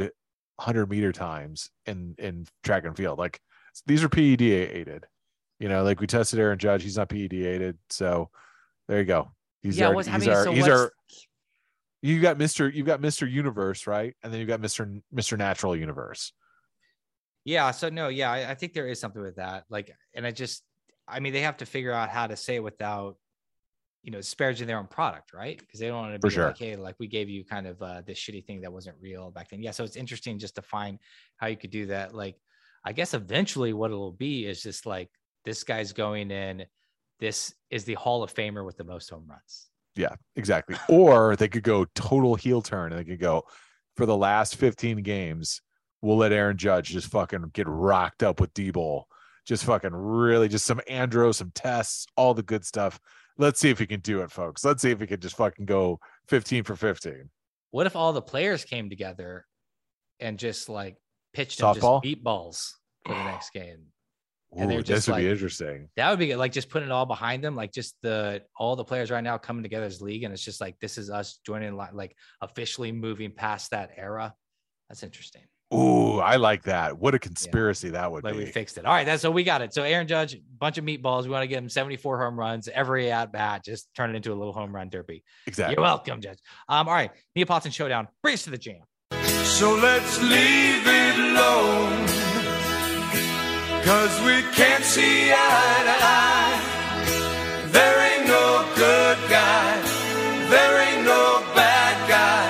100 0.56 0.90
meter 0.90 1.12
times 1.12 1.70
in 1.86 2.16
in 2.18 2.46
track 2.64 2.86
and 2.86 2.96
field. 2.96 3.20
Like 3.20 3.40
these 3.86 4.04
are 4.04 4.10
PED 4.10 4.42
aided. 4.42 5.06
You 5.60 5.70
know, 5.70 5.84
like 5.84 6.00
we 6.00 6.08
tested 6.08 6.40
Aaron 6.40 6.60
Judge, 6.60 6.84
he's 6.84 6.98
not 6.98 7.10
PED 7.10 7.34
aided. 7.34 7.78
So 7.90 8.30
there 8.88 9.00
you 9.00 9.06
go. 9.06 9.32
He's 9.62 9.78
yeah, 9.78 9.88
our, 9.88 9.96
he's 9.96 10.08
mean, 10.08 10.30
our, 10.30 10.44
so 10.44 10.52
he's 10.52 10.68
our, 10.68 10.92
you 12.04 12.20
got 12.20 12.38
Mr. 12.38 12.72
You've 12.72 12.86
got 12.86 13.02
Mr. 13.02 13.30
Universe, 13.30 13.88
right? 13.88 14.14
And 14.22 14.32
then 14.32 14.42
you've 14.42 14.50
got 14.50 14.60
Mr. 14.60 15.02
Mr. 15.16 15.38
Natural 15.38 15.74
Universe. 15.74 16.34
Yeah. 17.46 17.72
So 17.72 17.88
no, 17.88 18.10
yeah, 18.10 18.30
I, 18.30 18.52
I 18.52 18.56
think 18.56 18.74
there 18.74 18.88
is 18.88 19.00
something 19.00 19.22
with 19.22 19.38
that. 19.38 19.64
Like, 19.70 19.96
and 20.14 20.28
I 20.28 20.32
just, 20.32 20.64
I 21.08 21.22
mean, 21.22 21.32
they 21.32 21.42
have 21.42 21.58
to 21.58 21.66
figure 21.66 21.94
out 21.94 22.10
how 22.10 22.28
to 22.28 22.36
say 22.36 22.56
it 22.56 22.64
without, 22.64 23.16
you 24.02 24.12
know, 24.12 24.18
disparaging 24.18 24.68
their 24.68 24.80
own 24.80 24.88
product, 24.88 25.34
right? 25.34 25.58
Because 25.58 25.80
they 25.80 25.88
don't 25.88 25.98
want 25.98 26.14
to 26.14 26.20
be 26.20 26.34
sure. 26.34 26.48
like, 26.48 26.58
hey, 26.58 26.76
like 26.76 26.96
we 27.00 27.08
gave 27.08 27.30
you 27.30 27.46
kind 27.46 27.68
of 27.68 27.82
uh, 27.82 28.02
this 28.06 28.20
shitty 28.20 28.46
thing 28.46 28.62
that 28.62 28.74
wasn't 28.74 28.98
real 29.00 29.32
back 29.32 29.50
then. 29.50 29.64
Yeah. 29.64 29.72
So 29.72 29.86
it's 29.86 29.96
interesting 29.96 30.40
just 30.40 30.56
to 30.56 30.62
find 30.62 31.00
how 31.38 31.48
you 31.48 31.56
could 31.56 31.72
do 31.72 31.86
that. 31.86 32.14
Like, 32.14 32.36
I 32.84 32.92
guess 32.92 33.14
eventually 33.14 33.72
what 33.72 33.92
it'll 33.92 34.12
be 34.12 34.46
is 34.46 34.62
just 34.62 34.86
like 34.86 35.10
this 35.46 35.64
guy's 35.64 35.94
going 35.94 36.32
in. 36.32 36.66
This 37.22 37.54
is 37.70 37.86
the 37.86 37.94
Hall 37.94 38.24
of 38.24 38.34
Famer 38.34 38.66
with 38.66 38.76
the 38.76 38.84
most 38.84 39.10
home 39.10 39.26
runs. 39.30 39.70
Yeah, 39.96 40.16
exactly. 40.36 40.76
Or 40.90 41.36
they 41.36 41.48
could 41.48 41.64
go 41.64 41.86
total 41.96 42.36
heel 42.36 42.62
turn 42.62 42.92
and 42.92 43.00
they 43.00 43.10
could 43.10 43.20
go 43.20 43.44
for 43.96 44.06
the 44.06 44.18
last 44.18 44.56
15 44.56 45.04
games, 45.04 45.62
we'll 46.02 46.18
let 46.18 46.32
Aaron 46.32 46.58
Judge 46.58 46.90
just 46.90 47.08
fucking 47.08 47.52
get 47.54 47.68
rocked 47.68 48.24
up 48.24 48.40
with 48.40 48.54
D-bol. 48.54 49.08
Just 49.46 49.66
fucking 49.66 49.94
really 49.94 50.48
just 50.48 50.66
some 50.66 50.82
andro, 50.90 51.34
some 51.34 51.52
tests, 51.54 52.08
all 52.16 52.34
the 52.34 52.44
good 52.44 52.66
stuff. 52.66 53.00
Let's 53.38 53.60
see 53.60 53.70
if 53.70 53.80
he 53.80 53.86
can 53.86 54.00
do 54.00 54.22
it, 54.22 54.32
folks. 54.32 54.64
Let's 54.64 54.82
see 54.82 54.92
if 54.92 55.00
he 55.00 55.08
can 55.08 55.20
just 55.20 55.36
fucking 55.36 55.66
go 55.66 56.00
15 56.28 56.64
for 56.64 56.76
15. 56.76 57.30
What 57.72 57.88
if 57.88 57.96
all 57.96 58.14
the 58.14 58.22
players 58.22 58.64
came 58.64 58.90
together 58.90 59.46
and 60.20 60.40
just 60.40 60.70
like 60.70 60.96
pitched 61.34 61.60
Softball? 61.60 62.04
just 62.04 62.24
meatballs 62.24 62.72
for 63.06 63.16
the 63.16 63.24
next 63.24 63.52
game? 63.52 63.88
And 64.58 64.70
they're 64.72 64.82
just 64.82 65.08
this 65.08 65.16
would 65.16 65.22
be 65.22 65.30
interesting. 65.30 65.90
That 65.96 66.10
would 66.10 66.20
be 66.20 66.28
good. 66.28 66.38
Like 66.38 66.52
just 66.52 66.70
putting 66.70 66.90
it 66.90 66.92
all 66.92 67.06
behind 67.06 67.44
them, 67.44 67.56
like 67.56 67.72
just 67.72 67.96
the 68.02 68.44
all 68.58 68.76
the 68.76 68.84
players 68.84 69.10
right 69.12 69.24
now 69.24 69.38
coming 69.38 69.64
together 69.64 69.86
as 69.86 70.02
league, 70.02 70.24
and 70.24 70.34
it's 70.34 70.44
just 70.44 70.62
like 70.62 70.80
this 70.80 70.98
is 70.98 71.10
us 71.10 71.40
joining 71.46 71.76
like 71.76 72.16
officially 72.42 72.92
moving 72.92 73.32
past 73.32 73.72
that 73.72 73.92
era. 73.98 74.34
That's 74.90 75.04
interesting. 75.04 75.42
Ooh, 75.74 76.20
I 76.20 76.36
like 76.36 76.64
that. 76.64 77.00
What 77.00 77.16
a 77.16 77.20
conspiracy 77.20 77.90
that 77.92 78.12
would 78.12 78.24
Like 78.24 78.34
be. 78.34 78.42
we 78.42 78.46
fixed 78.46 78.78
it. 78.78 78.86
All 78.86 78.94
right, 78.94 79.06
that's 79.06 79.24
so 79.24 79.32
we 79.32 79.44
got 79.44 79.64
it. 79.64 79.74
So 79.74 79.82
Aaron 79.82 80.08
Judge, 80.08 80.38
bunch 80.60 80.78
of 80.78 80.86
meatballs. 80.86 81.24
We 81.24 81.30
want 81.32 81.42
to 81.42 81.48
give 81.48 81.58
him 81.58 81.68
74 81.70 82.22
home 82.22 82.40
runs 82.40 82.68
every 82.68 83.12
at 83.12 83.32
bat. 83.32 83.66
Just 83.66 83.90
turn 83.96 84.12
it 84.12 84.16
into 84.16 84.32
a 84.32 84.36
little 84.36 84.54
home 84.54 84.76
run 84.76 84.90
derby. 84.90 85.24
exactly. 85.48 85.74
You're 85.74 85.82
welcome, 85.84 86.22
Judge. 86.22 86.38
Um, 86.70 86.88
all 86.88 86.94
right, 86.94 87.10
Neapolitan 87.36 87.72
Showdown. 87.72 88.08
Bring 88.22 88.36
us 88.36 88.44
to 88.44 88.52
the 88.52 88.58
jam. 88.60 88.82
So 89.46 89.74
let's 89.76 90.22
leave 90.22 90.84
it 90.86 91.18
alone. 91.18 92.23
Cause 93.86 94.16
we 94.22 94.42
can't 94.56 94.84
see 94.84 95.32
eye 95.32 95.82
to 95.90 95.96
eye. 96.20 96.56
There 97.76 97.98
ain't 98.10 98.28
no 98.28 98.48
good 98.76 99.18
guy. 99.30 99.70
There 100.54 100.76
ain't 100.88 101.04
no 101.06 101.44
bad 101.54 101.96
guy. 102.16 102.46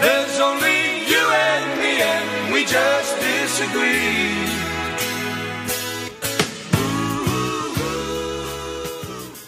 There's 0.00 0.38
only 0.38 0.78
you 1.10 1.24
and 1.48 1.64
me, 1.80 1.92
and 2.02 2.52
we 2.52 2.64
just 2.64 3.10
disagree. 3.20 4.32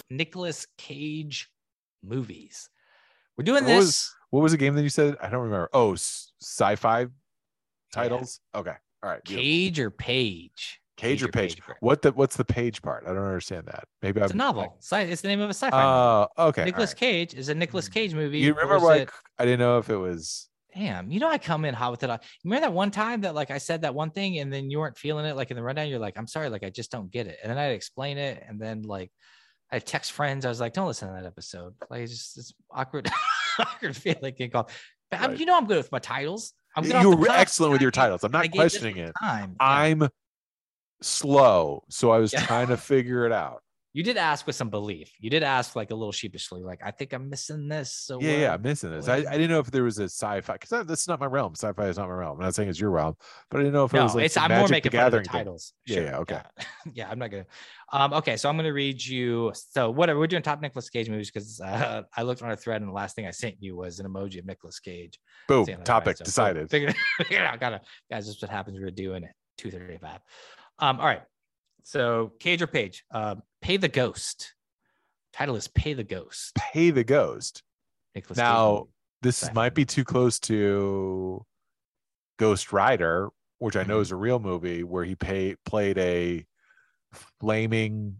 Nicolas 0.09 0.65
Cage 0.77 1.49
movies. 2.03 2.69
We're 3.37 3.43
doing 3.43 3.63
What 3.65 3.69
this. 3.69 3.85
was- 3.85 4.13
What 4.29 4.41
was 4.41 4.51
the 4.51 4.57
game 4.57 4.75
that 4.75 4.83
you 4.83 4.89
said? 4.89 5.15
I 5.21 5.29
don't 5.29 5.43
remember. 5.43 5.69
Oh, 5.73 5.93
sci-fi 5.93 7.07
titles. 7.93 8.41
Okay. 8.53 8.75
All 9.03 9.09
right. 9.09 9.23
beautiful. 9.23 9.43
Cage 9.43 9.79
or 9.79 9.89
Page? 9.91 10.81
Cage 10.97 11.23
or 11.23 11.27
page? 11.29 11.55
Page. 11.55 11.75
What 11.79 12.01
the 12.01 12.11
what's 12.11 12.35
the 12.35 12.43
page 12.45 12.81
part? 12.81 13.03
I 13.05 13.13
don't 13.13 13.23
understand 13.23 13.67
that. 13.67 13.85
Maybe 14.01 14.19
It's 14.19 14.31
a 14.31 14.33
I'm 14.33 14.37
novel. 14.37 14.77
Sci- 14.79 15.01
It's 15.03 15.21
the 15.21 15.27
name 15.29 15.39
of 15.39 15.49
a 15.49 15.53
sci-fi. 15.53 15.81
Oh, 15.83 16.27
okay. 16.49 16.65
Nicolas 16.65 16.91
right. 16.91 16.99
Cage 16.99 17.33
is 17.35 17.49
a 17.49 17.55
Nicolas 17.55 17.87
hmm. 17.87 17.93
Cage 17.93 18.13
movie. 18.13 18.39
You 18.39 18.53
remember 18.53 18.79
like 18.79 19.03
it- 19.03 19.09
I 19.37 19.45
didn't 19.45 19.59
know 19.59 19.77
if 19.77 19.89
it 19.89 19.95
was 19.97 20.49
damn, 20.75 21.09
you 21.09 21.19
know 21.19 21.27
I 21.29 21.37
come 21.37 21.65
in 21.65 21.73
hot 21.73 21.91
with 21.91 22.03
it. 22.03 22.09
all- 22.09 22.19
Remember 22.43 22.67
that 22.67 22.73
one 22.73 22.91
time 22.91 23.21
that 23.21 23.35
like 23.35 23.51
I 23.51 23.57
said 23.59 23.83
that 23.83 23.95
one 23.95 24.11
thing 24.11 24.39
and 24.39 24.51
then 24.51 24.69
you 24.69 24.79
weren't 24.79 24.97
feeling 24.97 25.25
it 25.25 25.35
like 25.35 25.49
in 25.51 25.55
the 25.57 25.63
rundown. 25.63 25.87
You're 25.87 25.99
like, 25.99 26.17
I'm 26.17 26.27
sorry, 26.27 26.49
like 26.49 26.63
I 26.63 26.69
just 26.69 26.91
don't 26.91 27.11
get 27.11 27.27
it. 27.27 27.37
And 27.41 27.49
then 27.49 27.57
I'd 27.57 27.71
explain 27.71 28.17
it, 28.17 28.43
and 28.47 28.59
then 28.59 28.81
like 28.83 29.11
I 29.71 29.79
text 29.79 30.11
friends. 30.13 30.45
I 30.45 30.49
was 30.49 30.59
like, 30.59 30.73
don't 30.73 30.87
listen 30.87 31.07
to 31.09 31.13
that 31.13 31.25
episode. 31.25 31.73
Like 31.89 32.01
it's 32.01 32.11
just 32.11 32.37
it's 32.37 32.53
awkward, 32.71 33.09
awkward 33.59 33.95
feeling. 33.95 34.21
Getting 34.21 34.51
called. 34.51 34.69
But 35.11 35.21
I'm- 35.21 35.31
Right. 35.31 35.39
you 35.39 35.45
know 35.45 35.57
I'm 35.57 35.67
good 35.67 35.77
with 35.77 35.91
my 35.91 35.99
titles. 35.99 36.53
I'm 36.75 36.83
good 36.83 37.01
you 37.01 37.11
the 37.11 37.17
were 37.17 37.29
excellent 37.31 37.71
with 37.71 37.81
your 37.81 37.91
titles. 37.91 38.23
I'm 38.23 38.31
not 38.31 38.51
questioning 38.51 38.97
it. 38.97 39.13
Time. 39.19 39.55
Yeah. 39.59 39.67
I'm 39.67 40.09
slow, 41.01 41.83
so 41.89 42.11
I 42.11 42.19
was 42.19 42.33
Yeah. 42.33 42.45
trying 42.45 42.67
to 42.67 42.77
figure 42.77 43.25
it 43.25 43.31
out. 43.31 43.61
You 43.93 44.03
did 44.03 44.15
ask 44.17 44.45
with 44.45 44.55
some 44.55 44.69
belief. 44.69 45.11
You 45.19 45.31
did 45.31 45.41
ask 45.41 45.75
like 45.75 45.89
a 45.89 45.95
little 45.95 46.11
sheepishly, 46.11 46.61
like 46.61 46.81
I 46.83 46.91
think 46.91 47.13
I'm 47.13 47.31
missing 47.31 47.67
this. 47.67 47.91
So 47.91 48.21
Yeah, 48.21 48.37
yeah, 48.37 48.51
uh, 48.51 48.53
I'm 48.53 48.61
missing 48.61 48.91
this. 48.91 49.07
I, 49.07 49.15
I 49.15 49.23
didn't 49.23 49.49
know 49.49 49.57
if 49.57 49.71
there 49.71 49.83
was 49.83 49.97
a 49.97 50.03
sci-fi 50.03 50.53
because 50.53 50.85
that's 50.85 51.07
not 51.07 51.19
my 51.19 51.25
realm. 51.25 51.53
Sci-fi 51.55 51.87
is 51.87 51.97
not 51.97 52.07
my 52.07 52.13
realm. 52.13 52.37
I'm 52.37 52.43
not 52.43 52.53
saying 52.53 52.69
it's 52.69 52.79
your 52.79 52.91
realm, 52.91 53.15
but 53.49 53.59
I 53.59 53.63
didn't 53.63 53.73
know 53.73 53.85
if 53.85 53.95
it 53.95 53.99
was 53.99 54.13
like 54.13 54.25
it's 54.25 54.37
I'm 54.37 54.51
more 54.51 54.67
making 54.67 54.91
the 54.91 54.97
fun 54.97 55.07
of 55.07 55.11
the 55.13 55.17
Gathering 55.21 55.25
titles. 55.25 55.73
Yeah, 55.87 55.95
Sure, 55.95 56.03
yeah, 56.03 56.17
okay. 56.19 56.41
Yeah. 56.59 56.63
yeah, 56.93 57.09
I'm 57.09 57.17
not 57.17 57.31
gonna. 57.31 57.45
Um, 57.91 58.13
okay, 58.13 58.37
so 58.37 58.49
I'm 58.49 58.55
gonna 58.55 58.71
read 58.71 59.03
you. 59.03 59.51
So 59.55 59.89
whatever 59.89 60.19
we're 60.19 60.27
doing 60.27 60.43
top 60.43 60.61
Nicolas 60.61 60.91
Cage 60.91 61.09
movies 61.09 61.31
because 61.31 61.59
uh, 61.59 62.03
I 62.15 62.21
looked 62.21 62.43
on 62.43 62.51
a 62.51 62.57
thread 62.57 62.81
and 62.83 62.89
the 62.89 62.93
last 62.93 63.15
thing 63.15 63.25
I 63.25 63.31
sent 63.31 63.55
you 63.61 63.75
was 63.77 63.99
an 63.99 64.05
emoji 64.05 64.37
of 64.37 64.45
Nicolas 64.45 64.79
Cage. 64.79 65.19
Boom. 65.47 65.65
Topic 65.83 66.07
right? 66.07 66.17
So, 66.19 66.23
decided. 66.23 66.69
Figured, 66.69 66.95
figured 67.17 67.41
out. 67.41 67.59
Gotta 67.59 67.81
guys. 68.11 68.27
This 68.27 68.35
is 68.35 68.41
what 68.43 68.51
happens. 68.51 68.79
We're 68.79 68.91
doing 68.91 69.23
it. 69.23 69.31
Two 69.57 69.71
thirty 69.71 69.97
five. 69.97 70.19
Um. 70.79 70.99
All 70.99 71.05
right. 71.05 71.23
So 71.83 72.33
Cage 72.39 72.61
or 72.61 72.67
Page. 72.67 73.03
Um. 73.11 73.43
Pay 73.61 73.77
the 73.77 73.87
Ghost. 73.89 74.53
Title 75.33 75.55
is 75.55 75.67
Pay 75.67 75.93
the 75.93 76.03
Ghost. 76.03 76.55
Pay 76.55 76.89
the 76.91 77.03
Ghost. 77.03 77.63
Nicolas 78.15 78.37
Now, 78.37 78.87
This 79.21 79.37
Sci-fi 79.43 79.53
might 79.53 79.73
be 79.75 79.85
too 79.85 80.03
close 80.03 80.39
to 80.41 81.45
Ghost 82.39 82.71
Rider, 82.73 83.29
which 83.59 83.75
I 83.75 83.81
Mm-hmm. 83.81 83.89
know 83.89 83.99
is 83.99 84.11
a 84.11 84.15
real 84.15 84.39
movie 84.39 84.83
where 84.83 85.03
he 85.03 85.15
pay, 85.15 85.55
played 85.65 85.97
a 85.99 86.45
flaming 87.39 88.19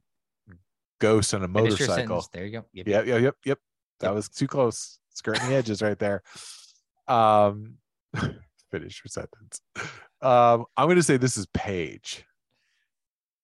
ghost 0.99 1.33
on 1.33 1.43
a 1.43 1.47
motorcycle. 1.47 2.27
There 2.33 2.45
you 2.45 2.51
go. 2.51 2.65
Yep, 2.73 2.87
Yep, 2.87 3.05
yep, 3.07 3.21
yep, 3.21 3.35
yep. 3.45 3.59
That 3.99 4.07
Yep. 4.07 4.15
was 4.15 4.29
too 4.29 4.47
close. 4.47 4.99
Skirting 5.09 5.49
the 5.49 5.55
edges 5.55 5.81
right 5.81 5.97
there. 5.97 6.21
Um, 7.07 7.75
finish 8.71 9.01
your 9.03 9.09
sentence. 9.09 9.61
Um, 10.21 10.65
I'm 10.75 10.87
gonna 10.87 11.01
say 11.01 11.17
this 11.17 11.37
is 11.37 11.47
Page. 11.47 12.25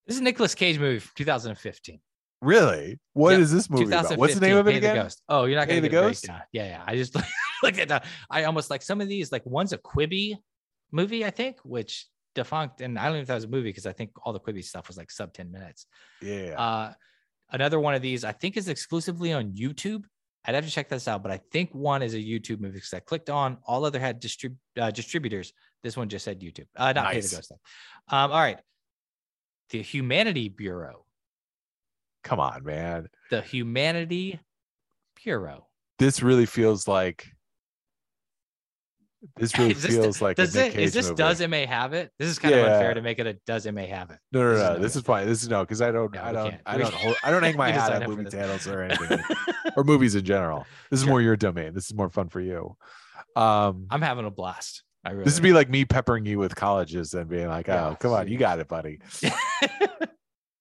This 0.08 0.16
is 0.16 0.22
a 0.22 0.24
Nicolas 0.24 0.56
Cage 0.56 0.80
movie 0.80 1.00
from 1.00 1.12
2015. 1.16 2.00
Really? 2.42 3.00
What 3.14 3.40
is 3.40 3.52
this 3.54 3.70
movie 3.70 3.86
about? 3.86 4.18
What's 4.18 4.36
the 4.36 4.42
name 4.42 4.58
of 4.58 4.68
it 4.68 4.72
Pay 4.72 4.80
the 4.80 4.92
again? 4.92 5.04
Ghost. 5.04 5.22
Oh, 5.30 5.46
you're 5.46 5.58
not 5.58 5.68
gonna 5.68 5.80
the 5.80 5.88
get 5.88 6.04
a 6.04 6.08
Ghost? 6.08 6.28
Yeah, 6.52 6.66
yeah. 6.68 6.84
I 6.86 6.98
just 6.98 7.16
looked 7.64 7.80
at 7.80 7.88
that. 7.88 8.06
I 8.30 8.44
almost 8.44 8.70
like 8.70 8.82
some 8.82 9.00
of 9.00 9.08
these. 9.08 9.32
Like 9.32 9.46
one's 9.46 9.72
a 9.72 9.78
Quibi 9.78 10.36
movie, 10.92 11.24
I 11.24 11.30
think, 11.30 11.60
which 11.64 12.06
defunct, 12.36 12.82
and 12.82 13.00
I 13.00 13.06
don't 13.06 13.14
know 13.14 13.22
if 13.22 13.28
that 13.28 13.36
was 13.36 13.46
a 13.46 13.50
movie 13.50 13.70
because 13.70 13.86
I 13.86 13.94
think 13.94 14.12
all 14.24 14.34
the 14.34 14.42
Quibi 14.42 14.64
stuff 14.64 14.88
was 14.90 14.98
like 14.98 15.10
sub 15.10 15.34
10 15.34 15.52
minutes. 15.52 15.86
Yeah. 16.22 16.56
Uh, 16.60 16.94
another 17.52 17.80
one 17.80 17.94
of 17.94 18.02
these, 18.02 18.26
I 18.26 18.34
think, 18.34 18.58
is 18.58 18.68
exclusively 18.68 19.32
on 19.32 19.52
YouTube. 19.52 20.04
I'd 20.46 20.56
have 20.56 20.66
to 20.66 20.72
check 20.72 20.90
this 20.90 21.08
out, 21.08 21.24
but 21.24 21.32
I 21.32 21.40
think 21.52 21.74
one 21.74 22.02
is 22.02 22.14
a 22.14 22.18
YouTube 22.18 22.60
movie 22.60 22.76
because 22.76 22.94
I 22.94 23.00
clicked 23.00 23.30
on 23.30 23.58
all 23.66 23.86
other 23.86 24.00
had 24.00 24.22
distrib- 24.22 24.58
uh, 24.78 24.92
distributors. 24.92 25.54
This 25.84 25.96
one 25.96 26.10
just 26.10 26.26
said 26.26 26.42
YouTube. 26.42 26.66
Uh, 26.76 26.92
not 26.92 27.12
Pay 27.12 27.22
the 27.22 27.30
Ghost. 27.30 27.54
Um, 28.10 28.32
all 28.32 28.42
right. 28.42 28.60
The 29.74 29.82
Humanity 29.82 30.48
Bureau. 30.50 31.04
Come 32.24 32.40
on, 32.40 32.64
man. 32.64 33.08
The 33.32 33.42
Humanity 33.42 34.40
Bureau. 35.24 35.68
This 36.00 36.22
really 36.24 36.46
feels 36.46 36.88
like. 36.88 37.28
This 39.38 39.58
really 39.58 39.74
this- 39.74 39.86
feels 39.86 40.22
like 40.22 40.38
Does 40.38 40.56
it, 40.56 40.76
is 40.76 40.94
this 40.94 41.06
movie. 41.08 41.16
does 41.18 41.42
it 41.42 41.50
may 41.50 41.66
have 41.66 41.94
it? 41.94 42.12
This 42.20 42.30
is 42.30 42.38
kind 42.40 42.54
of 42.54 42.60
unfair 42.66 42.94
to 42.94 43.02
make 43.02 43.18
it 43.20 43.26
a 43.26 43.34
does 43.48 43.66
it 43.66 43.72
may 43.72 43.88
have 43.88 44.12
it. 44.12 44.20
No, 44.32 44.42
no, 44.42 44.50
This 44.52 44.60
is 44.60 44.64
no. 44.64 44.74
no 44.76 44.80
This 44.80 44.96
is 44.96 45.02
fine. 45.02 45.26
This 45.28 45.44
is 45.44 45.50
no, 45.50 45.62
because 45.64 45.82
I 45.82 45.92
don't, 45.92 46.14
No, 46.14 46.22
I 46.22 46.32
don't. 46.34 46.56
I 46.66 46.78
don't, 46.78 46.94
hold, 46.94 47.16
I 47.24 47.32
don't 47.32 47.42
hang 47.44 47.58
my 47.58 47.72
hat 47.72 47.94
on 48.04 48.08
movie 48.10 48.24
this. 48.26 48.34
channels 48.34 48.68
or 48.68 48.82
anything, 48.84 49.20
or 49.76 49.84
movies 49.84 50.14
in 50.16 50.24
general. 50.26 50.68
This 50.92 51.00
is 51.00 51.04
Sure. 51.06 51.10
more 51.14 51.22
your 51.22 51.36
domain. 51.36 51.74
This 51.74 51.86
is 51.86 51.96
more 51.96 52.10
fun 52.10 52.30
for 52.30 52.42
you. 52.42 52.76
Um, 53.36 53.88
I'm 53.90 54.02
having 54.02 54.26
a 54.26 54.32
blast. 54.32 54.84
Really 55.12 55.24
this 55.26 55.34
would 55.36 55.44
be 55.44 55.52
like 55.54 55.70
me 55.70 55.84
peppering 55.86 56.26
you 56.26 56.40
with 56.40 56.56
colleges 56.56 57.14
and 57.14 57.30
being 57.30 57.48
like, 57.50 57.68
"Oh, 57.68 57.74
Yeah, 57.74 57.96
come 58.00 58.14
on, 58.14 58.28
you 58.30 58.38
got 58.38 58.60
it, 58.60 58.68
buddy." 58.68 59.00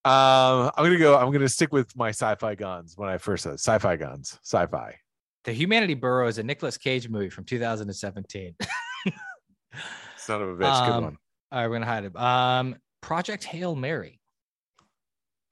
Um, 0.04 0.72
I'm 0.76 0.84
gonna 0.84 0.98
go. 0.98 1.16
I'm 1.16 1.30
gonna 1.30 1.48
stick 1.48 1.72
with 1.72 1.94
my 1.96 2.08
sci-fi 2.08 2.56
guns 2.56 2.94
when 2.96 3.08
I 3.08 3.18
first 3.18 3.44
said 3.44 3.52
sci-fi 3.54 3.94
guns, 3.94 4.36
sci-fi. 4.42 4.96
the 5.44 5.52
Humanity 5.52 5.94
Bureau 5.94 6.26
is 6.26 6.38
a 6.38 6.42
Nicolas 6.42 6.76
Cage 6.76 7.08
movie 7.08 7.30
from 7.30 7.44
2017. 7.44 8.56
Son 10.16 10.42
of 10.42 10.48
a 10.48 10.52
bitch, 10.54 10.86
good 10.86 10.92
Um, 10.94 11.04
one. 11.04 11.16
All 11.52 11.60
right, 11.60 11.68
we're 11.68 11.76
gonna 11.76 11.86
hide 11.86 12.04
it. 12.04 12.16
Um, 12.16 12.74
Project 13.00 13.44
Hail 13.44 13.76
Mary. 13.76 14.18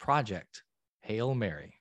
Project 0.01 0.65
Hail 1.03 1.33
Mary. 1.37 1.75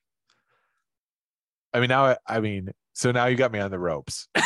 I 1.74 1.80
mean, 1.80 1.88
now, 1.88 2.04
I, 2.06 2.16
I 2.24 2.38
mean, 2.38 2.70
so 2.92 3.10
now 3.10 3.26
you 3.26 3.34
got 3.36 3.50
me 3.50 3.58
on 3.58 3.72
the 3.72 3.78
ropes. 3.80 4.28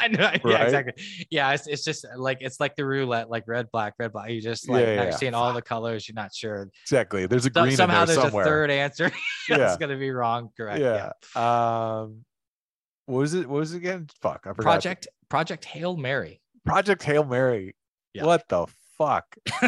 I 0.00 0.08
know. 0.08 0.30
Yeah, 0.50 0.62
exactly. 0.64 1.04
Yeah, 1.30 1.52
it's, 1.52 1.66
it's 1.66 1.84
just 1.84 2.04
like 2.16 2.38
it's 2.40 2.58
like 2.60 2.74
the 2.76 2.84
roulette, 2.84 3.28
like 3.30 3.44
red, 3.46 3.70
black, 3.70 3.94
red, 3.98 4.12
black. 4.12 4.30
You 4.30 4.40
just 4.40 4.68
like 4.68 4.84
Yeah, 4.86 4.96
not 4.96 5.04
yeah, 5.06 5.16
seeing 5.16 5.34
all 5.34 5.52
the 5.52 5.62
colors. 5.62 6.08
You're 6.08 6.14
not 6.14 6.34
sure. 6.34 6.70
Exactly. 6.84 7.26
There's 7.26 7.46
a 7.46 7.50
So- 7.52 7.62
green 7.62 7.76
somehow 7.76 8.02
in 8.02 8.06
there 8.08 8.16
there's 8.16 8.26
somewhere. 8.28 8.44
a 8.44 8.48
third 8.48 8.70
answer. 8.70 9.12
Yeah. 9.48 9.56
That's 9.58 9.76
gonna 9.78 9.96
be 9.96 10.10
wrong. 10.10 10.50
Correct. 10.56 10.80
Yeah. 10.80 11.10
yeah. 11.36 12.00
Um, 12.02 12.24
what 13.06 13.18
was 13.18 13.34
it? 13.34 13.48
What 13.48 13.58
was 13.58 13.74
it 13.74 13.78
again? 13.78 14.06
Fuck, 14.22 14.42
I 14.46 14.50
forgot. 14.50 14.62
Project 14.62 15.08
Project 15.28 15.64
Hail 15.64 15.96
Mary. 15.96 16.40
Project 16.64 17.02
Hail 17.02 17.24
Mary. 17.24 17.74
Yeah. 18.14 18.24
What 18.26 18.48
the 18.48 18.66
fuck? 18.96 19.26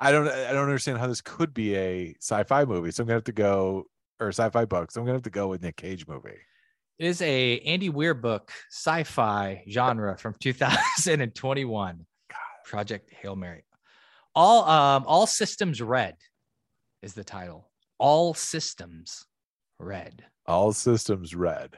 I 0.00 0.10
don't. 0.10 0.26
I 0.28 0.52
don't 0.52 0.62
understand 0.64 0.98
how 0.98 1.06
this 1.06 1.20
could 1.20 1.54
be 1.54 1.76
a 1.76 2.14
sci-fi 2.20 2.64
movie. 2.64 2.90
So 2.90 3.02
I'm 3.02 3.06
gonna 3.06 3.16
have 3.16 3.24
to 3.24 3.32
go 3.32 3.84
or 4.20 4.28
sci-fi 4.28 4.64
book. 4.64 4.90
So 4.90 5.00
I'm 5.00 5.04
gonna 5.06 5.16
have 5.16 5.22
to 5.22 5.30
go 5.30 5.48
with 5.48 5.62
Nick 5.62 5.76
Cage 5.76 6.06
movie. 6.06 6.38
It 6.98 7.06
is 7.06 7.20
a 7.22 7.58
Andy 7.60 7.88
Weir 7.88 8.14
book 8.14 8.52
sci-fi 8.70 9.64
genre 9.68 10.16
from 10.16 10.34
2021. 10.40 12.06
Project 12.64 13.10
Hail 13.20 13.36
Mary. 13.36 13.64
All 14.34 14.64
um 14.68 15.04
all 15.06 15.26
systems 15.26 15.82
red 15.82 16.16
is 17.02 17.14
the 17.14 17.24
title. 17.24 17.70
All 17.98 18.32
systems 18.34 19.26
red. 19.78 20.24
All 20.46 20.72
systems 20.72 21.34
red. 21.34 21.76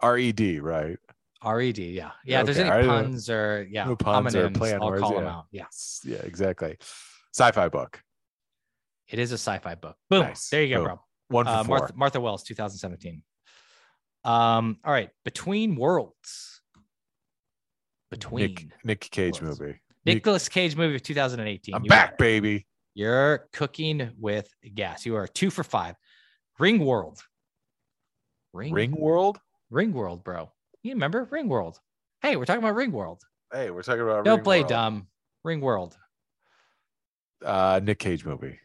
R 0.00 0.16
E 0.18 0.32
D. 0.32 0.58
Right. 0.60 0.98
R-E-D, 1.44 1.90
yeah. 1.90 2.12
Yeah, 2.24 2.38
if 2.40 2.46
there's 2.46 2.58
any 2.58 2.86
puns 2.86 3.28
or 3.28 3.66
yeah, 3.68 3.84
no 3.84 3.96
puns 3.96 4.36
or 4.36 4.48
homonyms, 4.48 4.54
play 4.56 4.74
on 4.74 4.80
I'll 4.80 4.90
words, 4.90 5.02
call 5.02 5.14
them 5.16 5.24
yeah. 5.24 5.30
out. 5.30 5.44
Yeah. 5.50 5.64
Yeah. 6.04 6.18
Exactly. 6.22 6.76
Sci-fi 7.34 7.68
book. 7.68 8.00
It 9.08 9.18
is 9.18 9.32
a 9.32 9.38
sci-fi 9.38 9.74
book. 9.74 9.96
Boom. 10.08 10.20
Nice. 10.22 10.48
There 10.50 10.62
you 10.62 10.68
go, 10.76 10.76
Boom. 10.76 10.84
bro. 10.84 11.00
One 11.30 11.46
for 11.46 11.50
Uh, 11.50 11.64
four. 11.64 11.78
Martha, 11.78 11.94
Martha 11.96 12.20
Wells, 12.20 12.44
2017. 12.44 13.24
Um, 14.24 14.78
all 14.84 14.92
right. 14.92 15.10
Between 15.24 15.74
Worlds. 15.76 16.60
Between 18.10 18.46
Nick 18.54 18.66
Nick 18.84 19.00
Cage 19.10 19.40
Worlds. 19.40 19.60
movie. 19.60 19.80
Nick- 20.04 20.16
Nicolas 20.16 20.48
Cage 20.48 20.76
movie 20.76 20.96
of 20.96 21.02
2018. 21.02 21.74
I'm 21.74 21.84
You 21.84 21.88
back, 21.88 22.12
it. 22.12 22.18
baby. 22.18 22.66
You're 22.94 23.48
cooking 23.52 24.10
with 24.18 24.48
gas. 24.74 25.06
You 25.06 25.16
are 25.16 25.26
two 25.26 25.48
for 25.50 25.64
five. 25.64 25.96
Ringworld. 26.60 27.18
Ring 28.52 28.74
Ringworld. 28.74 29.36
Ring 29.70 29.92
World, 29.94 30.22
bro. 30.24 30.52
You 30.82 30.92
remember 30.92 31.24
Ringworld? 31.26 31.76
Hey, 32.20 32.36
we're 32.36 32.44
talking 32.44 32.62
about 32.62 32.74
Ringworld. 32.76 33.20
Hey, 33.50 33.70
we're 33.70 33.82
talking 33.82 34.02
about 34.02 34.24
Don't 34.26 34.36
Ring 34.38 34.44
play 34.44 34.58
World. 34.60 34.68
dumb. 34.68 35.06
Ringworld. 35.46 35.96
Uh, 37.44 37.80
Nick 37.82 37.98
Cage 37.98 38.24
movie. 38.26 38.58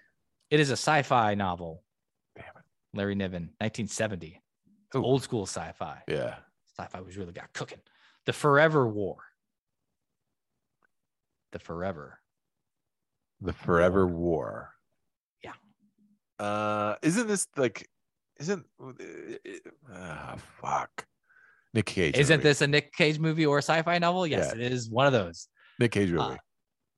It 0.49 0.59
is 0.59 0.69
a 0.69 0.73
sci-fi 0.73 1.35
novel. 1.35 1.83
Damn 2.35 2.45
it. 2.57 2.63
Larry 2.93 3.15
Niven, 3.15 3.43
1970. 3.59 4.41
Ooh. 4.95 5.03
old 5.03 5.23
school 5.23 5.45
sci-fi. 5.45 6.01
Yeah. 6.07 6.35
Sci-fi 6.77 7.01
was 7.01 7.17
really 7.17 7.33
got 7.33 7.51
cooking. 7.53 7.79
The 8.25 8.33
Forever 8.33 8.87
War. 8.87 9.17
The 11.51 11.59
Forever. 11.59 12.19
The 13.41 13.53
Forever 13.53 14.05
War. 14.07 14.73
Yeah. 15.43 15.53
Uh, 16.39 16.95
isn't 17.01 17.27
this 17.27 17.47
like, 17.55 17.87
isn't, 18.39 18.65
uh, 19.93 20.35
fuck. 20.61 21.05
Nick 21.73 21.85
Cage. 21.85 22.17
Isn't 22.17 22.37
movie. 22.37 22.49
this 22.49 22.61
a 22.61 22.67
Nick 22.67 22.93
Cage 22.93 23.19
movie 23.19 23.45
or 23.45 23.59
a 23.59 23.61
sci-fi 23.61 23.97
novel? 23.99 24.25
Yes, 24.25 24.53
Yeah. 24.55 24.65
it 24.65 24.71
is 24.71 24.89
one 24.89 25.05
of 25.07 25.13
those. 25.13 25.47
Nick 25.79 25.91
Cage 25.91 26.09
movie? 26.11 26.21
Uh, 26.21 26.37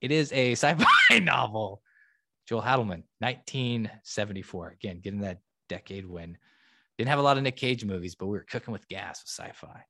It 0.01 0.11
is 0.11 0.31
a 0.31 0.51
sci-fi 0.55 1.19
novel. 1.19 1.81
Joel 2.47 2.61
Haldeman, 2.61 3.03
1974. 3.19 4.69
Again, 4.69 4.99
getting 5.01 5.21
that 5.21 5.39
decade 5.67 6.05
win. 6.05 6.37
Didn't 6.99 7.11
have 7.11 7.19
a 7.19 7.21
lot 7.21 7.37
of 7.37 7.43
Nick 7.43 7.55
Cage 7.55 7.85
movies, 7.85 8.15
but 8.15 8.25
we 8.27 8.33
were 8.37 8.43
cooking 8.43 8.73
with 8.73 8.85
gas 8.89 9.23
with 9.23 9.29
sci-fi. 9.29 9.83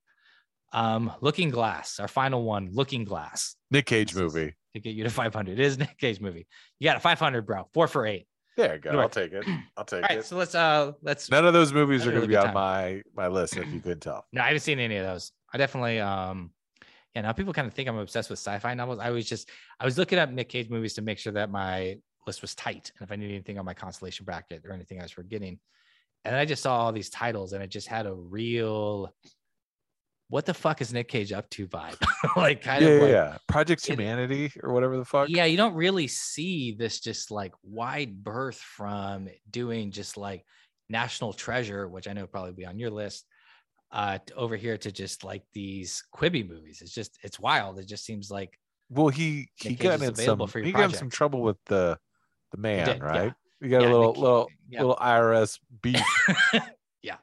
Um, 0.72 1.12
Looking 1.22 1.50
Glass, 1.50 2.00
our 2.00 2.08
final 2.08 2.44
one, 2.44 2.70
Looking 2.72 3.04
Glass, 3.04 3.56
Nick 3.72 3.88
Cage 3.88 4.14
movie. 4.14 4.54
to 4.76 4.80
get 4.80 4.94
you 4.94 5.04
to 5.06 5.10
500. 5.10 5.54
It 5.54 5.60
is 5.60 5.80
Nick 5.80 5.98
Cage 5.98 6.22
movie. 6.22 6.46
You 6.78 6.86
got 6.86 6.98
a 6.98 7.00
500, 7.00 7.48
bro. 7.48 7.68
Four 7.74 7.88
for 7.88 8.06
eight. 8.06 8.28
There 8.58 8.76
you 8.76 8.80
go. 8.80 8.92
I'll 8.92 9.10
take 9.10 9.34
it. 9.34 9.44
I'll 9.76 9.86
take 9.86 10.04
it. 10.04 10.04
All 10.04 10.08
right, 10.10 10.20
it. 10.20 10.26
so 10.26 10.38
let's 10.38 10.54
uh 10.54 10.92
let's. 11.02 11.32
None 11.32 11.48
of 11.48 11.54
those 11.54 11.74
movies 11.74 12.06
are 12.06 12.12
going 12.12 12.22
to 12.22 12.28
be 12.28 12.36
on 12.36 12.54
my 12.54 13.02
my 13.16 13.28
list 13.28 13.58
if 13.58 13.68
you 13.74 13.80
couldn't 13.80 14.02
tell. 14.02 14.28
No, 14.34 14.42
I 14.44 14.46
haven't 14.46 14.60
seen 14.60 14.78
any 14.78 14.98
of 14.98 15.06
those. 15.08 15.32
I 15.52 15.58
definitely 15.58 16.00
um 16.00 16.52
yeah, 17.16 17.22
now 17.24 17.32
people 17.32 17.54
kind 17.54 17.68
of 17.68 17.74
think 17.74 17.90
I'm 17.90 17.98
obsessed 17.98 18.30
with 18.30 18.38
sci-fi 18.38 18.76
novels. 18.76 19.00
I 19.00 19.10
was 19.10 19.26
just 19.26 19.50
I 19.80 19.86
was 19.86 19.98
looking 19.98 20.20
up 20.20 20.30
Nick 20.30 20.50
Cage 20.50 20.70
movies 20.70 20.94
to 20.94 21.02
make 21.02 21.18
sure 21.18 21.34
that 21.34 21.50
my 21.50 21.98
list 22.28 22.44
was 22.44 22.54
tight 22.54 22.92
and 23.00 23.08
if 23.08 23.12
I 23.12 23.16
needed 23.16 23.34
anything 23.34 23.58
on 23.58 23.66
my 23.66 23.74
constellation 23.74 24.26
bracket 24.26 24.64
or 24.64 24.74
anything 24.74 25.00
I 25.00 25.04
was 25.04 25.12
forgetting. 25.12 25.58
And 26.26 26.36
I 26.36 26.46
just 26.46 26.62
saw 26.62 26.78
all 26.80 26.92
these 26.92 27.10
titles 27.10 27.54
and 27.54 27.64
it 27.64 27.70
just 27.70 27.88
had 27.88 28.06
a 28.06 28.14
real 28.14 29.14
what 30.30 30.46
the 30.46 30.54
fuck 30.54 30.80
is 30.80 30.94
Nick 30.94 31.08
Cage 31.08 31.32
up 31.32 31.50
to 31.52 31.68
vibe. 31.68 31.96
like 32.36 32.62
kind 32.62 32.84
yeah, 32.84 32.90
of 32.90 32.96
yeah, 32.96 33.02
like 33.02 33.12
yeah. 33.12 33.38
Project 33.48 33.84
it- 33.84 33.94
Humanity 33.94 34.52
or 34.62 34.74
whatever 34.74 34.98
the 34.98 35.06
fuck. 35.06 35.28
yeah, 35.30 35.46
you 35.46 35.58
don't 35.58 35.74
really 35.74 36.08
see 36.08 36.76
this 36.78 37.00
just 37.00 37.32
like 37.32 37.54
wide 37.64 38.24
berth 38.24 38.58
from 38.58 39.28
doing 39.50 39.92
just 39.92 40.18
like 40.18 40.46
National 40.88 41.34
Treasure, 41.34 41.88
which 41.88 42.08
I 42.08 42.14
know 42.14 42.28
probably 42.28 42.54
be 42.54 42.66
on 42.66 42.78
your 42.80 42.92
list, 42.92 43.26
uh, 43.92 44.20
over 44.36 44.56
here 44.56 44.78
to 44.78 44.92
just 44.92 45.24
like 45.24 45.44
these 45.54 46.04
Quibi 46.16 46.48
movies. 46.48 46.82
It's 46.82 46.94
just 46.94 47.18
it's 47.24 47.40
wild. 47.40 47.80
It 47.80 47.88
just 47.88 48.06
seems 48.06 48.30
like 48.30 48.56
Well, 48.90 49.10
he 49.10 49.50
he 49.56 49.70
Cage 49.70 49.80
got 49.80 50.02
in 50.02 50.16
some 50.16 50.48
he 50.64 50.72
got 50.72 50.92
in 50.92 50.96
some 50.96 51.10
trouble 51.10 51.42
with 51.42 51.58
the 51.66 51.98
the 52.52 52.58
man, 52.58 52.86
did, 52.86 52.98
yeah. 53.00 53.32
You 53.62 53.70
got 53.70 53.82
Yeah, 53.82 53.90
a 53.90 53.92
little 53.92 54.14
Cage- 54.14 54.22
little 54.22 54.50
yeah. 54.70 54.80
little 54.82 54.96
IRS 54.98 55.60
beef. 55.82 56.02
yeah. 57.04 57.18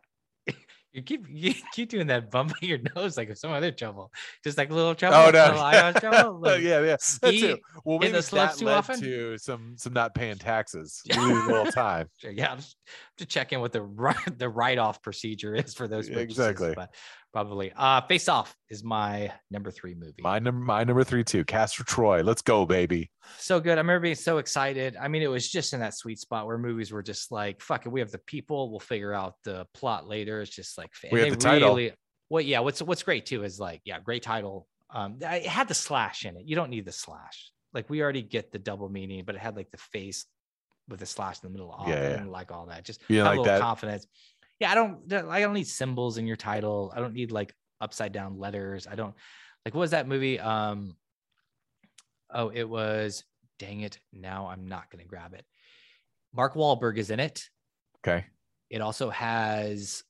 You 0.93 1.03
keep 1.03 1.27
you 1.29 1.53
keep 1.75 1.91
doing 1.91 2.07
that 2.07 2.31
bumping 2.31 2.67
your 2.67 2.79
nose 2.97 3.19
like 3.19 3.37
some 3.37 3.51
other 3.53 3.71
trouble, 3.71 4.11
just 4.43 4.57
like 4.57 4.71
a 4.71 4.75
little 4.75 4.95
trouble. 4.95 5.19
Oh, 5.19 5.31
no. 5.31 5.45
little 5.45 5.61
eye 5.61 5.93
trouble. 5.93 6.41
Little- 6.41 6.59
yeah, 6.59 6.81
yeah. 6.81 6.97
That 7.21 7.33
too. 7.33 7.59
Well, 7.85 7.99
maybe 7.99 8.13
that 8.19 8.57
too 8.57 8.65
led 8.65 8.75
often? 8.79 9.01
to 9.03 9.37
some 9.37 9.75
some 9.77 9.93
not 9.93 10.15
paying 10.15 10.37
taxes. 10.39 11.03
A 11.15 11.21
little 11.21 11.67
time. 11.71 12.09
Yeah, 12.23 12.53
I'm 12.53 12.57
just 12.57 12.77
to 13.19 13.27
check 13.27 13.53
in 13.53 13.61
what 13.61 13.73
the 13.73 13.83
the 14.39 14.49
write 14.49 14.79
off 14.79 15.03
procedure 15.03 15.55
is 15.55 15.75
for 15.75 15.87
those 15.87 16.09
purchases. 16.09 16.31
exactly. 16.39 16.73
But 16.75 16.95
probably. 17.37 17.71
Uh, 17.77 18.01
Face 18.03 18.31
Off 18.31 18.57
is 18.71 18.83
my 18.83 19.31
number 19.51 19.71
three 19.71 19.95
movie. 19.95 20.23
My 20.23 20.39
number 20.39 20.65
my 20.65 20.85
number 20.85 21.05
three 21.05 21.23
too. 21.23 21.45
Castor 21.45 21.85
Troy. 21.85 22.23
Let's 22.23 22.41
go, 22.41 22.65
baby. 22.65 23.11
so 23.39 23.61
good. 23.61 23.73
I 23.77 23.83
remember 23.83 24.01
being 24.01 24.15
so 24.15 24.39
excited. 24.39 24.97
I 24.99 25.09
mean, 25.09 25.21
it 25.21 25.27
was 25.27 25.47
just 25.51 25.75
in 25.75 25.81
that 25.81 25.93
sweet 25.95 26.19
spot 26.19 26.47
where 26.47 26.57
movies 26.57 26.93
were 26.93 27.03
just 27.03 27.31
like, 27.31 27.61
"Fuck 27.61 27.85
it, 27.85 27.91
we 27.91 28.01
have 28.01 28.11
the 28.11 28.21
people. 28.21 28.71
We'll 28.71 28.81
figure 28.81 29.13
out 29.13 29.35
the 29.45 29.67
plot 29.75 30.09
later." 30.09 30.41
It's 30.41 30.51
just 30.51 30.79
like 30.79 30.91
We 31.13 31.21
have 31.21 31.31
the 31.31 31.37
title. 31.37 31.75
Really, 31.75 31.93
well, 32.31 32.43
yeah. 32.43 32.61
What's 32.61 32.81
what's 32.81 33.03
great 33.03 33.27
too 33.27 33.45
is 33.45 33.61
like, 33.61 33.83
yeah, 33.85 34.01
great 34.01 34.23
title. 34.23 34.67
Um, 34.89 35.19
it 35.21 35.45
had 35.45 35.69
the 35.69 35.75
slash 35.75 36.25
in 36.25 36.39
it. 36.39 36.45
You 36.47 36.57
don't 36.57 36.71
need 36.71 36.87
the 36.87 36.93
slash. 36.93 37.51
Like 37.75 37.91
we 37.91 38.01
already 38.03 38.23
get 38.23 38.51
the 38.51 38.59
double 38.59 38.89
meaning, 38.89 39.25
but 39.27 39.35
it 39.35 39.43
had 39.43 39.57
like 39.57 39.71
the 39.71 39.77
face 39.93 40.25
with 40.89 41.01
the 41.01 41.07
slash 41.07 41.43
in 41.43 41.49
the 41.49 41.53
middle. 41.53 41.71
Of 41.73 41.87
Yeah, 41.89 42.17
yeah. 42.17 42.25
like 42.25 42.51
all 42.51 42.67
that. 42.67 42.85
Just 42.85 43.03
a 43.11 43.15
like 43.21 43.31
little 43.31 43.45
that? 43.45 43.61
confidence. 43.61 44.07
Yeah, 44.61 44.73
I 44.73 44.75
don't. 44.75 45.13
I 45.13 45.41
don't 45.41 45.55
need 45.55 45.67
symbols 45.67 46.17
in 46.19 46.27
your 46.27 46.37
title. 46.37 46.93
I 46.95 47.01
don't 47.01 47.13
need 47.15 47.31
like 47.31 47.55
upside 47.81 48.13
down 48.13 48.39
letters. 48.39 48.87
I 48.87 48.95
don't 48.95 49.15
like. 49.65 49.75
What 49.75 49.81
was 49.81 49.91
that 49.91 50.09
movie? 50.09 50.41
Um. 50.41 50.97
Oh, 52.31 52.49
it 52.49 52.65
was. 52.69 53.25
Dang 53.59 53.81
it! 53.81 53.99
Now 54.13 54.49
I'm 54.49 54.67
not 54.69 54.91
going 54.91 55.03
to 55.03 55.09
grab 55.09 55.33
it. 55.35 55.45
Mark 56.35 56.55
Wahlberg 56.55 56.99
is 56.99 57.11
in 57.11 57.21
it. 57.21 57.49
Okay. 58.07 58.27
It 58.69 58.81
also 58.81 59.09
has 59.11 60.05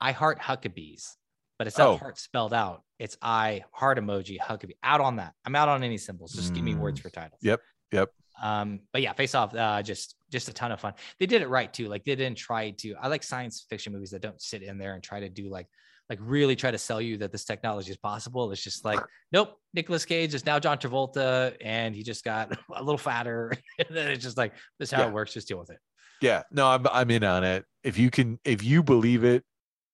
I 0.00 0.12
heart 0.12 0.40
Huckabees, 0.40 1.14
but 1.58 1.66
it's 1.66 1.78
not 1.78 1.88
Oh. 1.88 1.96
heart 1.96 2.18
spelled 2.18 2.52
out. 2.54 2.82
It's 2.98 3.16
I 3.22 3.62
heart 3.72 3.98
emoji 3.98 4.38
Huckabee. 4.40 4.76
Out 4.82 5.00
on 5.00 5.16
that. 5.16 5.34
I'm 5.44 5.54
out 5.54 5.68
on 5.68 5.82
any 5.84 5.98
symbols. 5.98 6.32
Just 6.32 6.54
give 6.54 6.64
me 6.64 6.74
words 6.74 6.98
Mm. 6.98 7.02
for 7.04 7.10
titles. 7.10 7.40
Yep, 7.42 7.60
yep. 7.92 8.10
Um, 8.42 8.80
but 8.92 9.02
yeah, 9.02 9.12
face 9.12 9.34
off, 9.34 9.54
uh, 9.54 9.82
just 9.82 10.14
just 10.30 10.48
a 10.48 10.52
ton 10.52 10.72
of 10.72 10.80
fun. 10.80 10.94
They 11.18 11.26
did 11.26 11.42
it 11.42 11.48
right 11.48 11.72
too. 11.72 11.88
Like 11.88 12.04
they 12.04 12.14
didn't 12.14 12.38
try 12.38 12.70
to. 12.70 12.94
I 13.00 13.08
like 13.08 13.22
science 13.22 13.66
fiction 13.68 13.92
movies 13.92 14.10
that 14.10 14.22
don't 14.22 14.40
sit 14.40 14.62
in 14.62 14.78
there 14.78 14.94
and 14.94 15.02
try 15.02 15.20
to 15.20 15.28
do 15.28 15.48
like 15.50 15.66
like 16.10 16.18
really 16.22 16.56
try 16.56 16.70
to 16.70 16.78
sell 16.78 17.00
you 17.02 17.18
that 17.18 17.32
this 17.32 17.44
technology 17.44 17.90
is 17.90 17.96
possible. 17.98 18.50
It's 18.50 18.62
just 18.62 18.82
like, 18.84 18.98
nope, 19.30 19.58
Nicolas 19.74 20.06
Cage 20.06 20.32
is 20.32 20.46
now 20.46 20.58
John 20.58 20.78
Travolta 20.78 21.54
and 21.60 21.94
he 21.94 22.02
just 22.02 22.24
got 22.24 22.56
a 22.74 22.82
little 22.82 22.96
fatter. 22.98 23.52
and 23.78 23.88
then 23.94 24.10
it's 24.10 24.24
just 24.24 24.36
like 24.38 24.54
this 24.78 24.88
is 24.88 24.92
how 24.92 25.02
Yeah. 25.02 25.08
it 25.08 25.12
works. 25.12 25.34
Just 25.34 25.48
deal 25.48 25.58
with 25.58 25.70
it. 25.70 25.78
Yeah. 26.22 26.42
No, 26.50 26.66
I'm 26.68 26.86
I'm 26.90 27.10
in 27.10 27.24
on 27.24 27.44
it. 27.44 27.64
If 27.84 27.98
you 27.98 28.10
can 28.10 28.38
if 28.44 28.62
you 28.64 28.82
believe 28.82 29.24
it 29.24 29.44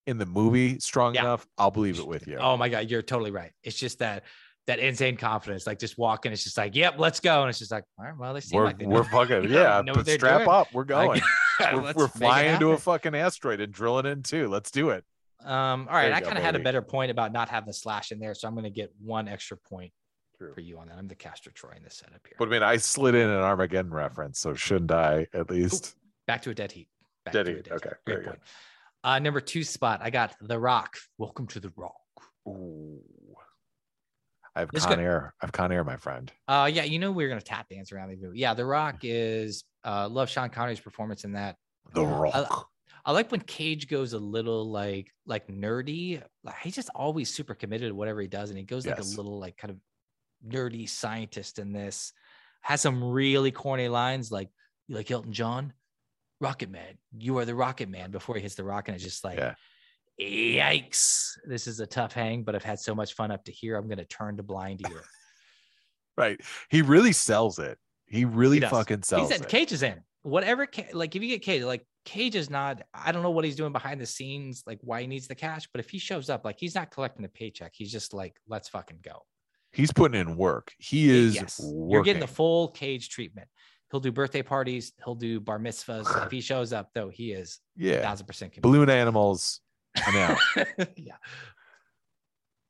in 0.06 0.18
the 0.18 0.26
movie 0.26 0.78
strong 0.78 1.14
Yeah. 1.14 1.22
enough, 1.22 1.46
I'll 1.58 1.70
believe 1.70 1.98
it 1.98 2.06
with 2.06 2.26
you. 2.26 2.36
Oh 2.36 2.56
my 2.56 2.68
god, 2.68 2.90
you're 2.90 3.02
totally 3.02 3.30
right. 3.30 3.52
It's 3.62 3.76
just 3.78 3.98
that 4.00 4.24
that 4.66 4.78
insane 4.78 5.16
confidence, 5.16 5.66
like 5.66 5.78
just 5.78 5.98
walking. 5.98 6.32
It's 6.32 6.42
just 6.44 6.56
like, 6.56 6.74
yep, 6.74 6.94
let's 6.98 7.20
go. 7.20 7.42
And 7.42 7.50
it's 7.50 7.58
just 7.58 7.70
like, 7.70 7.84
all 7.98 8.04
right, 8.06 8.16
well, 8.16 8.32
they 8.34 8.40
seem 8.40 8.58
we're 8.58 8.64
like 8.64 8.78
they 8.78 8.86
we're 8.86 9.02
know- 9.02 9.04
fucking 9.04 9.42
know- 9.50 9.60
yeah. 9.62 9.82
know 9.82 9.92
but 9.94 10.08
strap 10.08 10.38
doing. 10.38 10.48
up. 10.50 10.68
We're 10.72 10.84
Like, 10.84 10.86
going. 10.88 11.22
we're 11.82 11.92
we're 11.94 12.08
flying 12.08 12.54
into 12.54 12.70
a 12.72 12.78
fucking 12.78 13.14
asteroid 13.14 13.60
and 13.60 13.72
drilling 13.72 14.06
in 14.06 14.22
too. 14.22 14.48
Let's 14.48 14.70
do 14.70 14.90
it. 14.90 15.04
Um, 15.44 15.86
all 15.90 15.94
right, 15.96 16.12
I 16.12 16.20
kind 16.22 16.38
of 16.38 16.42
had 16.44 16.56
a 16.56 16.60
better 16.60 16.80
point 16.80 17.10
about 17.10 17.30
not 17.32 17.50
having 17.50 17.66
the 17.66 17.74
slash 17.74 18.10
in 18.12 18.18
there, 18.18 18.34
so 18.34 18.48
I'm 18.48 18.54
going 18.54 18.64
to 18.64 18.70
get 18.70 18.90
one 18.98 19.28
extra 19.28 19.58
point 19.58 19.92
True. 20.38 20.54
for 20.54 20.62
you 20.62 20.78
on 20.78 20.88
that. 20.88 20.96
I'm 20.96 21.06
the 21.06 21.14
Castor 21.14 21.50
Troy 21.50 21.72
in 21.76 21.82
this 21.82 21.96
setup 21.98 22.20
here. 22.26 22.36
But 22.38 22.48
I 22.48 22.50
mean, 22.50 22.62
I 22.62 22.78
slid 22.78 23.14
in 23.14 23.28
an 23.28 23.36
Armageddon 23.42 23.92
reference, 23.92 24.38
so 24.38 24.54
shouldn't 24.54 24.90
I 24.90 25.26
at 25.34 25.50
least? 25.50 25.96
Back 26.26 26.40
to 26.42 26.50
a 26.50 26.54
dead 26.54 26.72
heat. 26.72 26.88
Back 27.26 27.34
Dead 27.34 27.42
to 27.44 27.52
a 27.52 27.56
heat, 27.56 27.68
okay, 27.70 27.90
Great 27.90 27.98
very 28.06 28.18
good. 28.20 28.26
point. 28.30 28.40
Uh, 29.04 29.18
number 29.18 29.40
two 29.42 29.62
spot, 29.64 30.00
I 30.02 30.08
got 30.08 30.34
The 30.40 30.58
Rock. 30.58 30.96
Welcome 31.18 31.46
to 31.48 31.60
the 31.60 31.70
Rock. 31.76 31.92
Ooh. 32.48 33.02
I 34.56 34.60
have 34.60 34.70
This 34.70 34.86
Con 34.86 35.00
Air. 35.00 35.34
I 35.40 35.46
have 35.46 35.52
Con 35.52 35.72
Air, 35.72 35.82
my 35.84 35.96
friend. 35.96 36.32
Uh, 36.46 36.70
yeah, 36.72 36.84
you 36.84 36.98
know 36.98 37.10
we 37.10 37.24
are 37.24 37.28
going 37.28 37.40
to 37.40 37.44
tap 37.44 37.68
dance 37.68 37.90
around 37.92 38.10
the 38.10 38.16
movie. 38.16 38.38
Yeah, 38.38 38.54
The 38.54 38.64
Rock 38.64 38.98
is. 39.02 39.64
Uh, 39.84 40.08
love 40.08 40.30
Sean 40.30 40.48
Connery's 40.48 40.80
performance 40.80 41.24
in 41.24 41.32
that. 41.32 41.56
The 41.94 42.04
Rock. 42.04 42.68
I 43.06 43.12
like 43.12 43.30
when 43.30 43.40
Cage 43.40 43.88
goes 43.88 44.14
a 44.14 44.18
little 44.18 44.70
like 44.70 45.12
like 45.26 45.46
nerdy. 45.48 46.22
Like 46.42 46.56
he's 46.62 46.74
just 46.74 46.88
always 46.94 47.32
super 47.32 47.54
committed 47.54 47.90
to 47.90 47.94
whatever 47.94 48.20
he 48.20 48.28
does, 48.28 48.48
and 48.50 48.58
he 48.58 48.64
goes 48.64 48.86
like 48.86 48.96
Yes. 48.96 49.12
a 49.12 49.16
little 49.16 49.38
like 49.38 49.56
kind 49.58 49.70
of 49.72 49.76
nerdy 50.48 50.88
scientist 50.88 51.58
in 51.58 51.72
this. 51.72 52.12
Has 52.62 52.80
some 52.80 53.04
really 53.04 53.50
corny 53.50 53.88
lines 53.88 54.32
like 54.32 54.48
"You 54.88 54.96
like 54.96 55.10
Elton 55.10 55.32
John, 55.34 55.74
Rocket 56.40 56.70
Man. 56.70 56.96
You 57.18 57.36
are 57.38 57.44
the 57.44 57.54
Rocket 57.54 57.90
Man." 57.90 58.10
Before 58.10 58.36
he 58.36 58.40
hits 58.40 58.54
the 58.54 58.64
rock, 58.64 58.88
and 58.88 58.94
it's 58.94 59.04
just 59.04 59.22
like, 59.22 59.36
Yeah. 59.38 59.54
Yikes! 60.20 61.38
This 61.46 61.66
is 61.66 61.80
a 61.80 61.86
tough 61.86 62.12
hang, 62.12 62.42
but 62.42 62.54
I've 62.54 62.64
had 62.64 62.78
so 62.78 62.94
much 62.94 63.14
fun 63.14 63.30
up 63.30 63.44
to 63.44 63.52
here. 63.52 63.76
I'm 63.76 63.88
gonna 63.88 64.04
turn 64.04 64.36
to 64.36 64.42
blind 64.42 64.82
ear. 64.90 65.02
Right. 66.16 66.40
He 66.70 66.80
really 66.80 67.10
sells 67.10 67.58
it. 67.58 67.76
He 68.06 68.24
really 68.24 68.60
He 68.60 68.66
fucking 68.66 69.02
sells 69.02 69.30
He's 69.30 69.40
at 69.40 69.46
it. 69.46 69.50
Cage 69.50 69.72
is 69.72 69.82
in 69.82 70.00
whatever. 70.24 70.66
Like 70.92 71.14
if 71.14 71.22
you 71.22 71.28
get 71.28 71.42
Cage, 71.42 71.62
like 71.62 71.86
Cage 72.04 72.34
is 72.34 72.50
not. 72.50 72.82
I 72.92 73.12
don't 73.12 73.22
know 73.22 73.30
what 73.30 73.44
he's 73.44 73.56
doing 73.56 73.72
behind 73.72 74.00
the 74.00 74.06
scenes, 74.06 74.64
like 74.66 74.78
why 74.82 75.02
he 75.02 75.06
needs 75.06 75.28
the 75.28 75.34
cash. 75.34 75.68
But 75.72 75.80
if 75.80 75.88
he 75.88 75.98
shows 75.98 76.28
up, 76.28 76.44
like 76.44 76.56
he's 76.58 76.74
not 76.74 76.90
collecting 76.90 77.24
a 77.24 77.28
paycheck. 77.28 77.72
He's 77.74 77.92
just 77.92 78.12
like, 78.12 78.36
let's 78.48 78.68
fucking 78.68 78.98
go. 79.02 79.22
He's 79.72 79.92
putting 79.92 80.20
in 80.20 80.36
work. 80.36 80.72
He 80.78 81.10
is 81.10 81.34
yes, 81.34 81.60
working. 81.60 81.90
you're 81.90 82.02
getting 82.02 82.20
the 82.20 82.26
full 82.26 82.68
Cage 82.68 83.08
treatment. 83.08 83.48
He'll 83.90 84.00
do 84.00 84.12
birthday 84.12 84.42
parties. 84.42 84.92
He'll 85.04 85.14
do 85.14 85.40
bar 85.40 85.58
mitzvahs. 85.58 86.26
if 86.26 86.30
he 86.30 86.40
shows 86.40 86.72
up, 86.72 86.90
though, 86.94 87.10
he 87.10 87.32
is 87.32 87.60
yeah. 87.76 88.02
thousand 88.02 88.26
percent. 88.26 88.60
Balloon 88.60 88.90
animals. 88.90 89.60
I'm 89.96 90.16
out. 90.16 90.38
yeah, 90.96 91.16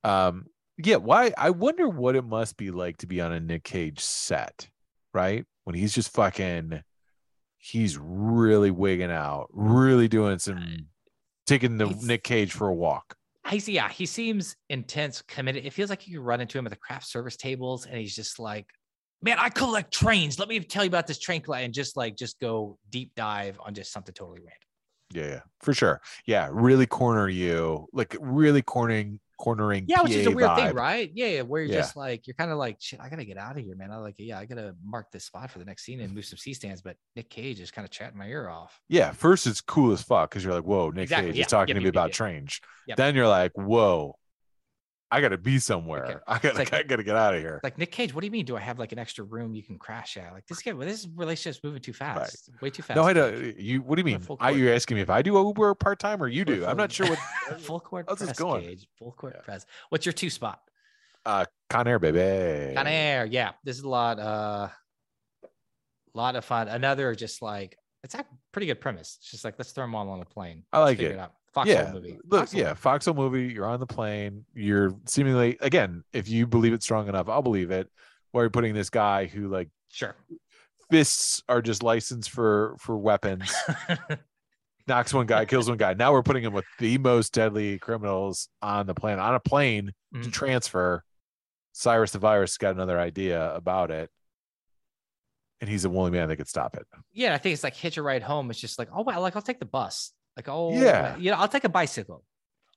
um, 0.03 0.47
yeah. 0.79 0.97
Why? 0.97 1.33
I 1.37 1.51
wonder 1.51 1.89
what 1.89 2.17
it 2.17 2.25
must 2.25 2.57
be 2.57 2.71
like 2.71 2.99
to 2.99 3.07
be 3.07 3.21
on 3.21 3.33
a 3.33 3.41
Nick 3.41 3.65
Cage 3.65 4.01
set, 4.01 4.69
right? 5.13 5.45
When 5.65 5.75
he's 5.75 5.95
just 5.95 6.13
fucking, 6.13 6.83
he's 7.59 7.97
really 7.99 8.71
wigging 8.71 9.11
out, 9.11 9.49
really 9.53 10.09
doing 10.09 10.39
some, 10.39 10.87
taking 11.47 11.79
the 11.79 11.89
He's- 11.89 12.03
Nick 12.05 12.23
Cage 12.25 12.53
for 12.53 12.69
a 12.69 12.75
walk. 12.75 13.17
he's 13.49 13.69
yeah. 13.69 13.89
He 13.89 14.05
seems 14.07 14.57
intense, 14.69 15.23
committed. 15.23 15.65
It 15.65 15.73
feels 15.73 15.91
like 15.91 16.07
you 16.07 16.19
could 16.19 16.27
run 16.27 16.41
into 16.41 16.59
him 16.59 16.67
at 16.67 16.71
the 16.71 16.77
craft 16.79 17.07
service 17.07 17.37
tables, 17.37 17.87
and 17.87 17.97
he's 17.99 18.15
just 18.15 18.39
like, 18.39 18.67
"Man, 19.23 19.39
I 19.39 19.49
collect 19.49 19.93
trains. 19.95 20.39
Let 20.39 20.49
me 20.49 20.61
tell 20.61 20.85
you 20.85 20.89
about 20.89 21.07
this 21.07 21.19
train 21.19 21.41
collect," 21.41 21.65
and 21.65 21.73
just 21.73 21.97
like 21.97 22.17
just 22.17 22.39
go 22.41 22.79
deep 22.91 23.13
dive 23.17 23.59
on 23.65 23.73
just 23.75 23.93
something 23.93 24.15
totally 24.15 24.41
random. 24.41 24.59
Yeah, 25.13 25.27
yeah, 25.27 25.41
for 25.61 25.75
sure. 25.75 26.01
Yeah, 26.27 26.49
really 26.51 26.87
corner 26.87 27.29
you, 27.29 27.87
like 27.93 28.17
really 28.21 28.63
cornering, 28.63 29.21
cornering. 29.39 29.85
Yeah, 29.87 30.03
which 30.03 30.13
is 30.13 30.27
a 30.27 30.31
PA 30.31 30.35
weird 30.37 30.57
thing, 30.57 30.75
right? 30.75 31.11
Yeah, 31.15 31.27
yeah, 31.27 31.43
where 31.43 31.63
you're 31.63 31.75
Yeah. 31.75 31.81
just 31.83 31.97
like 31.97 32.27
you're 32.27 32.35
kind 32.35 32.51
of 32.51 32.59
like, 32.59 32.79
shit, 32.81 33.01
I 33.01 33.09
gotta 33.09 33.25
get 33.25 33.37
out 33.37 33.57
of 33.57 33.65
here, 33.65 33.77
man. 33.77 33.91
I 33.91 33.97
like, 33.99 34.15
yeah, 34.19 34.39
I 34.39 34.45
gotta 34.47 34.75
mark 34.85 35.13
this 35.13 35.25
spot 35.25 35.51
for 35.51 35.59
the 35.59 35.65
next 35.65 35.85
scene 35.85 36.01
and 36.01 36.15
move 36.15 36.25
some 36.25 36.39
C 36.39 36.55
stands. 36.55 36.83
But 36.83 36.97
Nick 37.15 37.31
Cage 37.31 37.61
is 37.61 37.71
kind 37.71 37.85
of 37.85 37.91
chatting 37.91 38.19
my 38.19 38.27
ear 38.27 38.49
off. 38.49 38.81
Yeah, 38.89 39.13
first 39.13 39.47
it's 39.47 39.61
cool 39.61 39.93
as 39.93 40.03
fuck 40.03 40.31
because 40.31 40.45
you're 40.45 40.55
like, 40.55 40.65
whoa, 40.65 40.91
Nick 40.91 41.05
Exactly, 41.05 41.31
Cage 41.31 41.37
yeah. 41.37 41.45
is 41.45 41.51
talking 41.51 41.75
Yep, 41.77 41.77
to 41.77 41.81
me 41.81 41.85
yep, 41.87 41.93
about. 41.93 42.61
Yep. 42.87 42.97
Then 42.97 43.15
you're 43.15 43.29
like, 43.29 43.53
whoa, 43.55 44.17
I 45.15 45.21
gotta 45.21 45.39
be 45.39 45.59
somewhere. 45.59 46.23
I 46.27 46.39
gotta, 46.39 46.59
like- 46.59 46.73
I 46.73 46.83
gotta 46.83 47.03
get 47.05 47.15
out 47.17 47.35
of 47.35 47.41
here. 47.41 47.61
Like 47.63 47.79
Nick 47.79 47.93
Cage, 47.93 48.13
what 48.15 48.21
do 48.23 48.27
you 48.27 48.31
mean? 48.31 48.45
Do 48.45 48.57
I 48.57 48.61
have 48.61 48.79
like 48.79 48.93
an 48.93 48.99
extra 48.99 49.25
room 49.25 49.55
you 49.55 49.63
can 49.63 49.79
crash 49.79 50.17
at? 50.17 50.33
Like 50.33 50.47
this 50.47 50.61
guy, 50.63 50.73
this 50.73 51.07
relationship's 51.15 51.63
moving 51.63 51.81
too 51.81 51.93
fast, 51.93 52.51
way 52.61 52.71
too 52.71 52.83
fast. 52.83 52.97
no, 52.97 53.05
I 53.05 53.13
don't. 53.13 53.57
You, 53.59 53.81
what 53.83 53.97
do 53.97 54.01
you 54.01 54.05
mean? 54.05 54.19
full 54.21 54.37
court. 54.37 54.57
you're 54.57 54.75
asking 54.75 54.97
me 54.97 55.03
if 55.03 55.11
I 55.11 55.23
do 55.23 55.35
Uber 55.35 55.75
part 55.77 55.99
time 55.99 56.23
or 56.23 56.27
you 56.29 56.45
do? 56.45 56.67
I'm 56.67 56.77
not 56.77 56.91
sure 56.91 57.07
what. 57.09 57.19
full 57.61 57.81
court 57.81 58.07
press, 58.09 58.33
going? 58.39 58.63
Cage, 58.63 58.87
full 58.99 59.13
court 59.13 59.35
Yeah. 59.37 59.43
press. 59.43 59.67
What's 59.91 60.05
your 60.05 60.13
two 60.13 60.31
spot? 60.31 60.61
Uh, 61.25 61.45
Con 61.71 61.87
Air, 61.89 61.99
baby. 61.99 62.75
Con 62.75 62.87
Air, 62.87 63.25
yeah. 63.25 63.53
This 63.65 63.79
is 63.79 63.85
a 63.85 63.89
lot, 63.89 64.19
uh, 64.19 64.69
lot 66.15 66.37
of 66.37 66.45
fun. 66.45 66.69
Another 66.69 67.15
just 67.15 67.43
like 67.43 67.77
it's 68.05 68.15
a 68.15 68.25
pretty 68.53 68.67
good 68.67 68.81
premise. 68.81 69.17
It's 69.21 69.31
just 69.33 69.45
like 69.45 69.55
let's 69.59 69.73
throw 69.73 69.83
them 69.85 69.95
all 69.97 70.09
on 70.11 70.21
the 70.21 70.25
plane. 70.27 70.63
I 70.73 70.79
like 70.81 71.01
it. 71.01 71.19
out. 71.19 71.33
Foxhole 71.53 71.75
yeah, 71.75 71.93
movie. 71.93 72.19
Look, 72.29 72.41
Foxhole 72.43 72.61
yeah, 72.61 72.67
movie. 72.69 72.79
Foxhole 72.81 73.15
movie. 73.15 73.53
You're 73.53 73.67
on 73.67 73.81
the 73.81 73.87
plane. 73.87 74.45
You're 74.55 74.93
seemingly 75.07 75.57
again, 75.61 76.05
if 76.13 76.29
you 76.29 76.47
believe 76.47 76.73
it 76.73 76.83
strong 76.83 77.09
enough, 77.09 77.29
I'll 77.29 77.43
believe 77.43 77.71
it. 77.73 77.89
Where 78.33 78.45
you're 78.45 78.51
putting 78.51 78.75
this 78.75 78.91
guy 78.91 79.27
who 79.27 79.49
like 79.49 79.69
Sure. 79.91 80.15
fists 80.91 81.43
are 81.49 81.63
just 81.63 81.83
licensed 81.83 82.31
for 82.31 82.77
for 82.79 82.97
weapons. 82.97 83.53
knocks 84.87 85.15
one 85.15 85.27
guy, 85.27 85.45
kills 85.47 85.69
one 85.69 85.79
guy. 85.79 85.95
Now 85.95 86.13
we're 86.13 86.23
putting 86.23 86.43
him 86.45 86.53
with 86.53 86.65
the 86.79 86.99
most 86.99 87.33
deadly 87.33 87.79
criminals 87.79 88.49
on 88.61 88.87
the 88.87 88.95
planet 88.95 89.21
on 89.21 89.35
a 89.35 89.41
plane 89.41 89.93
to 90.13 90.19
Mhm. 90.29 90.33
transfer. 90.33 91.03
Cyrus 91.73 92.13
the 92.13 92.19
Virus 92.19 92.57
got 92.59 92.75
another 92.75 93.01
idea 93.01 93.53
about 93.55 93.91
it, 93.91 94.11
and 95.65 95.71
he's 95.71 95.85
the 95.85 95.89
only 95.89 96.11
man 96.11 96.29
that 96.29 96.37
could 96.37 96.47
stop 96.47 96.77
it. 96.77 96.87
Yeah, 97.15 97.33
I 97.33 97.39
think 97.39 97.55
it's 97.55 97.65
like 97.65 97.75
hitch 97.75 97.97
a 97.97 98.03
ride 98.03 98.23
home. 98.23 98.51
It's 98.51 98.61
just 98.61 98.79
like, 98.79 98.89
oh 98.95 99.01
well, 99.03 99.23
like 99.23 99.35
I'll 99.35 99.41
take 99.41 99.61
the 99.61 99.65
bus. 99.65 100.13
Like, 100.37 100.47
oh 100.51 100.75
Yeah. 100.79 101.17
you 101.17 101.31
know, 101.31 101.39
I'll 101.39 101.49
take 101.49 101.65
a 101.65 101.71
bicycle. 101.71 102.23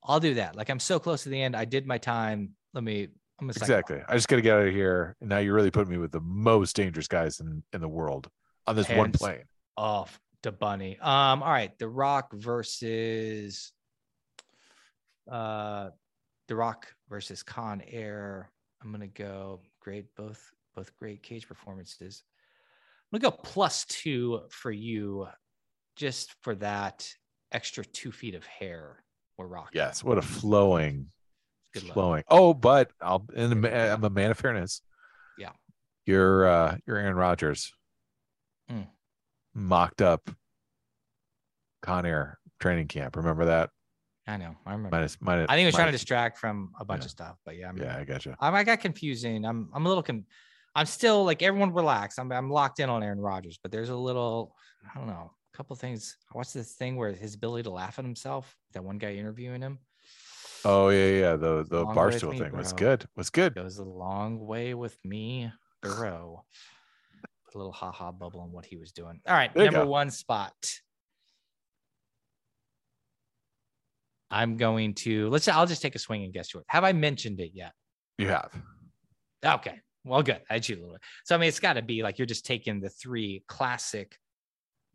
I'll 0.02 0.22
do 0.22 0.36
that. 0.36 0.56
Like 0.56 0.70
I'm 0.70 0.80
so 0.80 0.98
close 0.98 1.24
to 1.24 1.30
the 1.30 1.42
end. 1.42 1.54
I 1.54 1.66
did 1.66 1.86
my 1.86 1.98
time. 1.98 2.52
Let 2.74 2.86
me. 2.86 3.10
I'm. 3.42 3.50
Exactly. 3.50 4.00
I 4.08 4.14
just 4.16 4.30
got 4.30 4.38
to 4.38 4.42
get 4.42 4.56
out 4.58 4.68
of 4.68 4.74
here. 4.74 5.18
And 5.20 5.30
now 5.30 5.40
you're 5.40 5.54
really 5.54 5.70
putting 5.70 5.92
me 5.92 5.98
with 5.98 6.12
the 6.14 6.22
most 6.22 6.78
dangerous 6.78 7.10
guys 7.10 7.42
in 7.42 7.62
in 7.74 7.82
the 7.82 7.90
world 7.90 8.30
on 8.68 8.78
this 8.78 8.88
one 8.90 9.12
plane. 9.12 9.44
off 9.76 10.18
to 10.44 10.54
Bunny. 10.54 10.98
Um, 11.00 11.44
all 11.44 11.52
right, 11.52 11.78
The 11.78 11.90
Rock 11.90 12.32
versus 12.34 13.74
uh 15.30 15.90
The 16.48 16.56
Rock 16.56 16.88
versus 17.10 17.44
Con 17.44 17.82
Air. 17.86 18.50
I'm 18.82 18.92
gonna 18.92 19.08
go 19.08 19.62
great, 19.82 20.06
both 20.16 20.42
both 20.76 20.96
great 20.98 21.22
cage 21.24 21.48
performances. 21.48 22.24
I'm 23.12 23.20
gonna 23.20 23.32
go 23.32 23.38
plus 23.44 23.86
two 23.86 24.42
for 24.50 24.72
you, 24.72 25.28
just 25.96 26.36
for 26.42 26.56
that 26.56 27.10
extra 27.52 27.86
two 27.86 28.12
feet 28.12 28.36
of 28.36 28.46
hair 28.46 29.04
we're 29.38 29.48
rocking. 29.48 29.72
Yes. 29.80 30.04
What 30.04 30.18
a 30.18 30.22
flowing, 30.22 31.08
Good 31.74 31.84
flowing. 31.84 32.24
Oh, 32.28 32.54
but 32.54 32.92
I'll. 33.02 33.26
And 33.36 33.54
a 33.54 33.56
ma- 33.56 33.68
I'm 33.94 34.04
a 34.04 34.10
man 34.10 34.32
of 34.32 34.38
fairness. 34.38 34.82
Yeah. 35.38 35.52
You're 36.06 36.48
uh 36.48 36.78
you're 36.86 36.98
Aaron 36.98 37.16
Rodgers. 37.16 37.72
Mm. 38.72 38.88
Mocked 39.54 40.02
up. 40.02 40.30
Con 41.82 42.06
Air 42.06 42.40
training 42.60 42.88
camp. 42.88 43.16
Remember 43.16 43.46
that? 43.46 43.70
I 44.26 44.36
know. 44.38 44.56
I 44.66 44.72
remember. 44.74 44.90
Minus 44.96 45.18
minus. 45.22 45.46
I 45.50 45.54
think 45.54 45.60
he 45.62 45.66
was 45.68 45.76
trying 45.76 45.88
to 45.88 45.92
distract 45.94 46.38
from 46.38 46.72
a 46.80 46.84
bunch 46.84 47.02
Yeah. 47.02 47.06
of 47.06 47.12
stuff, 47.12 47.38
but 47.46 47.56
yeah, 47.56 47.72
I 47.72 47.82
Yeah, 47.82 47.98
I 47.98 48.04
gotcha. 48.04 48.36
I'm, 48.42 48.54
I 48.56 48.64
got 48.64 48.82
confusing. 48.82 49.46
I'm 49.46 49.70
I'm 49.74 49.86
a 49.86 49.88
little 49.88 50.04
con- 50.04 50.26
I'm 50.78 50.86
still 50.86 51.26
like 51.26 51.44
everyone 51.44 51.74
relax. 51.74 52.18
I'm 52.18 52.32
I'm 52.32 52.50
locked 52.50 52.80
in 52.80 52.90
on 52.90 53.04
Aaron 53.04 53.20
Rodgers, 53.20 53.60
but 53.62 53.72
there's 53.72 53.90
a 53.90 53.96
little 53.96 54.56
I 54.90 54.98
don't 54.98 55.08
know, 55.08 55.32
a 55.54 55.58
couple 55.58 55.76
things. 55.76 56.16
I 56.34 56.38
watched 56.38 56.54
this 56.54 56.76
thing 56.76 56.96
where 56.96 57.12
his 57.12 57.36
ability 57.36 57.64
to 57.64 57.72
laugh 57.72 58.00
at 58.00 58.06
himself. 58.06 58.56
That 58.74 58.84
one 58.84 58.98
guy 58.98 59.14
interviewing 59.16 59.62
him 59.62 59.80
Oh 60.66 60.90
yeah, 60.90 61.20
yeah. 61.20 61.36
The 61.36 61.66
the 61.68 61.84
Long 61.84 61.96
barstool 61.96 62.32
me, 62.32 62.40
thing 62.40 62.56
was 62.56 62.74
good. 62.74 63.06
Was 63.16 63.30
good. 63.30 63.56
goes 63.56 63.78
a 63.78 63.84
long 63.84 64.40
way 64.40 64.74
with 64.74 64.98
me, 65.04 65.52
bro. 65.82 66.44
a 67.54 67.58
little 67.58 67.72
haha 67.72 68.12
bubble 68.12 68.42
on 68.42 68.52
what 68.52 68.66
he 68.66 68.78
was 68.78 68.92
doing. 68.92 69.22
All 69.28 69.34
right, 69.34 69.54
There 69.54 69.66
number 69.66 69.86
one 69.86 70.10
spot. 70.10 70.54
I'm 74.30 74.58
going 74.58 74.94
to 74.96 75.30
let's. 75.30 75.48
I'll 75.48 75.68
just 75.68 75.82
take 75.82 75.96
a 75.96 76.00
swing 76.00 76.24
and 76.24 76.34
guess 76.34 76.54
yours. 76.54 76.66
Have 76.68 76.84
I 76.84 76.92
mentioned 76.92 77.40
it 77.40 77.52
yet? 77.54 77.72
You 78.18 78.28
have. 78.28 78.52
Okay. 79.46 79.80
Well, 80.08 80.24
good. 80.24 80.42
I 80.50 80.60
cheat 80.60 80.78
a 80.78 80.82
little 80.82 80.96
bit. 80.96 81.02
So 81.26 81.36
I 81.36 81.38
mean, 81.38 81.48
it's 81.50 81.60
got 81.60 81.74
to 81.74 81.82
be 81.82 82.04
like 82.04 82.18
you're 82.20 82.26
just 82.26 82.46
taking 82.46 82.80
the 82.80 82.90
three 82.90 83.44
classic 83.48 84.18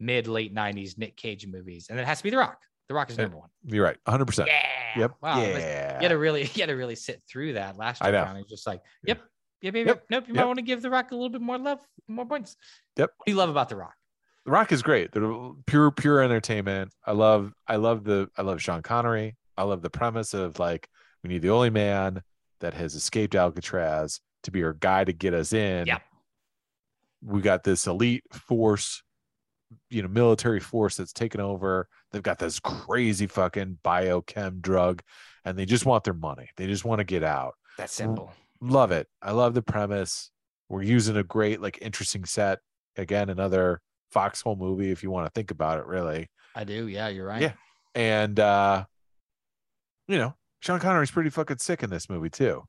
mid 0.00 0.26
late 0.28 0.54
'90s 0.54 0.98
Nick 0.98 1.16
Cage 1.16 1.46
movies, 1.46 1.86
and 1.90 1.98
it 1.98 2.06
has 2.06 2.18
to 2.18 2.24
be 2.24 2.30
The 2.30 2.38
Rock. 2.38 2.58
The 2.88 2.94
Rock 2.94 3.10
is 3.10 3.16
Yeah. 3.16 3.24
number 3.24 3.38
one. 3.38 3.48
You're 3.64 3.84
right. 3.84 3.96
100. 4.04 4.24
percent 4.26 4.48
Yeah. 4.48 5.00
Yep. 5.00 5.12
Wow. 5.22 5.40
You 5.40 5.48
yeah. 5.52 6.00
had 6.02 6.08
to 6.08 6.18
really, 6.18 6.42
you 6.54 6.60
had 6.62 6.66
to 6.66 6.74
really 6.74 6.96
sit 6.96 7.22
through 7.30 7.54
that 7.54 7.76
last 7.78 8.02
I 8.02 8.08
year. 8.08 8.18
know. 8.18 8.24
round. 8.24 8.38
It's 8.38 8.50
just 8.50 8.66
like, 8.66 8.80
yep, 9.06 9.20
yep, 9.62 9.74
yep, 9.74 9.86
Yep. 9.86 9.86
yep. 9.86 10.04
Nope. 10.10 10.24
You 10.28 10.34
might 10.34 10.44
want 10.46 10.58
to 10.58 10.62
give 10.64 10.82
The 10.82 10.90
Rock 10.90 11.12
a 11.12 11.14
little 11.14 11.30
bit 11.30 11.40
more 11.40 11.58
love, 11.58 11.78
more 12.08 12.26
points. 12.26 12.56
Yep. 12.96 13.10
What 13.16 13.24
do 13.26 13.32
you 13.32 13.38
love 13.38 13.48
about 13.50 13.68
The 13.68 13.76
Rock? 13.76 13.94
The 14.44 14.50
Rock 14.50 14.72
is 14.72 14.82
great. 14.82 15.12
They're 15.12 15.50
pure, 15.66 15.90
pure 15.92 16.20
entertainment. 16.20 16.92
I 17.06 17.12
love, 17.12 17.52
I 17.68 17.76
love 17.76 18.02
the, 18.04 18.28
I 18.36 18.42
love 18.42 18.60
Sean 18.60 18.82
Connery. 18.82 19.36
I 19.56 19.62
love 19.62 19.80
the 19.82 19.90
premise 19.90 20.34
of 20.34 20.58
like 20.58 20.88
we 21.22 21.28
need 21.28 21.42
the 21.42 21.50
only 21.50 21.70
man 21.70 22.22
that 22.60 22.74
has 22.74 22.94
escaped 22.96 23.34
Alcatraz 23.36 24.20
to 24.42 24.50
be 24.50 24.62
our 24.64 24.72
guy 24.72 25.04
to 25.04 25.12
get 25.12 25.34
us 25.34 25.52
in. 25.52 25.86
Yep. 25.86 26.02
We 27.22 27.40
got 27.40 27.64
this 27.64 27.86
elite 27.86 28.24
force, 28.32 29.02
you 29.90 30.02
know, 30.02 30.08
military 30.08 30.60
force 30.60 30.96
that's 30.96 31.12
taken 31.12 31.40
over. 31.40 31.88
They've 32.10 32.22
got 32.22 32.38
this 32.38 32.58
crazy 32.58 33.26
fucking 33.26 33.78
biochem 33.84 34.60
drug, 34.60 35.02
and 35.44 35.56
they 35.58 35.64
just 35.64 35.86
want 35.86 36.04
their 36.04 36.14
money. 36.14 36.48
They 36.56 36.66
just 36.66 36.84
want 36.84 36.98
to 36.98 37.04
get 37.04 37.22
out. 37.22 37.54
That's 37.78 37.94
simple. 37.94 38.32
love 38.60 38.90
it. 38.90 39.06
I 39.22 39.32
love 39.32 39.54
the 39.54 39.62
premise. 39.62 40.30
We're 40.68 40.82
using 40.82 41.16
a 41.16 41.22
great, 41.22 41.60
like, 41.60 41.78
interesting 41.80 42.24
set. 42.24 42.58
Again, 42.96 43.30
another 43.30 43.80
foxhole 44.10 44.56
movie, 44.56 44.90
if 44.90 45.02
you 45.02 45.10
want 45.10 45.26
to 45.26 45.30
think 45.30 45.50
about 45.50 45.78
it, 45.78 45.86
really. 45.86 46.28
I 46.54 46.64
do. 46.64 46.86
Yeah, 46.86 47.08
you're 47.08 47.26
right. 47.26 47.42
Yeah. 47.42 47.52
And 47.94 48.38
uh, 48.38 48.84
you 50.08 50.18
know, 50.18 50.34
Sean 50.60 50.80
Connery's 50.80 51.10
pretty 51.10 51.30
fucking 51.30 51.58
sick 51.58 51.82
in 51.82 51.90
this 51.90 52.08
movie 52.08 52.30
too. 52.30 52.64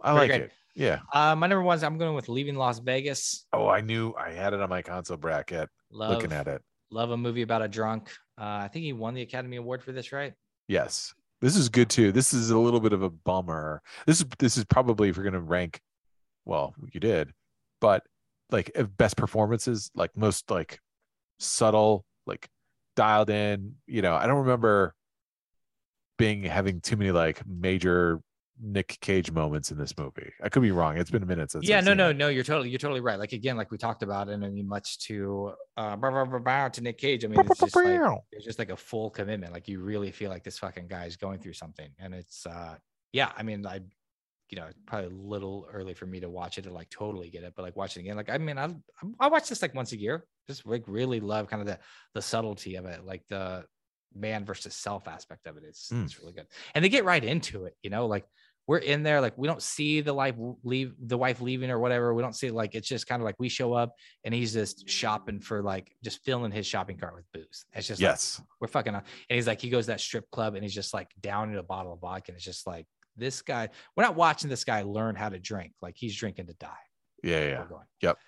I 0.00 0.12
like 0.12 0.30
it. 0.30 0.52
Yeah. 0.74 0.98
Uh, 1.12 1.34
my 1.34 1.46
number 1.46 1.62
one's 1.62 1.82
I'm 1.82 1.96
going 1.98 2.14
with 2.14 2.28
Leaving 2.28 2.54
Las 2.56 2.78
Vegas. 2.80 3.46
Oh, 3.52 3.66
I 3.68 3.80
knew 3.80 4.12
I 4.18 4.30
had 4.32 4.52
it 4.52 4.60
on 4.60 4.68
my 4.68 4.82
console 4.82 5.16
bracket. 5.16 5.70
Love, 5.90 6.10
Looking 6.10 6.32
at 6.32 6.48
it. 6.48 6.60
love 6.90 7.10
a 7.10 7.16
movie 7.16 7.42
about 7.42 7.62
a 7.62 7.68
drunk. 7.68 8.10
Uh, 8.38 8.44
I 8.64 8.68
think 8.68 8.84
he 8.84 8.92
won 8.92 9.14
the 9.14 9.22
Academy 9.22 9.56
Award 9.56 9.82
for 9.82 9.92
this, 9.92 10.12
right? 10.12 10.34
Yes. 10.68 11.14
This 11.40 11.56
is 11.56 11.68
good 11.70 11.88
too. 11.88 12.12
This 12.12 12.32
is 12.34 12.50
a 12.50 12.58
little 12.58 12.80
bit 12.80 12.92
of 12.92 13.02
a 13.02 13.10
bummer. 13.10 13.80
This 14.06 14.20
is 14.20 14.26
this 14.38 14.56
is 14.56 14.64
probably 14.64 15.08
if 15.08 15.16
you're 15.16 15.24
gonna 15.24 15.40
rank, 15.40 15.80
well, 16.44 16.74
you 16.92 17.00
did, 17.00 17.32
but 17.80 18.02
like 18.50 18.70
best 18.96 19.16
performances, 19.16 19.90
like 19.94 20.16
most 20.16 20.50
like 20.50 20.78
subtle, 21.38 22.04
like 22.26 22.48
dialed 22.96 23.28
in. 23.30 23.74
You 23.86 24.00
know, 24.02 24.14
I 24.14 24.26
don't 24.26 24.38
remember 24.38 24.94
being 26.18 26.42
having 26.42 26.80
too 26.80 26.96
many 26.96 27.10
like 27.12 27.46
major 27.46 28.20
Nick 28.60 28.98
Cage 29.00 29.30
moments 29.30 29.70
in 29.70 29.78
this 29.78 29.96
movie. 29.98 30.32
I 30.42 30.48
could 30.48 30.62
be 30.62 30.70
wrong. 30.70 30.96
It's 30.96 31.10
been 31.10 31.22
a 31.22 31.26
minute 31.26 31.50
since. 31.50 31.68
yeah, 31.68 31.78
I've 31.78 31.84
no, 31.84 31.94
no, 31.94 32.10
it. 32.10 32.16
no. 32.16 32.28
You're 32.28 32.44
totally, 32.44 32.70
you're 32.70 32.78
totally 32.78 33.00
right. 33.00 33.18
Like 33.18 33.32
again, 33.32 33.56
like 33.56 33.70
we 33.70 33.78
talked 33.78 34.02
about, 34.02 34.28
and 34.28 34.44
I 34.44 34.48
mean, 34.48 34.66
much 34.68 34.98
to 35.06 35.52
uh, 35.76 35.96
bow, 35.96 36.24
bow, 36.24 36.38
bow, 36.38 36.68
to 36.68 36.80
Nick 36.80 36.98
Cage. 36.98 37.24
I 37.24 37.28
mean, 37.28 37.38
it's 37.40 37.60
just 37.60 37.76
like 37.76 38.00
there's 38.32 38.44
just 38.44 38.58
like 38.58 38.70
a 38.70 38.76
full 38.76 39.10
commitment. 39.10 39.52
Like 39.52 39.68
you 39.68 39.80
really 39.80 40.10
feel 40.10 40.30
like 40.30 40.42
this 40.44 40.58
fucking 40.58 40.86
guy 40.88 41.04
is 41.04 41.16
going 41.16 41.38
through 41.40 41.52
something, 41.54 41.88
and 41.98 42.14
it's 42.14 42.46
uh, 42.46 42.76
yeah. 43.12 43.30
I 43.36 43.42
mean, 43.42 43.66
I, 43.66 43.80
you 44.48 44.56
know, 44.58 44.66
it's 44.66 44.78
probably 44.86 45.08
a 45.08 45.18
little 45.18 45.68
early 45.72 45.92
for 45.94 46.06
me 46.06 46.20
to 46.20 46.30
watch 46.30 46.56
it 46.56 46.62
to 46.62 46.72
like 46.72 46.88
totally 46.88 47.28
get 47.30 47.42
it, 47.42 47.52
but 47.56 47.62
like 47.62 47.76
watching 47.76 48.04
again. 48.04 48.16
Like 48.16 48.30
I 48.30 48.38
mean, 48.38 48.56
I 48.58 48.74
I 49.20 49.28
watch 49.28 49.48
this 49.48 49.60
like 49.62 49.74
once 49.74 49.92
a 49.92 49.98
year. 49.98 50.24
Just 50.46 50.64
like 50.64 50.84
really 50.86 51.20
love 51.20 51.48
kind 51.48 51.60
of 51.60 51.66
the 51.66 51.78
the 52.14 52.22
subtlety 52.22 52.76
of 52.76 52.86
it, 52.86 53.04
like 53.04 53.22
the 53.28 53.64
man 54.14 54.44
versus 54.46 54.74
self 54.74 55.08
aspect 55.08 55.46
of 55.46 55.56
it. 55.58 55.64
It's 55.66 55.90
Mm. 55.90 56.04
it's 56.04 56.18
really 56.20 56.32
good, 56.32 56.46
and 56.74 56.82
they 56.84 56.88
get 56.88 57.04
right 57.04 57.22
into 57.22 57.64
it. 57.66 57.74
You 57.82 57.90
know, 57.90 58.06
like 58.06 58.24
we're 58.68 58.78
in 58.78 59.02
there 59.02 59.20
like 59.20 59.36
we 59.38 59.46
don't 59.46 59.62
see 59.62 60.00
the 60.00 60.12
life 60.12 60.34
leave 60.64 60.92
the 61.06 61.16
wife 61.16 61.40
leaving 61.40 61.70
or 61.70 61.78
whatever 61.78 62.12
we 62.14 62.22
don't 62.22 62.34
see 62.34 62.50
like 62.50 62.74
it's 62.74 62.88
just 62.88 63.06
kind 63.06 63.22
of 63.22 63.24
like 63.24 63.36
we 63.38 63.48
show 63.48 63.72
up 63.72 63.94
and 64.24 64.34
he's 64.34 64.52
just 64.52 64.88
shopping 64.88 65.40
for 65.40 65.62
like 65.62 65.94
just 66.02 66.24
filling 66.24 66.50
his 66.50 66.66
shopping 66.66 66.96
cart 66.98 67.14
with 67.14 67.24
booze 67.32 67.64
it's 67.74 67.86
just 67.86 68.00
like, 68.02 68.10
Yes. 68.10 68.40
we're 68.60 68.68
fucking 68.68 68.94
on. 68.94 69.02
and 69.30 69.34
he's 69.36 69.46
like 69.46 69.60
he 69.60 69.70
goes 69.70 69.84
to 69.84 69.92
that 69.92 70.00
strip 70.00 70.28
club 70.30 70.54
and 70.54 70.64
he's 70.64 70.74
just 70.74 70.92
like 70.92 71.08
down 71.20 71.50
in 71.50 71.56
a 71.58 71.62
bottle 71.62 71.92
of 71.92 72.00
vodka 72.00 72.24
and 72.32 72.36
it's 72.36 72.44
just 72.44 72.66
like 72.66 72.86
this 73.16 73.40
guy 73.42 73.68
we're 73.96 74.04
not 74.04 74.16
watching 74.16 74.50
this 74.50 74.64
guy 74.64 74.82
learn 74.82 75.14
how 75.14 75.28
to 75.28 75.38
drink 75.38 75.72
like 75.80 75.94
he's 75.96 76.16
drinking 76.16 76.46
to 76.46 76.54
die 76.54 76.68
Yeah. 77.22 77.44
Yeah. 77.44 77.64
going. 77.68 77.86
Yep. 78.02 78.18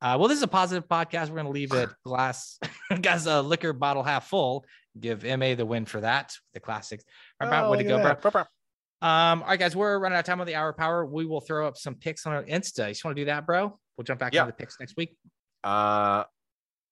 Uh, 0.00 0.16
well, 0.16 0.28
this 0.28 0.36
is 0.36 0.44
a 0.44 0.46
positive 0.48 0.88
podcast. 0.88 1.28
We're 1.28 1.42
going 1.42 1.46
to 1.46 1.50
leave 1.50 1.72
it 1.72 1.88
glass, 2.04 2.56
guys, 3.00 3.26
a 3.26 3.42
liquor 3.42 3.72
bottle 3.72 4.04
half 4.04 4.28
full. 4.28 4.64
Give 5.00 5.24
MA 5.24 5.56
the 5.56 5.66
win 5.66 5.86
for 5.86 6.00
that. 6.02 6.36
The 6.54 6.60
classics. 6.60 7.02
About 7.40 7.64
Oh, 7.64 7.70
way 7.72 7.82
to 7.82 7.88
look 7.94 8.02
go, 8.04 8.08
at 8.08 8.22
bro. 8.22 8.44
Um, 9.00 9.42
all 9.42 9.48
right, 9.48 9.58
guys, 9.58 9.76
we're 9.76 9.98
running 9.98 10.16
out 10.16 10.20
of 10.20 10.24
time 10.26 10.40
on 10.40 10.46
the 10.46 10.54
hour 10.56 10.72
power. 10.72 11.06
We 11.06 11.24
will 11.24 11.40
throw 11.40 11.66
up 11.68 11.76
some 11.76 11.94
picks 11.94 12.26
on 12.26 12.32
our 12.32 12.42
Insta. 12.44 12.86
You 12.88 12.92
just 12.92 13.04
want 13.04 13.16
to 13.16 13.22
do 13.22 13.26
that, 13.26 13.46
bro? 13.46 13.78
We'll 13.96 14.04
jump 14.04 14.20
back 14.20 14.34
Yeah. 14.34 14.42
into 14.42 14.52
the 14.52 14.56
picks 14.56 14.78
next 14.80 14.96
week. 14.96 15.16
Uh, 15.62 16.24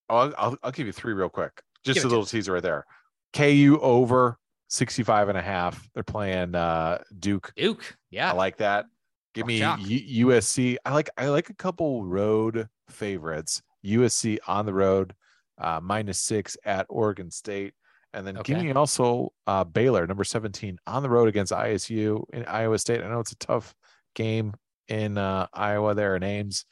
I'll, 0.08 0.32
I'll, 0.38 0.56
I'll 0.62 0.70
give 0.72 0.86
you 0.86 0.92
three 0.92 1.14
real 1.14 1.28
quick. 1.28 1.60
Just 1.84 1.96
Give 1.96 2.04
a 2.04 2.08
little 2.08 2.26
teaser 2.26 2.52
right 2.52 2.62
there. 2.62 2.84
KU 3.32 3.78
over 3.80 4.38
65 4.68 5.28
and 5.28 5.38
a 5.38 5.42
half. 5.42 5.88
They're 5.94 6.02
playing 6.04 6.54
uh, 6.54 6.98
Duke. 7.18 7.52
Duke. 7.56 7.96
Yeah. 8.10 8.30
I 8.30 8.34
like 8.34 8.58
that. 8.58 8.86
Give 9.34 9.46
Rock 9.46 9.80
me. 9.80 9.84
U- 9.84 10.28
USC. 10.28 10.76
I 10.84 10.94
like 10.94 11.10
I 11.18 11.28
like 11.28 11.50
a 11.50 11.54
couple 11.54 12.04
road 12.04 12.68
favorites. 12.88 13.62
USC 13.84 14.38
on 14.48 14.64
the 14.66 14.72
road, 14.72 15.14
uh, 15.58 15.78
minus 15.82 16.18
six 16.18 16.56
at 16.64 16.86
Oregon 16.88 17.30
State, 17.30 17.74
and 18.12 18.26
then 18.26 18.38
give 18.44 18.62
me 18.62 18.72
also 18.72 19.32
uh, 19.46 19.64
Baylor, 19.64 20.06
number 20.06 20.24
17, 20.24 20.78
on 20.86 21.02
the 21.02 21.10
road 21.10 21.28
against 21.28 21.52
ISU 21.52 22.24
in 22.32 22.44
Iowa 22.46 22.78
State. 22.78 23.02
I 23.02 23.08
know 23.08 23.20
it's 23.20 23.32
a 23.32 23.36
tough 23.38 23.74
game 24.14 24.54
in 24.88 25.18
uh, 25.18 25.46
Iowa 25.52 25.94
there 25.94 26.16
in 26.16 26.22
Ames. 26.22 26.64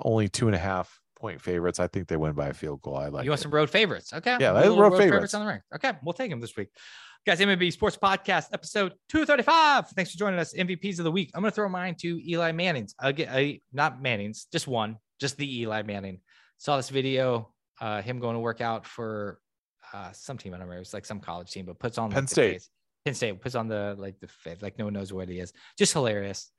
Only 0.00 0.28
two 0.28 0.46
and 0.46 0.54
a 0.54 0.58
half 0.58 1.00
point 1.18 1.40
favorites. 1.40 1.80
I 1.80 1.86
think 1.88 2.08
they 2.08 2.16
win 2.16 2.32
by 2.32 2.48
a 2.48 2.54
field 2.54 2.82
goal. 2.82 2.96
I 2.96 3.08
like. 3.08 3.24
you 3.24 3.30
want 3.30 3.40
it. 3.40 3.42
some 3.42 3.50
road 3.52 3.70
favorites? 3.70 4.12
Okay. 4.12 4.36
Yeah, 4.40 4.52
We'll 4.52 4.74
do 4.74 4.80
road 4.80 4.92
little 4.92 4.98
favorites. 4.98 5.34
on 5.34 5.44
the 5.44 5.52
ring. 5.52 5.60
Okay, 5.74 5.92
we'll 6.02 6.12
take 6.12 6.30
them 6.30 6.40
this 6.40 6.56
week. 6.56 6.68
Guys, 7.26 7.40
MLB 7.40 7.72
Sports 7.72 7.98
Podcast, 8.00 8.46
episode 8.52 8.94
235. 9.10 9.88
Thanks 9.90 10.12
for 10.12 10.18
joining 10.18 10.38
us. 10.40 10.54
MVPs 10.54 10.98
of 10.98 11.04
the 11.04 11.10
week. 11.10 11.30
I'm 11.34 11.42
going 11.42 11.50
to 11.50 11.54
throw 11.54 11.68
mine 11.68 11.94
to 12.00 12.20
Eli 12.30 12.52
Manning's. 12.52 12.94
Again, 13.00 13.28
I, 13.30 13.60
not 13.72 14.00
Manning's, 14.00 14.46
just 14.50 14.66
one, 14.66 14.96
just 15.20 15.36
the 15.36 15.60
Eli 15.60 15.82
Manning. 15.82 16.20
Saw 16.58 16.76
this 16.76 16.88
video, 16.88 17.52
uh, 17.80 18.00
him 18.02 18.20
going 18.20 18.34
to 18.34 18.40
work 18.40 18.60
out 18.60 18.86
for 18.86 19.40
uh, 19.92 20.12
some 20.12 20.38
team 20.38 20.54
I 20.54 20.58
don't 20.58 20.66
remember. 20.66 20.82
It's 20.82 20.94
like 20.94 21.06
some 21.06 21.20
college 21.20 21.50
team, 21.50 21.66
but 21.66 21.78
puts 21.78 21.98
on 21.98 22.10
Penn 22.10 22.22
like, 22.22 22.28
the 22.28 22.34
State. 22.34 22.52
face- 22.54 22.70
Penn 23.04 23.14
State 23.14 23.40
puts 23.40 23.54
on 23.54 23.68
the 23.68 23.94
like 23.98 24.18
the 24.20 24.28
face, 24.28 24.58
like 24.60 24.78
no 24.78 24.84
one 24.84 24.94
knows 24.94 25.12
what 25.12 25.28
he 25.28 25.38
is. 25.38 25.52
Just 25.78 25.92
hilarious. 25.92 26.50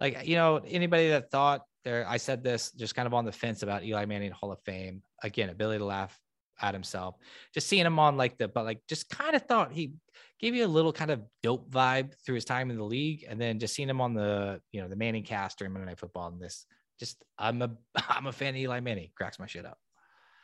Like 0.00 0.26
you 0.26 0.36
know, 0.36 0.56
anybody 0.66 1.10
that 1.10 1.30
thought 1.30 1.62
there, 1.84 2.06
I 2.08 2.16
said 2.16 2.42
this 2.42 2.72
just 2.72 2.94
kind 2.94 3.06
of 3.06 3.14
on 3.14 3.24
the 3.24 3.32
fence 3.32 3.62
about 3.62 3.84
Eli 3.84 4.04
Manning 4.06 4.32
Hall 4.32 4.50
of 4.52 4.60
Fame. 4.62 5.02
Again, 5.22 5.50
ability 5.50 5.78
to 5.78 5.84
laugh 5.84 6.18
at 6.60 6.74
himself. 6.74 7.16
Just 7.52 7.66
seeing 7.68 7.84
him 7.86 7.98
on 7.98 8.16
like 8.16 8.38
the, 8.38 8.48
but 8.48 8.64
like 8.64 8.80
just 8.88 9.08
kind 9.08 9.36
of 9.36 9.42
thought 9.42 9.72
he 9.72 9.92
gave 10.40 10.54
you 10.54 10.64
a 10.64 10.68
little 10.68 10.92
kind 10.92 11.10
of 11.10 11.22
dope 11.42 11.70
vibe 11.70 12.14
through 12.24 12.36
his 12.36 12.44
time 12.44 12.70
in 12.70 12.76
the 12.76 12.84
league, 12.84 13.24
and 13.28 13.40
then 13.40 13.58
just 13.58 13.74
seeing 13.74 13.88
him 13.88 14.00
on 14.00 14.14
the 14.14 14.60
you 14.72 14.80
know 14.82 14.88
the 14.88 14.96
Manning 14.96 15.22
cast 15.24 15.58
during 15.58 15.72
Monday 15.72 15.86
Night 15.86 15.98
Football 15.98 16.28
and 16.28 16.40
this. 16.40 16.66
Just 16.98 17.22
I'm 17.38 17.60
a 17.62 17.70
I'm 18.08 18.26
a 18.26 18.32
fan 18.32 18.54
of 18.54 18.60
Eli 18.60 18.80
Manning. 18.80 19.10
Cracks 19.16 19.38
my 19.38 19.46
shit 19.46 19.66
up. 19.66 19.78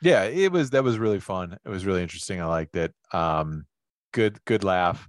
Yeah 0.03 0.25
it 0.25 0.51
was 0.53 0.71
that 0.71 0.85
was 0.85 0.99
really 0.99 1.21
fun 1.21 1.57
it 1.65 1.69
was 1.69 1.85
really 1.87 2.03
interesting 2.03 2.41
i 2.41 2.47
liked 2.47 2.77
it 2.77 2.95
um 3.13 3.65
good 4.13 4.39
good 4.45 4.65
laugh 4.65 5.09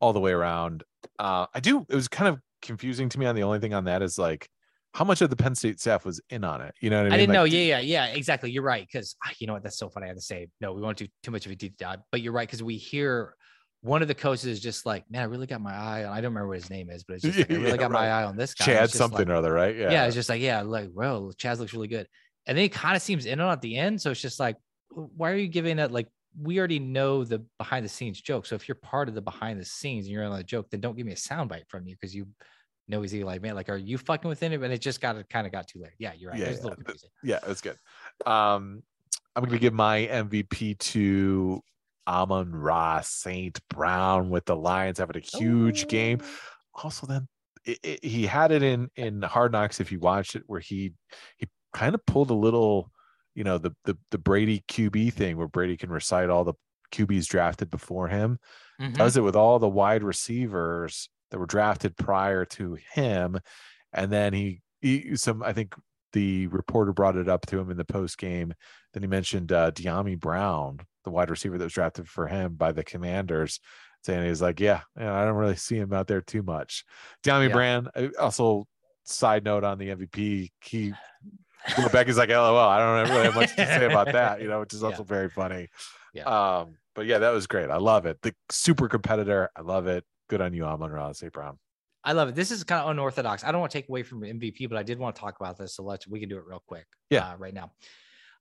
all 0.00 0.12
the 0.12 0.20
way 0.20 0.32
around 0.32 0.82
uh 1.18 1.46
i 1.54 1.60
do 1.60 1.84
it 1.88 1.94
was 1.94 2.08
kind 2.08 2.28
of 2.28 2.40
confusing 2.62 3.08
to 3.08 3.18
me 3.18 3.26
on 3.26 3.34
the 3.34 3.42
only 3.42 3.58
thing 3.58 3.74
on 3.74 3.84
that 3.84 4.02
is 4.02 4.18
like 4.18 4.48
how 4.94 5.04
much 5.04 5.20
of 5.20 5.28
the 5.30 5.36
penn 5.36 5.54
state 5.54 5.78
staff 5.78 6.04
was 6.04 6.20
in 6.30 6.42
on 6.42 6.60
it 6.62 6.74
you 6.80 6.88
know 6.90 7.02
what 7.02 7.12
i 7.12 7.14
I, 7.14 7.18
didn't 7.18 7.28
Like, 7.30 7.34
know. 7.34 7.44
Yeah, 7.44 7.78
yeah, 7.78 7.80
yeah. 7.80 8.06
Exactly. 8.14 8.50
You're 8.50 8.62
right. 8.62 8.86
Because 8.90 9.14
you 9.38 9.46
know 9.46 9.52
what? 9.52 9.62
That's 9.62 9.76
so 9.76 9.90
funny. 9.90 10.04
I 10.04 10.08
have 10.08 10.16
to 10.16 10.22
say, 10.22 10.48
no, 10.62 10.72
we 10.72 10.80
won't 10.80 10.96
do 10.96 11.06
too 11.22 11.30
much 11.30 11.44
of 11.44 11.52
a 11.52 11.54
deep 11.54 11.76
dive. 11.76 11.98
But 12.10 12.22
you're 12.22 12.32
right 12.32 12.48
because 12.48 12.62
we 12.62 12.76
hear 12.78 13.34
one 13.82 14.00
of 14.00 14.08
the 14.08 14.14
coaches 14.14 14.46
is 14.46 14.58
just 14.58 14.86
like, 14.86 15.04
man, 15.10 15.20
I 15.20 15.24
really 15.26 15.46
got 15.46 15.60
my 15.60 15.74
eye 15.74 16.04
on. 16.04 16.12
I 16.12 16.22
don't 16.22 16.32
remember 16.32 16.48
what 16.48 16.56
his 16.56 16.70
name 16.70 16.88
is, 16.88 17.04
but 17.04 17.16
it's 17.16 17.24
just 17.26 17.38
like, 17.38 17.50
I 17.50 17.54
really 17.56 17.70
Yeah, 17.72 17.76
got 17.76 17.90
my 17.90 18.08
eye 18.08 18.24
on 18.24 18.38
this 18.38 18.54
guy. 18.54 18.64
chad 18.64 18.90
something 18.90 19.18
like- 19.18 19.28
or 19.28 19.34
other 19.34 19.52
right 19.52 19.76
yeah 19.76 19.90
yeah. 19.90 20.06
it's 20.06 20.14
just 20.14 20.30
like, 20.30 20.40
yeah, 20.40 20.62
like, 20.62 20.88
well, 20.94 21.30
Chaz 21.36 21.58
looks 21.58 21.74
really 21.74 21.88
good. 21.88 22.08
And 22.46 22.56
then 22.56 22.62
he 22.62 22.68
kind 22.68 22.96
of 22.96 23.02
seems 23.02 23.26
in 23.26 23.40
on 23.40 23.50
at 23.50 23.60
the 23.60 23.76
end. 23.76 24.00
So 24.00 24.10
it's 24.10 24.20
just 24.20 24.38
like, 24.40 24.56
why 24.90 25.30
are 25.30 25.36
you 25.36 25.48
giving 25.48 25.78
it 25.78 25.90
like 25.90 26.08
we 26.40 26.58
already 26.58 26.78
know 26.78 27.24
the 27.24 27.44
behind 27.58 27.84
the 27.84 27.88
scenes 27.88 28.20
joke. 28.20 28.44
So 28.46 28.54
if 28.54 28.68
you're 28.68 28.74
part 28.76 29.08
of 29.08 29.14
the 29.14 29.22
behind 29.22 29.58
the 29.58 29.64
scenes 29.64 30.04
and 30.06 30.12
you're 30.12 30.24
on 30.24 30.36
the 30.36 30.44
joke, 30.44 30.68
then 30.70 30.80
don't 30.80 30.96
give 30.96 31.06
me 31.06 31.12
a 31.12 31.16
soundbite 31.16 31.66
from 31.68 31.86
you 31.86 31.94
because 31.98 32.14
you 32.14 32.26
know 32.88 33.00
he's 33.02 33.14
Eli 33.14 33.38
Man. 33.38 33.54
Like, 33.54 33.68
are 33.68 33.76
you 33.76 33.96
fucking 33.98 34.28
with 34.28 34.38
him? 34.40 34.62
And 34.62 34.72
it 34.72 34.80
just 34.80 35.00
got 35.00 35.16
it 35.16 35.28
kind 35.30 35.46
of 35.46 35.52
got 35.52 35.66
too 35.66 35.80
late. 35.80 35.92
Yeah, 35.98 36.12
you're 36.16 36.30
right. 36.30 36.38
Yeah, 36.38 36.46
it 36.46 36.50
was 36.50 36.58
a 36.58 36.60
yeah. 36.60 36.64
little 36.68 36.76
The- 36.78 36.84
confusing. 36.84 37.10
yeah 37.24 37.38
that's 37.46 37.60
good 37.62 37.76
um 38.26 38.82
i'm 39.34 39.44
gonna 39.44 39.58
give 39.58 39.72
my 39.74 40.06
mvp 40.06 40.78
to 40.78 41.60
amon 42.06 42.52
ross 42.52 43.08
saint 43.08 43.58
brown 43.68 44.30
with 44.30 44.44
the 44.44 44.54
lions 44.56 44.98
having 44.98 45.16
a 45.16 45.20
huge 45.38 45.88
game 45.88 46.20
also 46.74 47.06
then 47.06 47.26
it, 47.64 47.78
it- 47.82 48.04
he 48.04 48.26
had 48.26 48.52
it 48.52 48.62
in 48.62 48.88
in 48.96 49.20
hard 49.22 49.52
knocks 49.52 49.80
if 49.80 49.90
you 49.90 49.98
watched 49.98 50.36
it 50.36 50.42
where 50.46 50.60
he 50.60 50.92
he 51.38 51.46
kind 51.76 51.94
of 51.94 52.04
pulled 52.06 52.30
a 52.30 52.34
little 52.34 52.90
you 53.34 53.44
know 53.44 53.58
the 53.58 53.70
the 53.84 53.96
the 54.10 54.18
brady 54.18 54.64
qb 54.66 55.12
thing 55.12 55.36
where 55.36 55.46
brady 55.46 55.76
can 55.76 55.90
recite 55.90 56.30
all 56.30 56.42
the 56.42 56.54
qb's 56.90 57.26
drafted 57.26 57.68
before 57.70 58.08
him 58.08 58.38
Mhm. 58.80 58.94
does 58.94 59.16
it 59.16 59.22
with 59.22 59.36
all 59.36 59.58
the 59.58 59.68
wide 59.68 60.02
receivers 60.02 61.10
that 61.30 61.38
were 61.38 61.46
drafted 61.46 61.96
prior 61.96 62.44
to 62.46 62.76
him 62.94 63.38
and 63.92 64.10
then 64.10 64.32
he, 64.32 64.62
he 64.80 65.16
some 65.16 65.42
i 65.42 65.52
think 65.52 65.74
the 66.12 66.46
reporter 66.46 66.92
brought 66.94 67.16
it 67.16 67.28
up 67.28 67.44
to 67.46 67.58
him 67.58 67.70
in 67.70 67.76
the 67.76 67.84
post 67.84 68.16
game 68.16 68.54
then 68.94 69.02
he 69.02 69.06
mentioned 69.08 69.52
uh 69.52 69.70
Dyami 69.70 70.18
brown 70.18 70.78
the 71.04 71.10
wide 71.10 71.28
receiver 71.30 71.58
that 71.58 71.64
was 71.64 71.72
drafted 71.74 72.08
for 72.08 72.26
him 72.26 72.54
by 72.54 72.72
the 72.72 72.84
commanders 72.84 73.60
saying 74.02 74.26
he's 74.26 74.40
like 74.40 74.60
yeah, 74.60 74.80
yeah 74.98 75.14
i 75.14 75.24
don't 75.26 75.36
really 75.36 75.56
see 75.56 75.76
him 75.76 75.92
out 75.92 76.06
there 76.06 76.22
too 76.22 76.42
much 76.42 76.84
Dyami 77.22 77.48
Yeah. 77.48 77.52
brown 77.54 77.88
uh, 77.94 78.08
also 78.18 78.64
side 79.04 79.44
note 79.44 79.62
on 79.64 79.78
the 79.78 79.88
mvp 79.88 80.50
he 80.64 80.94
Becky's 81.92 82.16
like, 82.18 82.28
LOL, 82.28 82.56
I 82.58 82.78
don't 82.78 83.10
really 83.10 83.24
have 83.24 83.34
much 83.34 83.54
to 83.56 83.66
say 83.66 83.84
about 83.90 84.12
that, 84.12 84.40
you 84.40 84.48
know, 84.48 84.60
which 84.60 84.72
is 84.74 84.82
Yeah. 84.82 84.88
also 84.88 85.02
very 85.04 85.28
funny. 85.28 85.68
Yeah. 86.14 86.24
Um, 86.24 86.76
but 86.94 87.06
yeah, 87.06 87.18
that 87.18 87.30
was 87.30 87.46
great. 87.46 87.70
I 87.70 87.76
love 87.76 88.06
it. 88.06 88.18
The 88.22 88.34
super 88.50 88.88
competitor. 88.88 89.50
I 89.56 89.60
love 89.60 89.86
it. 89.86 90.04
Good 90.28 90.40
on 90.40 90.54
you, 90.54 90.64
Amon-Ra 90.64 91.12
St. 91.12 91.32
Brown. 91.32 91.58
I 92.04 92.12
love 92.12 92.28
it. 92.28 92.34
This 92.34 92.50
is 92.50 92.62
kind 92.64 92.82
of 92.82 92.90
unorthodox. 92.90 93.42
I 93.44 93.50
don't 93.52 93.60
want 93.60 93.72
to 93.72 93.78
take 93.78 93.88
away 93.88 94.02
from 94.02 94.20
MVP, 94.20 94.68
but 94.68 94.78
I 94.78 94.82
did 94.82 94.98
want 94.98 95.16
to 95.16 95.20
talk 95.20 95.36
about 95.40 95.58
this. 95.58 95.74
So 95.74 95.82
let's 95.82 96.06
we 96.06 96.20
can 96.20 96.28
do 96.28 96.36
it 96.38 96.44
real 96.46 96.62
quick. 96.66 96.86
Yeah. 97.10 97.30
uh, 97.32 97.36
right 97.36 97.52
now. 97.54 97.72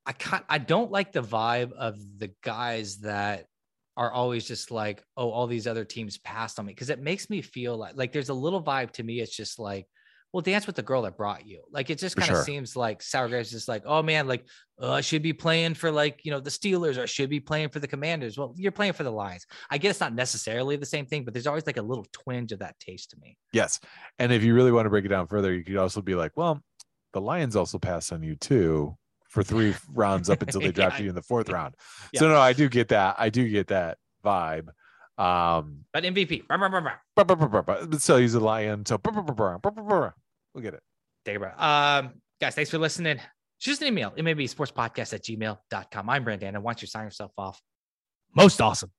I 0.06 0.14
can't, 0.14 0.46
I 0.48 0.60
don't 0.60 0.92
like 0.92 1.12
the 1.12 1.24
vibe 1.24 1.72
of 1.74 1.98
the 2.20 2.32
guys 2.44 2.98
that 3.00 3.48
are 3.98 4.12
always 4.12 4.46
just 4.48 4.70
like, 4.70 5.02
oh, 5.18 5.32
all 5.32 5.48
these 5.48 5.66
other 5.68 5.84
teams 5.84 6.18
passed 6.20 6.60
on 6.60 6.66
me 6.68 6.74
because 6.74 6.92
it 6.92 7.00
makes 7.00 7.30
me 7.30 7.42
feel 7.42 7.76
like 7.78 7.96
like 7.96 8.12
there's 8.12 8.30
a 8.30 8.34
little 8.34 8.62
vibe 8.62 8.92
to 8.92 9.04
me. 9.04 9.20
It's 9.20 9.36
just 9.36 9.58
like, 9.58 9.88
well, 10.36 10.42
dance 10.42 10.68
with 10.68 10.76
the 10.76 10.84
girl 10.84 11.04
that 11.04 11.16
brought 11.16 11.48
you. 11.48 11.62
Like 11.72 11.90
it 11.90 11.98
just 11.98 12.18
kind 12.18 12.30
of 12.30 12.36
sure. 12.36 12.44
seems 12.44 12.76
like 12.76 13.02
Sour 13.02 13.30
Grapes 13.30 13.48
is 13.48 13.54
just 13.54 13.68
like, 13.70 13.84
oh 13.86 14.04
man, 14.04 14.28
like 14.28 14.46
uh, 14.82 14.92
I 14.92 15.00
should 15.00 15.22
be 15.22 15.32
playing 15.32 15.76
for 15.76 15.92
like 15.92 16.26
you 16.26 16.32
know 16.32 16.42
the 16.42 16.50
Steelers 16.50 16.98
or 16.98 17.04
I 17.04 17.06
should 17.06 17.30
be 17.30 17.40
playing 17.40 17.70
for 17.70 17.80
the 17.80 17.88
Commanders. 17.88 18.38
Well, 18.38 18.54
you're 18.58 18.74
playing 18.74 18.92
for 18.92 19.04
the 19.04 19.12
Lions. 19.14 19.46
I 19.72 19.78
guess 19.78 20.02
not 20.02 20.14
necessarily 20.14 20.76
the 20.76 20.86
same 20.86 21.06
thing, 21.06 21.24
but 21.24 21.34
there's 21.34 21.48
always 21.48 21.66
like 21.66 21.78
a 21.78 21.82
little 21.82 22.06
twinge 22.12 22.52
of 22.52 22.60
that 22.60 22.78
taste 22.82 23.12
to 23.12 23.18
me. 23.22 23.38
Yes. 23.54 23.80
And 24.20 24.34
if 24.34 24.44
you 24.44 24.54
really 24.54 24.74
want 24.74 24.88
to 24.88 24.90
break 24.90 25.06
it 25.06 25.08
down 25.08 25.26
further, 25.28 25.54
you 25.54 25.64
could 25.64 25.78
also 25.78 26.02
be 26.02 26.16
like, 26.16 26.34
well, 26.36 26.62
the 27.14 27.22
Lions 27.22 27.56
also 27.56 27.80
passed 27.80 28.12
on 28.12 28.22
you 28.22 28.36
too 28.36 28.98
for 29.30 29.42
three 29.42 29.74
rounds 29.94 30.30
up 30.30 30.42
until 30.42 30.60
they 30.60 30.66
Yeah. 30.66 30.72
drafted 30.74 31.04
you 31.06 31.10
in 31.12 31.16
the 31.16 31.22
fourth 31.22 31.48
round. 31.48 31.76
So 32.14 32.28
no, 32.28 32.42
I 32.42 32.52
do 32.52 32.68
get 32.68 32.90
that. 32.90 33.16
I 33.18 33.30
do 33.30 33.48
get 33.48 33.68
that 33.68 34.00
vibe. 34.26 34.68
Um 35.18 35.86
But 35.94 36.04
MVP, 36.04 36.44
but, 37.16 37.66
but 37.66 38.02
so 38.02 38.18
he's 38.18 38.34
a 38.34 38.42
lion. 38.42 38.86
So 38.86 38.98
we'll 40.56 40.64
get 40.64 40.74
it. 40.74 40.82
Take. 41.26 41.38
Um, 41.38 42.14
guys, 42.42 42.56
thanks 42.56 42.72
for 42.72 42.80
listening. 42.80 43.20
Shoot 43.60 43.74
us 43.74 43.82
an 43.82 43.88
email. 43.88 44.14
It 44.16 44.24
may 44.24 44.34
be 44.34 44.48
sportspodcast 44.48 45.14
at 45.14 45.24
gmail.com. 45.24 46.10
I'm 46.10 46.24
Brandon. 46.24 46.56
And 46.56 46.64
once 46.64 46.82
you 46.82 46.88
to 46.88 46.92
sign 46.92 47.04
yourself 47.04 47.32
off, 47.38 47.62
most 48.36 48.62
awesome. 48.62 48.92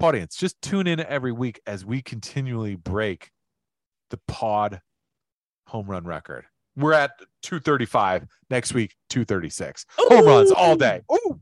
audience, 0.00 0.36
just 0.36 0.60
tune 0.62 0.86
in 0.86 1.00
every 1.00 1.32
week 1.32 1.60
as 1.66 1.84
we 1.84 2.02
continually 2.02 2.76
break 2.76 3.30
the 4.10 4.18
pod 4.26 4.80
home 5.66 5.86
run 5.86 6.04
record. 6.04 6.44
We're 6.76 6.92
at 6.92 7.12
235 7.42 8.26
next 8.48 8.74
week, 8.74 8.94
236. 9.10 9.86
Home 9.96 10.26
runs 10.26 10.50
all 10.52 10.76
day. 10.76 11.02
Ooh. 11.12 11.40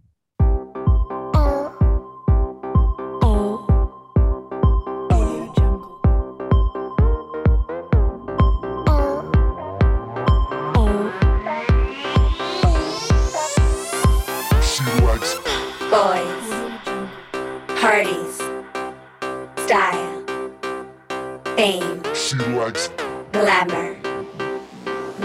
Fame, 21.69 22.03
She 22.15 22.37
likes 22.37 22.89
glamour, 23.33 23.97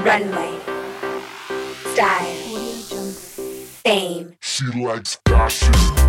runway, 0.03 0.60
style, 1.94 2.36
fame, 3.84 4.36
She 4.41 4.65
likes 4.65 5.20
fashion. 5.26 6.03